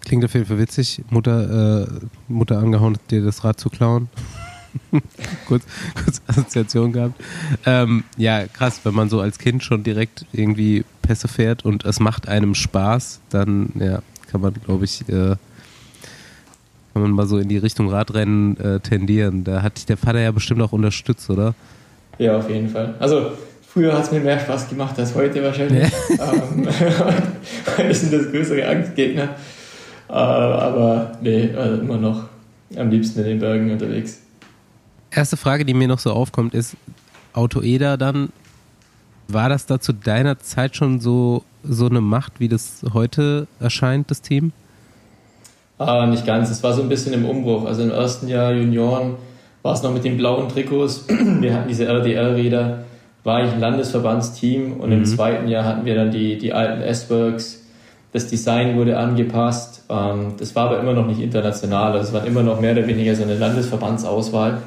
Klingt 0.00 0.24
auf 0.24 0.34
jeden 0.34 0.46
Fall 0.46 0.58
witzig, 0.58 1.02
Mutter, 1.10 1.82
äh, 1.82 1.86
Mutter 2.28 2.58
angehauen, 2.58 2.98
dir 3.10 3.22
das 3.22 3.44
Rad 3.44 3.58
zu 3.58 3.70
klauen. 3.70 4.08
kurz, 5.46 5.64
kurz 6.02 6.22
Assoziation 6.26 6.92
gehabt. 6.92 7.20
Ähm, 7.66 8.04
ja, 8.16 8.46
krass, 8.46 8.80
wenn 8.84 8.94
man 8.94 9.08
so 9.08 9.20
als 9.20 9.38
Kind 9.38 9.62
schon 9.62 9.82
direkt 9.82 10.26
irgendwie 10.32 10.84
Pässe 11.02 11.28
fährt 11.28 11.64
und 11.64 11.84
es 11.84 12.00
macht 12.00 12.28
einem 12.28 12.54
Spaß, 12.54 13.20
dann 13.30 13.72
ja, 13.78 14.02
kann 14.30 14.40
man, 14.40 14.54
glaube 14.54 14.84
ich, 14.84 15.02
äh, 15.08 15.36
kann 16.92 17.02
man 17.02 17.10
mal 17.10 17.26
so 17.26 17.38
in 17.38 17.48
die 17.48 17.58
Richtung 17.58 17.88
Radrennen 17.88 18.56
äh, 18.58 18.80
tendieren. 18.80 19.44
Da 19.44 19.62
hat 19.62 19.76
dich 19.76 19.86
der 19.86 19.96
Vater 19.96 20.20
ja 20.20 20.30
bestimmt 20.30 20.62
auch 20.62 20.72
unterstützt, 20.72 21.28
oder? 21.30 21.54
Ja, 22.18 22.36
auf 22.36 22.50
jeden 22.50 22.68
Fall. 22.68 22.94
Also 22.98 23.32
früher 23.72 23.92
hat 23.92 24.04
es 24.04 24.12
mir 24.12 24.20
mehr 24.20 24.38
Spaß 24.38 24.68
gemacht 24.68 24.98
als 24.98 25.14
heute 25.14 25.42
wahrscheinlich. 25.42 25.90
Ja. 26.10 26.32
ähm, 26.32 26.68
heute 27.78 27.94
sind 27.94 28.12
das 28.12 28.30
größere 28.30 28.66
Angstgegner. 28.68 29.30
Äh, 30.08 30.12
aber 30.12 31.12
nee, 31.22 31.50
also 31.56 31.80
immer 31.80 31.96
noch 31.96 32.24
am 32.76 32.90
liebsten 32.90 33.20
in 33.20 33.26
den 33.26 33.38
Bergen 33.38 33.70
unterwegs. 33.70 34.20
Erste 35.10 35.36
Frage, 35.36 35.64
die 35.64 35.74
mir 35.74 35.88
noch 35.88 35.98
so 35.98 36.12
aufkommt, 36.12 36.54
ist 36.54 36.76
Auto 37.32 37.62
Eder 37.62 37.96
dann, 37.96 38.30
war 39.28 39.48
das 39.48 39.66
da 39.66 39.80
zu 39.80 39.92
deiner 39.92 40.38
Zeit 40.38 40.76
schon 40.76 41.00
so, 41.00 41.44
so 41.62 41.86
eine 41.86 42.00
Macht, 42.00 42.40
wie 42.40 42.48
das 42.48 42.82
heute 42.92 43.46
erscheint, 43.60 44.10
das 44.10 44.20
Team? 44.20 44.52
Ah, 45.78 46.06
nicht 46.06 46.26
ganz. 46.26 46.50
Es 46.50 46.62
war 46.62 46.74
so 46.74 46.82
ein 46.82 46.88
bisschen 46.88 47.12
im 47.14 47.24
Umbruch. 47.24 47.64
Also 47.64 47.82
im 47.82 47.90
ersten 47.90 48.28
Jahr 48.28 48.52
Junioren 48.52 49.14
war 49.62 49.74
es 49.74 49.82
noch 49.82 49.92
mit 49.92 50.04
den 50.04 50.16
blauen 50.16 50.48
Trikots. 50.48 51.06
Wir 51.08 51.54
hatten 51.54 51.68
diese 51.68 51.86
RDL-Räder, 51.86 52.84
war 53.24 53.44
ich 53.44 53.52
ein 53.52 53.60
Landesverbandsteam 53.60 54.80
und 54.80 54.90
mhm. 54.90 54.98
im 54.98 55.04
zweiten 55.04 55.48
Jahr 55.48 55.64
hatten 55.64 55.84
wir 55.84 55.94
dann 55.94 56.10
die, 56.10 56.38
die 56.38 56.52
alten 56.52 56.82
S-Works. 56.82 57.60
Das 58.12 58.26
Design 58.26 58.76
wurde 58.76 58.98
angepasst. 58.98 59.84
Ähm, 59.88 60.34
das 60.38 60.54
war 60.54 60.66
aber 60.66 60.80
immer 60.80 60.92
noch 60.92 61.06
nicht 61.06 61.20
international. 61.20 61.92
Also 61.92 62.08
es 62.08 62.12
war 62.12 62.26
immer 62.26 62.42
noch 62.42 62.60
mehr 62.60 62.72
oder 62.72 62.86
weniger 62.86 63.14
so 63.14 63.22
eine 63.22 63.36
Landesverbandsauswahl. 63.36 64.58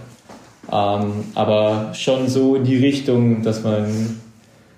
Ähm, 0.71 1.11
aber 1.35 1.91
schon 1.93 2.27
so 2.27 2.55
in 2.55 2.63
die 2.63 2.77
Richtung, 2.77 3.43
dass 3.43 3.63
man 3.63 4.19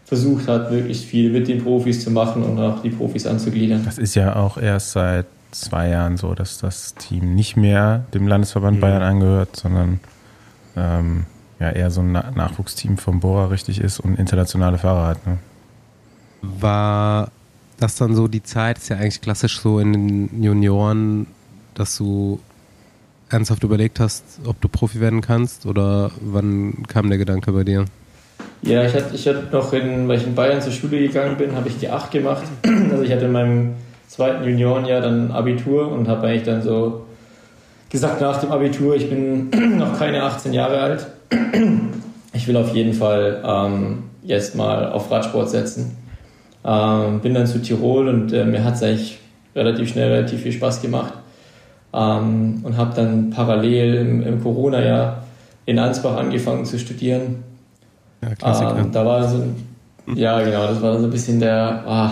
versucht 0.06 0.48
hat, 0.48 0.72
möglichst 0.72 1.06
viel 1.06 1.32
mit 1.32 1.48
den 1.48 1.64
Profis 1.64 2.04
zu 2.04 2.12
machen 2.12 2.44
und 2.44 2.60
auch 2.60 2.82
die 2.82 2.90
Profis 2.90 3.28
anzugliedern. 3.28 3.84
Das 3.86 3.98
ist 3.98 4.16
ja 4.16 4.36
auch 4.36 4.58
erst 4.58 4.92
seit 4.92 5.26
zwei 5.52 5.90
Jahren 5.90 6.18
so, 6.18 6.34
dass 6.34 6.58
das 6.60 6.96
Team 6.96 7.36
nicht 7.36 7.58
mehr 7.58 8.06
dem 8.14 8.28
Landesverband 8.28 8.78
mhm. 8.78 8.82
Bayern 8.82 9.02
angehört, 9.02 9.56
sondern 9.56 10.00
ähm, 10.76 11.26
ja 11.60 11.72
eher 11.72 11.90
so 11.92 12.02
ein 12.02 12.12
Nachwuchsteam 12.12 12.98
vom 12.98 13.20
Bora 13.20 13.48
richtig 13.48 13.82
ist 13.82 14.00
und 14.00 14.20
internationale 14.20 14.78
Fahrer 14.78 15.08
hat. 15.08 15.28
Ne? 15.28 15.38
War 16.42 17.32
das 17.80 17.96
dann 17.96 18.16
so 18.16 18.28
die 18.28 18.44
Zeit, 18.44 18.78
ist 18.78 18.90
ja 18.90 18.98
eigentlich 18.98 19.22
klassisch 19.22 19.60
so 19.60 19.80
in 19.80 19.94
den 19.94 20.44
Junioren, 20.44 21.28
dass 21.74 21.98
du 21.98 22.40
ernsthaft 23.30 23.64
überlegt 23.64 24.00
hast, 24.00 24.24
ob 24.46 24.60
du 24.62 24.68
Profi 24.68 25.00
werden 25.00 25.22
kannst 25.22 25.66
oder 25.66 26.12
wann 26.22 26.84
kam 26.88 27.10
der 27.10 27.18
Gedanke 27.18 27.52
bei 27.52 27.64
dir? 27.64 27.86
Ja, 28.62 28.84
ich 28.84 28.94
hatte, 28.94 29.16
ich 29.16 29.28
hatte 29.28 29.48
noch, 29.52 29.74
in, 29.74 30.08
weil 30.08 30.18
ich 30.18 30.26
in 30.26 30.36
Bayern 30.36 30.62
zur 30.62 30.72
Schule 30.72 31.00
gegangen 31.00 31.38
bin, 31.38 31.56
habe 31.56 31.68
ich 31.68 31.78
die 31.78 31.90
8 31.90 32.12
gemacht. 32.12 32.44
Also 32.90 33.04
ich 33.04 33.12
hatte 33.12 33.26
in 33.26 33.32
meinem 33.32 33.76
zweiten 34.08 34.44
Juniorenjahr 34.44 35.02
dann 35.02 35.32
Abitur 35.32 35.92
und 35.92 36.08
habe 36.08 36.28
eigentlich 36.28 36.44
dann 36.44 36.62
so 36.62 37.06
gesagt 37.90 38.22
nach 38.22 38.40
dem 38.40 38.52
Abitur, 38.52 38.96
ich 38.96 39.10
bin 39.10 39.50
noch 39.78 39.98
keine 40.00 40.24
18 40.24 40.54
Jahre 40.54 40.80
alt. 40.80 41.08
Ich 42.34 42.48
will 42.48 42.58
auf 42.58 42.76
jeden 42.76 42.94
Fall 42.94 43.42
ähm, 43.46 44.04
jetzt 44.24 44.56
mal 44.56 44.92
auf 44.92 45.10
Radsport 45.10 45.50
setzen. 45.50 45.98
Ähm, 46.64 47.20
bin 47.22 47.34
dann 47.34 47.48
zu 47.48 47.62
Tirol 47.62 48.08
und 48.10 48.34
äh, 48.34 48.46
mir 48.46 48.64
hat 48.64 48.76
es 48.76 48.84
eigentlich 48.84 49.20
relativ 49.56 49.90
schnell 49.90 50.12
relativ 50.12 50.42
viel 50.42 50.52
Spaß 50.52 50.82
gemacht. 50.82 51.14
Ähm, 51.94 52.62
und 52.64 52.78
habe 52.78 52.94
dann 52.96 53.30
parallel 53.30 53.96
im, 53.96 54.24
im 54.24 54.44
Corona-Jahr 54.44 55.24
in 55.66 55.80
Ansbach 55.80 56.18
angefangen 56.18 56.66
zu 56.66 56.78
studieren. 56.78 57.44
Ja, 58.22 58.36
Klassiker. 58.36 58.78
Ähm, 58.80 58.92
da 58.92 59.06
war 59.06 59.28
so, 59.28 59.44
ja 60.14 60.42
genau, 60.42 60.68
das 60.68 60.82
war 60.82 61.00
so 61.00 61.06
ein 61.06 61.12
bisschen 61.12 61.40
der, 61.40 61.84
ah, 61.88 62.12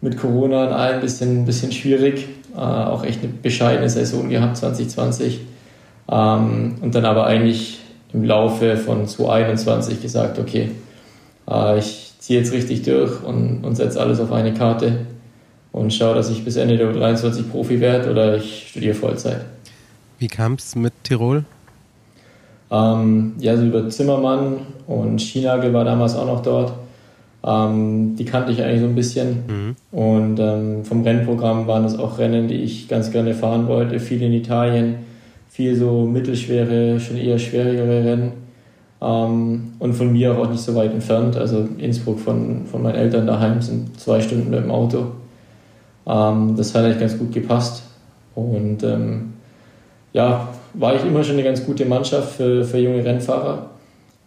mit 0.00 0.16
Corona 0.16 0.66
und 0.66 0.72
allem 0.72 0.96
ein 0.96 1.00
bisschen, 1.00 1.44
bisschen 1.44 1.72
schwierig. 1.72 2.28
Äh, 2.54 2.58
auch 2.58 3.04
echt 3.04 3.22
eine 3.22 3.32
bescheidene 3.32 3.88
Saison 3.88 4.28
gehabt 4.28 4.56
2020. 4.56 5.40
Ähm, 6.10 6.76
und 6.80 6.94
dann 6.94 7.04
aber 7.04 7.26
eigentlich 7.26 7.79
im 8.12 8.24
Laufe 8.24 8.76
von 8.76 9.06
2021 9.06 10.02
gesagt, 10.02 10.38
okay, 10.38 10.70
äh, 11.48 11.78
ich 11.78 12.12
ziehe 12.18 12.38
jetzt 12.38 12.52
richtig 12.52 12.82
durch 12.82 13.22
und, 13.22 13.64
und 13.64 13.76
setze 13.76 14.00
alles 14.00 14.20
auf 14.20 14.32
eine 14.32 14.52
Karte 14.54 15.06
und 15.72 15.92
schaue, 15.92 16.14
dass 16.14 16.30
ich 16.30 16.44
bis 16.44 16.56
Ende 16.56 16.76
der 16.76 16.92
U23 16.92 17.44
Profi 17.50 17.80
werde 17.80 18.10
oder 18.10 18.36
ich 18.36 18.68
studiere 18.70 18.94
Vollzeit. 18.94 19.44
Wie 20.18 20.28
kam 20.28 20.54
es 20.54 20.74
mit 20.76 20.92
Tirol? 21.02 21.44
Ähm, 22.70 23.34
ja, 23.38 23.56
so 23.56 23.64
über 23.64 23.88
Zimmermann 23.88 24.58
und 24.86 25.20
Schienagel 25.20 25.72
war 25.72 25.84
damals 25.84 26.14
auch 26.14 26.26
noch 26.26 26.42
dort. 26.42 26.72
Ähm, 27.42 28.16
die 28.16 28.24
kannte 28.24 28.52
ich 28.52 28.62
eigentlich 28.62 28.80
so 28.80 28.86
ein 28.86 28.94
bisschen. 28.94 29.44
Mhm. 29.48 29.76
Und 29.98 30.38
ähm, 30.38 30.84
vom 30.84 31.02
Rennprogramm 31.02 31.66
waren 31.66 31.84
es 31.84 31.98
auch 31.98 32.18
Rennen, 32.18 32.48
die 32.48 32.62
ich 32.62 32.86
ganz 32.88 33.10
gerne 33.10 33.34
fahren 33.34 33.66
wollte. 33.66 33.98
Viel 33.98 34.22
in 34.22 34.32
Italien, 34.32 34.96
viel 35.60 35.76
so 35.76 36.06
mittelschwere, 36.06 36.98
schon 36.98 37.18
eher 37.18 37.38
schwerere 37.38 38.02
Rennen. 38.02 38.32
Ähm, 39.02 39.72
und 39.78 39.92
von 39.92 40.10
mir 40.10 40.38
auch 40.38 40.48
nicht 40.48 40.62
so 40.62 40.74
weit 40.74 40.92
entfernt. 40.94 41.36
Also 41.36 41.68
Innsbruck 41.76 42.18
von, 42.18 42.64
von 42.64 42.82
meinen 42.82 42.94
Eltern 42.94 43.26
daheim 43.26 43.60
sind 43.60 44.00
zwei 44.00 44.22
Stunden 44.22 44.48
mit 44.48 44.58
dem 44.58 44.70
Auto. 44.70 45.12
Ähm, 46.06 46.54
das 46.56 46.74
hat 46.74 46.84
eigentlich 46.84 47.00
ganz 47.00 47.18
gut 47.18 47.32
gepasst. 47.32 47.82
Und 48.34 48.82
ähm, 48.82 49.34
ja, 50.14 50.48
war 50.72 50.94
ich 50.94 51.04
immer 51.04 51.22
schon 51.22 51.34
eine 51.34 51.44
ganz 51.44 51.64
gute 51.66 51.84
Mannschaft 51.84 52.36
für, 52.36 52.64
für 52.64 52.78
junge 52.78 53.04
Rennfahrer. 53.04 53.66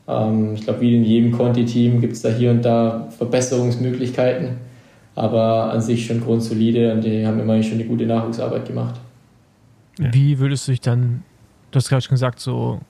Ähm, 0.07 0.51
ich 0.53 0.61
glaube, 0.61 0.81
wie 0.81 0.95
in 0.97 1.03
jedem 1.03 1.31
Conti-Team 1.31 1.99
gibt 1.99 2.13
es 2.13 2.21
da 2.21 2.29
hier 2.29 2.51
und 2.51 2.63
da 2.63 3.07
Verbesserungsmöglichkeiten, 3.17 4.57
aber 5.15 5.71
an 5.71 5.81
sich 5.81 6.05
schon 6.05 6.21
grundsolide 6.21 6.93
und 6.93 7.03
die 7.03 7.25
haben 7.25 7.39
immer 7.39 7.61
schon 7.63 7.79
eine 7.79 7.85
gute 7.85 8.05
Nachwuchsarbeit 8.05 8.67
gemacht. 8.67 8.99
Wie 9.97 10.39
würdest 10.39 10.67
du 10.67 10.71
dich 10.71 10.81
dann, 10.81 11.23
du 11.71 11.77
hast 11.77 11.89
gerade 11.89 12.01
schon 12.01 12.15
gesagt, 12.15 12.39
so, 12.39 12.81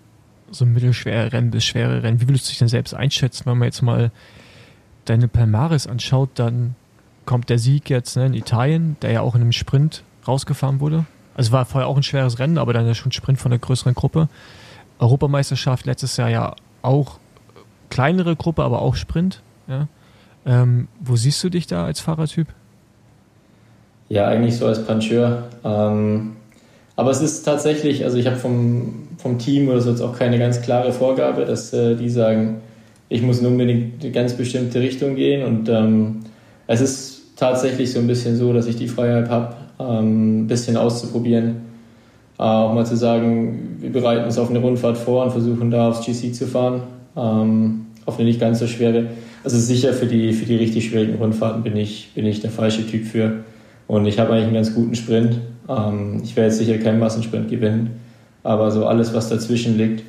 so 0.52 0.66
mittelschwere 0.66 1.34
Rennen 1.34 1.52
bis 1.52 1.66
schwere 1.66 2.04
Rennen, 2.04 2.22
wie 2.22 2.28
würdest 2.28 2.46
du 2.46 2.50
dich 2.50 2.60
denn 2.60 2.68
selbst 2.68 2.94
einschätzen, 2.94 3.46
wenn 3.46 3.58
man 3.58 3.68
jetzt 3.68 3.82
mal 3.82 4.12
deine 5.06 5.28
Palmares 5.28 5.88
anschaut, 5.88 6.30
dann 6.36 6.76
kommt 7.26 7.50
der 7.50 7.60
Sieg 7.60 7.90
jetzt 7.90 8.16
ne, 8.16 8.26
in 8.26 8.34
Italien, 8.34 8.98
der 9.02 9.12
ja 9.12 9.22
auch 9.22 9.36
in 9.36 9.42
einem 9.42 9.52
Sprint 9.52 10.04
rausgefahren 10.28 10.80
wurde. 10.80 11.06
Also 11.36 11.52
war 11.52 11.66
vorher 11.66 11.88
auch 11.88 11.98
ein 11.98 12.04
schweres 12.04 12.40
Rennen, 12.40 12.58
aber 12.58 12.74
dann 12.74 12.86
ja 12.86 12.94
schon 12.94 13.12
Sprint 13.12 13.40
von 13.40 13.52
der 13.52 13.60
größeren 13.60 13.96
Gruppe. 13.96 14.30
Europameisterschaft 15.00 15.86
letztes 15.86 16.18
Jahr 16.18 16.30
ja 16.30 16.56
auch 16.82 17.20
kleinere 17.90 18.36
Gruppe, 18.36 18.64
aber 18.64 18.82
auch 18.82 18.96
Sprint. 18.96 19.42
Ja. 19.68 19.88
Ähm, 20.46 20.88
wo 21.00 21.16
siehst 21.16 21.44
du 21.44 21.50
dich 21.50 21.68
da 21.68 21.86
als 21.86 22.00
Fahrertyp? 22.00 22.48
Ja, 24.10 24.28
eigentlich 24.28 24.58
so 24.58 24.68
als 24.68 24.86
Puncheur. 24.86 25.50
Ähm, 25.64 26.36
aber 26.96 27.12
es 27.12 27.22
ist 27.22 27.44
tatsächlich, 27.44 28.04
also 28.06 28.18
ich 28.18 28.28
habe 28.28 28.36
vom, 28.36 29.08
vom 29.18 29.40
Team 29.40 29.68
oder 29.70 29.82
so 29.82 29.90
jetzt 29.90 30.02
auch 30.02 30.18
keine 30.18 30.38
ganz 30.38 30.62
klare 30.62 30.92
Vorgabe, 30.92 31.46
dass 31.46 31.74
äh, 31.74 31.96
die 31.96 32.10
sagen, 32.10 32.62
ich 33.10 33.22
muss 33.22 33.42
nur 33.42 33.52
unbedingt 33.52 34.04
eine 34.04 34.12
ganz 34.12 34.34
bestimmte 34.34 34.80
Richtung 34.80 35.16
gehen. 35.16 35.46
Und 35.46 35.70
ähm, 35.70 36.22
es 36.68 36.82
ist 36.82 37.22
tatsächlich 37.36 37.92
so 37.92 38.00
ein 38.00 38.08
bisschen 38.08 38.36
so, 38.36 38.54
dass 38.54 38.68
ich 38.68 38.76
die 38.76 38.88
Freiheit 38.88 39.30
habe, 39.30 39.56
ähm, 39.80 40.42
ein 40.42 40.48
bisschen 40.48 40.78
auszuprobieren. 40.78 41.62
Äh, 42.38 42.44
auch 42.44 42.74
mal 42.74 42.86
zu 42.86 42.96
sagen, 42.96 43.78
wir 43.80 43.92
bereiten 43.92 44.26
uns 44.26 44.38
auf 44.38 44.50
eine 44.50 44.60
Rundfahrt 44.60 44.98
vor 44.98 45.26
und 45.26 45.32
versuchen 45.32 45.72
da 45.72 45.90
aufs 45.90 46.06
GC 46.06 46.34
zu 46.34 46.46
fahren. 46.46 46.84
Ähm, 47.16 47.86
auf 48.06 48.18
eine 48.18 48.28
nicht 48.28 48.40
ganz 48.40 48.60
so 48.60 48.68
schwere. 48.68 49.08
Also 49.44 49.58
sicher 49.58 49.94
für 49.94 50.06
die, 50.06 50.34
für 50.34 50.46
die 50.46 50.56
richtig 50.56 50.90
schwierigen 50.90 51.16
Rundfahrten 51.16 51.64
bin 51.64 51.76
ich, 51.76 52.12
bin 52.14 52.26
ich 52.26 52.42
der 52.42 52.52
falsche 52.52 52.86
Typ 52.86 53.06
für. 53.06 53.44
Und 53.88 54.06
ich 54.06 54.20
habe 54.20 54.32
eigentlich 54.32 54.46
einen 54.46 54.56
ganz 54.56 54.74
guten 54.74 54.96
Sprint. 54.96 55.40
Ähm, 55.70 56.22
ich 56.24 56.36
werde 56.36 56.50
jetzt 56.50 56.58
sicher 56.60 56.78
keinen 56.78 57.00
Massensprint 57.00 57.50
gewinnen, 57.50 58.00
aber 58.44 58.72
so 58.72 58.86
alles, 58.86 59.14
was 59.14 59.30
dazwischen 59.30 59.78
liegt, 59.78 60.04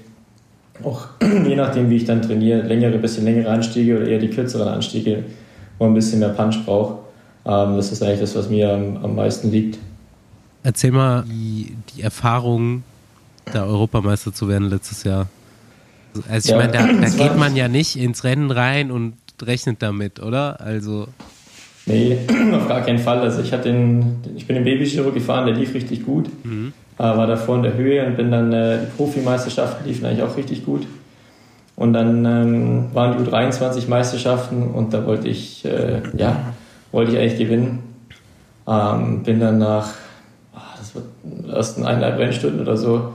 auch 0.82 1.06
je 1.22 1.56
nachdem, 1.56 1.90
wie 1.90 1.96
ich 1.96 2.04
dann 2.04 2.22
trainiere, 2.22 2.62
längere, 2.62 2.98
bisschen 2.98 3.24
längere 3.24 3.50
Anstiege 3.50 3.96
oder 3.96 4.08
eher 4.08 4.18
die 4.18 4.30
kürzeren 4.30 4.68
Anstiege, 4.68 5.24
wo 5.78 5.86
ein 5.86 5.94
bisschen 5.94 6.20
mehr 6.20 6.30
Punch 6.30 6.64
brauche, 6.64 6.98
ähm, 7.46 7.76
das 7.76 7.92
ist 7.92 8.02
eigentlich 8.02 8.20
das, 8.20 8.34
was 8.34 8.48
mir 8.48 8.72
am, 8.72 8.96
am 8.98 9.14
meisten 9.14 9.50
liegt. 9.50 9.78
Erzähl 10.62 10.92
mal 10.92 11.24
die, 11.28 11.76
die 11.94 12.02
Erfahrung, 12.02 12.82
da 13.52 13.64
Europameister 13.64 14.32
zu 14.32 14.48
werden 14.48 14.70
letztes 14.70 15.04
Jahr. 15.04 15.28
Also 16.28 16.46
ich 16.46 16.50
ja, 16.50 16.56
meine, 16.56 16.72
da, 16.72 16.86
da 16.86 17.08
geht 17.16 17.36
man 17.36 17.54
ja 17.54 17.68
nicht 17.68 17.96
ins 17.96 18.24
Rennen 18.24 18.50
rein 18.50 18.90
und 18.90 19.14
rechnet 19.42 19.82
damit, 19.82 20.20
oder? 20.20 20.60
Also 20.60 21.08
Nee, 21.86 22.18
auf 22.54 22.68
gar 22.68 22.80
keinen 22.80 22.98
Fall. 22.98 23.20
Also 23.20 23.42
ich, 23.42 23.52
hatte 23.52 23.70
den, 23.72 24.16
ich 24.36 24.46
bin 24.46 24.56
den 24.56 24.64
Babygiro 24.64 25.10
gefahren, 25.10 25.46
der 25.46 25.54
lief 25.54 25.74
richtig 25.74 26.04
gut. 26.04 26.28
Mhm. 26.44 26.72
Äh, 26.98 27.02
war 27.02 27.26
davor 27.26 27.56
in 27.56 27.62
der 27.64 27.74
Höhe 27.74 28.06
und 28.06 28.16
bin 28.16 28.30
dann 28.30 28.52
äh, 28.52 28.78
die 28.78 28.96
Profimeisterschaften 28.96 29.86
liefen 29.86 30.06
eigentlich 30.06 30.22
auch 30.22 30.36
richtig 30.36 30.64
gut. 30.64 30.86
Und 31.76 31.92
dann 31.92 32.24
ähm, 32.24 32.84
waren 32.92 33.18
die 33.18 33.30
U23-Meisterschaften 33.30 34.70
und 34.70 34.94
da 34.94 35.04
wollte 35.06 35.28
ich, 35.28 35.64
äh, 35.64 36.02
ja, 36.16 36.54
wollte 36.92 37.12
ich 37.12 37.18
eigentlich 37.18 37.38
gewinnen. 37.38 37.80
Ähm, 38.66 39.24
bin 39.24 39.40
dann 39.40 39.58
nach, 39.58 39.88
oh, 40.54 40.58
das 40.78 40.94
wird 40.94 41.04
ersten 41.52 41.84
eineinhalb 41.84 42.18
Rennstunden 42.18 42.60
oder 42.60 42.76
so, 42.76 43.12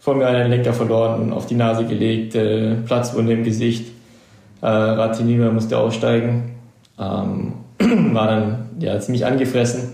vor 0.00 0.14
mir 0.14 0.26
einen 0.26 0.50
Lenker 0.50 0.72
verloren, 0.72 1.32
auf 1.32 1.46
die 1.46 1.54
Nase 1.54 1.84
gelegt, 1.84 2.34
äh, 2.34 2.74
Platzwunde 2.86 3.34
im 3.34 3.44
Gesicht. 3.44 3.86
Äh, 4.62 4.66
Ratinima 4.66 5.50
musste 5.50 5.76
aussteigen. 5.76 6.54
Ähm, 6.98 7.52
war 8.12 8.26
dann 8.26 8.68
ja, 8.78 8.98
ziemlich 9.00 9.24
angefressen. 9.24 9.80
Äh, 9.80 9.88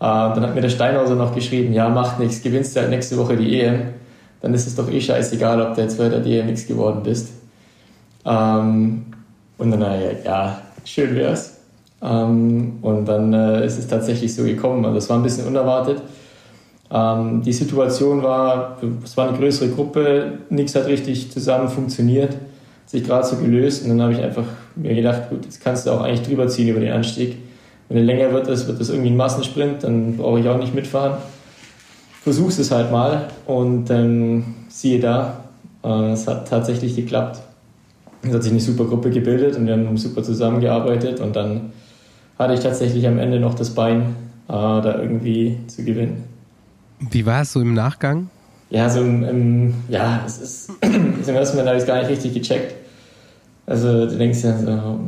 dann 0.00 0.42
hat 0.42 0.54
mir 0.54 0.60
der 0.60 0.68
Steinhauser 0.68 1.14
noch 1.14 1.34
geschrieben, 1.34 1.72
ja, 1.72 1.88
macht 1.88 2.18
nichts, 2.18 2.42
gewinnst 2.42 2.74
du 2.74 2.80
halt 2.80 2.90
nächste 2.90 3.16
Woche 3.16 3.36
die 3.36 3.60
EM. 3.60 3.82
Dann 4.40 4.52
ist 4.54 4.66
es 4.66 4.74
doch 4.74 4.90
eh 4.90 5.00
scheißegal, 5.00 5.60
ob 5.62 5.74
du 5.74 5.82
jetzt 5.82 5.98
bei 5.98 6.08
der 6.08 6.24
EM 6.26 6.46
nichts 6.46 6.66
geworden 6.66 7.02
bist. 7.04 7.30
Ähm, 8.24 9.06
und 9.58 9.70
dann, 9.70 9.82
äh, 9.82 10.24
ja, 10.24 10.60
schön 10.84 11.14
wär's. 11.14 11.58
Ähm, 12.02 12.78
und 12.82 13.06
dann 13.06 13.32
äh, 13.32 13.64
ist 13.64 13.78
es 13.78 13.86
tatsächlich 13.86 14.34
so 14.34 14.42
gekommen. 14.42 14.84
Also 14.84 14.98
es 14.98 15.08
war 15.08 15.16
ein 15.16 15.22
bisschen 15.22 15.46
unerwartet. 15.46 16.02
Ähm, 16.90 17.42
die 17.42 17.52
Situation 17.52 18.22
war, 18.22 18.78
es 19.04 19.16
war 19.16 19.28
eine 19.28 19.38
größere 19.38 19.68
Gruppe, 19.70 20.38
nichts 20.50 20.74
hat 20.74 20.86
richtig 20.86 21.30
zusammen 21.30 21.68
funktioniert 21.68 22.36
sich 22.92 23.04
gerade 23.04 23.26
so 23.26 23.36
gelöst 23.36 23.84
und 23.84 23.90
dann 23.90 24.02
habe 24.02 24.12
ich 24.12 24.20
einfach 24.20 24.44
mir 24.76 24.94
gedacht, 24.94 25.30
gut, 25.30 25.44
jetzt 25.44 25.62
kannst 25.62 25.86
du 25.86 25.90
auch 25.90 26.02
eigentlich 26.02 26.22
drüber 26.22 26.48
ziehen 26.48 26.68
über 26.68 26.80
den 26.80 26.92
Anstieg. 26.92 27.36
Wenn 27.88 27.98
er 27.98 28.04
länger 28.04 28.32
wird, 28.32 28.48
das 28.48 28.66
wird 28.66 28.80
das 28.80 28.88
irgendwie 28.88 29.10
ein 29.10 29.16
Massensprint, 29.16 29.84
dann 29.84 30.16
brauche 30.16 30.40
ich 30.40 30.48
auch 30.48 30.58
nicht 30.58 30.74
mitfahren. 30.74 31.18
Versuch's 32.22 32.58
es 32.58 32.70
halt 32.70 32.90
mal 32.90 33.28
und 33.46 33.90
ähm, 33.90 34.44
siehe 34.68 35.00
da, 35.00 35.44
äh, 35.84 36.12
es 36.12 36.26
hat 36.26 36.48
tatsächlich 36.48 36.96
geklappt. 36.96 37.40
Es 38.22 38.32
hat 38.32 38.42
sich 38.44 38.52
eine 38.52 38.60
super 38.60 38.84
Gruppe 38.84 39.10
gebildet 39.10 39.56
und 39.56 39.66
wir 39.66 39.72
haben 39.72 39.96
super 39.96 40.22
zusammengearbeitet 40.22 41.20
und 41.20 41.34
dann 41.34 41.72
hatte 42.38 42.54
ich 42.54 42.60
tatsächlich 42.60 43.06
am 43.06 43.18
Ende 43.18 43.40
noch 43.40 43.54
das 43.54 43.70
Bein, 43.70 44.14
äh, 44.48 44.52
da 44.52 44.98
irgendwie 45.00 45.58
zu 45.66 45.84
gewinnen. 45.84 46.24
Wie 47.10 47.26
war 47.26 47.42
es 47.42 47.52
so 47.52 47.60
im 47.60 47.74
Nachgang? 47.74 48.30
Ja, 48.70 48.88
so 48.88 49.00
im, 49.00 49.24
im 49.24 49.74
ja, 49.88 50.22
es 50.24 50.38
ist, 50.38 50.70
zum 51.22 51.34
ersten 51.34 51.56
Mal 51.56 51.66
habe 51.66 51.76
ich 51.76 51.82
es 51.82 51.86
gar 51.86 51.98
nicht 51.98 52.08
richtig 52.08 52.34
gecheckt. 52.34 52.74
Also 53.66 54.06
du 54.06 54.16
denkst 54.16 54.42
ja 54.42 54.58
so, 54.58 55.00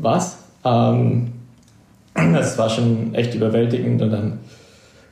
was? 0.00 0.38
Ähm, 0.64 1.32
das 2.14 2.58
war 2.58 2.68
schon 2.68 3.14
echt 3.14 3.34
überwältigend 3.34 4.02
und 4.02 4.10
dann 4.10 4.38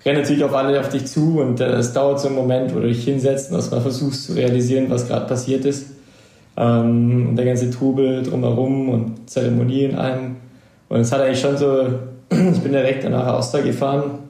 rennen 0.04 0.20
natürlich 0.20 0.44
auch 0.44 0.52
alle 0.52 0.78
auf 0.78 0.88
dich 0.88 1.06
zu 1.06 1.40
und 1.40 1.60
äh, 1.60 1.72
es 1.72 1.92
dauert 1.92 2.20
so 2.20 2.28
einen 2.28 2.36
Moment, 2.36 2.74
wo 2.74 2.80
du 2.80 2.86
dich 2.86 3.04
hinsetzt 3.04 3.50
und 3.50 3.56
erstmal 3.56 3.80
versuchst 3.80 4.26
zu 4.26 4.34
realisieren, 4.34 4.86
was 4.88 5.08
gerade 5.08 5.26
passiert 5.26 5.64
ist. 5.64 5.90
Ähm, 6.56 7.28
und 7.28 7.36
der 7.36 7.44
ganze 7.44 7.70
Trubel 7.70 8.22
drumherum 8.22 8.88
und 8.88 9.28
Zeremonie 9.28 9.84
in 9.84 9.96
einem. 9.96 10.36
Und 10.88 11.00
es 11.00 11.12
hat 11.12 11.20
eigentlich 11.20 11.40
schon 11.40 11.56
so, 11.56 11.88
ich 12.30 12.60
bin 12.60 12.72
direkt 12.72 13.04
danach 13.04 13.34
aus 13.34 13.50
da 13.50 13.60
gefahren, 13.60 14.20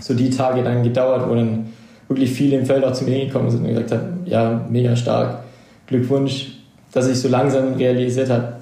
so 0.00 0.14
die 0.14 0.30
Tage 0.30 0.62
dann 0.62 0.82
gedauert, 0.82 1.28
wo 1.28 1.34
dann 1.34 1.66
wirklich 2.08 2.32
viele 2.32 2.58
im 2.58 2.66
Feld 2.66 2.84
auch 2.84 2.92
zu 2.92 3.04
mir 3.04 3.12
hingekommen 3.12 3.50
sind 3.50 3.62
und 3.62 3.68
gesagt 3.68 3.92
haben, 3.92 4.22
ja, 4.26 4.66
mega 4.68 4.96
stark, 4.96 5.44
Glückwunsch, 5.86 6.53
dass 6.94 7.08
ich 7.08 7.20
so 7.20 7.28
langsam 7.28 7.74
realisiert 7.74 8.30
habe, 8.30 8.54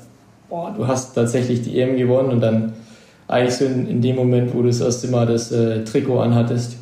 boah, 0.48 0.72
du 0.74 0.86
hast 0.88 1.14
tatsächlich 1.14 1.62
die 1.62 1.78
EM 1.78 1.96
gewonnen 1.96 2.30
und 2.30 2.40
dann 2.40 2.72
eigentlich 3.28 3.54
so 3.54 3.66
in, 3.66 3.86
in 3.86 4.02
dem 4.02 4.16
Moment, 4.16 4.54
wo 4.54 4.62
du 4.62 4.68
das 4.68 4.80
erste 4.80 5.08
Mal 5.08 5.26
das 5.26 5.52
äh, 5.52 5.84
Trikot 5.84 6.20
anhattest, 6.20 6.78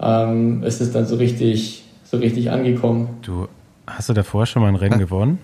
ähm, 0.00 0.62
ist 0.64 0.80
es 0.80 0.92
dann 0.92 1.06
so 1.06 1.16
richtig, 1.16 1.84
so 2.04 2.18
richtig 2.18 2.50
angekommen. 2.50 3.08
Du 3.22 3.48
hast 3.86 4.08
du 4.08 4.12
davor 4.12 4.44
schon 4.46 4.62
mal 4.62 4.68
ein 4.68 4.76
Rennen 4.76 4.98
gewonnen? 4.98 5.38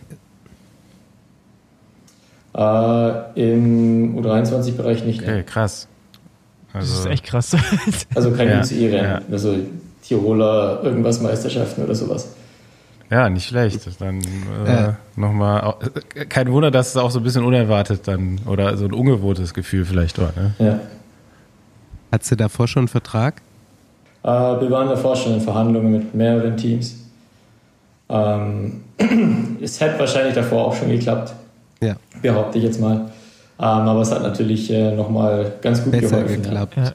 Äh, 2.57 3.53
Im 3.53 4.19
U23-Bereich 4.19 5.05
nicht. 5.05 5.23
Okay, 5.23 5.43
krass. 5.45 5.89
Also, 6.73 6.93
das 6.93 7.05
ist 7.05 7.07
echt 7.07 7.25
krass. 7.25 7.57
also 8.15 8.33
kein 8.33 8.49
ja, 8.49 8.61
UCI-Rennen. 8.61 9.05
Ja. 9.05 9.21
Also 9.31 9.57
Tiroler 10.03 10.81
irgendwas 10.83 11.21
Meisterschaften 11.21 11.85
oder 11.85 11.95
sowas. 11.95 12.35
Ja, 13.11 13.29
nicht 13.29 13.47
schlecht. 13.47 13.81
Dann 14.01 14.21
äh, 14.67 14.89
äh. 14.89 14.93
nochmal. 15.17 15.75
Kein 16.29 16.51
Wunder, 16.51 16.71
dass 16.71 16.91
es 16.91 16.97
auch 16.97 17.11
so 17.11 17.21
ein 17.21 17.23
bisschen 17.23 17.45
unerwartet 17.45 18.09
dann 18.09 18.41
oder 18.47 18.77
so 18.77 18.87
ein 18.87 18.93
ungewohntes 18.93 19.55
Gefühl 19.55 19.85
vielleicht 19.85 20.19
war. 20.19 20.33
Ne? 20.37 20.55
Ja. 20.59 20.81
Hattest 22.11 22.33
du 22.33 22.37
davor 22.37 22.69
schon 22.69 22.83
einen 22.83 22.89
Vertrag? 22.89 23.43
Äh, 24.23 24.29
wir 24.29 24.71
waren 24.71 24.89
davor 24.89 25.17
schon 25.17 25.35
in 25.35 25.41
Verhandlungen 25.41 25.93
mit 25.93 26.15
mehreren 26.15 26.57
Teams. 26.57 26.97
Ähm, 28.09 28.85
es 29.61 29.81
hätte 29.81 29.99
wahrscheinlich 29.99 30.35
davor 30.35 30.67
auch 30.67 30.75
schon 30.75 30.89
geklappt. 30.89 31.35
Ja. 31.81 31.97
Behaupte 32.23 32.59
ich 32.59 32.65
jetzt 32.65 32.81
mal. 32.81 33.11
Ähm, 33.57 33.65
aber 33.65 34.01
es 34.01 34.11
hat 34.11 34.23
natürlich 34.23 34.71
äh, 34.71 34.95
nochmal 34.95 35.53
ganz 35.63 35.83
gut 35.85 35.93
Besser 35.93 36.23
geholfen. 36.23 36.43
geklappt. 36.43 36.77
Ja. 36.77 36.93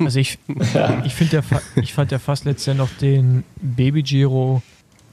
Also 0.00 0.18
ich, 0.18 0.38
ja. 0.74 1.02
ich, 1.04 1.28
der, 1.30 1.42
ich 1.76 1.94
fand 1.94 2.12
ja 2.12 2.18
fast 2.18 2.44
letztes 2.44 2.66
Jahr 2.66 2.76
noch 2.76 2.90
den 3.00 3.44
Baby 3.56 4.02
Giro 4.02 4.62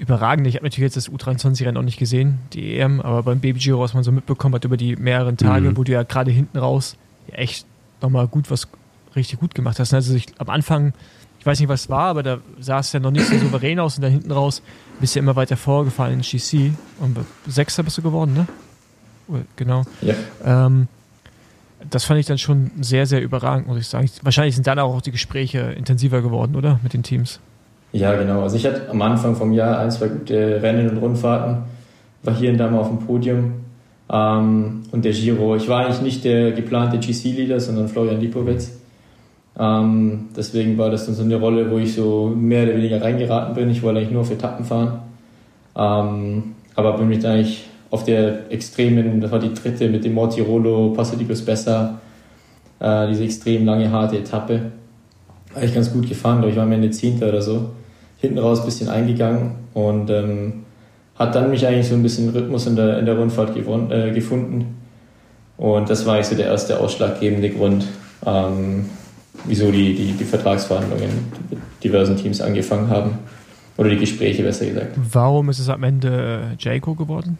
überragend. 0.01 0.47
Ich 0.47 0.55
habe 0.55 0.65
natürlich 0.65 0.93
jetzt 0.93 0.97
das 0.97 1.11
U23-Rennen 1.11 1.77
auch 1.77 1.83
nicht 1.83 1.99
gesehen, 1.99 2.39
die 2.53 2.77
EM, 2.77 3.01
aber 3.01 3.23
beim 3.23 3.39
Baby 3.39 3.59
Giro, 3.59 3.79
was 3.79 3.93
man 3.93 4.03
so 4.03 4.11
mitbekommen 4.11 4.55
hat 4.55 4.65
über 4.65 4.77
die 4.77 4.95
mehreren 4.95 5.37
Tage, 5.37 5.69
mhm. 5.69 5.77
wo 5.77 5.83
du 5.83 5.91
ja 5.91 6.03
gerade 6.03 6.31
hinten 6.31 6.57
raus 6.57 6.97
echt 7.31 7.65
nochmal 8.01 8.27
gut 8.27 8.49
was 8.49 8.67
richtig 9.15 9.39
gut 9.39 9.53
gemacht 9.55 9.79
hast. 9.79 9.93
Also 9.93 10.15
ich, 10.15 10.27
am 10.39 10.49
Anfang 10.49 10.93
ich 11.41 11.45
weiß 11.47 11.59
nicht, 11.59 11.69
was 11.69 11.81
es 11.81 11.89
war, 11.89 12.05
aber 12.05 12.21
da 12.21 12.37
sah 12.59 12.79
es 12.79 12.93
ja 12.93 12.99
noch 12.99 13.09
nicht 13.09 13.25
so 13.25 13.35
souverän 13.39 13.79
aus 13.79 13.95
und 13.95 14.03
dann 14.03 14.11
hinten 14.11 14.31
raus 14.31 14.61
bist 14.99 15.15
du 15.15 15.19
ja 15.19 15.23
immer 15.23 15.35
weiter 15.35 15.57
vorgefallen 15.57 16.19
in 16.19 16.21
GC. 16.21 16.71
Und 16.99 17.17
Sechster 17.47 17.81
bist 17.81 17.97
du 17.97 18.03
geworden, 18.03 18.33
ne? 18.35 18.47
Genau. 19.55 19.83
Ja. 20.01 20.13
Ähm, 20.45 20.87
das 21.89 22.03
fand 22.05 22.19
ich 22.19 22.27
dann 22.27 22.37
schon 22.37 22.69
sehr, 22.81 23.07
sehr 23.07 23.23
überragend, 23.23 23.65
muss 23.65 23.79
ich 23.79 23.87
sagen. 23.87 24.07
Wahrscheinlich 24.21 24.53
sind 24.53 24.67
dann 24.67 24.77
auch 24.77 25.01
die 25.01 25.09
Gespräche 25.09 25.61
intensiver 25.61 26.21
geworden, 26.21 26.55
oder? 26.55 26.79
Mit 26.83 26.93
den 26.93 27.01
Teams. 27.01 27.39
Ja, 27.91 28.15
genau. 28.15 28.41
Also 28.41 28.55
ich 28.55 28.65
hatte 28.65 28.89
am 28.89 29.01
Anfang 29.01 29.35
vom 29.35 29.51
Jahr 29.51 29.79
ein, 29.79 29.91
zwei 29.91 30.07
gute 30.07 30.61
Rennen 30.61 30.89
und 30.89 30.97
Rundfahrten, 30.97 31.63
war 32.23 32.35
hier 32.35 32.51
und 32.51 32.57
da 32.57 32.69
mal 32.69 32.79
auf 32.79 32.87
dem 32.87 32.99
Podium. 32.99 33.53
Ähm, 34.09 34.83
und 34.91 35.05
der 35.05 35.11
Giro, 35.11 35.55
ich 35.55 35.67
war 35.67 35.85
eigentlich 35.85 36.01
nicht 36.01 36.23
der 36.23 36.51
geplante 36.51 36.99
GC-Leader, 36.99 37.59
sondern 37.59 37.87
Florian 37.87 38.19
Lipowitz. 38.19 38.79
Ähm, 39.59 40.29
deswegen 40.35 40.77
war 40.77 40.89
das 40.89 41.05
dann 41.05 41.15
so 41.15 41.23
eine 41.23 41.35
Rolle, 41.35 41.69
wo 41.69 41.77
ich 41.77 41.93
so 41.93 42.31
mehr 42.35 42.63
oder 42.63 42.75
weniger 42.75 43.01
reingeraten 43.01 43.53
bin. 43.55 43.69
Ich 43.69 43.83
wollte 43.83 43.99
eigentlich 43.99 44.11
nur 44.11 44.21
auf 44.21 44.31
Etappen 44.31 44.65
fahren. 44.65 44.99
Ähm, 45.75 46.55
aber 46.75 46.97
bin 46.97 47.09
mich 47.09 47.25
eigentlich 47.25 47.65
auf 47.89 48.05
der 48.05 48.51
extremen, 48.51 49.19
das 49.19 49.31
war 49.31 49.39
die 49.39 49.53
dritte 49.53 49.89
mit 49.89 50.05
dem 50.05 50.13
Mortirolo, 50.13 50.93
Passo 50.93 51.17
di 51.17 51.25
Bessa, 51.25 51.99
äh, 52.79 53.07
diese 53.09 53.25
extrem 53.25 53.65
lange, 53.65 53.91
harte 53.91 54.17
Etappe. 54.17 54.71
Eigentlich 55.53 55.75
ganz 55.75 55.91
gut 55.91 56.07
gefahren, 56.07 56.41
ich, 56.47 56.55
war 56.55 56.63
am 56.63 56.71
Ende 56.71 56.89
Zehnter 56.91 57.27
oder 57.27 57.41
so. 57.41 57.71
Hinten 58.21 58.37
raus 58.37 58.59
ein 58.59 58.65
bisschen 58.65 58.87
eingegangen 58.87 59.51
und 59.73 60.09
ähm, 60.09 60.63
hat 61.15 61.35
dann 61.35 61.49
mich 61.49 61.65
eigentlich 61.65 61.87
so 61.87 61.95
ein 61.95 62.03
bisschen 62.03 62.29
Rhythmus 62.29 62.67
in 62.67 62.75
der, 62.75 62.99
in 62.99 63.05
der 63.05 63.17
Rundfahrt 63.17 63.53
gewonnen, 63.53 63.91
äh, 63.91 64.11
gefunden. 64.11 64.77
Und 65.57 65.89
das 65.89 66.05
war 66.05 66.15
eigentlich 66.15 66.27
so 66.27 66.35
der 66.35 66.47
erste 66.47 66.79
ausschlaggebende 66.79 67.49
Grund, 67.49 67.85
ähm, 68.25 68.85
wieso 69.45 69.71
die, 69.71 69.93
die, 69.93 70.13
die 70.13 70.23
Vertragsverhandlungen 70.23 71.09
mit 71.49 71.59
diversen 71.83 72.15
Teams 72.15 72.41
angefangen 72.41 72.89
haben. 72.89 73.19
Oder 73.77 73.89
die 73.89 73.97
Gespräche, 73.97 74.43
besser 74.43 74.65
gesagt. 74.65 74.95
Warum 75.11 75.49
ist 75.49 75.59
es 75.59 75.69
am 75.69 75.83
Ende 75.83 76.55
Jayco 76.59 76.93
geworden? 76.93 77.37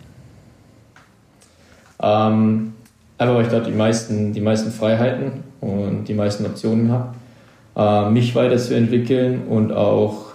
Ähm, 2.01 2.73
einfach 3.17 3.35
weil 3.35 3.43
ich 3.45 3.51
dort 3.51 3.67
die 3.67 3.71
meisten, 3.71 4.33
die 4.33 4.41
meisten 4.41 4.71
Freiheiten 4.71 5.43
und 5.59 6.05
die 6.05 6.13
meisten 6.13 6.45
Optionen 6.45 6.91
habe, 6.91 7.13
äh, 7.75 8.09
mich 8.09 8.33
weiterzuentwickeln 8.35 9.43
und 9.47 9.71
auch 9.71 10.30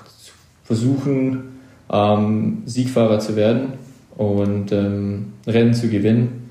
versuchen, 0.66 1.60
ähm, 1.90 2.62
Siegfahrer 2.66 3.18
zu 3.20 3.36
werden 3.36 3.74
und 4.16 4.72
ähm, 4.72 5.32
Rennen 5.47 5.74
zu 5.74 5.88
gewinnen. 5.88 6.51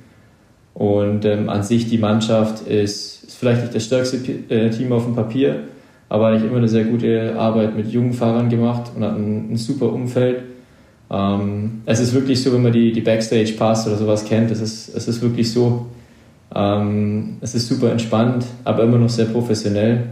Und 0.73 1.23
ähm, 1.25 1.49
an 1.49 1.63
sich 1.63 1.89
die 1.89 1.97
Mannschaft 1.97 2.67
ist, 2.67 3.15
ist 3.35 3.37
vielleicht 3.37 3.61
nicht 3.61 3.75
das 3.75 3.85
stärkste 3.85 4.17
äh, 4.49 4.69
Team 4.69 4.91
auf 4.91 5.05
dem 5.05 5.15
Papier, 5.15 5.63
aber 6.09 6.27
eigentlich 6.27 6.43
immer 6.43 6.57
eine 6.57 6.67
sehr 6.67 6.85
gute 6.85 7.35
Arbeit 7.37 7.75
mit 7.75 7.87
jungen 7.91 8.13
Fahrern 8.13 8.49
gemacht 8.49 8.91
und 8.95 9.03
hat 9.03 9.15
ein, 9.15 9.53
ein 9.53 9.57
super 9.57 9.91
Umfeld. 9.91 10.43
Ähm, 11.11 11.81
es 11.85 11.99
ist 11.99 12.13
wirklich 12.13 12.41
so, 12.41 12.53
wenn 12.53 12.63
man 12.63 12.73
die, 12.73 12.91
die 12.91 13.01
Backstage 13.01 13.53
Pass 13.57 13.87
oder 13.87 13.97
sowas 13.97 14.25
kennt, 14.25 14.51
es 14.51 14.61
ist, 14.61 14.95
es 14.95 15.07
ist 15.07 15.21
wirklich 15.21 15.51
so. 15.51 15.87
Ähm, 16.53 17.37
es 17.41 17.55
ist 17.55 17.67
super 17.67 17.91
entspannt, 17.91 18.45
aber 18.63 18.83
immer 18.83 18.97
noch 18.97 19.09
sehr 19.09 19.25
professionell. 19.25 20.03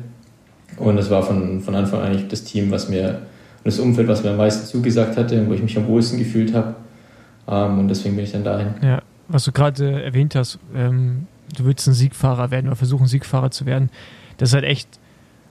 Und 0.77 0.97
es 0.97 1.09
war 1.09 1.23
von, 1.23 1.61
von 1.61 1.75
Anfang 1.75 2.01
an 2.01 2.07
eigentlich 2.07 2.27
das 2.27 2.43
Team, 2.43 2.71
was 2.71 2.89
mir, 2.89 3.21
das 3.63 3.79
Umfeld, 3.79 4.07
was 4.07 4.23
mir 4.23 4.31
am 4.31 4.37
meisten 4.37 4.65
zugesagt 4.67 5.17
hatte, 5.17 5.47
wo 5.47 5.53
ich 5.53 5.61
mich 5.61 5.77
am 5.77 5.87
wohlsten 5.87 6.19
gefühlt 6.19 6.53
habe. 6.53 6.75
Ähm, 7.47 7.79
und 7.79 7.87
deswegen 7.87 8.15
bin 8.15 8.25
ich 8.25 8.31
dann 8.31 8.43
dahin. 8.43 8.73
Ja, 8.81 9.01
was 9.27 9.45
du 9.45 9.51
gerade 9.51 10.03
erwähnt 10.03 10.35
hast, 10.35 10.59
ähm, 10.75 11.27
du 11.55 11.65
willst 11.65 11.87
ein 11.87 11.93
Siegfahrer 11.93 12.51
werden 12.51 12.67
oder 12.67 12.75
versuchen, 12.75 13.07
Siegfahrer 13.07 13.51
zu 13.51 13.65
werden. 13.65 13.89
Das 14.37 14.49
ist 14.49 14.55
halt 14.55 14.65
echt, 14.65 14.87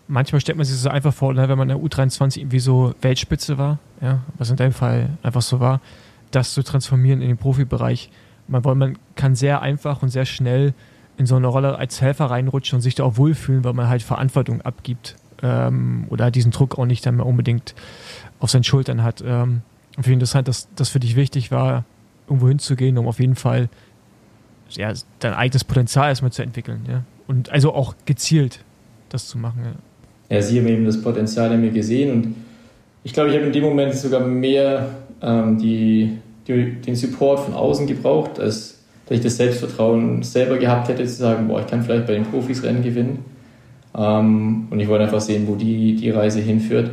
manchmal 0.09 0.41
stellt 0.41 0.59
man 0.59 0.67
sich 0.67 0.81
das 0.81 0.87
einfach 0.87 1.15
vor, 1.15 1.33
ne, 1.33 1.49
wenn 1.49 1.59
man 1.59 1.71
in 1.71 1.77
der 1.77 1.85
U23 1.85 2.39
irgendwie 2.39 2.59
so 2.59 2.95
Weltspitze 3.01 3.59
war, 3.59 3.79
ja, 4.01 4.21
was 4.37 4.51
in 4.51 4.57
deinem 4.57 4.73
Fall 4.73 5.11
einfach 5.23 5.43
so 5.43 5.61
war, 5.61 5.81
das 6.31 6.53
zu 6.55 6.63
transformieren 6.63 7.23
in 7.23 7.29
den 7.29 7.39
Profibereich. 7.39 8.11
Man, 8.49 8.63
man 8.79 8.99
kann 9.15 9.35
sehr 9.35 9.63
einfach 9.63 10.03
und 10.03 10.09
sehr 10.09 10.25
schnell 10.25 10.75
in 11.17 11.27
so 11.27 11.37
eine 11.37 11.47
Rolle 11.47 11.77
als 11.77 12.01
Helfer 12.01 12.27
reinrutschen 12.27 12.77
und 12.77 12.83
sich 12.83 12.95
da 12.95 13.05
auch 13.05 13.17
wohlfühlen, 13.17 13.65
weil 13.65 13.75
man 13.75 13.89
halt 13.89 14.03
Verantwortung 14.03 14.63
abgibt 14.63 15.17
ähm, 15.43 16.07
oder 16.09 16.31
diesen 16.31 16.53
Druck 16.53 16.79
auch 16.79 16.87
nicht 16.87 17.05
dann 17.05 17.17
mehr 17.17 17.27
unbedingt 17.27 17.75
auf 18.41 18.51
seinen 18.51 18.65
Schultern 18.65 19.03
hat. 19.03 19.23
Ähm, 19.27 19.63
und 19.97 20.05
finde 20.05 20.15
interessant, 20.15 20.49
dass 20.49 20.69
das 20.75 20.89
für 20.89 21.01
dich 21.01 21.17
wichtig 21.17 21.51
war, 21.51 21.85
irgendwo 22.27 22.49
hinzugehen, 22.49 22.97
um 22.97 23.07
auf 23.07 23.21
jeden 23.21 23.35
Fall 23.35 23.69
ja, 24.71 24.93
dein 25.19 25.35
eigenes 25.35 25.65
Potenzial 25.65 26.09
erstmal 26.09 26.33
zu 26.33 26.43
entwickeln. 26.43 26.87
Ja? 26.89 27.05
Und 27.27 27.51
also 27.51 27.75
auch 27.75 27.95
gezielt 28.07 28.65
das 29.11 29.29
zu 29.29 29.37
machen. 29.37 29.63
Ja, 29.65 30.37
ja 30.37 30.43
sie 30.43 30.59
haben 30.59 30.69
eben 30.69 30.87
das 30.87 31.01
Potenzial 31.01 31.53
in 31.53 31.61
mir 31.61 31.71
gesehen 31.71 32.13
und 32.13 32.35
ich 33.05 33.13
glaube, 33.13 33.31
ich 33.31 33.37
habe 33.37 33.47
in 33.47 33.53
dem 33.53 33.65
Moment 33.65 33.95
sogar 33.95 34.21
mehr 34.21 34.89
ähm, 35.21 35.59
die, 35.59 36.19
die, 36.47 36.81
den 36.81 36.95
Support 36.95 37.41
von 37.41 37.55
außen 37.55 37.87
gebraucht, 37.87 38.39
als 38.39 38.79
dass 39.07 39.19
ich 39.19 39.25
das 39.25 39.37
Selbstvertrauen 39.37 40.23
selber 40.23 40.57
gehabt 40.57 40.89
hätte, 40.89 41.05
zu 41.05 41.15
sagen, 41.15 41.49
boah, 41.49 41.61
ich 41.61 41.67
kann 41.67 41.83
vielleicht 41.83 42.07
bei 42.07 42.15
den 42.15 42.25
Profis 42.25 42.63
Rennen 42.63 42.83
gewinnen. 42.83 43.25
Ähm, 43.95 44.69
und 44.71 44.81
ich 44.81 44.89
wollte 44.89 45.05
einfach 45.05 45.21
sehen, 45.21 45.47
wo 45.47 45.57
die, 45.57 45.97
die 45.97 46.11
Reise 46.11 46.41
hinführt. 46.41 46.91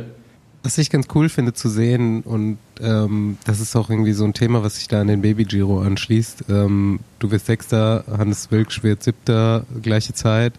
Was 0.62 0.76
ich 0.76 0.90
ganz 0.90 1.06
cool 1.14 1.30
finde 1.30 1.54
zu 1.54 1.70
sehen, 1.70 2.20
und 2.20 2.58
ähm, 2.82 3.38
das 3.46 3.60
ist 3.60 3.74
auch 3.76 3.88
irgendwie 3.88 4.12
so 4.12 4.24
ein 4.24 4.34
Thema, 4.34 4.62
was 4.62 4.76
sich 4.76 4.88
da 4.88 5.00
an 5.00 5.06
den 5.06 5.22
Baby 5.22 5.44
Giro 5.44 5.80
anschließt. 5.80 6.44
Ähm, 6.50 7.00
du 7.18 7.30
wirst 7.30 7.46
Sechster, 7.46 8.04
Hannes 8.06 8.50
Wilk 8.50 8.82
wird 8.82 9.02
Siebter, 9.02 9.64
gleiche 9.82 10.12
Zeit. 10.12 10.52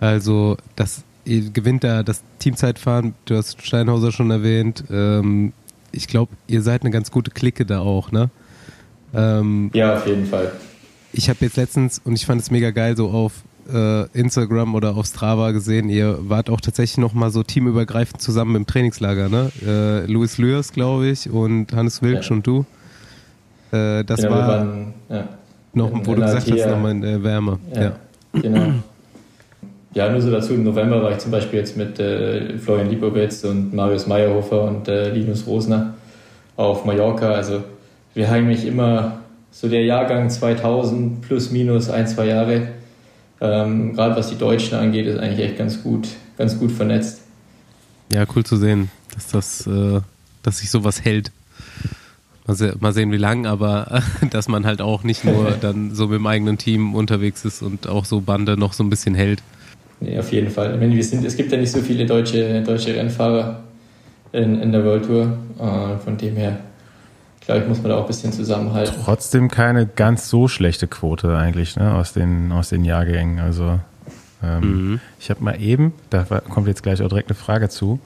Also 0.00 0.56
das 0.74 1.04
ihr 1.26 1.50
gewinnt 1.50 1.84
da 1.84 2.02
das 2.02 2.22
Teamzeitfahren, 2.38 3.14
du 3.26 3.36
hast 3.36 3.60
Steinhauser 3.60 4.12
schon 4.12 4.30
erwähnt. 4.30 4.84
Ähm, 4.90 5.52
ich 5.92 6.06
glaube, 6.06 6.32
ihr 6.46 6.62
seid 6.62 6.82
eine 6.82 6.90
ganz 6.90 7.10
gute 7.10 7.30
Clique 7.30 7.66
da 7.66 7.80
auch, 7.80 8.12
ne? 8.12 8.30
Ähm, 9.14 9.70
ja, 9.74 9.96
auf 9.96 10.06
jeden 10.06 10.26
Fall. 10.26 10.52
Ich 11.12 11.28
habe 11.28 11.38
jetzt 11.40 11.56
letztens, 11.56 12.00
und 12.04 12.14
ich 12.14 12.26
fand 12.26 12.40
es 12.40 12.50
mega 12.50 12.70
geil, 12.70 12.96
so 12.96 13.08
auf 13.10 13.32
äh, 13.72 14.18
Instagram 14.18 14.74
oder 14.74 14.96
auf 14.96 15.06
Strava 15.06 15.52
gesehen, 15.52 15.88
ihr 15.88 16.18
wart 16.20 16.50
auch 16.50 16.60
tatsächlich 16.60 16.98
nochmal 16.98 17.30
so 17.30 17.42
teamübergreifend 17.42 18.20
zusammen 18.20 18.56
im 18.56 18.66
Trainingslager, 18.66 19.28
ne? 19.28 19.50
Äh, 19.64 20.10
Louis 20.10 20.38
Lüers, 20.38 20.72
glaube 20.72 21.08
ich, 21.08 21.30
und 21.30 21.72
Hannes 21.72 22.02
Wilksch 22.02 22.30
ja. 22.30 22.36
und 22.36 22.46
du. 22.46 22.64
Äh, 23.72 24.04
das 24.04 24.20
genau, 24.20 24.32
war 24.32 24.48
waren, 24.48 24.94
ja, 25.08 25.28
noch, 25.72 25.90
wo 25.92 26.14
du 26.14 26.22
gesagt 26.22 26.50
hast, 26.50 26.66
nochmal 26.66 26.92
in 26.92 27.02
der 27.02 27.22
Wärme. 27.22 27.58
Ja, 27.74 27.82
ja. 27.82 27.92
genau. 28.32 28.72
Ja, 29.94 30.10
nur 30.10 30.20
so 30.20 30.30
dazu, 30.30 30.52
im 30.52 30.62
November 30.62 31.02
war 31.02 31.12
ich 31.12 31.18
zum 31.18 31.30
Beispiel 31.30 31.58
jetzt 31.58 31.74
mit 31.74 31.98
äh, 31.98 32.58
Florian 32.58 32.90
Liebowitz 32.90 33.44
und 33.44 33.72
Marius 33.72 34.06
Meyerhofer 34.06 34.64
und 34.64 34.88
äh, 34.88 35.10
Linus 35.10 35.46
Rosner 35.46 35.94
auf 36.56 36.84
Mallorca. 36.84 37.30
Also 37.30 37.64
wir 38.12 38.28
haben 38.28 38.46
eigentlich 38.46 38.66
immer 38.66 39.20
so 39.50 39.68
der 39.68 39.86
Jahrgang 39.86 40.28
2000 40.28 41.22
plus 41.22 41.50
minus 41.50 41.88
ein, 41.88 42.06
zwei 42.06 42.26
Jahre. 42.26 42.68
Ähm, 43.40 43.94
Gerade 43.94 44.16
was 44.16 44.28
die 44.28 44.38
Deutschen 44.38 44.78
angeht, 44.78 45.06
ist 45.06 45.18
eigentlich 45.18 45.46
echt 45.46 45.58
ganz 45.58 45.82
gut, 45.82 46.08
ganz 46.38 46.58
gut 46.58 46.72
vernetzt. 46.72 47.20
Ja, 48.12 48.24
cool 48.34 48.44
zu 48.44 48.56
sehen, 48.56 48.90
dass 49.14 49.28
das, 49.28 49.66
äh, 49.66 50.00
dass 50.42 50.58
sich 50.58 50.70
sowas 50.70 51.04
hält. 51.04 51.32
Mal 52.46 52.92
sehen, 52.92 53.10
wie 53.10 53.16
lang, 53.16 53.46
aber 53.46 54.02
dass 54.30 54.48
man 54.48 54.64
halt 54.64 54.80
auch 54.80 55.02
nicht 55.02 55.24
nur 55.24 55.50
dann 55.60 55.94
so 55.94 56.06
mit 56.06 56.18
dem 56.18 56.26
eigenen 56.26 56.58
Team 56.58 56.94
unterwegs 56.94 57.44
ist 57.44 57.62
und 57.62 57.88
auch 57.88 58.04
so 58.04 58.20
Bande 58.20 58.56
noch 58.56 58.72
so 58.72 58.84
ein 58.84 58.90
bisschen 58.90 59.14
hält. 59.14 59.42
Nee, 60.00 60.18
auf 60.18 60.30
jeden 60.32 60.50
Fall. 60.50 60.74
Ich 60.74 60.80
meine, 60.80 60.94
wir 60.94 61.04
sind, 61.04 61.24
es 61.24 61.36
gibt 61.36 61.50
ja 61.50 61.58
nicht 61.58 61.72
so 61.72 61.80
viele 61.80 62.06
deutsche, 62.06 62.62
deutsche 62.62 62.94
Rennfahrer 62.94 63.64
in, 64.32 64.60
in 64.60 64.70
der 64.72 64.84
World 64.84 65.06
Tour. 65.06 65.38
Äh, 65.58 65.98
von 65.98 66.16
dem 66.16 66.36
her, 66.36 66.60
glaube 67.46 67.62
ich, 67.62 67.68
muss 67.68 67.78
man 67.78 67.90
da 67.90 67.96
auch 67.96 68.02
ein 68.02 68.06
bisschen 68.06 68.32
zusammenhalten. 68.32 68.94
Trotzdem 69.04 69.48
keine 69.48 69.86
ganz 69.86 70.28
so 70.28 70.48
schlechte 70.48 70.86
Quote 70.86 71.36
eigentlich 71.36 71.76
ne, 71.76 71.94
aus, 71.94 72.12
den, 72.12 72.52
aus 72.52 72.68
den 72.68 72.84
Jahrgängen. 72.84 73.40
Also 73.40 73.80
ähm, 74.42 74.60
mhm. 74.60 75.00
ich 75.18 75.30
habe 75.30 75.42
mal 75.42 75.60
eben, 75.60 75.94
da 76.10 76.24
kommt 76.24 76.66
jetzt 76.66 76.82
gleich 76.82 77.02
auch 77.02 77.08
direkt 77.08 77.30
eine 77.30 77.36
Frage 77.36 77.68
zu, 77.68 78.00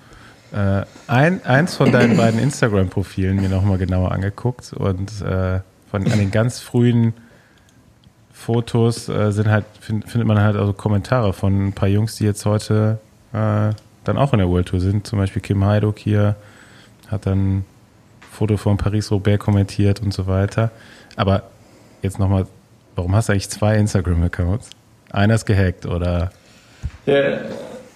äh, 0.52 0.82
ein, 1.06 1.44
eins 1.44 1.74
von 1.74 1.90
deinen 1.90 2.16
beiden 2.16 2.38
Instagram-Profilen 2.40 3.36
mir 3.36 3.48
nochmal 3.48 3.78
genauer 3.78 4.12
angeguckt 4.12 4.72
und 4.72 5.10
äh, 5.22 5.60
von 5.90 6.06
an 6.06 6.18
den 6.18 6.30
ganz 6.30 6.60
frühen 6.60 7.14
Fotos 8.32 9.08
äh, 9.08 9.32
sind 9.32 9.48
halt, 9.48 9.64
find, 9.80 10.08
findet 10.08 10.26
man 10.26 10.40
halt 10.40 10.56
also 10.56 10.72
Kommentare 10.72 11.32
von 11.32 11.68
ein 11.68 11.72
paar 11.72 11.88
Jungs, 11.88 12.16
die 12.16 12.24
jetzt 12.24 12.44
heute 12.46 12.98
äh, 13.32 13.70
dann 14.04 14.16
auch 14.16 14.32
in 14.32 14.38
der 14.38 14.48
World 14.48 14.68
Tour 14.68 14.80
sind. 14.80 15.06
Zum 15.06 15.18
Beispiel 15.18 15.42
Kim 15.42 15.64
Heiduk 15.64 15.98
hier 15.98 16.36
hat 17.08 17.26
dann 17.26 17.64
Foto 18.40 18.56
von 18.56 18.78
Paris-Roubaix 18.78 19.38
kommentiert 19.38 20.00
und 20.00 20.14
so 20.14 20.26
weiter. 20.26 20.70
Aber 21.14 21.42
jetzt 22.00 22.18
nochmal, 22.18 22.46
warum 22.96 23.14
hast 23.14 23.28
du 23.28 23.32
eigentlich 23.32 23.50
zwei 23.50 23.76
Instagram-Accounts? 23.76 24.70
Einer 25.10 25.34
ist 25.34 25.44
gehackt 25.44 25.84
oder? 25.84 26.30
Ja, 27.04 27.32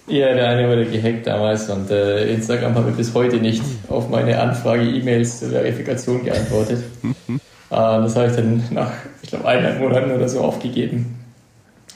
ja, 0.05 0.35
der 0.35 0.49
eine 0.49 0.69
wurde 0.69 0.85
gehackt 0.85 1.25
damals 1.25 1.67
und 1.71 1.89
äh, 1.89 2.31
Instagram 2.31 2.75
hat 2.75 2.85
mir 2.85 2.91
bis 2.91 3.11
heute 3.15 3.37
nicht 3.37 3.63
auf 3.89 4.07
meine 4.07 4.39
Anfrage 4.39 4.83
E-Mails 4.83 5.39
zur 5.39 5.49
Verifikation 5.49 6.23
geantwortet. 6.23 6.83
Äh, 7.71 7.77
das 7.77 8.15
habe 8.15 8.27
ich 8.27 8.35
dann 8.35 8.63
nach, 8.69 8.91
ich 9.23 9.29
glaube, 9.29 9.47
eineinhalb 9.47 9.79
Monaten 9.79 10.11
oder 10.11 10.29
so 10.29 10.41
aufgegeben. 10.41 11.15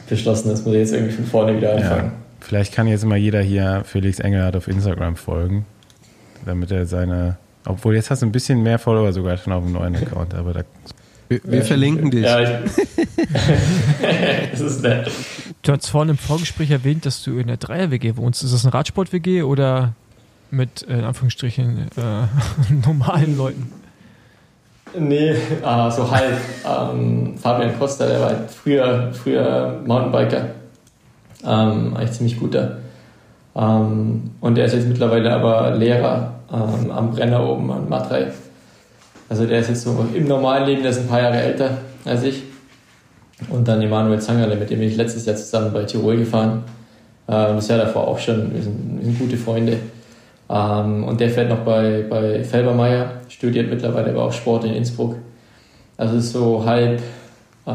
Beschlossen, 0.10 0.50
das 0.50 0.66
muss 0.66 0.74
ich 0.74 0.80
jetzt 0.80 0.94
irgendwie 0.94 1.14
von 1.14 1.26
vorne 1.26 1.56
wieder 1.56 1.76
anfangen. 1.76 2.14
vielleicht 2.40 2.74
kann 2.74 2.88
jetzt 2.88 3.06
mal 3.06 3.20
jeder 3.20 3.42
hier 3.44 3.84
Felix 3.86 4.20
Engelhardt 4.20 4.56
auf 4.56 4.68
Instagram 4.68 5.16
folgen, 5.16 5.68
damit 6.44 6.72
er 6.72 6.88
seine, 6.88 7.38
obwohl 7.66 7.96
jetzt 7.96 8.10
hast 8.10 8.22
du 8.22 8.26
ein 8.26 8.32
bisschen 8.32 8.64
mehr 8.64 8.80
Follower 8.80 9.12
sogar 9.14 9.38
schon 9.38 9.54
auf 9.54 9.64
dem 9.64 9.74
neuen 9.74 9.96
Account, 9.96 10.34
aber 10.34 10.54
da 10.54 10.62
Wir, 11.28 11.42
wir 11.44 11.64
verlinken 11.64 12.10
dich. 12.10 12.24
Ja, 12.24 12.42
ich, 12.42 12.50
das 14.52 14.60
ist 14.60 14.82
nett. 14.82 15.12
Du 15.62 15.72
hast 15.72 15.88
vorhin 15.88 16.10
im 16.10 16.18
Vorgespräch 16.18 16.72
erwähnt, 16.72 17.06
dass 17.06 17.24
du 17.24 17.38
in 17.38 17.48
der 17.48 17.58
Dreier-WG 17.58 18.18
wohnst. 18.18 18.44
Ist 18.44 18.54
das 18.54 18.66
eine 18.66 18.74
Radsport-WG 18.74 19.44
oder 19.44 19.94
mit, 20.50 20.88
äh, 20.88 20.98
in 20.98 21.04
Anführungsstrichen, 21.04 21.90
äh, 21.98 22.74
normalen 22.86 23.38
Leuten? 23.38 23.72
Nee, 24.98 25.36
ah, 25.62 25.92
so 25.92 26.10
halb. 26.10 26.40
Ähm, 26.66 27.38
Fabian 27.38 27.78
Costa, 27.78 28.08
der 28.08 28.22
war 28.22 28.48
früher, 28.48 29.12
früher 29.14 29.82
Mountainbiker. 29.86 30.48
Ähm, 31.46 31.96
eigentlich 31.96 32.12
ziemlich 32.14 32.40
guter. 32.40 32.78
Ähm, 33.56 34.32
und 34.40 34.56
der 34.56 34.66
ist 34.66 34.74
jetzt 34.74 34.88
mittlerweile 34.88 35.32
aber 35.32 35.76
Lehrer 35.76 36.39
ähm, 36.54 36.92
am 36.92 37.12
Brenner 37.12 37.48
oben 37.48 37.72
an 37.72 37.90
Matrei. 37.90 38.32
Also 39.30 39.46
der 39.46 39.60
ist 39.60 39.70
jetzt 39.70 39.84
so 39.84 40.06
im 40.14 40.28
normalen 40.28 40.66
Leben, 40.66 40.82
der 40.82 40.92
ist 40.92 41.00
ein 41.00 41.08
paar 41.08 41.22
Jahre 41.22 41.40
älter 41.40 41.78
als 42.06 42.24
ich. 42.24 42.44
Und 43.50 43.68
dann 43.68 43.82
Emanuel 43.82 44.20
Zangerle, 44.20 44.56
mit 44.56 44.70
dem 44.70 44.80
bin 44.80 44.90
ich 44.90 44.98
letztes 44.98 45.26
Jahr 45.26 45.36
zusammen 45.36 45.72
bei 45.72 45.84
Tirol 45.84 46.18
gefahren. 46.18 46.64
Ähm, 47.28 47.56
das 47.56 47.68
Jahr 47.68 47.80
davor 47.80 48.08
auch 48.08 48.20
schon. 48.20 48.54
Wir 48.54 48.62
sind, 48.62 48.98
wir 48.98 49.06
sind 49.06 49.20
gute 49.20 49.38
Freunde. 49.38 49.78
Ähm, 50.50 51.04
und 51.04 51.20
der 51.20 51.30
fährt 51.30 51.50
noch 51.50 51.60
bei, 51.60 52.06
bei 52.10 52.44
Felbermeier, 52.44 53.12
studiert 53.30 53.70
mittlerweile 53.70 54.10
aber 54.10 54.24
auch 54.24 54.34
Sport 54.34 54.66
in 54.66 54.74
Innsbruck. 54.74 55.16
Also 55.96 56.18
ist 56.18 56.32
so 56.32 56.66
halb 56.66 57.00
äh, 57.66 57.72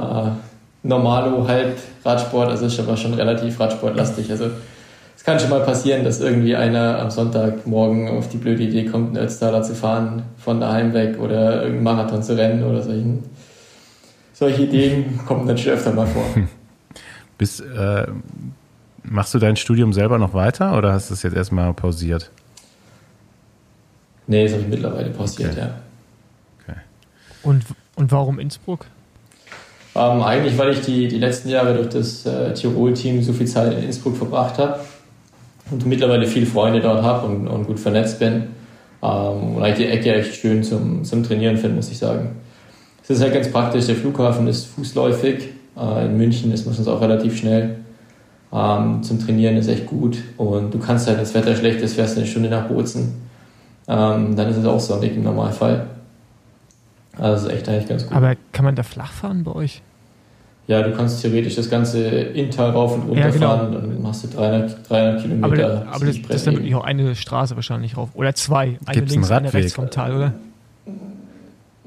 Normalo, 0.82 1.46
halb 1.46 1.78
Radsport, 2.05 2.51
also 2.51 2.66
ist 2.66 2.80
aber 2.80 2.96
schon 2.96 3.14
relativ 3.14 3.59
radsportlastig. 3.60 4.30
Also 4.30 4.46
es 5.16 5.24
kann 5.24 5.41
schon 5.41 5.51
mal 5.51 5.61
passieren, 5.61 6.05
dass 6.05 6.20
irgendwie 6.20 6.57
einer 6.57 6.99
am 6.99 7.11
Sonntagmorgen 7.11 8.09
auf 8.09 8.28
die 8.28 8.36
blöde 8.36 8.65
Idee 8.65 8.85
kommt, 8.85 9.16
einen 9.16 9.24
Ötztaler 9.24 9.62
zu 9.62 9.74
fahren, 9.74 10.24
von 10.36 10.61
daheim 10.61 10.93
weg 10.93 11.19
oder 11.19 11.62
irgendeinen 11.62 11.82
Marathon 11.85 12.23
zu 12.23 12.36
rennen 12.36 12.65
oder 12.65 12.82
solchen. 12.82 13.23
Solche 14.32 14.62
Ideen 14.65 15.20
kommen 15.27 15.47
dann 15.47 15.57
schon 15.57 15.73
öfter 15.73 15.93
mal 15.93 16.07
vor. 16.07 16.24
Bis, 17.39 17.61
äh, 17.61 18.07
machst 19.03 19.32
du 19.35 19.39
dein 19.39 19.57
Studium 19.57 19.93
selber 19.93 20.19
noch 20.19 20.35
weiter 20.35 20.77
oder 20.77 20.93
hast 20.93 21.11
du 21.11 21.15
es 21.15 21.23
jetzt 21.23 21.36
erstmal 21.36 21.73
pausiert? 21.73 22.31
Nee, 24.27 24.45
das 24.45 24.53
habe 24.53 24.62
ich 24.62 24.69
mittlerweile 24.69 25.11
pausiert, 25.11 25.53
Okay. 25.53 25.61
ja. 25.61 25.74
Okay. 26.62 26.78
Und, 27.43 27.65
und 27.97 28.11
warum 28.11 28.39
Innsbruck? 28.39 28.86
Ähm, 29.95 30.23
eigentlich, 30.23 30.59
weil 30.59 30.70
ich 30.70 30.81
die, 30.81 31.07
die 31.09 31.19
letzten 31.19 31.49
Jahre 31.51 31.74
durch 31.74 31.89
das 31.89 32.27
äh, 32.27 32.53
Tirol-Team 32.53 33.23
so 33.23 33.32
viel 33.32 33.47
Zeit 33.47 33.73
in 33.73 33.85
Innsbruck 33.85 34.16
verbracht 34.16 34.59
habe 34.59 34.81
und 35.70 35.86
mittlerweile 35.86 36.27
viele 36.27 36.47
Freunde 36.47 36.81
dort 36.81 37.03
habe 37.03 37.27
und, 37.27 37.49
und 37.49 37.66
gut 37.66 37.81
vernetzt 37.81 38.19
bin. 38.19 38.45
Ähm, 39.03 39.57
und 39.57 39.62
eigentlich 39.62 39.86
die 39.86 39.93
Ecke 39.93 40.15
echt 40.15 40.36
schön 40.36 40.62
zum, 40.62 41.05
zum 41.05 41.23
Trainieren 41.23 41.57
finde, 41.57 41.77
muss 41.77 41.91
ich 41.91 41.99
sagen. 41.99 42.36
Es 43.03 43.11
ist 43.11 43.20
halt 43.23 43.35
ganz 43.35 43.51
praktisch, 43.51 43.86
der 43.86 43.97
Flughafen 43.97 44.47
ist 44.47 44.66
fußläufig. 44.66 45.51
Äh, 45.77 46.07
in 46.07 46.16
München 46.16 46.53
ist 46.53 46.65
man 46.65 46.74
sonst 46.74 46.89
auch 46.89 47.01
relativ 47.01 47.36
schnell. 47.39 47.77
Ähm, 48.53 49.03
zum 49.03 49.19
Trainieren 49.19 49.57
ist 49.57 49.69
echt 49.69 49.86
gut 49.86 50.19
und 50.36 50.73
du 50.73 50.78
kannst 50.78 51.09
halt, 51.09 51.16
wenn 51.16 51.24
das 51.24 51.35
Wetter 51.35 51.57
schlecht 51.57 51.81
ist, 51.81 51.95
fährst 51.95 52.16
du 52.16 52.20
eine 52.20 52.28
Stunde 52.28 52.49
nach 52.49 52.69
Bozen. 52.69 53.23
Ähm, 53.89 54.36
dann 54.36 54.49
ist 54.49 54.57
es 54.57 54.65
auch 54.65 54.81
sonnig 54.81 55.16
im 55.16 55.24
Normalfall. 55.24 55.89
Also 57.19 57.49
ist 57.49 57.53
echt 57.53 57.69
eigentlich 57.69 57.89
ganz 57.89 58.05
gut. 58.05 58.16
Aber 58.16 58.35
kann 58.53 58.65
man 58.65 58.77
da 58.77 58.82
flach 58.82 59.12
fahren 59.12 59.45
bei 59.45 59.53
euch? 59.53 59.82
Ja, 60.66 60.82
du 60.82 60.93
kannst 60.93 61.20
theoretisch 61.20 61.57
das 61.57 61.69
ganze 61.69 62.03
Inntal 62.09 62.70
rauf 62.70 62.95
und 62.95 63.03
runter 63.03 63.20
Ja, 63.27 63.31
genau. 63.31 63.49
fahren, 63.49 63.73
dann 63.73 64.03
machst 64.03 64.24
du 64.24 64.28
300, 64.28 64.89
300 64.89 65.20
Kilometer. 65.23 65.47
Aber, 65.47 65.57
da- 65.57 65.86
aber 65.93 66.07
das, 66.07 66.23
das 66.23 66.36
ist 66.36 66.47
dann 66.47 66.55
wirklich 66.55 66.74
auch 66.74 66.85
eine 66.85 67.15
Straße 67.15 67.55
wahrscheinlich 67.55 67.97
rauf. 67.99 68.09
Oder 68.15 68.35
zwei. 68.35 68.62
Eine 68.62 68.77
Gibt's 68.77 68.97
einen 68.97 69.09
links, 69.09 69.31
eine 69.31 69.47
Radweg? 69.49 69.55
rechts 69.55 69.73
vom 69.74 69.91
Tal, 69.91 70.16
oder? 70.16 70.32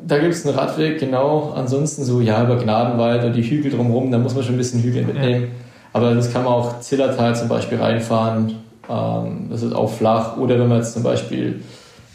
Da 0.05 0.19
gibt 0.19 0.33
es 0.33 0.45
einen 0.45 0.55
Radweg, 0.55 0.99
genau. 0.99 1.53
Ansonsten 1.55 2.03
so, 2.03 2.21
ja, 2.21 2.43
über 2.43 2.57
Gnadenwald 2.57 3.23
und 3.25 3.33
die 3.35 3.41
Hügel 3.43 3.71
drumherum, 3.71 4.11
da 4.11 4.17
muss 4.19 4.35
man 4.35 4.43
schon 4.43 4.55
ein 4.55 4.59
bisschen 4.59 4.81
Hügel 4.83 5.03
mitnehmen. 5.05 5.47
Aber 5.93 6.13
das 6.13 6.31
kann 6.31 6.43
man 6.43 6.53
auch 6.53 6.79
Zillertal 6.79 7.35
zum 7.35 7.47
Beispiel 7.49 7.79
reinfahren. 7.79 8.53
Ähm, 8.89 9.47
das 9.49 9.63
ist 9.63 9.73
auch 9.73 9.91
flach. 9.91 10.37
Oder 10.37 10.59
wenn 10.59 10.67
man 10.67 10.77
jetzt 10.77 10.93
zum 10.93 11.01
Beispiel 11.03 11.61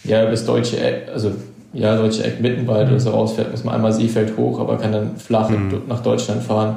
ja, 0.04 0.24
bis 0.26 0.46
Deutsche 0.46 0.78
Eck, 0.80 1.08
also 1.12 1.32
ja, 1.72 1.96
Deutsche 1.96 2.24
Eck 2.24 2.40
Mittenwald 2.40 2.88
oder 2.88 3.00
so 3.00 3.10
rausfährt, 3.10 3.50
muss 3.50 3.64
man 3.64 3.74
einmal 3.74 3.92
Seefeld 3.92 4.36
hoch, 4.36 4.60
aber 4.60 4.76
kann 4.78 4.92
dann 4.92 5.16
flach 5.16 5.48
in- 5.50 5.82
nach 5.88 6.00
Deutschland 6.02 6.42
fahren. 6.42 6.76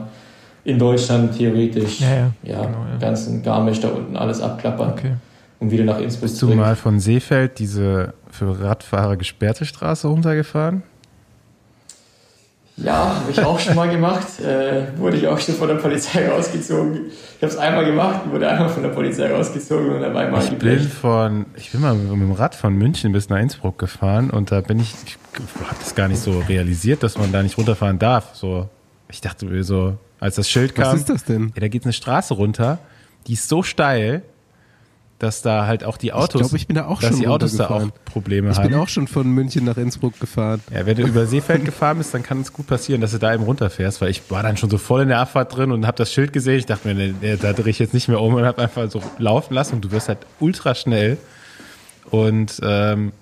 In 0.64 0.80
Deutschland 0.80 1.38
theoretisch, 1.38 2.00
Ja, 2.02 2.08
ja. 2.10 2.32
ja, 2.44 2.62
Genau, 2.66 2.78
ja. 2.92 2.98
ganzen 3.00 3.44
Garmisch 3.44 3.80
da 3.82 3.90
unten 3.90 4.16
alles 4.18 4.42
abklappern 4.42 4.92
Okay. 4.94 5.12
und 5.60 5.70
wieder 5.70 5.84
nach 5.84 6.00
Innsbruck 6.00 6.24
Bist 6.30 6.42
du 6.42 6.48
mal 6.56 6.76
von 6.76 7.00
Seefeld 7.00 7.60
diese 7.60 8.14
für 8.32 8.60
Radfahrer 8.60 9.16
gesperrte 9.18 9.66
Straße 9.66 10.08
runtergefahren? 10.08 10.82
Ja, 12.78 13.16
habe 13.22 13.32
ich 13.32 13.40
auch 13.40 13.58
schon 13.58 13.76
mal 13.76 13.90
gemacht. 13.90 14.40
Äh, 14.42 14.98
wurde 14.98 15.16
ich 15.16 15.28
auch 15.28 15.40
schon 15.40 15.56
von 15.56 15.70
der 15.70 15.76
Polizei 15.76 16.28
rausgezogen. 16.28 17.06
Ich 17.08 17.42
habe 17.42 17.52
es 17.54 17.58
einmal 17.58 17.86
gemacht, 17.86 18.30
wurde 18.30 18.50
einmal 18.50 18.68
von 18.68 18.84
der 18.84 18.90
Polizei 18.90 19.32
rausgezogen 19.32 19.92
und 19.92 20.02
dann 20.02 20.14
war 20.14 20.24
einmal 20.24 20.44
Ich 20.44 20.58
bin 20.58 20.80
von, 20.82 21.46
ich 21.56 21.72
bin 21.72 21.82
mal 21.82 21.96
mit 21.96 22.12
dem 22.12 22.32
Rad 22.34 22.54
von 22.54 22.74
München 22.76 23.14
bis 23.14 23.30
nach 23.30 23.40
Innsbruck 23.40 23.80
gefahren 23.80 24.30
und 24.30 24.52
da 24.52 24.60
bin 24.60 24.80
ich, 24.80 24.94
ich 25.06 25.18
habe 25.34 25.76
das 25.80 25.96
gar 25.96 26.10
nicht 26.10 26.20
so 26.20 26.40
realisiert, 26.50 27.02
dass 27.02 27.18
man 27.18 27.32
da 27.32 27.42
nicht 27.42 27.58
runterfahren 27.58 27.98
darf. 27.98 28.36
So, 28.36 28.68
ich 29.10 29.22
dachte 29.22 29.46
mir 29.46 29.64
so, 29.64 29.98
als 30.20 30.36
das 30.36 30.50
Schild 30.50 30.78
Was 30.78 30.90
kam, 30.90 30.98
ist 30.98 31.10
das 31.10 31.24
denn? 31.24 31.54
ja, 31.56 31.62
da 31.62 31.68
geht 31.70 31.86
eine 31.86 31.94
Straße 31.94 32.34
runter, 32.34 32.80
die 33.28 33.34
ist 33.34 33.48
so 33.48 33.64
steil, 33.64 34.22
dass 35.20 35.42
da 35.42 35.66
halt 35.66 35.86
auch 35.86 35.96
die 35.98 36.12
Autos, 36.12 36.42
glaube, 36.42 36.58
ich 36.58 36.68
bin 36.68 36.76
da 36.76 36.88
auch 36.88 37.00
dass 37.00 37.12
schon 37.12 37.20
die 37.22 37.28
Autos 37.28 37.56
da 37.56 37.70
auch. 37.70 37.88
Probleme 38.04 38.52
Ich 38.52 38.58
haben. 38.58 38.70
bin 38.70 38.78
auch 38.78 38.90
schon 38.90 39.08
von 39.08 39.30
München 39.32 39.64
nach 39.64 39.78
Innsbruck 39.78 40.20
gefahren. 40.20 40.62
Ja, 40.74 40.86
wenn 40.86 40.98
du 40.98 41.04
über 41.04 41.26
Seefeld 41.26 41.64
gefahren 41.66 41.98
bist, 41.98 42.14
dann 42.14 42.22
kann 42.22 42.42
es 42.42 42.52
gut 42.52 42.68
passieren, 42.68 43.00
dass 43.00 43.12
du 43.12 43.18
da 43.18 43.34
eben 43.34 43.44
runterfährst, 43.44 44.02
weil 44.02 44.10
ich 44.10 44.30
war 44.30 44.44
dann 44.44 44.58
schon 44.58 44.70
so 44.70 44.78
voll 44.78 45.04
in 45.04 45.08
der 45.08 45.20
Abfahrt 45.20 45.56
drin 45.56 45.72
und 45.72 45.88
habe 45.88 45.98
das 45.98 46.12
Schild 46.12 46.34
gesehen. 46.34 46.58
Ich 46.60 46.66
dachte 46.66 46.94
mir, 46.94 47.14
nee, 47.22 47.38
da 47.38 47.54
drehe 47.54 47.70
ich 47.70 47.80
jetzt 47.80 47.94
nicht 47.94 48.10
mehr 48.10 48.20
um 48.20 48.34
und 48.34 48.44
habe 48.46 48.62
einfach 48.62 48.92
so 48.92 49.02
laufen 49.18 49.54
lassen 49.54 49.76
und 49.76 49.86
du 49.86 49.92
wirst 49.92 50.10
halt 50.10 50.20
ultra 50.42 50.76
schnell 50.76 51.18
und 52.12 52.60
ähm, 52.62 53.14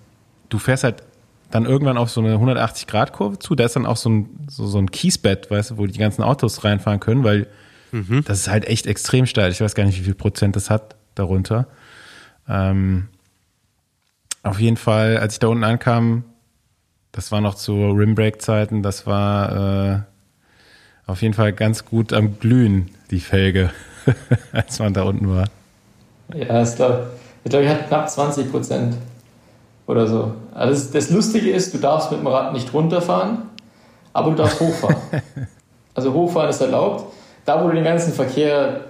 du 0.49 0.57
fährst 0.57 0.84
halt 0.84 1.03
dann 1.52 1.65
irgendwann 1.65 1.98
auf 1.98 2.10
so 2.10 2.20
eine 2.22 2.36
180-Grad-Kurve 2.38 3.38
zu. 3.38 3.53
Da 3.53 3.65
ist 3.65 3.76
dann 3.76 3.86
auch 3.86 3.98
so 3.98 4.10
ein, 4.10 4.30
so, 4.48 4.65
so 4.65 4.80
ein 4.80 4.90
Kiesbett, 4.90 5.52
weißt 5.52 5.72
du, 5.72 5.78
wo 5.78 5.86
die 5.86 5.99
ganzen 5.99 6.24
Autos 6.24 6.64
reinfahren 6.64 6.99
können, 6.99 7.24
weil 7.24 7.48
das 8.26 8.40
ist 8.40 8.48
halt 8.49 8.65
echt 8.65 8.88
extrem 8.88 9.28
steil. 9.28 9.52
Ich 9.52 9.61
weiß 9.61 9.76
gar 9.76 9.84
nicht, 9.86 9.99
wie 9.99 10.03
viel 10.03 10.15
Prozent 10.15 10.56
das 10.56 10.72
hat 10.72 10.95
darunter. 11.14 11.68
Ähm, 12.48 13.07
auf 14.44 14.60
jeden 14.60 14.78
Fall, 14.78 15.18
als 15.18 15.34
ich 15.34 15.40
da 15.40 15.48
unten 15.48 15.64
ankam, 15.64 16.24
das 17.11 17.32
war 17.32 17.41
noch 17.41 17.56
zu 17.56 17.91
Rimbrake-Zeiten, 17.91 18.84
das 18.84 19.07
war 19.07 19.95
äh, 19.95 19.99
auf 21.06 21.22
jeden 21.22 21.34
Fall 21.34 21.53
ganz 21.53 21.86
gut 21.86 22.11
am 22.11 22.40
Glühen, 22.40 22.90
die 23.11 23.20
Felge, 23.20 23.70
als 24.52 24.80
man 24.80 24.94
da 24.94 25.03
unten 25.03 25.30
war. 25.30 25.45
Ja, 26.34 26.45
das 26.45 26.76
glaub, 26.76 27.07
ich 27.44 27.49
glaube, 27.49 27.65
ich 27.65 27.72
hatte 27.72 27.84
knapp 27.88 28.10
20 28.10 28.52
Prozent 28.52 28.95
oder 29.86 30.07
so. 30.07 30.34
Also 30.53 30.74
das, 30.74 30.91
das 30.91 31.10
Lustige 31.10 31.52
ist, 31.52 31.74
du 31.74 31.78
darfst 31.78 32.11
mit 32.11 32.20
dem 32.20 32.28
Rad 32.28 32.53
nicht 32.53 32.74
runterfahren, 32.74 33.44
aber 34.11 34.32
du 34.32 34.38
darfst 34.38 34.60
hochfahren. 34.60 34.98
also 35.94 36.14
hochfahren 36.14 36.49
ist 36.49 36.61
erlaubt. 36.61 37.14
Da, 37.45 37.61
wo 37.64 37.68
du 37.68 37.76
den 37.76 37.84
ganzen 37.84 38.14
Verkehr 38.14 38.86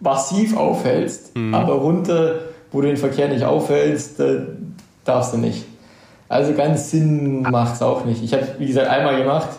massiv 0.00 0.56
aufhältst, 0.56 1.30
aber 1.52 1.74
runter, 1.74 2.40
wo 2.72 2.80
du 2.80 2.88
den 2.88 2.96
Verkehr 2.96 3.28
nicht 3.28 3.44
aufhältst, 3.44 4.18
da 4.18 4.46
darfst 5.04 5.34
du 5.34 5.38
nicht. 5.38 5.64
Also 6.28 6.54
ganz 6.54 6.90
Sinn 6.90 7.42
macht 7.42 7.74
es 7.74 7.82
auch 7.82 8.04
nicht. 8.04 8.24
Ich 8.24 8.32
habe, 8.32 8.46
wie 8.58 8.66
gesagt, 8.66 8.88
einmal 8.88 9.16
gemacht, 9.16 9.50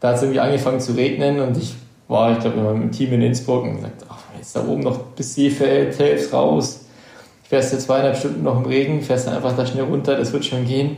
da 0.00 0.08
hat 0.08 0.16
es 0.16 0.22
irgendwie 0.22 0.40
angefangen 0.40 0.80
zu 0.80 0.92
regnen 0.92 1.40
und 1.40 1.56
ich 1.56 1.74
war, 2.08 2.32
ich 2.32 2.38
glaube, 2.38 2.56
mit 2.56 2.64
meinem 2.64 2.92
Team 2.92 3.12
in 3.12 3.22
Innsbruck 3.22 3.64
und 3.64 3.76
gesagt, 3.76 4.04
ach, 4.08 4.18
jetzt 4.38 4.54
da 4.54 4.64
oben 4.64 4.82
noch 4.82 4.98
bis 4.98 5.34
Seefeld, 5.34 5.98
Helfs 5.98 6.32
raus. 6.32 6.86
Fährst 7.42 7.72
du 7.72 7.78
zweieinhalb 7.78 8.16
Stunden 8.16 8.44
noch 8.44 8.58
im 8.58 8.66
Regen, 8.66 9.02
fährst 9.02 9.26
dann 9.26 9.34
einfach 9.34 9.56
da 9.56 9.66
schnell 9.66 9.84
runter, 9.84 10.16
das 10.16 10.32
wird 10.32 10.44
schon 10.44 10.64
gehen. 10.64 10.96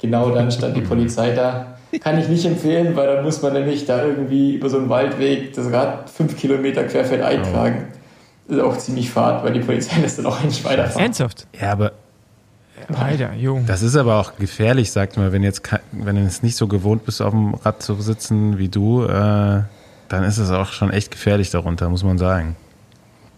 Genau 0.00 0.30
dann 0.30 0.50
stand 0.50 0.76
die 0.76 0.80
Polizei 0.80 1.30
da. 1.30 1.76
Kann 2.00 2.18
ich 2.18 2.28
nicht 2.28 2.44
empfehlen, 2.44 2.96
weil 2.96 3.06
dann 3.06 3.24
muss 3.24 3.42
man 3.42 3.52
nämlich 3.52 3.84
da 3.84 4.04
irgendwie 4.04 4.54
über 4.54 4.70
so 4.70 4.78
einen 4.78 4.88
Waldweg 4.88 5.52
das 5.54 5.70
Rad 5.70 6.08
fünf 6.08 6.36
Kilometer 6.36 6.84
querfeldein 6.84 7.42
tragen. 7.42 7.88
Das 8.48 8.56
ist 8.56 8.62
auch 8.62 8.76
ziemlich 8.78 9.10
fad, 9.10 9.44
weil 9.44 9.52
die 9.52 9.60
Polizei 9.60 10.00
lässt 10.00 10.18
dann 10.18 10.26
auch 10.26 10.40
einen 10.40 10.52
weiterfahren. 10.64 11.02
Ernsthaft? 11.02 11.46
Ja, 11.58 11.72
aber 11.72 11.92
Alter, 12.94 13.32
Jung. 13.34 13.66
das 13.66 13.82
ist 13.82 13.96
aber 13.96 14.18
auch 14.18 14.36
gefährlich, 14.36 14.90
sagt 14.90 15.16
man, 15.16 15.32
wenn 15.32 15.42
jetzt 15.42 15.62
wenn 15.92 16.16
du 16.16 16.22
es 16.22 16.42
nicht 16.42 16.56
so 16.56 16.66
gewohnt 16.66 17.04
bist, 17.04 17.22
auf 17.22 17.32
dem 17.32 17.54
Rad 17.54 17.82
zu 17.82 17.94
sitzen 18.00 18.58
wie 18.58 18.68
du, 18.68 19.04
äh, 19.04 19.62
dann 20.08 20.24
ist 20.24 20.38
es 20.38 20.50
auch 20.50 20.72
schon 20.72 20.90
echt 20.90 21.10
gefährlich 21.10 21.50
darunter, 21.50 21.88
muss 21.88 22.04
man 22.04 22.18
sagen. 22.18 22.56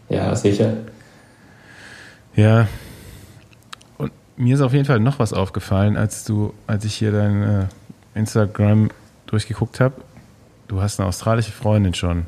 Ja, 0.09 0.35
sicher. 0.35 0.75
Ja. 2.35 2.67
Und 3.99 4.13
mir 4.37 4.55
ist 4.55 4.61
auf 4.61 4.73
jeden 4.73 4.85
Fall 4.85 5.01
noch 5.01 5.19
was 5.19 5.33
aufgefallen, 5.33 5.97
als 5.97 6.25
du, 6.25 6.53
als 6.67 6.85
ich 6.85 6.95
hier 6.95 7.13
dein 7.13 7.43
äh, 7.43 7.67
Instagram 8.15 8.91
durchgeguckt 9.27 9.81
habe. 9.81 9.95
Du 10.69 10.81
hast 10.81 10.99
eine 10.99 11.09
australische 11.09 11.53
Freundin 11.53 11.95
schon. 11.95 12.27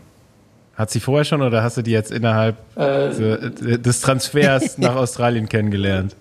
Hat 0.76 0.90
sie 0.90 1.00
vorher 1.00 1.24
schon 1.24 1.40
oder 1.40 1.62
hast 1.62 1.78
du 1.78 1.82
die 1.82 1.90
jetzt 1.90 2.12
innerhalb 2.12 2.56
äh, 2.76 3.08
des 3.78 4.00
Transfers 4.02 4.76
nach 4.78 4.94
Australien 4.94 5.48
kennengelernt? 5.48 6.14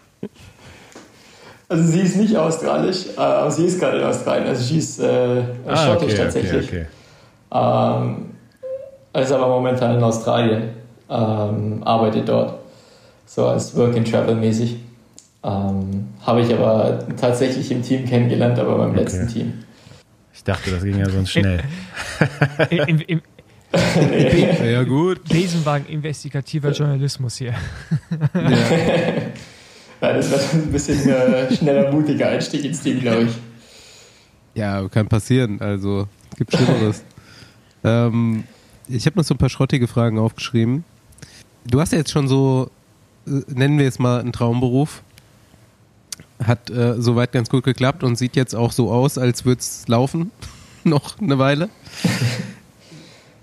Also 1.68 1.84
sie 1.84 2.02
ist 2.02 2.15
nicht 2.15 2.38
australisch, 2.38 3.07
äh, 3.18 3.19
aber 3.19 3.52
sie 3.52 3.65
ist 3.65 3.80
gerade 3.80 3.98
in 3.98 4.06
Australien. 4.06 4.48
Also 4.48 4.64
sie 4.64 4.77
ist 4.77 4.99
äh, 4.99 5.44
ah, 5.68 5.76
schottisch 5.76 6.14
okay, 6.14 6.23
tatsächlich. 6.23 6.68
Okay, 6.68 6.86
okay. 7.49 8.03
Ähm, 8.03 9.22
ist 9.22 9.32
aber 9.32 9.48
momentan 9.48 9.95
in 9.95 10.03
Australien, 10.03 10.69
ähm, 11.10 11.84
arbeitet 11.84 12.30
dort, 12.30 12.60
so 13.26 13.48
als 13.48 13.76
Work 13.76 13.98
and 13.98 14.10
Travel 14.10 14.36
mäßig. 14.36 14.77
Ähm, 15.44 16.07
Habe 16.26 16.41
ich 16.41 16.53
aber 16.53 16.99
tatsächlich 17.19 17.72
im 17.72 17.82
Team 17.82 18.06
kennengelernt, 18.06 18.57
aber 18.57 18.77
beim 18.77 18.91
okay. 18.91 18.99
letzten 18.99 19.27
Team. 19.27 19.53
Ich 20.34 20.44
dachte, 20.44 20.72
das 20.72 20.84
ging 20.84 20.98
ja 20.98 21.10
sonst 21.10 21.32
schnell. 21.32 21.61
Nee. 24.10 24.72
Ja, 24.72 24.84
gut. 24.84 25.23
Besenwagen 25.27 25.88
investigativer 25.88 26.72
Journalismus 26.72 27.38
hier. 27.38 27.53
Ja. 30.02 30.14
das 30.14 30.30
war 30.31 30.39
ein 30.53 30.72
bisschen 30.72 31.10
äh, 31.10 31.56
schneller, 31.56 31.91
mutiger 31.91 32.27
Einstieg 32.27 32.64
ins 32.65 32.81
Team, 32.81 32.99
glaube 32.99 33.23
ich. 33.23 33.31
Ja, 34.53 34.88
kann 34.89 35.07
passieren. 35.07 35.60
Also, 35.61 36.07
es 36.31 36.38
gibt 36.38 36.56
Schlimmeres. 36.56 37.03
ähm, 37.84 38.43
ich 38.88 39.06
habe 39.06 39.18
noch 39.18 39.23
so 39.23 39.34
ein 39.34 39.38
paar 39.38 39.49
schrottige 39.49 39.88
Fragen 39.88 40.19
aufgeschrieben. 40.19 40.84
Du 41.65 41.80
hast 41.80 41.91
ja 41.93 41.97
jetzt 41.97 42.11
schon 42.11 42.27
so, 42.27 42.69
äh, 43.26 43.41
nennen 43.47 43.80
wir 43.80 43.88
es 43.88 43.97
mal 43.97 44.19
einen 44.19 44.34
Traumberuf. 44.34 45.02
Hat 46.43 46.69
äh, 46.69 47.02
soweit 47.02 47.31
ganz 47.31 47.49
gut 47.49 47.64
geklappt 47.64 48.03
und 48.03 48.18
sieht 48.18 48.35
jetzt 48.35 48.53
auch 48.53 48.73
so 48.73 48.91
aus, 48.91 49.18
als 49.18 49.45
würde 49.45 49.60
es 49.60 49.88
laufen. 49.88 50.30
noch 50.85 51.19
eine 51.19 51.39
Weile. 51.39 51.69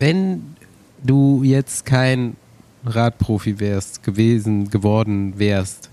Wenn 0.03 0.57
du 1.05 1.45
jetzt 1.45 1.87
kein 1.87 2.37
Radprofi 2.85 3.61
wärst, 3.61 4.03
gewesen, 4.03 4.69
geworden 4.69 5.35
wärst, 5.37 5.91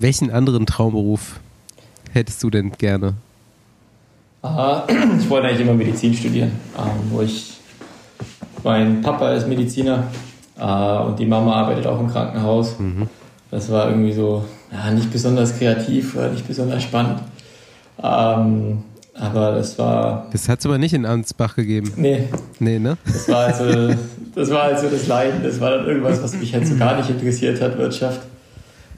welchen 0.00 0.32
anderen 0.32 0.66
Traumberuf 0.66 1.38
hättest 2.12 2.42
du 2.42 2.50
denn 2.50 2.72
gerne? 2.72 3.14
Ich 4.42 5.30
wollte 5.30 5.46
eigentlich 5.46 5.60
immer 5.60 5.74
Medizin 5.74 6.12
studieren, 6.12 6.50
ähm, 6.76 7.10
wo 7.10 7.22
ich 7.22 7.58
mein 8.64 9.00
Papa 9.00 9.32
ist 9.34 9.46
Mediziner 9.46 10.08
äh, 10.58 10.98
und 11.04 11.16
die 11.16 11.26
Mama 11.26 11.54
arbeitet 11.54 11.86
auch 11.86 12.00
im 12.00 12.08
Krankenhaus. 12.08 12.76
Mhm. 12.80 13.08
Das 13.52 13.70
war 13.70 13.90
irgendwie 13.90 14.12
so 14.12 14.44
ja, 14.72 14.90
nicht 14.90 15.12
besonders 15.12 15.56
kreativ 15.56 16.16
oder 16.16 16.30
nicht 16.30 16.48
besonders 16.48 16.82
spannend. 16.82 17.20
Ähm, 18.02 18.82
aber 19.18 19.52
das 19.52 19.78
war. 19.78 20.28
Das 20.32 20.48
hat 20.48 20.60
es 20.60 20.66
aber 20.66 20.78
nicht 20.78 20.94
in 20.94 21.06
Ansbach 21.06 21.56
gegeben. 21.56 21.92
Nee. 21.96 22.24
Nee, 22.58 22.78
ne? 22.78 22.96
Das 23.04 23.28
war 23.28 23.46
also 23.46 23.94
das, 24.34 24.50
war 24.50 24.62
also 24.62 24.88
das 24.88 25.06
Leiden. 25.06 25.42
Das 25.42 25.60
war 25.60 25.70
dann 25.70 25.86
irgendwas, 25.86 26.22
was 26.22 26.34
mich 26.34 26.54
halt 26.54 26.66
so 26.66 26.76
gar 26.76 26.96
nicht 26.96 27.10
interessiert 27.10 27.60
hat, 27.60 27.78
Wirtschaft. 27.78 28.20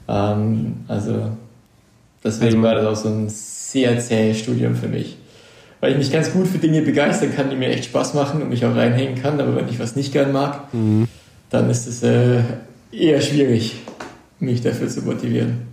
Ähm, 0.07 0.77
also 0.87 1.31
deswegen 2.23 2.57
also, 2.57 2.61
war 2.63 2.75
das 2.75 2.85
auch 2.85 3.03
so 3.03 3.09
ein 3.09 3.29
sehr 3.29 3.99
zähes 3.99 4.39
Studium 4.39 4.75
für 4.75 4.87
mich 4.87 5.17
weil 5.79 5.91
ich 5.91 5.97
mich 5.97 6.11
ganz 6.11 6.31
gut 6.31 6.47
für 6.47 6.57
Dinge 6.57 6.81
begeistern 6.81 7.33
kann, 7.35 7.49
die 7.49 7.55
mir 7.55 7.69
echt 7.69 7.85
Spaß 7.85 8.13
machen 8.13 8.41
und 8.41 8.49
mich 8.49 8.65
auch 8.65 8.75
reinhängen 8.75 9.15
kann. 9.15 9.39
Aber 9.39 9.55
wenn 9.55 9.69
ich 9.69 9.79
was 9.79 9.95
nicht 9.95 10.11
gern 10.11 10.31
mag, 10.31 10.73
mhm. 10.73 11.07
dann 11.49 11.69
ist 11.69 11.87
es 11.87 12.03
äh, 12.03 12.41
eher 12.91 13.21
schwierig, 13.21 13.75
mich 14.39 14.61
dafür 14.61 14.89
zu 14.89 15.01
motivieren. 15.01 15.67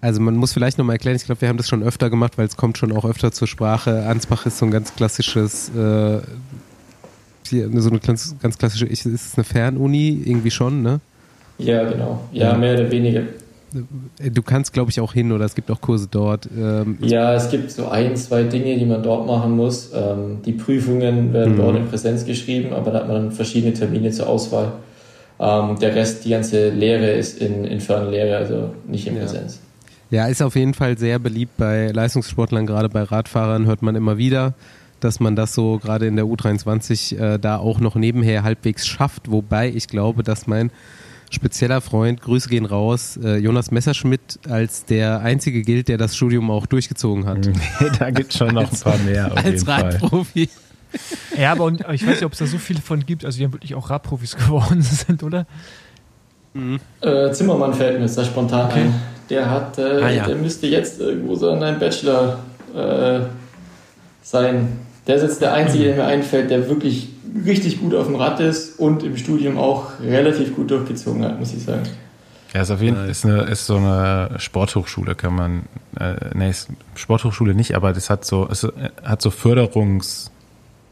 Also 0.00 0.20
man 0.20 0.36
muss 0.36 0.52
vielleicht 0.52 0.78
nochmal 0.78 0.94
erklären, 0.94 1.16
ich 1.16 1.24
glaube, 1.24 1.42
wir 1.42 1.48
haben 1.48 1.58
das 1.58 1.68
schon 1.68 1.82
öfter 1.82 2.08
gemacht, 2.08 2.38
weil 2.38 2.46
es 2.46 2.56
kommt 2.56 2.78
schon 2.78 2.92
auch 2.92 3.04
öfter 3.04 3.32
zur 3.32 3.46
Sprache. 3.46 4.06
Ansbach 4.06 4.46
ist 4.46 4.58
so 4.58 4.64
ein 4.64 4.70
ganz 4.70 4.94
klassisches, 4.94 5.68
äh, 5.70 6.20
so 7.44 7.90
eine 7.90 7.98
ganz, 7.98 8.34
ganz 8.40 8.56
klassische, 8.56 8.86
ist 8.86 9.04
es 9.04 9.36
eine 9.36 9.44
Fernuni? 9.44 10.22
Irgendwie 10.24 10.50
schon, 10.50 10.82
ne? 10.82 11.00
Ja, 11.58 11.84
genau. 11.84 12.20
Ja, 12.32 12.52
ja. 12.52 12.58
mehr 12.58 12.74
oder 12.74 12.90
weniger. 12.90 13.22
Du 14.18 14.42
kannst, 14.42 14.72
glaube 14.72 14.90
ich, 14.90 15.00
auch 15.00 15.12
hin 15.12 15.30
oder 15.30 15.44
es 15.44 15.54
gibt 15.54 15.70
auch 15.70 15.80
Kurse 15.80 16.08
dort. 16.10 16.48
Ähm 16.58 16.98
ja, 17.02 17.34
es 17.34 17.50
gibt 17.50 17.70
so 17.70 17.88
ein, 17.88 18.16
zwei 18.16 18.42
Dinge, 18.44 18.76
die 18.76 18.84
man 18.84 19.02
dort 19.02 19.26
machen 19.26 19.54
muss. 19.54 19.90
Ähm, 19.94 20.38
die 20.44 20.52
Prüfungen 20.52 21.32
werden 21.32 21.54
mhm. 21.54 21.58
dort 21.58 21.76
in 21.76 21.86
Präsenz 21.86 22.24
geschrieben, 22.24 22.72
aber 22.72 22.90
da 22.90 23.00
hat 23.00 23.08
man 23.08 23.30
verschiedene 23.30 23.72
Termine 23.72 24.10
zur 24.10 24.28
Auswahl. 24.28 24.72
Ähm, 25.38 25.78
der 25.78 25.94
Rest, 25.94 26.24
die 26.24 26.30
ganze 26.30 26.70
Lehre 26.70 27.12
ist 27.12 27.40
in, 27.40 27.64
in 27.64 27.80
Fernlehre, 27.80 28.38
also 28.38 28.74
nicht 28.88 29.06
in 29.06 29.16
Präsenz. 29.16 29.54
Ja. 29.54 29.69
Ja, 30.10 30.26
ist 30.26 30.42
auf 30.42 30.56
jeden 30.56 30.74
Fall 30.74 30.98
sehr 30.98 31.18
beliebt 31.18 31.56
bei 31.56 31.90
Leistungssportlern, 31.90 32.66
gerade 32.66 32.88
bei 32.88 33.02
Radfahrern 33.02 33.66
hört 33.66 33.82
man 33.82 33.96
immer 33.96 34.18
wieder 34.18 34.54
dass 35.00 35.20
man 35.20 35.34
das 35.34 35.54
so 35.54 35.78
gerade 35.78 36.06
in 36.06 36.16
der 36.16 36.26
U23 36.26 37.16
äh, 37.16 37.38
da 37.38 37.56
auch 37.56 37.80
noch 37.80 37.94
nebenher 37.94 38.42
halbwegs 38.42 38.86
schafft, 38.86 39.30
wobei 39.30 39.70
ich 39.70 39.88
glaube, 39.88 40.22
dass 40.22 40.46
mein 40.46 40.70
spezieller 41.30 41.80
Freund, 41.80 42.20
Grüße 42.20 42.48
gehen 42.48 42.66
raus, 42.66 43.18
äh, 43.22 43.36
Jonas 43.36 43.70
Messerschmidt 43.70 44.40
als 44.48 44.84
der 44.84 45.20
einzige 45.20 45.62
gilt, 45.62 45.88
der 45.88 45.96
das 45.96 46.16
Studium 46.16 46.50
auch 46.50 46.66
durchgezogen 46.66 47.26
hat. 47.26 47.48
da 47.98 48.10
gibt 48.10 48.32
es 48.32 48.38
schon 48.38 48.54
noch 48.54 48.70
als, 48.70 48.84
ein 48.84 48.92
paar 48.92 48.98
mehr. 48.98 49.32
Auf 49.32 49.44
als 49.44 49.66
Radprofi. 49.66 50.48
Ja, 51.38 51.52
aber 51.52 51.64
und, 51.64 51.80
ich 51.92 52.02
weiß 52.04 52.16
nicht, 52.16 52.24
ob 52.24 52.32
es 52.32 52.40
da 52.40 52.46
so 52.46 52.58
viele 52.58 52.80
von 52.80 53.06
gibt, 53.06 53.24
also 53.24 53.38
die 53.38 53.44
haben 53.44 53.52
wirklich 53.52 53.76
auch 53.76 53.90
Radprofis 53.90 54.36
geworden 54.36 54.82
sind, 54.82 55.22
oder? 55.22 55.46
Mhm. 56.54 56.80
Äh, 57.00 57.30
Zimmermann 57.32 57.74
fällt 57.74 57.98
mir 57.98 58.04
jetzt 58.04 58.18
da 58.18 58.24
spontan 58.24 58.66
okay. 58.66 58.80
ein. 58.80 58.94
Der 59.28 59.48
hat, 59.48 59.78
äh, 59.78 59.82
ah, 59.82 60.10
ja. 60.10 60.26
der 60.26 60.36
müsste 60.36 60.66
jetzt 60.66 61.00
irgendwo 61.00 61.36
so 61.36 61.50
an 61.50 61.62
einem 61.62 61.78
Bachelor 61.78 62.40
äh, 62.74 63.20
sein. 64.22 64.78
Der 65.06 65.16
ist 65.16 65.22
jetzt 65.22 65.40
der 65.40 65.54
Einzige, 65.54 65.84
der 65.84 65.96
mir 65.96 66.04
einfällt, 66.04 66.50
der 66.50 66.68
wirklich 66.68 67.08
richtig 67.46 67.80
gut 67.80 67.94
auf 67.94 68.06
dem 68.06 68.16
Rad 68.16 68.40
ist 68.40 68.78
und 68.78 69.02
im 69.02 69.16
Studium 69.16 69.56
auch 69.56 69.92
relativ 70.02 70.54
gut 70.56 70.70
durchgezogen 70.70 71.24
hat, 71.24 71.38
muss 71.38 71.52
ich 71.52 71.62
sagen. 71.62 71.82
Ja, 72.52 72.62
ist 72.62 72.70
auf 72.72 72.82
jeden 72.82 72.96
Fall 72.96 73.08
ist, 73.08 73.24
eine, 73.24 73.42
ist 73.42 73.66
so 73.66 73.76
eine 73.76 74.30
Sporthochschule, 74.38 75.14
kann 75.14 75.34
man, 75.34 75.62
äh, 75.98 76.14
nee, 76.34 76.52
Sporthochschule 76.96 77.54
nicht, 77.54 77.76
aber 77.76 77.92
das 77.92 78.10
hat 78.10 78.24
so, 78.24 78.48
es 78.50 78.66
hat 79.04 79.22
so 79.22 79.30
Förderungs, 79.30 80.32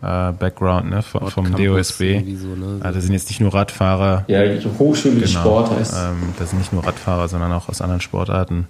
äh, 0.03 0.33
Background 0.33 0.91
ne, 0.91 1.03
vom, 1.03 1.29
vom 1.29 1.57
DOSB. 1.57 2.23
So, 2.37 2.55
ne? 2.55 2.81
also 2.81 2.97
das 2.97 3.05
sind 3.05 3.12
jetzt 3.12 3.29
nicht 3.29 3.41
nur 3.41 3.53
Radfahrer. 3.53 4.25
Ja, 4.29 4.41
Hochschule 4.79 5.16
genau, 5.16 5.27
Sport 5.27 5.70
heißt. 5.70 5.95
Ähm, 5.95 6.35
das 6.39 6.51
sind 6.51 6.59
nicht 6.59 6.73
nur 6.73 6.87
Radfahrer, 6.87 7.29
sondern 7.29 7.53
auch 7.53 7.69
aus 7.69 7.81
anderen 7.81 8.01
Sportarten. 8.01 8.69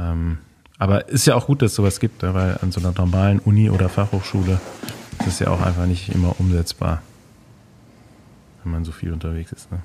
Ähm, 0.00 0.38
aber 0.78 1.08
ist 1.08 1.26
ja 1.26 1.34
auch 1.34 1.46
gut, 1.46 1.62
dass 1.62 1.72
es 1.72 1.76
sowas 1.76 2.00
gibt, 2.00 2.22
ne, 2.22 2.34
weil 2.34 2.58
an 2.62 2.72
so 2.72 2.80
einer 2.80 2.92
normalen 2.96 3.38
Uni 3.38 3.70
oder 3.70 3.88
Fachhochschule 3.88 4.58
das 5.18 5.34
ist 5.34 5.40
ja 5.40 5.48
auch 5.48 5.60
einfach 5.60 5.86
nicht 5.86 6.08
immer 6.14 6.34
umsetzbar, 6.38 7.02
wenn 8.62 8.72
man 8.72 8.84
so 8.84 8.92
viel 8.92 9.12
unterwegs 9.12 9.52
ist. 9.52 9.70
Ne? 9.70 9.78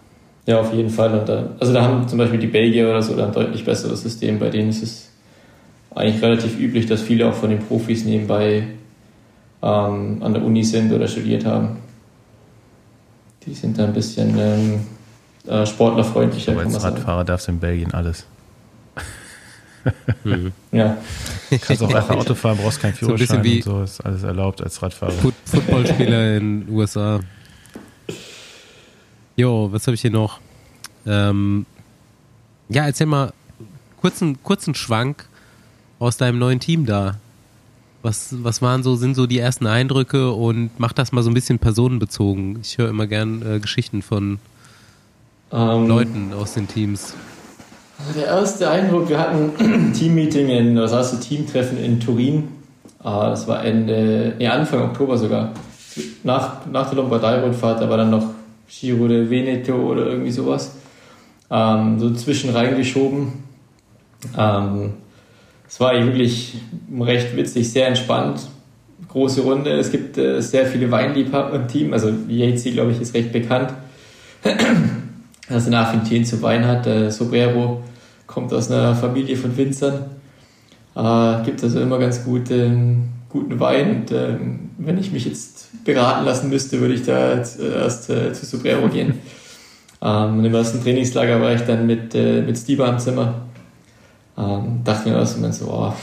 Ja, 0.46 0.60
auf 0.60 0.74
jeden 0.74 0.90
Fall. 0.90 1.20
Und 1.20 1.30
da, 1.30 1.50
also 1.60 1.74
da 1.74 1.84
haben 1.84 2.08
zum 2.08 2.18
Beispiel 2.18 2.40
die 2.40 2.48
Belgier 2.48 2.90
oder 2.90 3.02
so 3.02 3.22
ein 3.22 3.32
deutlich 3.32 3.64
besseres 3.66 4.02
System. 4.02 4.40
Bei 4.40 4.50
denen 4.50 4.70
ist 4.70 4.82
es 4.82 5.12
eigentlich 5.94 6.22
relativ 6.24 6.58
üblich, 6.58 6.86
dass 6.86 7.02
viele 7.02 7.28
auch 7.28 7.34
von 7.34 7.50
den 7.50 7.60
Profis 7.60 8.06
nebenbei 8.06 8.68
ähm, 9.62 10.22
an 10.22 10.34
der 10.34 10.44
Uni 10.44 10.64
sind 10.64 10.92
oder 10.92 11.08
studiert 11.08 11.46
haben. 11.46 11.78
Die 13.46 13.54
sind 13.54 13.78
da 13.78 13.86
ein 13.86 13.94
bisschen 13.94 14.38
ähm, 14.38 14.80
äh, 15.48 15.66
sportlerfreundlicher. 15.66 16.52
Aber 16.52 16.62
als 16.62 16.84
Radfahrer 16.84 17.24
darfst 17.24 17.48
du 17.48 17.54
in 17.54 17.60
Belgien 17.60 17.94
alles. 17.94 18.26
Mhm. 20.24 20.52
Ja. 20.72 20.98
Du 21.50 21.58
kannst 21.60 21.82
auch 21.82 21.94
einfach 21.94 22.16
Auto 22.16 22.36
fahren, 22.36 22.58
brauchst 22.62 22.82
keinen 22.82 22.94
Führerschein 22.94 23.44
so 23.44 23.50
und 23.50 23.64
so, 23.64 23.84
ist 23.84 24.06
alles 24.06 24.24
erlaubt 24.24 24.62
als 24.62 24.82
Radfahrer. 24.82 25.14
Foot 25.14 25.34
Footballspieler 25.46 26.38
in 26.38 26.66
den 26.66 26.76
USA. 26.76 27.22
Jo, 29.38 29.72
was 29.72 29.88
habe 29.88 29.96
ich 29.96 30.02
hier 30.02 30.12
noch? 30.12 30.40
Ähm, 31.06 31.66
ja, 32.70 32.86
erzähl 32.86 33.08
mal 33.08 33.32
kurzen, 34.02 34.42
kurzen 34.44 34.76
Schwank 34.76 35.26
aus 36.00 36.18
deinem 36.18 36.40
neuen 36.40 36.60
Team 36.60 36.86
da. 36.86 37.16
Was, 38.08 38.34
was 38.42 38.62
waren 38.62 38.84
so, 38.84 38.96
sind 38.96 39.16
so 39.16 39.28
die 39.28 39.38
ersten 39.38 39.68
Eindrücke 39.68 40.32
und 40.32 40.70
mach 40.78 40.94
das 40.94 41.12
mal 41.12 41.24
so 41.24 41.30
ein 41.30 41.34
bisschen 41.34 41.60
personenbezogen. 41.60 42.60
Ich 42.62 42.78
höre 42.78 42.88
immer 42.88 43.06
gern 43.06 43.42
äh, 43.46 43.60
Geschichten 43.60 44.02
von 44.02 44.40
ähm, 45.52 45.88
Leuten 45.90 46.32
aus 46.32 46.54
den 46.54 46.70
Teams. 46.70 47.16
Also 48.00 48.18
der 48.18 48.28
erste 48.30 48.70
Eindruck, 48.70 49.10
wir 49.10 49.20
hatten 49.20 49.52
ein 49.60 49.94
Teammeeting 50.00 50.48
in, 50.48 50.76
das 50.78 50.94
heißt 50.94 51.22
Teamtreffen 51.22 51.84
in 51.84 52.00
Turin. 52.00 52.48
Ah, 53.04 53.30
das 53.30 53.46
war 53.46 53.66
Ende, 53.66 54.36
nee, 54.40 54.48
Anfang 54.48 54.84
Oktober 54.84 55.18
sogar. 55.18 55.52
Nach, 56.24 56.66
nach 56.66 56.88
der 56.90 57.00
Lombardei-Rundfahrt, 57.00 57.82
da 57.82 57.90
war 57.90 57.98
dann 57.98 58.12
noch 58.12 58.30
Giro 58.70 59.10
de 59.10 59.30
Veneto 59.30 59.76
oder 59.76 60.06
irgendwie 60.06 60.32
sowas. 60.32 60.78
Ähm, 61.52 62.00
so 62.00 62.14
zwischen 62.14 62.52
reingeschoben. 62.52 63.34
Ähm, 64.38 64.94
es 65.68 65.80
war 65.80 65.94
wirklich 65.94 66.56
recht 67.00 67.36
witzig, 67.36 67.72
sehr 67.72 67.88
entspannt. 67.88 68.48
Große 69.10 69.42
Runde. 69.42 69.72
Es 69.72 69.92
gibt 69.92 70.18
äh, 70.18 70.42
sehr 70.42 70.66
viele 70.66 70.90
Weinliebhaber 70.92 71.56
im 71.56 71.68
Team. 71.68 71.94
Also 71.94 72.12
Yatesy, 72.28 72.72
glaube 72.72 72.92
ich, 72.92 73.02
ist 73.02 73.14
recht 73.14 73.32
bekannt 73.32 73.74
dass 75.50 75.66
er 75.66 75.68
eine 75.68 75.80
Affinität 75.80 76.28
zu 76.28 76.42
Wein 76.42 76.66
hat. 76.66 76.86
Der 76.86 77.12
Sobrero 77.12 77.82
kommt 78.26 78.54
aus 78.54 78.70
einer 78.70 78.96
Familie 78.96 79.38
von 79.38 79.56
Winzern. 79.56 80.06
Äh, 80.96 81.44
gibt 81.46 81.64
also 81.64 81.80
immer 81.80 82.00
ganz 82.00 82.24
gute 82.24 82.98
guten 83.30 83.60
Wein. 83.60 83.98
Und 83.98 84.12
ähm, 84.12 84.70
wenn 84.78 84.98
ich 84.98 85.12
mich 85.12 85.26
jetzt 85.26 85.84
beraten 85.84 86.26
lassen 86.26 86.50
müsste, 86.50 86.80
würde 86.80 86.94
ich 86.94 87.04
da 87.04 87.36
jetzt, 87.36 87.60
äh, 87.60 87.74
erst 87.74 88.10
äh, 88.10 88.34
zu 88.34 88.46
Sobrero 88.46 88.88
gehen. 88.90 89.16
Ähm, 90.00 90.38
und 90.38 90.46
im 90.46 90.54
ersten 90.54 90.84
Trainingslager 90.84 91.42
war 91.42 91.54
ich 91.54 91.62
dann 91.62 91.88
mit, 91.88 92.14
äh, 92.14 92.44
mit 92.44 92.56
Steve 92.56 92.86
am 92.86 93.00
Zimmer. 93.00 93.47
Ähm, 94.38 94.82
dachte 94.84 95.10
mir 95.10 95.16
erst 95.16 95.40
mal 95.40 95.52
so, 95.52 95.66
oh, 95.72 95.94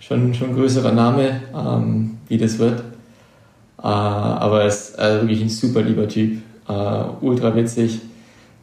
schon, 0.00 0.32
schon 0.34 0.50
ein 0.50 0.54
größerer 0.54 0.92
Name, 0.92 1.42
ähm, 1.54 2.18
wie 2.28 2.38
das 2.38 2.58
wird. 2.58 2.80
Äh, 3.78 3.86
aber 3.86 4.62
er 4.62 4.68
ist 4.68 4.98
also 4.98 5.22
wirklich 5.22 5.42
ein 5.42 5.48
super 5.48 5.82
lieber 5.82 6.08
Typ, 6.08 6.38
äh, 6.68 7.02
ultra 7.20 7.54
witzig, 7.54 8.00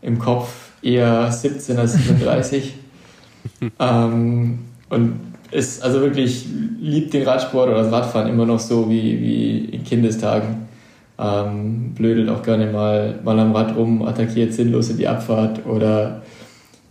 im 0.02 0.20
Kopf 0.20 0.54
eher 0.82 1.32
17 1.32 1.78
als 1.78 1.94
37. 1.94 2.76
ähm, 3.80 4.60
und 4.90 5.20
ist 5.52 5.84
also 5.84 6.02
wirklich 6.02 6.46
liebt 6.80 7.14
den 7.14 7.24
Radsport 7.24 7.70
oder 7.70 7.84
das 7.84 7.92
Radfahren 7.92 8.28
immer 8.28 8.46
noch 8.46 8.60
so 8.60 8.90
wie, 8.90 9.20
wie 9.22 9.66
in 9.66 9.84
Kindestagen. 9.84 10.66
Ähm, 11.18 11.94
blödelt 11.94 12.30
auch 12.30 12.44
gerne 12.44 12.68
mal, 12.68 13.20
mal 13.24 13.40
am 13.40 13.56
Rad 13.56 13.76
rum, 13.76 14.02
attackiert 14.04 14.54
sinnlos 14.54 14.90
in 14.90 14.98
die 14.98 15.08
Abfahrt 15.08 15.66
oder 15.66 16.24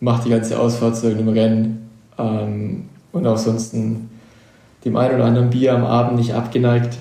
macht 0.00 0.24
die 0.24 0.30
ganze 0.30 0.58
Ausfahrt 0.58 0.96
zu 0.96 1.08
einem 1.08 1.28
Rennen. 1.28 1.83
Ähm, 2.18 2.88
und 3.12 3.26
auch 3.26 3.38
sonst 3.38 3.74
dem 3.74 4.96
einen 4.96 5.14
oder 5.14 5.24
anderen 5.24 5.50
Bier 5.50 5.74
am 5.74 5.84
Abend 5.84 6.18
nicht 6.18 6.34
abgeneigt. 6.34 6.98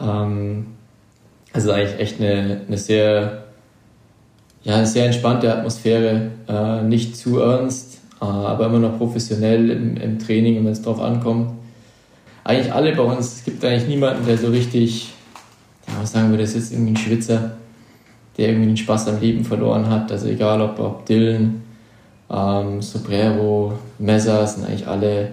Ähm, 0.00 0.66
also 1.52 1.72
eigentlich 1.72 1.98
echt 1.98 2.20
eine, 2.20 2.62
eine 2.66 2.78
sehr, 2.78 3.44
ja, 4.62 4.76
eine 4.76 4.86
sehr 4.86 5.06
entspannte 5.06 5.52
Atmosphäre, 5.52 6.30
äh, 6.48 6.82
nicht 6.82 7.16
zu 7.16 7.40
ernst, 7.40 8.00
äh, 8.20 8.24
aber 8.24 8.66
immer 8.66 8.78
noch 8.78 8.98
professionell 8.98 9.70
im, 9.70 9.96
im 9.96 10.18
Training, 10.18 10.64
wenn 10.64 10.72
es 10.72 10.82
drauf 10.82 11.00
ankommt. 11.00 11.52
Eigentlich 12.44 12.72
alle 12.72 12.94
bei 12.94 13.02
uns, 13.02 13.34
es 13.34 13.44
gibt 13.44 13.64
eigentlich 13.64 13.88
niemanden, 13.88 14.24
der 14.26 14.38
so 14.38 14.48
richtig, 14.48 15.12
ja, 15.88 15.94
was 16.00 16.12
sagen 16.12 16.30
wir, 16.30 16.38
das 16.38 16.54
ist 16.54 16.72
irgendwie 16.72 16.92
ein 16.92 16.96
Schwitzer, 16.96 17.56
der 18.38 18.48
irgendwie 18.48 18.68
den 18.68 18.76
Spaß 18.76 19.08
am 19.08 19.20
Leben 19.20 19.44
verloren 19.44 19.88
hat. 19.88 20.10
Also 20.10 20.28
egal 20.28 20.60
ob, 20.62 20.78
ob 20.78 21.06
Dylan, 21.06 21.62
ähm, 22.30 22.80
Sobrero, 22.80 23.72
Messer, 23.98 24.46
sind 24.46 24.66
eigentlich 24.66 24.86
alle 24.86 25.32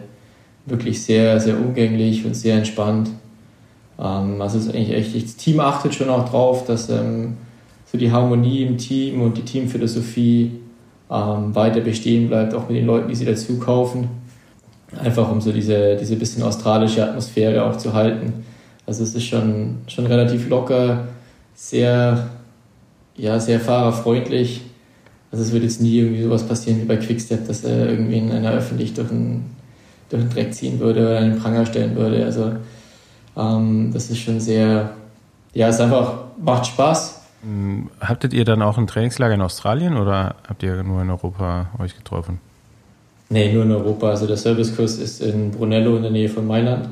wirklich 0.65 1.01
sehr, 1.01 1.39
sehr 1.39 1.57
umgänglich 1.57 2.25
und 2.25 2.35
sehr 2.35 2.57
entspannt. 2.57 3.09
Ähm, 3.99 4.41
also 4.41 4.57
ist 4.57 4.69
eigentlich 4.69 4.93
echt, 4.93 5.15
das 5.15 5.35
Team 5.35 5.59
achtet 5.59 5.95
schon 5.95 6.09
auch 6.09 6.27
drauf, 6.29 6.65
dass 6.65 6.89
ähm, 6.89 7.37
so 7.91 7.97
die 7.97 8.11
Harmonie 8.11 8.63
im 8.63 8.77
Team 8.77 9.21
und 9.21 9.37
die 9.37 9.43
Teamphilosophie 9.43 10.59
ähm, 11.09 11.55
weiter 11.55 11.81
bestehen 11.81 12.27
bleibt, 12.27 12.53
auch 12.53 12.67
mit 12.67 12.77
den 12.77 12.85
Leuten, 12.85 13.07
die 13.07 13.15
sie 13.15 13.25
dazu 13.25 13.57
kaufen. 13.59 14.09
Einfach 15.01 15.29
um 15.31 15.41
so 15.41 15.51
diese, 15.51 15.95
diese 15.97 16.15
bisschen 16.15 16.43
australische 16.43 17.07
Atmosphäre 17.07 17.63
auch 17.63 17.77
zu 17.77 17.93
halten. 17.93 18.45
Also 18.85 19.03
es 19.03 19.15
ist 19.15 19.25
schon, 19.25 19.79
schon 19.87 20.05
relativ 20.05 20.47
locker, 20.49 21.07
sehr, 21.55 22.29
ja, 23.15 23.39
sehr 23.39 23.59
fahrerfreundlich. 23.59 24.61
Also 25.31 25.43
es 25.43 25.51
wird 25.51 25.63
jetzt 25.63 25.81
nie 25.81 25.99
irgendwie 25.99 26.23
sowas 26.23 26.47
passieren 26.47 26.81
wie 26.81 26.85
bei 26.85 26.97
Quickstep, 26.97 27.47
dass 27.47 27.63
er 27.63 27.89
irgendwie 27.89 28.17
in 28.17 28.31
einer 28.31 28.51
öffentlich 28.51 28.93
durch 28.93 29.09
den, 29.09 29.45
durch 30.09 30.23
den 30.23 30.29
Dreck 30.29 30.53
ziehen 30.53 30.79
würde 30.79 31.01
oder 31.01 31.19
einen 31.19 31.39
Pranger 31.39 31.65
stellen 31.65 31.95
würde. 31.95 32.23
Also 32.23 32.53
ähm, 33.35 33.91
das 33.93 34.09
ist 34.09 34.19
schon 34.19 34.39
sehr, 34.39 34.91
ja, 35.53 35.67
es 35.67 35.79
einfach 35.79 36.13
macht 36.41 36.67
Spaß. 36.67 37.21
Hm, 37.43 37.89
habtet 37.99 38.33
ihr 38.33 38.45
dann 38.45 38.61
auch 38.61 38.77
ein 38.77 38.87
Trainingslager 38.87 39.33
in 39.33 39.41
Australien 39.41 39.97
oder 39.97 40.35
habt 40.47 40.63
ihr 40.63 40.81
nur 40.83 41.01
in 41.01 41.09
Europa 41.09 41.67
euch 41.77 41.95
getroffen? 41.95 42.39
Nee, 43.29 43.51
nur 43.51 43.63
in 43.63 43.71
Europa. 43.71 44.09
Also 44.09 44.27
der 44.27 44.37
Servicekurs 44.37 44.97
ist 44.97 45.21
in 45.21 45.51
Brunello 45.51 45.97
in 45.97 46.03
der 46.03 46.11
Nähe 46.11 46.29
von 46.29 46.47
Mailand. 46.47 46.85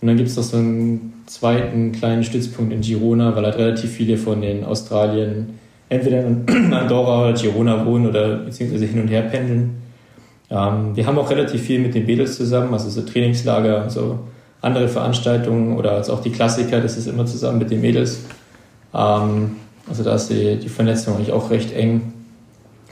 Und 0.00 0.08
dann 0.08 0.16
gibt 0.16 0.28
es 0.28 0.36
noch 0.36 0.42
so 0.42 0.56
einen 0.56 1.22
zweiten 1.26 1.92
kleinen 1.92 2.24
Stützpunkt 2.24 2.72
in 2.72 2.80
Girona, 2.80 3.34
weil 3.34 3.44
halt 3.44 3.56
relativ 3.56 3.92
viele 3.92 4.16
von 4.16 4.40
den 4.40 4.64
Australien 4.64 5.58
entweder 5.88 6.24
in 6.26 6.46
Andorra 6.72 7.28
oder 7.28 7.32
Girona 7.32 7.84
wohnen 7.84 8.06
oder 8.06 8.36
beziehungsweise 8.36 8.86
hin 8.86 9.00
und 9.00 9.08
her 9.08 9.22
pendeln. 9.22 9.82
Ähm, 10.50 10.94
wir 10.94 11.06
haben 11.06 11.18
auch 11.18 11.30
relativ 11.30 11.62
viel 11.62 11.80
mit 11.80 11.94
den 11.94 12.06
Mädels 12.06 12.36
zusammen, 12.36 12.72
also 12.72 12.88
so 12.88 13.02
Trainingslager 13.02 13.82
und 13.82 13.90
so 13.90 14.18
andere 14.60 14.88
Veranstaltungen 14.88 15.76
oder 15.76 15.92
als 15.92 16.10
auch 16.10 16.20
die 16.20 16.30
Klassiker, 16.30 16.80
das 16.80 16.96
ist 16.96 17.06
immer 17.06 17.26
zusammen 17.26 17.58
mit 17.58 17.70
den 17.70 17.80
Mädels. 17.80 18.20
Ähm, 18.94 19.56
also 19.88 20.02
da 20.02 20.14
ist 20.14 20.28
die, 20.28 20.56
die 20.56 20.68
Vernetzung 20.68 21.14
eigentlich 21.14 21.32
auch 21.32 21.50
recht 21.50 21.72
eng. 21.72 22.12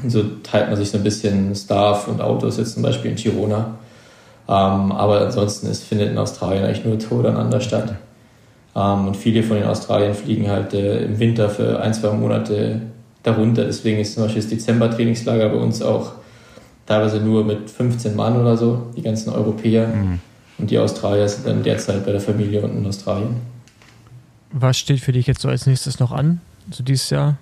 Und 0.03 0.11
so 0.11 0.23
teilt 0.43 0.69
man 0.69 0.77
sich 0.77 0.91
so 0.91 0.99
ein 0.99 1.05
bisschen 1.05 1.55
Staff 1.55 2.09
und 2.09 2.21
Autos 2.21 2.59
jetzt 2.59 2.75
zum 2.75 2.83
Beispiel 2.83 3.13
in 3.13 3.17
Girona. 3.17 3.77
Ähm, 4.47 4.93
aber 4.93 5.21
ansonsten 5.21 5.69
ist, 5.69 5.85
findet 5.85 6.11
in 6.11 6.19
Australien 6.19 6.65
eigentlich 6.65 6.85
nur 6.85 6.99
Tour 6.99 7.25
aneinander 7.25 7.61
statt. 7.61 7.95
Ähm, 8.77 9.09
und 9.09 9.17
viele 9.17 9.43
von 9.43 9.57
den 9.57 9.67
Australien 9.67 10.15
fliegen 10.15 10.49
halt 10.49 10.75
äh, 10.75 11.05
im 11.05 11.19
Winter 11.19 11.49
für 11.49 11.81
ein, 11.81 11.95
zwei 11.95 12.13
Monate 12.13 12.81
darunter. 13.23 13.65
Deswegen 13.65 14.01
ist 14.01 14.15
zum 14.15 14.25
Beispiel 14.25 14.43
das 14.43 14.51
Dezember-Trainingslager 14.51 15.49
bei 15.49 15.57
uns 15.57 15.83
auch 15.83 16.13
teilweise 16.87 17.19
nur 17.19 17.45
mit 17.45 17.71
15 17.71 18.15
Mann 18.15 18.41
oder 18.41 18.57
so, 18.57 18.91
die 18.97 19.03
ganzen 19.03 19.33
Europäer. 19.33 19.89
Mhm. 19.89 20.21
Und 20.59 20.71
die 20.71 20.79
Australier 20.79 21.29
sind 21.29 21.47
dann 21.47 21.63
derzeit 21.63 22.05
bei 22.05 22.13
der 22.13 22.21
Familie 22.21 22.63
unten 22.63 22.79
in 22.79 22.87
Australien. 22.87 23.37
Was 24.53 24.79
steht 24.79 25.01
für 25.01 25.13
dich 25.13 25.27
jetzt 25.27 25.41
so 25.41 25.49
als 25.49 25.67
nächstes 25.67 25.99
noch 25.99 26.13
an, 26.13 26.41
so 26.71 26.85
dieses 26.85 27.11
Jahr? 27.11 27.39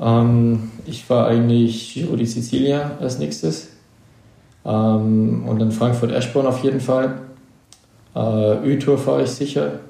Ähm, 0.00 0.70
ich 0.86 1.08
war 1.08 1.28
eigentlich 1.28 1.94
Giro 1.94 2.16
di 2.16 2.26
Sicilia 2.26 2.92
als 3.00 3.18
nächstes. 3.18 3.68
Ähm, 4.64 5.44
und 5.46 5.58
dann 5.60 5.70
Frankfurt-Eschborn 5.70 6.46
auf 6.46 6.62
jeden 6.64 6.80
Fall. 6.80 7.20
Äh, 8.14 8.66
Ü-Tour 8.66 8.98
fahre 8.98 9.22
ich 9.22 9.30
sicher. 9.30 9.80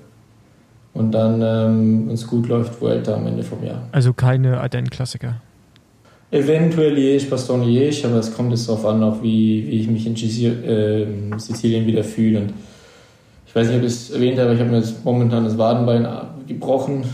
Und 0.95 1.13
dann, 1.13 1.41
ähm, 1.43 2.09
wenn 2.09 2.15
es 2.15 2.27
gut 2.27 2.49
läuft, 2.49 2.81
Vuelta 2.81 3.15
am 3.15 3.27
Ende 3.27 3.43
vom 3.43 3.63
Jahr. 3.65 3.83
Also 3.93 4.13
keine 4.13 4.61
Ardennen-Klassiker? 4.61 5.37
Eventuell 6.31 6.95
Liège, 6.95 7.31
Baston 7.31 7.63
Liège, 7.63 8.05
aber 8.05 8.17
es 8.17 8.35
kommt 8.35 8.51
jetzt 8.51 8.69
darauf 8.69 8.85
an, 8.85 9.03
auch 9.03 9.23
wie, 9.23 9.67
wie 9.69 9.81
ich 9.81 9.89
mich 9.89 10.07
in 10.07 10.15
äh, 10.15 11.39
Sizilien 11.39 11.87
wieder 11.87 12.05
fühle. 12.05 12.41
Und 12.41 12.53
ich 13.47 13.55
weiß 13.55 13.69
nicht, 13.69 13.77
ob 13.77 13.83
ich 13.83 13.93
es 13.93 14.11
erwähnt 14.11 14.39
habe, 14.39 14.47
aber 14.47 14.55
ich 14.55 14.61
habe 14.61 14.71
mir 14.71 14.79
jetzt 14.79 15.05
momentan 15.05 15.45
das 15.45 15.57
Wadenbein 15.57 16.07
gebrochen. 16.47 17.05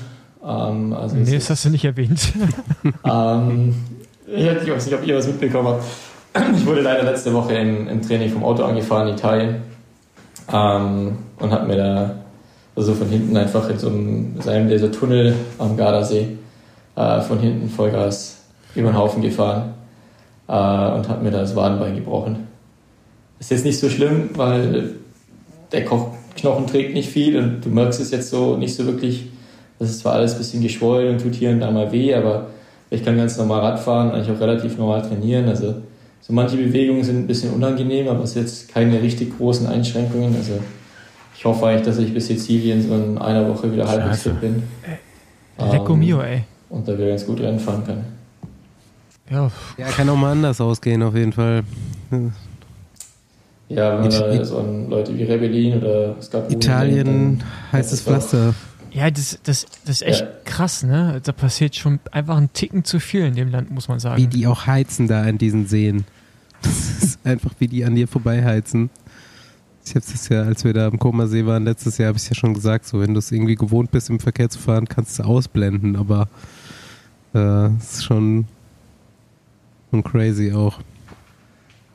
Ähm, 0.44 0.92
also 0.94 1.16
nee, 1.16 1.34
das 1.34 1.50
hast 1.50 1.64
du 1.66 1.70
nicht 1.70 1.84
erwähnt. 1.84 2.32
ähm, 3.04 3.74
ich 4.26 4.46
weiß 4.46 4.86
nicht, 4.86 4.94
ob 4.94 5.06
ihr 5.06 5.16
was 5.16 5.26
mitbekommen 5.26 5.68
habt. 5.68 5.84
Ich 6.56 6.66
wurde 6.66 6.80
leider 6.80 7.04
letzte 7.04 7.32
Woche 7.32 7.54
im, 7.54 7.86
im 7.86 8.02
Training 8.02 8.30
vom 8.30 8.42
Auto 8.42 8.64
angefahren 8.64 9.08
in 9.08 9.14
Italien 9.14 9.73
ähm, 10.52 11.18
und 11.38 11.50
habe 11.50 11.66
mir 11.66 11.76
da 11.76 12.14
also 12.76 12.94
von 12.94 13.08
hinten 13.08 13.36
einfach 13.36 13.68
in 13.70 13.78
so 13.78 13.88
einem, 13.88 14.34
in 14.42 14.48
einem 14.48 14.68
dieser 14.68 14.90
Tunnel 14.90 15.34
am 15.58 15.76
Gardasee 15.76 16.28
äh, 16.96 17.20
von 17.20 17.38
hinten 17.38 17.68
Vollgas 17.68 18.42
über 18.74 18.90
den 18.90 18.98
Haufen 18.98 19.22
gefahren 19.22 19.74
äh, 20.48 20.52
und 20.52 21.08
habe 21.08 21.22
mir 21.22 21.30
das 21.30 21.54
Wadenbein 21.54 21.94
gebrochen. 21.94 22.48
Ist 23.38 23.50
jetzt 23.50 23.64
nicht 23.64 23.78
so 23.78 23.88
schlimm, 23.88 24.30
weil 24.34 24.90
der 25.72 25.84
Knochen 25.84 26.66
trägt 26.66 26.94
nicht 26.94 27.08
viel 27.08 27.36
und 27.38 27.64
du 27.64 27.68
merkst 27.68 28.00
es 28.00 28.10
jetzt 28.10 28.30
so 28.30 28.56
nicht 28.56 28.74
so 28.74 28.86
wirklich. 28.86 29.26
Das 29.78 29.90
ist 29.90 30.00
zwar 30.00 30.14
alles 30.14 30.32
ein 30.32 30.38
bisschen 30.38 30.62
geschwollen 30.62 31.14
und 31.14 31.20
tut 31.20 31.34
hier 31.34 31.50
und 31.50 31.60
da 31.60 31.70
mal 31.70 31.90
weh, 31.90 32.14
aber 32.14 32.46
ich 32.90 33.04
kann 33.04 33.16
ganz 33.16 33.36
normal 33.36 33.60
Rad 33.60 33.80
fahren, 33.80 34.12
eigentlich 34.12 34.30
auch 34.30 34.40
relativ 34.40 34.78
normal 34.78 35.02
trainieren. 35.02 35.48
Also 35.48 35.74
so 36.26 36.32
manche 36.32 36.56
Bewegungen 36.56 37.04
sind 37.04 37.18
ein 37.18 37.26
bisschen 37.26 37.52
unangenehm, 37.52 38.08
aber 38.08 38.24
es 38.24 38.32
sind 38.32 38.44
jetzt 38.44 38.72
keine 38.72 39.02
richtig 39.02 39.36
großen 39.36 39.66
Einschränkungen. 39.66 40.34
Also 40.34 40.58
ich 41.36 41.44
hoffe 41.44 41.66
eigentlich, 41.66 41.84
dass 41.84 41.98
ich 41.98 42.14
bis 42.14 42.28
Sizilien 42.28 42.80
so 42.80 42.94
in 42.94 43.18
einer 43.18 43.46
Woche 43.46 43.70
wieder 43.70 43.86
halbwegs 43.86 44.22
fit 44.22 44.40
bin. 44.40 44.62
Lecco 45.58 45.92
ähm, 45.92 45.98
mio, 45.98 46.22
ey. 46.22 46.44
Und 46.70 46.88
da 46.88 46.96
wieder 46.96 47.08
ganz 47.08 47.26
gut 47.26 47.40
Rennen 47.40 47.60
fahren 47.60 47.84
kann. 47.84 48.04
Ja. 49.30 49.50
ja, 49.76 49.86
kann 49.88 50.08
auch 50.08 50.16
mal 50.16 50.32
anders 50.32 50.62
ausgehen, 50.62 51.02
auf 51.02 51.14
jeden 51.14 51.32
Fall. 51.32 51.62
Ja, 53.68 54.02
wenn 54.02 54.08
man 54.08 54.10
da 54.10 54.44
so 54.44 54.58
an 54.58 54.88
Leute 54.88 55.16
wie 55.16 55.24
Rebellin 55.24 55.76
oder 55.78 56.16
Scapulin 56.22 56.56
Italien 56.56 57.06
denkt, 57.06 57.44
heißes 57.72 58.00
Pflaster. 58.00 58.54
Ja, 58.92 59.10
das, 59.10 59.38
das, 59.42 59.66
das 59.84 60.00
ist 60.00 60.02
echt 60.02 60.20
ja. 60.20 60.28
krass, 60.44 60.84
ne? 60.84 61.20
Da 61.22 61.32
passiert 61.32 61.76
schon 61.76 61.98
einfach 62.12 62.36
ein 62.36 62.50
Ticken 62.52 62.84
zu 62.84 62.98
viel 62.98 63.26
in 63.26 63.34
dem 63.34 63.50
Land, 63.50 63.70
muss 63.70 63.88
man 63.88 63.98
sagen. 63.98 64.16
Wie 64.16 64.26
die 64.26 64.46
auch 64.46 64.66
heizen 64.66 65.06
da 65.06 65.24
in 65.24 65.36
diesen 65.36 65.66
Seen. 65.66 66.06
Das 66.64 67.02
ist 67.02 67.18
einfach, 67.24 67.52
wie 67.58 67.68
die 67.68 67.84
an 67.84 67.94
dir 67.94 68.08
vorbeiheizen. 68.08 68.90
Ich 69.86 69.94
habe 69.94 70.00
es 70.00 70.28
ja, 70.28 70.42
als 70.42 70.64
wir 70.64 70.72
da 70.72 70.86
am 70.86 70.98
Komasee 70.98 71.44
waren 71.44 71.64
letztes 71.64 71.98
Jahr, 71.98 72.08
habe 72.08 72.18
ich 72.18 72.28
ja 72.28 72.34
schon 72.34 72.54
gesagt, 72.54 72.86
so 72.86 73.00
wenn 73.00 73.12
du 73.12 73.18
es 73.18 73.30
irgendwie 73.30 73.54
gewohnt 73.54 73.90
bist, 73.90 74.08
im 74.08 74.18
Verkehr 74.18 74.48
zu 74.48 74.58
fahren, 74.58 74.88
kannst 74.88 75.18
du 75.18 75.24
ausblenden, 75.24 75.96
aber 75.96 76.28
äh, 77.34 77.38
es 77.38 77.74
äh, 77.74 77.96
ist 77.98 78.04
schon 78.04 78.46
und 79.92 80.02
crazy 80.02 80.52
auch. 80.52 80.78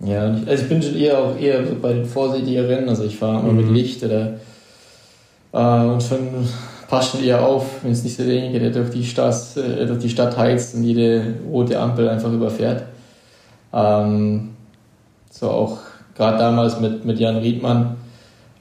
Ja, 0.02 0.22
also 0.22 0.64
ich 0.64 0.70
bin 0.70 0.82
schon 0.82 0.96
eher 0.96 1.18
auch 1.18 1.38
eher 1.38 1.66
so 1.68 1.76
bei 1.82 1.94
den 1.94 2.06
vorsichtigeren, 2.06 2.88
also 2.88 3.04
ich 3.04 3.18
fahre 3.18 3.42
immer 3.42 3.52
mhm. 3.52 3.58
mit 3.58 3.70
Licht 3.72 4.04
oder 4.04 4.40
äh, 5.52 5.86
und 5.86 6.02
schon 6.02 6.48
passt 6.88 7.12
schon 7.12 7.24
eher 7.24 7.46
auf, 7.46 7.84
wenn 7.84 7.92
es 7.92 8.04
nicht 8.04 8.18
so 8.18 8.24
derjenige, 8.24 8.60
der 8.60 8.72
durch 8.72 8.90
die, 8.90 9.06
Stadt, 9.06 9.36
äh, 9.58 9.86
durch 9.86 10.00
die 10.00 10.10
Stadt 10.10 10.38
heizt 10.38 10.76
und 10.76 10.84
jede 10.84 11.36
rote 11.48 11.80
Ampel 11.80 12.10
einfach 12.10 12.32
überfährt. 12.32 12.84
Ähm, 13.74 14.50
so 15.30 15.50
auch 15.50 15.78
gerade 16.16 16.38
damals 16.38 16.80
mit, 16.80 17.06
mit 17.06 17.20
Jan 17.20 17.38
Riedmann, 17.38 17.96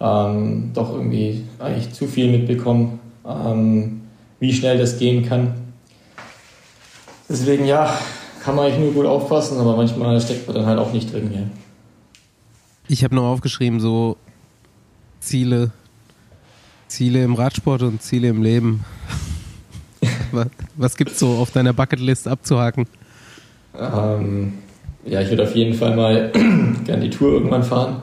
ähm, 0.00 0.70
doch 0.74 0.92
irgendwie 0.92 1.44
eigentlich 1.58 1.92
zu 1.92 2.06
viel 2.06 2.30
mitbekommen, 2.30 3.00
ähm, 3.26 4.02
wie 4.38 4.52
schnell 4.52 4.78
das 4.78 4.98
gehen 4.98 5.26
kann. 5.28 5.54
Deswegen 7.28 7.66
ja, 7.66 7.92
kann 8.42 8.54
man 8.54 8.66
eigentlich 8.66 8.80
nur 8.80 8.92
gut 8.92 9.06
aufpassen, 9.06 9.58
aber 9.58 9.76
manchmal 9.76 10.20
steckt 10.20 10.46
man 10.46 10.56
dann 10.56 10.66
halt 10.66 10.78
auch 10.78 10.92
nicht 10.92 11.12
drin. 11.12 11.30
Ja. 11.34 11.40
Ich 12.86 13.04
habe 13.04 13.14
noch 13.14 13.24
aufgeschrieben, 13.24 13.80
so 13.80 14.16
Ziele, 15.20 15.72
Ziele 16.86 17.24
im 17.24 17.34
Radsport 17.34 17.82
und 17.82 18.02
Ziele 18.02 18.28
im 18.28 18.42
Leben. 18.42 18.84
was 20.32 20.46
was 20.76 20.96
gibt 20.96 21.10
es 21.10 21.18
so 21.18 21.36
auf 21.38 21.50
deiner 21.50 21.72
Bucketlist 21.72 22.28
abzuhaken? 22.28 22.86
Ähm, 23.76 24.54
ja, 25.08 25.20
ich 25.20 25.30
würde 25.30 25.44
auf 25.44 25.54
jeden 25.54 25.74
Fall 25.74 25.96
mal 25.96 26.30
gerne 26.84 27.02
die 27.02 27.10
Tour 27.10 27.32
irgendwann 27.32 27.62
fahren. 27.62 28.02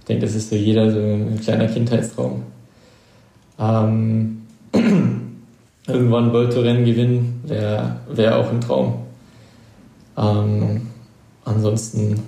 Ich 0.00 0.04
denke, 0.06 0.26
das 0.26 0.34
ist 0.34 0.48
für 0.48 0.56
jeder 0.56 0.90
so 0.90 0.98
ein 0.98 1.40
kleiner 1.42 1.66
Kindheitstraum. 1.66 2.42
Ähm, 3.58 4.42
irgendwann 5.86 6.32
World 6.32 6.52
Tour 6.52 6.64
Rennen 6.64 6.84
gewinnen 6.84 7.42
wäre 7.44 7.96
wär 8.08 8.38
auch 8.38 8.50
ein 8.50 8.60
Traum. 8.60 9.06
Ähm, 10.16 10.88
ansonsten 11.44 12.20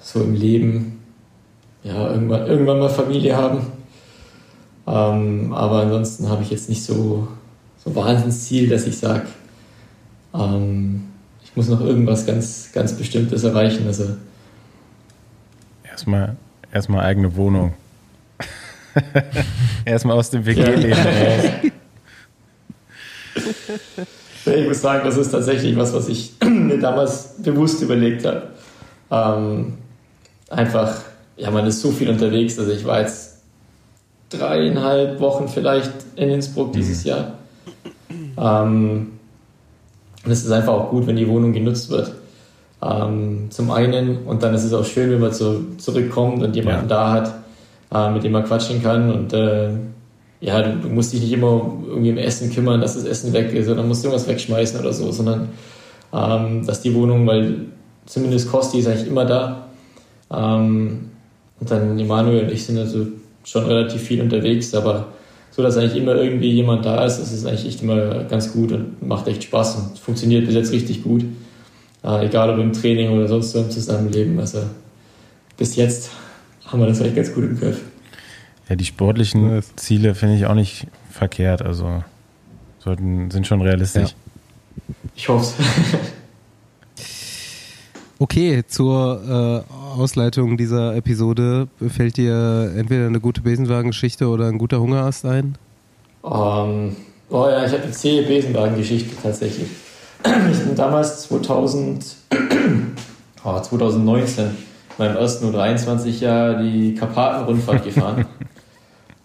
so 0.00 0.22
im 0.22 0.34
Leben, 0.34 1.00
ja, 1.82 2.12
irgendwann, 2.12 2.46
irgendwann 2.46 2.78
mal 2.78 2.88
Familie 2.88 3.36
haben. 3.36 3.60
Ähm, 4.86 5.52
aber 5.52 5.82
ansonsten 5.82 6.28
habe 6.28 6.42
ich 6.42 6.50
jetzt 6.50 6.68
nicht 6.68 6.84
so, 6.84 7.28
so 7.82 7.94
Wahnsinnsziel, 7.94 8.68
dass 8.68 8.86
ich 8.86 8.98
sage, 8.98 9.26
ähm, 10.34 11.11
ich 11.52 11.56
muss 11.56 11.68
noch 11.68 11.80
irgendwas 11.82 12.24
ganz, 12.24 12.70
ganz 12.72 12.94
Bestimmtes 12.94 13.44
erreichen. 13.44 13.86
Also 13.86 14.16
Erstmal, 15.84 16.36
erstmal 16.72 17.04
eigene 17.04 17.36
Wohnung. 17.36 17.74
erstmal 19.84 20.16
aus 20.16 20.30
dem 20.30 20.46
WG-Leben 20.46 20.88
Ja. 20.90 20.96
raus. 20.96 21.44
ich 24.46 24.66
muss 24.68 24.80
sagen, 24.80 25.02
das 25.04 25.18
ist 25.18 25.30
tatsächlich 25.30 25.76
was, 25.76 25.92
was 25.92 26.08
ich 26.08 26.32
mir 26.44 26.78
damals 26.78 27.34
bewusst 27.42 27.82
überlegt 27.82 28.24
habe. 28.24 28.48
Ähm, 29.10 29.74
einfach, 30.48 31.02
ja, 31.36 31.50
man 31.50 31.66
ist 31.66 31.82
so 31.82 31.90
viel 31.90 32.08
unterwegs. 32.08 32.58
Also 32.58 32.72
ich 32.72 32.84
war 32.86 33.00
jetzt 33.00 33.42
dreieinhalb 34.30 35.20
Wochen 35.20 35.48
vielleicht 35.48 35.92
in 36.16 36.30
Innsbruck 36.30 36.72
dieses 36.72 37.04
Jahr. 37.04 37.34
Ähm, 38.38 39.18
und 40.24 40.30
es 40.30 40.44
ist 40.44 40.50
einfach 40.52 40.72
auch 40.72 40.90
gut, 40.90 41.06
wenn 41.06 41.16
die 41.16 41.28
Wohnung 41.28 41.52
genutzt 41.52 41.90
wird. 41.90 42.12
Ähm, 42.82 43.46
zum 43.50 43.70
einen 43.70 44.18
und 44.26 44.42
dann 44.42 44.54
ist 44.54 44.64
es 44.64 44.72
auch 44.72 44.84
schön, 44.84 45.10
wenn 45.10 45.20
man 45.20 45.32
zu, 45.32 45.76
zurückkommt 45.78 46.42
und 46.42 46.56
jemanden 46.56 46.88
Ja. 46.88 46.96
da 46.96 47.12
hat, 47.12 47.34
äh, 47.92 48.12
mit 48.12 48.24
dem 48.24 48.32
man 48.32 48.44
quatschen 48.44 48.82
kann 48.82 49.10
und 49.12 49.32
äh, 49.32 49.70
ja, 50.40 50.60
du, 50.62 50.78
du 50.80 50.88
musst 50.88 51.12
dich 51.12 51.20
nicht 51.20 51.32
immer 51.32 51.72
irgendwie 51.86 52.10
um 52.10 52.18
Essen 52.18 52.50
kümmern, 52.52 52.80
dass 52.80 52.94
das 52.94 53.04
Essen 53.04 53.32
weg 53.32 53.52
ist 53.52 53.68
oder 53.68 53.82
musst 53.84 54.04
irgendwas 54.04 54.26
wegschmeißen 54.26 54.80
oder 54.80 54.92
so, 54.92 55.12
sondern 55.12 55.50
ähm, 56.12 56.66
dass 56.66 56.80
die 56.82 56.92
Wohnung, 56.94 57.26
weil 57.26 57.66
zumindest 58.06 58.50
Kosti 58.50 58.80
ist 58.80 58.88
eigentlich 58.88 59.06
immer 59.06 59.24
da. 59.24 59.66
Ähm, 60.32 61.10
und 61.60 61.70
dann 61.70 61.96
Emanuel 61.98 62.44
und 62.44 62.50
ich 62.52 62.64
sind 62.66 62.76
also 62.78 63.06
schon 63.44 63.64
relativ 63.66 64.02
viel 64.02 64.20
unterwegs, 64.20 64.74
aber 64.74 65.06
so, 65.54 65.62
dass 65.62 65.76
eigentlich 65.76 65.96
immer 65.96 66.16
irgendwie 66.16 66.50
jemand 66.50 66.84
da 66.86 67.04
ist, 67.04 67.18
das 67.18 67.30
ist 67.30 67.46
eigentlich 67.46 67.66
echt 67.66 67.82
immer 67.82 68.24
ganz 68.24 68.52
gut 68.52 68.72
und 68.72 69.06
macht 69.06 69.28
echt 69.28 69.44
Spaß 69.44 69.76
und 69.76 69.98
funktioniert 69.98 70.46
bis 70.46 70.54
jetzt 70.54 70.72
richtig 70.72 71.04
gut. 71.04 71.24
Äh, 72.02 72.26
egal 72.26 72.50
ob 72.50 72.58
im 72.58 72.72
Training 72.72 73.10
oder 73.10 73.28
sonst 73.28 73.52
so 73.52 73.60
im 73.60 73.70
Zusammenleben. 73.70 74.40
Also 74.40 74.62
bis 75.58 75.76
jetzt 75.76 76.10
haben 76.66 76.80
wir 76.80 76.86
das 76.86 77.00
eigentlich 77.00 77.16
ganz 77.16 77.34
gut 77.34 77.44
im 77.44 77.58
Griff. 77.58 77.80
Ja, 78.68 78.76
die 78.76 78.84
sportlichen 78.84 79.56
Nice. 79.56 79.76
Ziele 79.76 80.14
finde 80.14 80.36
ich 80.36 80.46
auch 80.46 80.54
nicht 80.54 80.86
verkehrt. 81.10 81.60
Also 81.60 82.02
sollten, 82.78 83.30
sind 83.30 83.46
schon 83.46 83.60
realistisch. 83.60 84.14
Ich 85.14 85.28
hoffe 85.28 85.62
Okay, 88.22 88.62
zur 88.68 89.64
äh, 89.68 89.98
Ausleitung 90.00 90.56
dieser 90.56 90.94
Episode 90.94 91.66
fällt 91.88 92.16
dir 92.16 92.72
entweder 92.76 93.06
eine 93.06 93.18
gute 93.18 93.40
Besenwagen-Geschichte 93.40 94.28
oder 94.28 94.46
ein 94.46 94.58
guter 94.58 94.78
Hungerast 94.78 95.24
ein? 95.24 95.58
Ähm, 96.24 96.94
oh 97.30 97.48
ja, 97.48 97.66
ich 97.66 97.72
habe 97.72 97.82
eine 97.82 97.90
zähe 97.90 98.22
Besenwagen-Geschichte 98.22 99.16
tatsächlich. 99.20 99.66
Ich 100.52 100.58
bin 100.60 100.76
damals 100.76 101.22
2000, 101.22 102.14
oh, 103.42 103.60
2019 103.60 104.50
meinem 104.98 105.16
ersten 105.16 105.52
U23-Jahr 105.52 106.62
die 106.62 106.94
Karpaten-Rundfahrt 106.94 107.84
gefahren. 107.92 108.26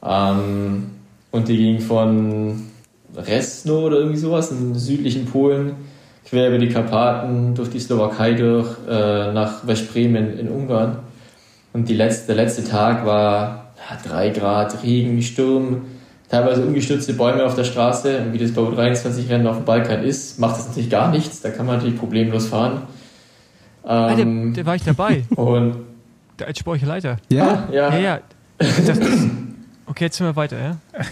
ähm, 0.04 0.90
und 1.30 1.48
die 1.48 1.58
ging 1.58 1.82
von 1.82 2.64
Resno 3.16 3.82
oder 3.82 3.98
irgendwie 3.98 4.18
sowas 4.18 4.50
im 4.50 4.74
südlichen 4.74 5.26
Polen 5.26 5.76
quer 6.28 6.50
über 6.50 6.58
die 6.58 6.70
Karpaten, 6.70 7.56
durch 7.56 7.70
die 7.70 7.80
Slowakei 7.80 8.34
durch, 8.34 8.76
äh, 8.88 9.32
nach 9.32 9.66
Westbremen 9.66 10.38
in 10.38 10.50
Ungarn. 10.50 11.00
Und 11.74 11.88
die 11.88 11.94
letzte, 11.94 12.28
der 12.28 12.44
letzte 12.44 12.66
Tag 12.66 13.06
war 13.06 13.72
ja, 13.90 14.10
3 14.10 14.30
Grad, 14.30 14.84
Regen, 14.84 15.22
Sturm, 15.22 15.86
teilweise 16.30 16.66
umgestürzte 16.66 17.14
Bäume 17.14 17.46
auf 17.46 17.56
der 17.56 17.64
Straße. 17.64 18.18
Und 18.20 18.34
wie 18.34 18.40
das 18.40 18.52
bei 18.52 18.62
U23-Rennen 18.62 19.48
auf 19.48 19.58
dem 19.58 19.66
Balkan 19.66 20.04
ist, 20.04 20.40
macht 20.40 20.58
das 20.58 20.68
natürlich 20.68 20.90
gar 20.90 21.12
nichts. 21.12 21.42
Da 21.42 21.50
kann 21.50 21.66
man 21.66 21.78
natürlich 21.78 21.98
problemlos 21.98 22.48
fahren. 22.48 22.82
Ah, 23.84 24.14
der, 24.14 24.26
Ähm, 24.26 24.54
der 24.54 24.66
war 24.66 24.76
ich 24.76 24.84
dabei, 24.84 25.24
und 25.36 25.78
der 26.40 26.48
als 26.48 26.62
Leiter. 26.66 27.18
Ja? 27.30 27.68
ja, 27.72 27.94
Ja, 27.94 28.00
ja. 28.00 28.20
Das, 28.58 28.86
das, 28.86 29.00
okay, 29.86 30.06
jetzt 30.06 30.18
sind 30.18 30.28
wir 30.28 30.36
weiter, 30.36 30.58
ja? 30.60 30.78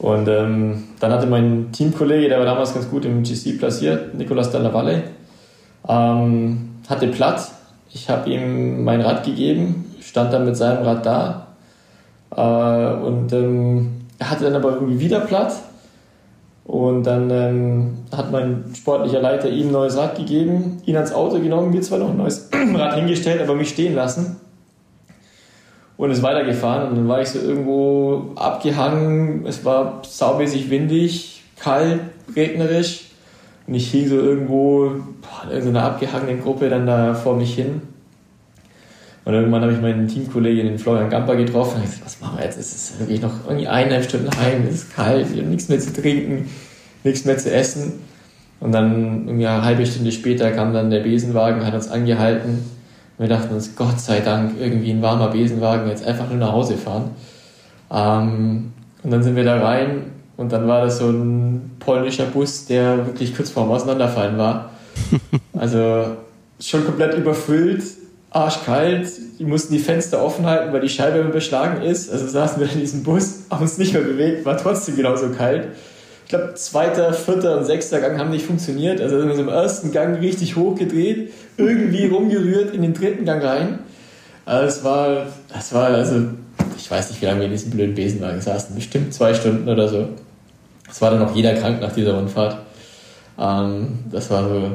Und 0.00 0.28
ähm, 0.28 0.84
dann 0.98 1.12
hatte 1.12 1.26
mein 1.26 1.72
Teamkollege, 1.72 2.30
der 2.30 2.38
war 2.38 2.46
damals 2.46 2.72
ganz 2.72 2.88
gut 2.88 3.04
im 3.04 3.22
GC 3.22 3.58
platziert, 3.58 4.14
Nicolas 4.14 4.50
Dallavalle, 4.50 5.02
ähm, 5.86 6.70
hatte 6.88 7.08
platt. 7.08 7.50
Ich 7.92 8.08
habe 8.08 8.30
ihm 8.30 8.82
mein 8.82 9.02
Rad 9.02 9.24
gegeben, 9.24 9.94
stand 10.00 10.32
dann 10.32 10.46
mit 10.46 10.56
seinem 10.56 10.84
Rad 10.84 11.04
da. 11.04 11.48
Äh, 12.34 12.94
und 13.04 13.30
ähm, 13.34 14.06
er 14.18 14.30
hatte 14.30 14.44
dann 14.44 14.54
aber 14.54 14.72
irgendwie 14.72 15.00
wieder 15.00 15.20
platt. 15.20 15.52
Und 16.64 17.02
dann 17.02 17.28
ähm, 17.28 17.98
hat 18.16 18.32
mein 18.32 18.72
sportlicher 18.74 19.20
Leiter 19.20 19.50
ihm 19.50 19.66
ein 19.66 19.72
neues 19.72 19.98
Rad 19.98 20.16
gegeben, 20.16 20.80
ihn 20.86 20.96
ans 20.96 21.12
Auto 21.12 21.40
genommen, 21.40 21.72
mir 21.72 21.82
zwar 21.82 21.98
noch 21.98 22.08
ein 22.08 22.16
neues 22.16 22.48
Rad 22.74 22.94
hingestellt, 22.94 23.42
aber 23.42 23.54
mich 23.54 23.68
stehen 23.68 23.94
lassen 23.94 24.36
und 26.00 26.10
ist 26.10 26.22
weitergefahren 26.22 26.88
und 26.88 26.96
dann 26.96 27.08
war 27.08 27.20
ich 27.20 27.28
so 27.28 27.38
irgendwo 27.38 28.32
abgehangen, 28.34 29.44
es 29.46 29.66
war 29.66 30.00
saumäßig 30.02 30.70
windig, 30.70 31.42
kalt, 31.58 32.00
regnerisch. 32.34 33.02
Und 33.66 33.74
ich 33.74 33.90
hing 33.90 34.08
so 34.08 34.16
irgendwo 34.16 34.92
in 35.52 35.68
einer 35.68 35.82
abgehangenen 35.82 36.40
Gruppe 36.40 36.70
dann 36.70 36.86
da 36.86 37.12
vor 37.12 37.36
mich 37.36 37.54
hin. 37.54 37.82
Und 39.26 39.34
irgendwann 39.34 39.60
habe 39.60 39.74
ich 39.74 39.80
meinen 39.82 40.08
Teamkollegen, 40.08 40.68
den 40.68 40.78
Florian 40.78 41.10
Gamper, 41.10 41.36
getroffen. 41.36 41.76
Und 41.76 41.84
ich 41.84 41.90
gesagt, 41.90 42.06
was 42.06 42.20
machen 42.22 42.38
wir 42.38 42.46
jetzt? 42.46 42.58
Es 42.58 42.74
ist 42.74 42.98
wirklich 42.98 43.20
noch 43.20 43.44
irgendwie 43.44 43.68
eineinhalb 43.68 44.04
Stunden 44.04 44.30
heim, 44.40 44.64
es 44.66 44.76
ist 44.76 44.96
kalt, 44.96 45.34
wir 45.34 45.42
haben 45.42 45.50
nichts 45.50 45.68
mehr 45.68 45.80
zu 45.80 45.92
trinken, 45.92 46.48
nichts 47.04 47.26
mehr 47.26 47.36
zu 47.36 47.52
essen. 47.52 47.92
Und 48.58 48.72
dann 48.72 49.26
irgendwie 49.26 49.46
eine 49.46 49.62
halbe 49.62 49.84
Stunde 49.84 50.12
später 50.12 50.50
kam 50.52 50.72
dann 50.72 50.88
der 50.88 51.00
Besenwagen, 51.00 51.66
hat 51.66 51.74
uns 51.74 51.90
angehalten 51.90 52.79
wir 53.20 53.28
dachten 53.28 53.54
uns, 53.54 53.76
Gott 53.76 54.00
sei 54.00 54.20
Dank, 54.20 54.54
irgendwie 54.58 54.90
ein 54.92 55.02
warmer 55.02 55.28
Besenwagen, 55.28 55.90
jetzt 55.90 56.06
einfach 56.06 56.26
nur 56.30 56.38
nach 56.38 56.52
Hause 56.52 56.78
fahren. 56.78 57.10
Ähm, 57.92 58.72
und 59.02 59.10
dann 59.10 59.22
sind 59.22 59.36
wir 59.36 59.44
da 59.44 59.60
rein 59.60 60.04
und 60.38 60.52
dann 60.52 60.66
war 60.66 60.84
das 60.86 60.98
so 60.98 61.10
ein 61.10 61.72
polnischer 61.80 62.24
Bus, 62.24 62.64
der 62.64 63.06
wirklich 63.06 63.36
kurz 63.36 63.50
vorm 63.50 63.70
Auseinanderfallen 63.70 64.38
war. 64.38 64.70
Also 65.52 66.16
schon 66.58 66.86
komplett 66.86 67.14
überfüllt, 67.18 67.82
arschkalt. 68.30 69.10
Die 69.38 69.44
mussten 69.44 69.74
die 69.74 69.78
Fenster 69.78 70.24
offen 70.24 70.46
halten, 70.46 70.72
weil 70.72 70.80
die 70.80 70.88
Scheibe 70.88 71.22
beschlagen 71.24 71.82
ist. 71.82 72.10
Also 72.10 72.26
saßen 72.26 72.60
wir 72.60 72.72
in 72.72 72.80
diesem 72.80 73.02
Bus, 73.02 73.40
haben 73.50 73.60
uns 73.60 73.76
nicht 73.76 73.92
mehr 73.92 74.00
bewegt, 74.00 74.46
war 74.46 74.56
trotzdem 74.56 74.96
genauso 74.96 75.28
kalt. 75.28 75.68
Ich 76.30 76.36
glaube, 76.36 76.54
zweiter, 76.54 77.12
vierter 77.12 77.58
und 77.58 77.64
sechster 77.64 78.00
Gang 78.00 78.16
haben 78.16 78.30
nicht 78.30 78.46
funktioniert. 78.46 79.00
Also 79.00 79.18
sind 79.18 79.30
wir 79.30 79.34
so 79.34 79.42
im 79.42 79.48
ersten 79.48 79.90
Gang 79.90 80.20
richtig 80.20 80.54
hochgedreht, 80.54 81.32
irgendwie 81.56 82.06
rumgerührt 82.06 82.72
in 82.72 82.82
den 82.82 82.94
dritten 82.94 83.24
Gang 83.24 83.42
rein. 83.42 83.80
Also 84.44 84.68
es 84.68 84.84
war, 84.84 85.26
das 85.52 85.74
war, 85.74 85.86
also, 85.88 86.28
ich 86.76 86.88
weiß 86.88 87.10
nicht, 87.10 87.20
wie 87.20 87.26
lange 87.26 87.40
wir 87.40 87.46
in 87.46 87.50
diesem 87.50 87.72
blöden 87.72 87.96
Besenwagen 87.96 88.40
saßen. 88.40 88.76
Bestimmt 88.76 89.12
zwei 89.12 89.34
Stunden 89.34 89.68
oder 89.68 89.88
so. 89.88 90.08
Es 90.88 91.02
war 91.02 91.10
dann 91.10 91.20
auch 91.20 91.34
jeder 91.34 91.52
krank 91.54 91.80
nach 91.80 91.92
dieser 91.92 92.14
Rundfahrt. 92.14 92.58
Ähm, 93.36 93.98
das 94.12 94.30
war 94.30 94.48
so 94.48 94.70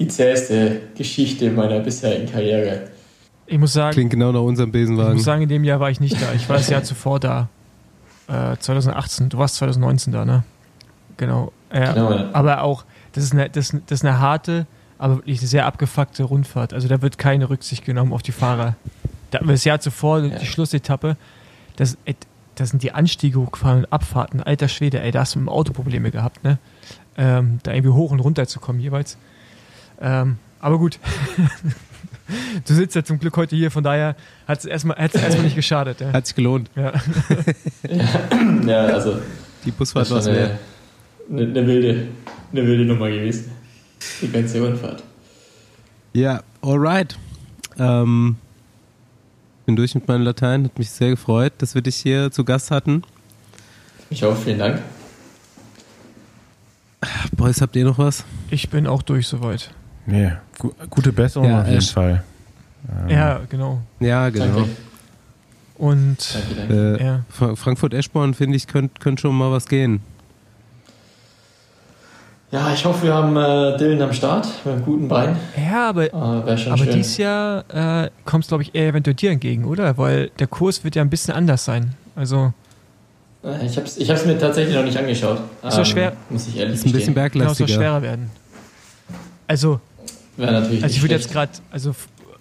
die 0.00 0.08
zäheste 0.08 0.80
Geschichte 0.96 1.48
meiner 1.52 1.78
bisherigen 1.78 2.28
Karriere. 2.28 2.88
Ich 3.46 3.58
muss 3.58 3.72
sagen, 3.72 3.92
Klingt 3.92 4.10
genau 4.10 4.32
nach 4.32 4.40
unserem 4.40 4.70
ich 4.70 4.72
Besenwagen. 4.72 5.14
muss 5.14 5.22
sagen, 5.22 5.42
in 5.42 5.48
dem 5.48 5.62
Jahr 5.62 5.78
war 5.78 5.90
ich 5.90 6.00
nicht 6.00 6.20
da. 6.20 6.32
Ich 6.34 6.48
war 6.48 6.56
das 6.56 6.68
Jahr 6.68 6.82
zuvor 6.82 7.20
da. 7.20 7.50
Äh, 8.26 8.56
2018. 8.58 9.28
Du 9.28 9.38
warst 9.38 9.54
2019 9.54 10.12
da, 10.12 10.24
ne? 10.24 10.42
Genau. 11.16 11.52
Ja, 11.72 11.92
Genau, 11.92 12.12
ja. 12.12 12.28
Aber 12.32 12.62
auch, 12.62 12.84
das 13.12 13.24
ist, 13.24 13.32
eine, 13.32 13.48
das, 13.50 13.70
das 13.86 14.00
ist 14.00 14.04
eine 14.04 14.18
harte, 14.20 14.66
aber 14.98 15.16
wirklich 15.16 15.40
sehr 15.40 15.66
abgefuckte 15.66 16.24
Rundfahrt. 16.24 16.72
Also 16.72 16.88
da 16.88 17.02
wird 17.02 17.18
keine 17.18 17.48
Rücksicht 17.50 17.84
genommen 17.84 18.12
auf 18.12 18.22
die 18.22 18.32
Fahrer. 18.32 18.76
Da, 19.30 19.38
das 19.40 19.64
Jahr 19.64 19.80
zuvor, 19.80 20.20
Ja. 20.20 20.38
die 20.38 20.46
Schlussetappe, 20.46 21.16
das, 21.76 21.96
ey, 22.04 22.14
das 22.54 22.70
sind 22.70 22.82
die 22.82 22.92
Anstiege 22.92 23.38
hochgefahren 23.40 23.80
und 23.80 23.92
Abfahrten. 23.92 24.42
Alter 24.42 24.68
Schwede, 24.68 25.00
ey, 25.00 25.10
da 25.10 25.20
hast 25.20 25.34
du 25.34 25.38
mit 25.40 25.46
dem 25.46 25.52
Auto 25.52 25.72
Probleme 25.72 26.10
gehabt, 26.10 26.42
ne? 26.44 26.58
Ähm, 27.18 27.58
da 27.62 27.72
irgendwie 27.72 27.92
hoch 27.94 28.10
und 28.12 28.20
runter 28.20 28.46
zu 28.46 28.60
kommen 28.60 28.78
jeweils. 28.80 29.16
Ähm, 30.00 30.38
aber 30.60 30.78
gut. 30.78 30.98
du 32.66 32.74
sitzt 32.74 32.94
ja 32.96 33.04
zum 33.04 33.18
Glück 33.18 33.36
heute 33.36 33.56
hier, 33.56 33.70
von 33.70 33.82
daher 33.84 34.16
hat 34.48 34.58
es 34.60 34.64
erstmal, 34.64 34.96
hat's 34.98 35.14
erstmal 35.14 35.44
nicht 35.44 35.56
geschadet. 35.56 36.00
Ja. 36.00 36.12
Hat 36.12 36.26
sich 36.26 36.36
gelohnt. 36.36 36.70
Ja. 36.76 36.92
Ja, 38.66 38.84
also 38.86 39.18
Die 39.64 39.70
Busfahrt 39.70 40.10
war 40.10 40.18
es 40.18 40.26
wert. 40.26 40.58
Eine, 41.30 41.42
eine, 41.42 41.66
wilde, 41.66 42.08
eine 42.52 42.66
wilde 42.66 42.84
Nummer 42.84 43.08
gewesen. 43.10 43.50
Die 44.22 44.30
ganze 44.30 44.60
Rundfahrt. 44.60 45.02
Ja, 46.12 46.42
alright. 46.62 47.18
Ähm, 47.78 48.36
bin 49.66 49.76
durch 49.76 49.94
mit 49.94 50.06
meinem 50.08 50.22
Latein. 50.22 50.64
Hat 50.64 50.78
mich 50.78 50.90
sehr 50.90 51.10
gefreut, 51.10 51.52
dass 51.58 51.74
wir 51.74 51.82
dich 51.82 51.96
hier 51.96 52.30
zu 52.30 52.44
Gast 52.44 52.70
hatten. 52.70 53.02
Ich 54.10 54.24
auch, 54.24 54.36
vielen 54.36 54.58
Dank. 54.58 54.80
Boys, 57.36 57.60
habt 57.60 57.76
ihr 57.76 57.84
noch 57.84 57.98
was? 57.98 58.24
Ich 58.50 58.70
bin 58.70 58.86
auch 58.86 59.02
durch 59.02 59.26
soweit. 59.28 59.70
Nee, 60.06 60.32
gu 60.58 60.70
gute 60.88 61.12
Besserung 61.12 61.48
Ja, 61.48 61.62
auf 61.62 61.68
jeden 61.68 61.82
Fall. 61.82 62.24
Ähm, 63.02 63.08
Ja, 63.10 63.40
genau. 63.48 63.82
Ja, 64.00 64.28
genau. 64.30 64.44
Danke. 64.46 64.68
Und 65.76 66.34
Danke, 66.34 66.54
danke. 66.54 66.96
Äh, 66.98 67.04
Ja. 67.04 67.24
Fra- 67.28 67.56
Frankfurt-Eschborn, 67.56 68.32
finde 68.34 68.56
ich, 68.56 68.66
könnte 68.66 68.98
könnt 69.00 69.20
schon 69.20 69.36
mal 69.36 69.50
was 69.50 69.66
gehen. 69.66 70.00
Ja, 72.52 72.72
ich 72.72 72.84
hoffe, 72.84 73.02
wir 73.06 73.12
haben 73.14 73.36
äh, 73.36 73.76
Dylan 73.76 74.02
am 74.02 74.12
Start 74.12 74.46
mit 74.64 74.74
einem 74.74 74.84
guten 74.84 75.08
Bein. 75.08 75.36
ja, 75.56 75.88
aber 75.88 76.04
Äh, 76.06 76.10
Aber 76.12 76.56
schön. 76.56 76.78
dieses 76.92 77.16
Jahr 77.16 77.64
äh, 78.04 78.10
kommt 78.24 78.44
es, 78.44 78.48
glaube 78.48 78.62
ich, 78.62 78.74
eher 78.74 78.88
eventuell 78.88 79.14
dir 79.14 79.32
entgegen, 79.32 79.64
oder? 79.64 79.98
Weil 79.98 80.30
der 80.38 80.46
Kurs 80.46 80.84
wird 80.84 80.94
ja 80.94 81.02
ein 81.02 81.10
bisschen 81.10 81.34
anders 81.34 81.64
sein. 81.64 81.94
Also, 82.14 82.52
Äh, 83.42 83.66
Ich 83.66 83.76
habe 83.76 83.86
es 83.86 83.96
ich 83.98 84.08
hab's 84.08 84.24
mir 84.24 84.38
tatsächlich 84.38 84.74
noch 84.76 84.84
nicht 84.84 84.96
angeschaut. 84.96 85.38
Ähm, 85.62 85.68
Ist 85.68 85.78
doch 85.78 85.84
schwer. 85.86 86.12
Muss 86.30 86.46
ich 86.46 86.56
ehrlich 86.56 86.74
Ist 86.76 86.86
ein 86.86 86.92
bisschen 86.92 87.14
gestehen. 87.14 87.32
kann 87.32 87.42
auch 87.48 87.54
so 87.54 87.64
berglastiger. 87.64 87.68
schwerer 87.80 88.02
werden. 88.02 88.30
Also, 89.48 89.80
Wäre 90.36 90.52
natürlich 90.52 90.82
also 90.84 90.86
ich 90.86 90.92
nicht 90.92 91.02
würde 91.02 91.14
jetzt 91.14 91.32
gerade, 91.32 91.52
also 91.70 91.94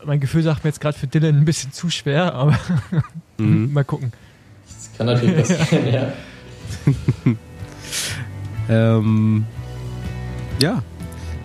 mein 0.05 0.19
Gefühl 0.19 0.43
sagt 0.43 0.63
mir 0.63 0.69
jetzt 0.69 0.81
gerade 0.81 0.97
für 0.97 1.07
Dylan 1.07 1.35
ein 1.35 1.45
bisschen 1.45 1.71
zu 1.71 1.89
schwer, 1.89 2.33
aber 2.35 2.57
Mhm. 3.37 3.73
mal 3.73 3.83
gucken. 3.83 4.13
Das 4.67 4.97
kann 4.97 5.07
natürlich 5.07 5.35
passieren, 5.35 5.87
ja. 5.93 6.07
Ähm, 8.69 9.45
ja. 10.61 10.81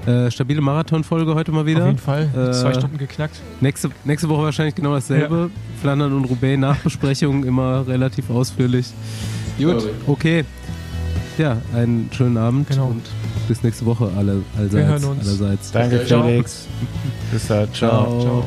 Äh, 0.07 0.31
stabile 0.31 0.63
Marathonfolge 0.63 1.35
heute 1.35 1.53
mal 1.53 1.61
Auf 1.61 1.67
wieder. 1.67 1.85
jeden 1.87 1.99
Fall. 1.99 2.29
Äh, 2.35 2.53
Zwei 2.53 2.73
Stunden 2.73 2.97
geknackt. 2.97 3.37
Nächste, 3.61 3.91
nächste 4.05 4.29
Woche 4.31 4.45
wahrscheinlich 4.45 4.75
genau 4.75 4.95
dasselbe. 4.95 5.51
Flandern 5.83 6.15
und 6.15 6.25
Roubaix 6.25 6.59
Nachbesprechung 6.59 7.45
immer 7.51 7.87
relativ 7.87 8.31
ausführlich. 8.31 8.87
Gut, 9.59 9.87
okay. 10.07 10.45
Ja, 11.37 11.59
einen 11.75 12.09
schönen 12.13 12.39
Abend 12.39 12.69
Genau. 12.71 12.87
und 12.89 13.03
bis 13.47 13.63
nächste 13.63 13.85
Woche 13.85 14.11
alle, 14.17 14.43
allseits. 14.57 14.75
Wir 14.75 14.87
hören 14.87 15.05
uns. 15.05 15.21
allerseits. 15.29 15.71
Danke, 15.73 16.07
Ciao. 16.07 16.23
Felix. 16.25 16.67
Bis 17.31 17.47
dann. 17.47 17.73
Ciao. 17.75 18.07
Ciao. 18.07 18.21
Ciao. 18.23 18.45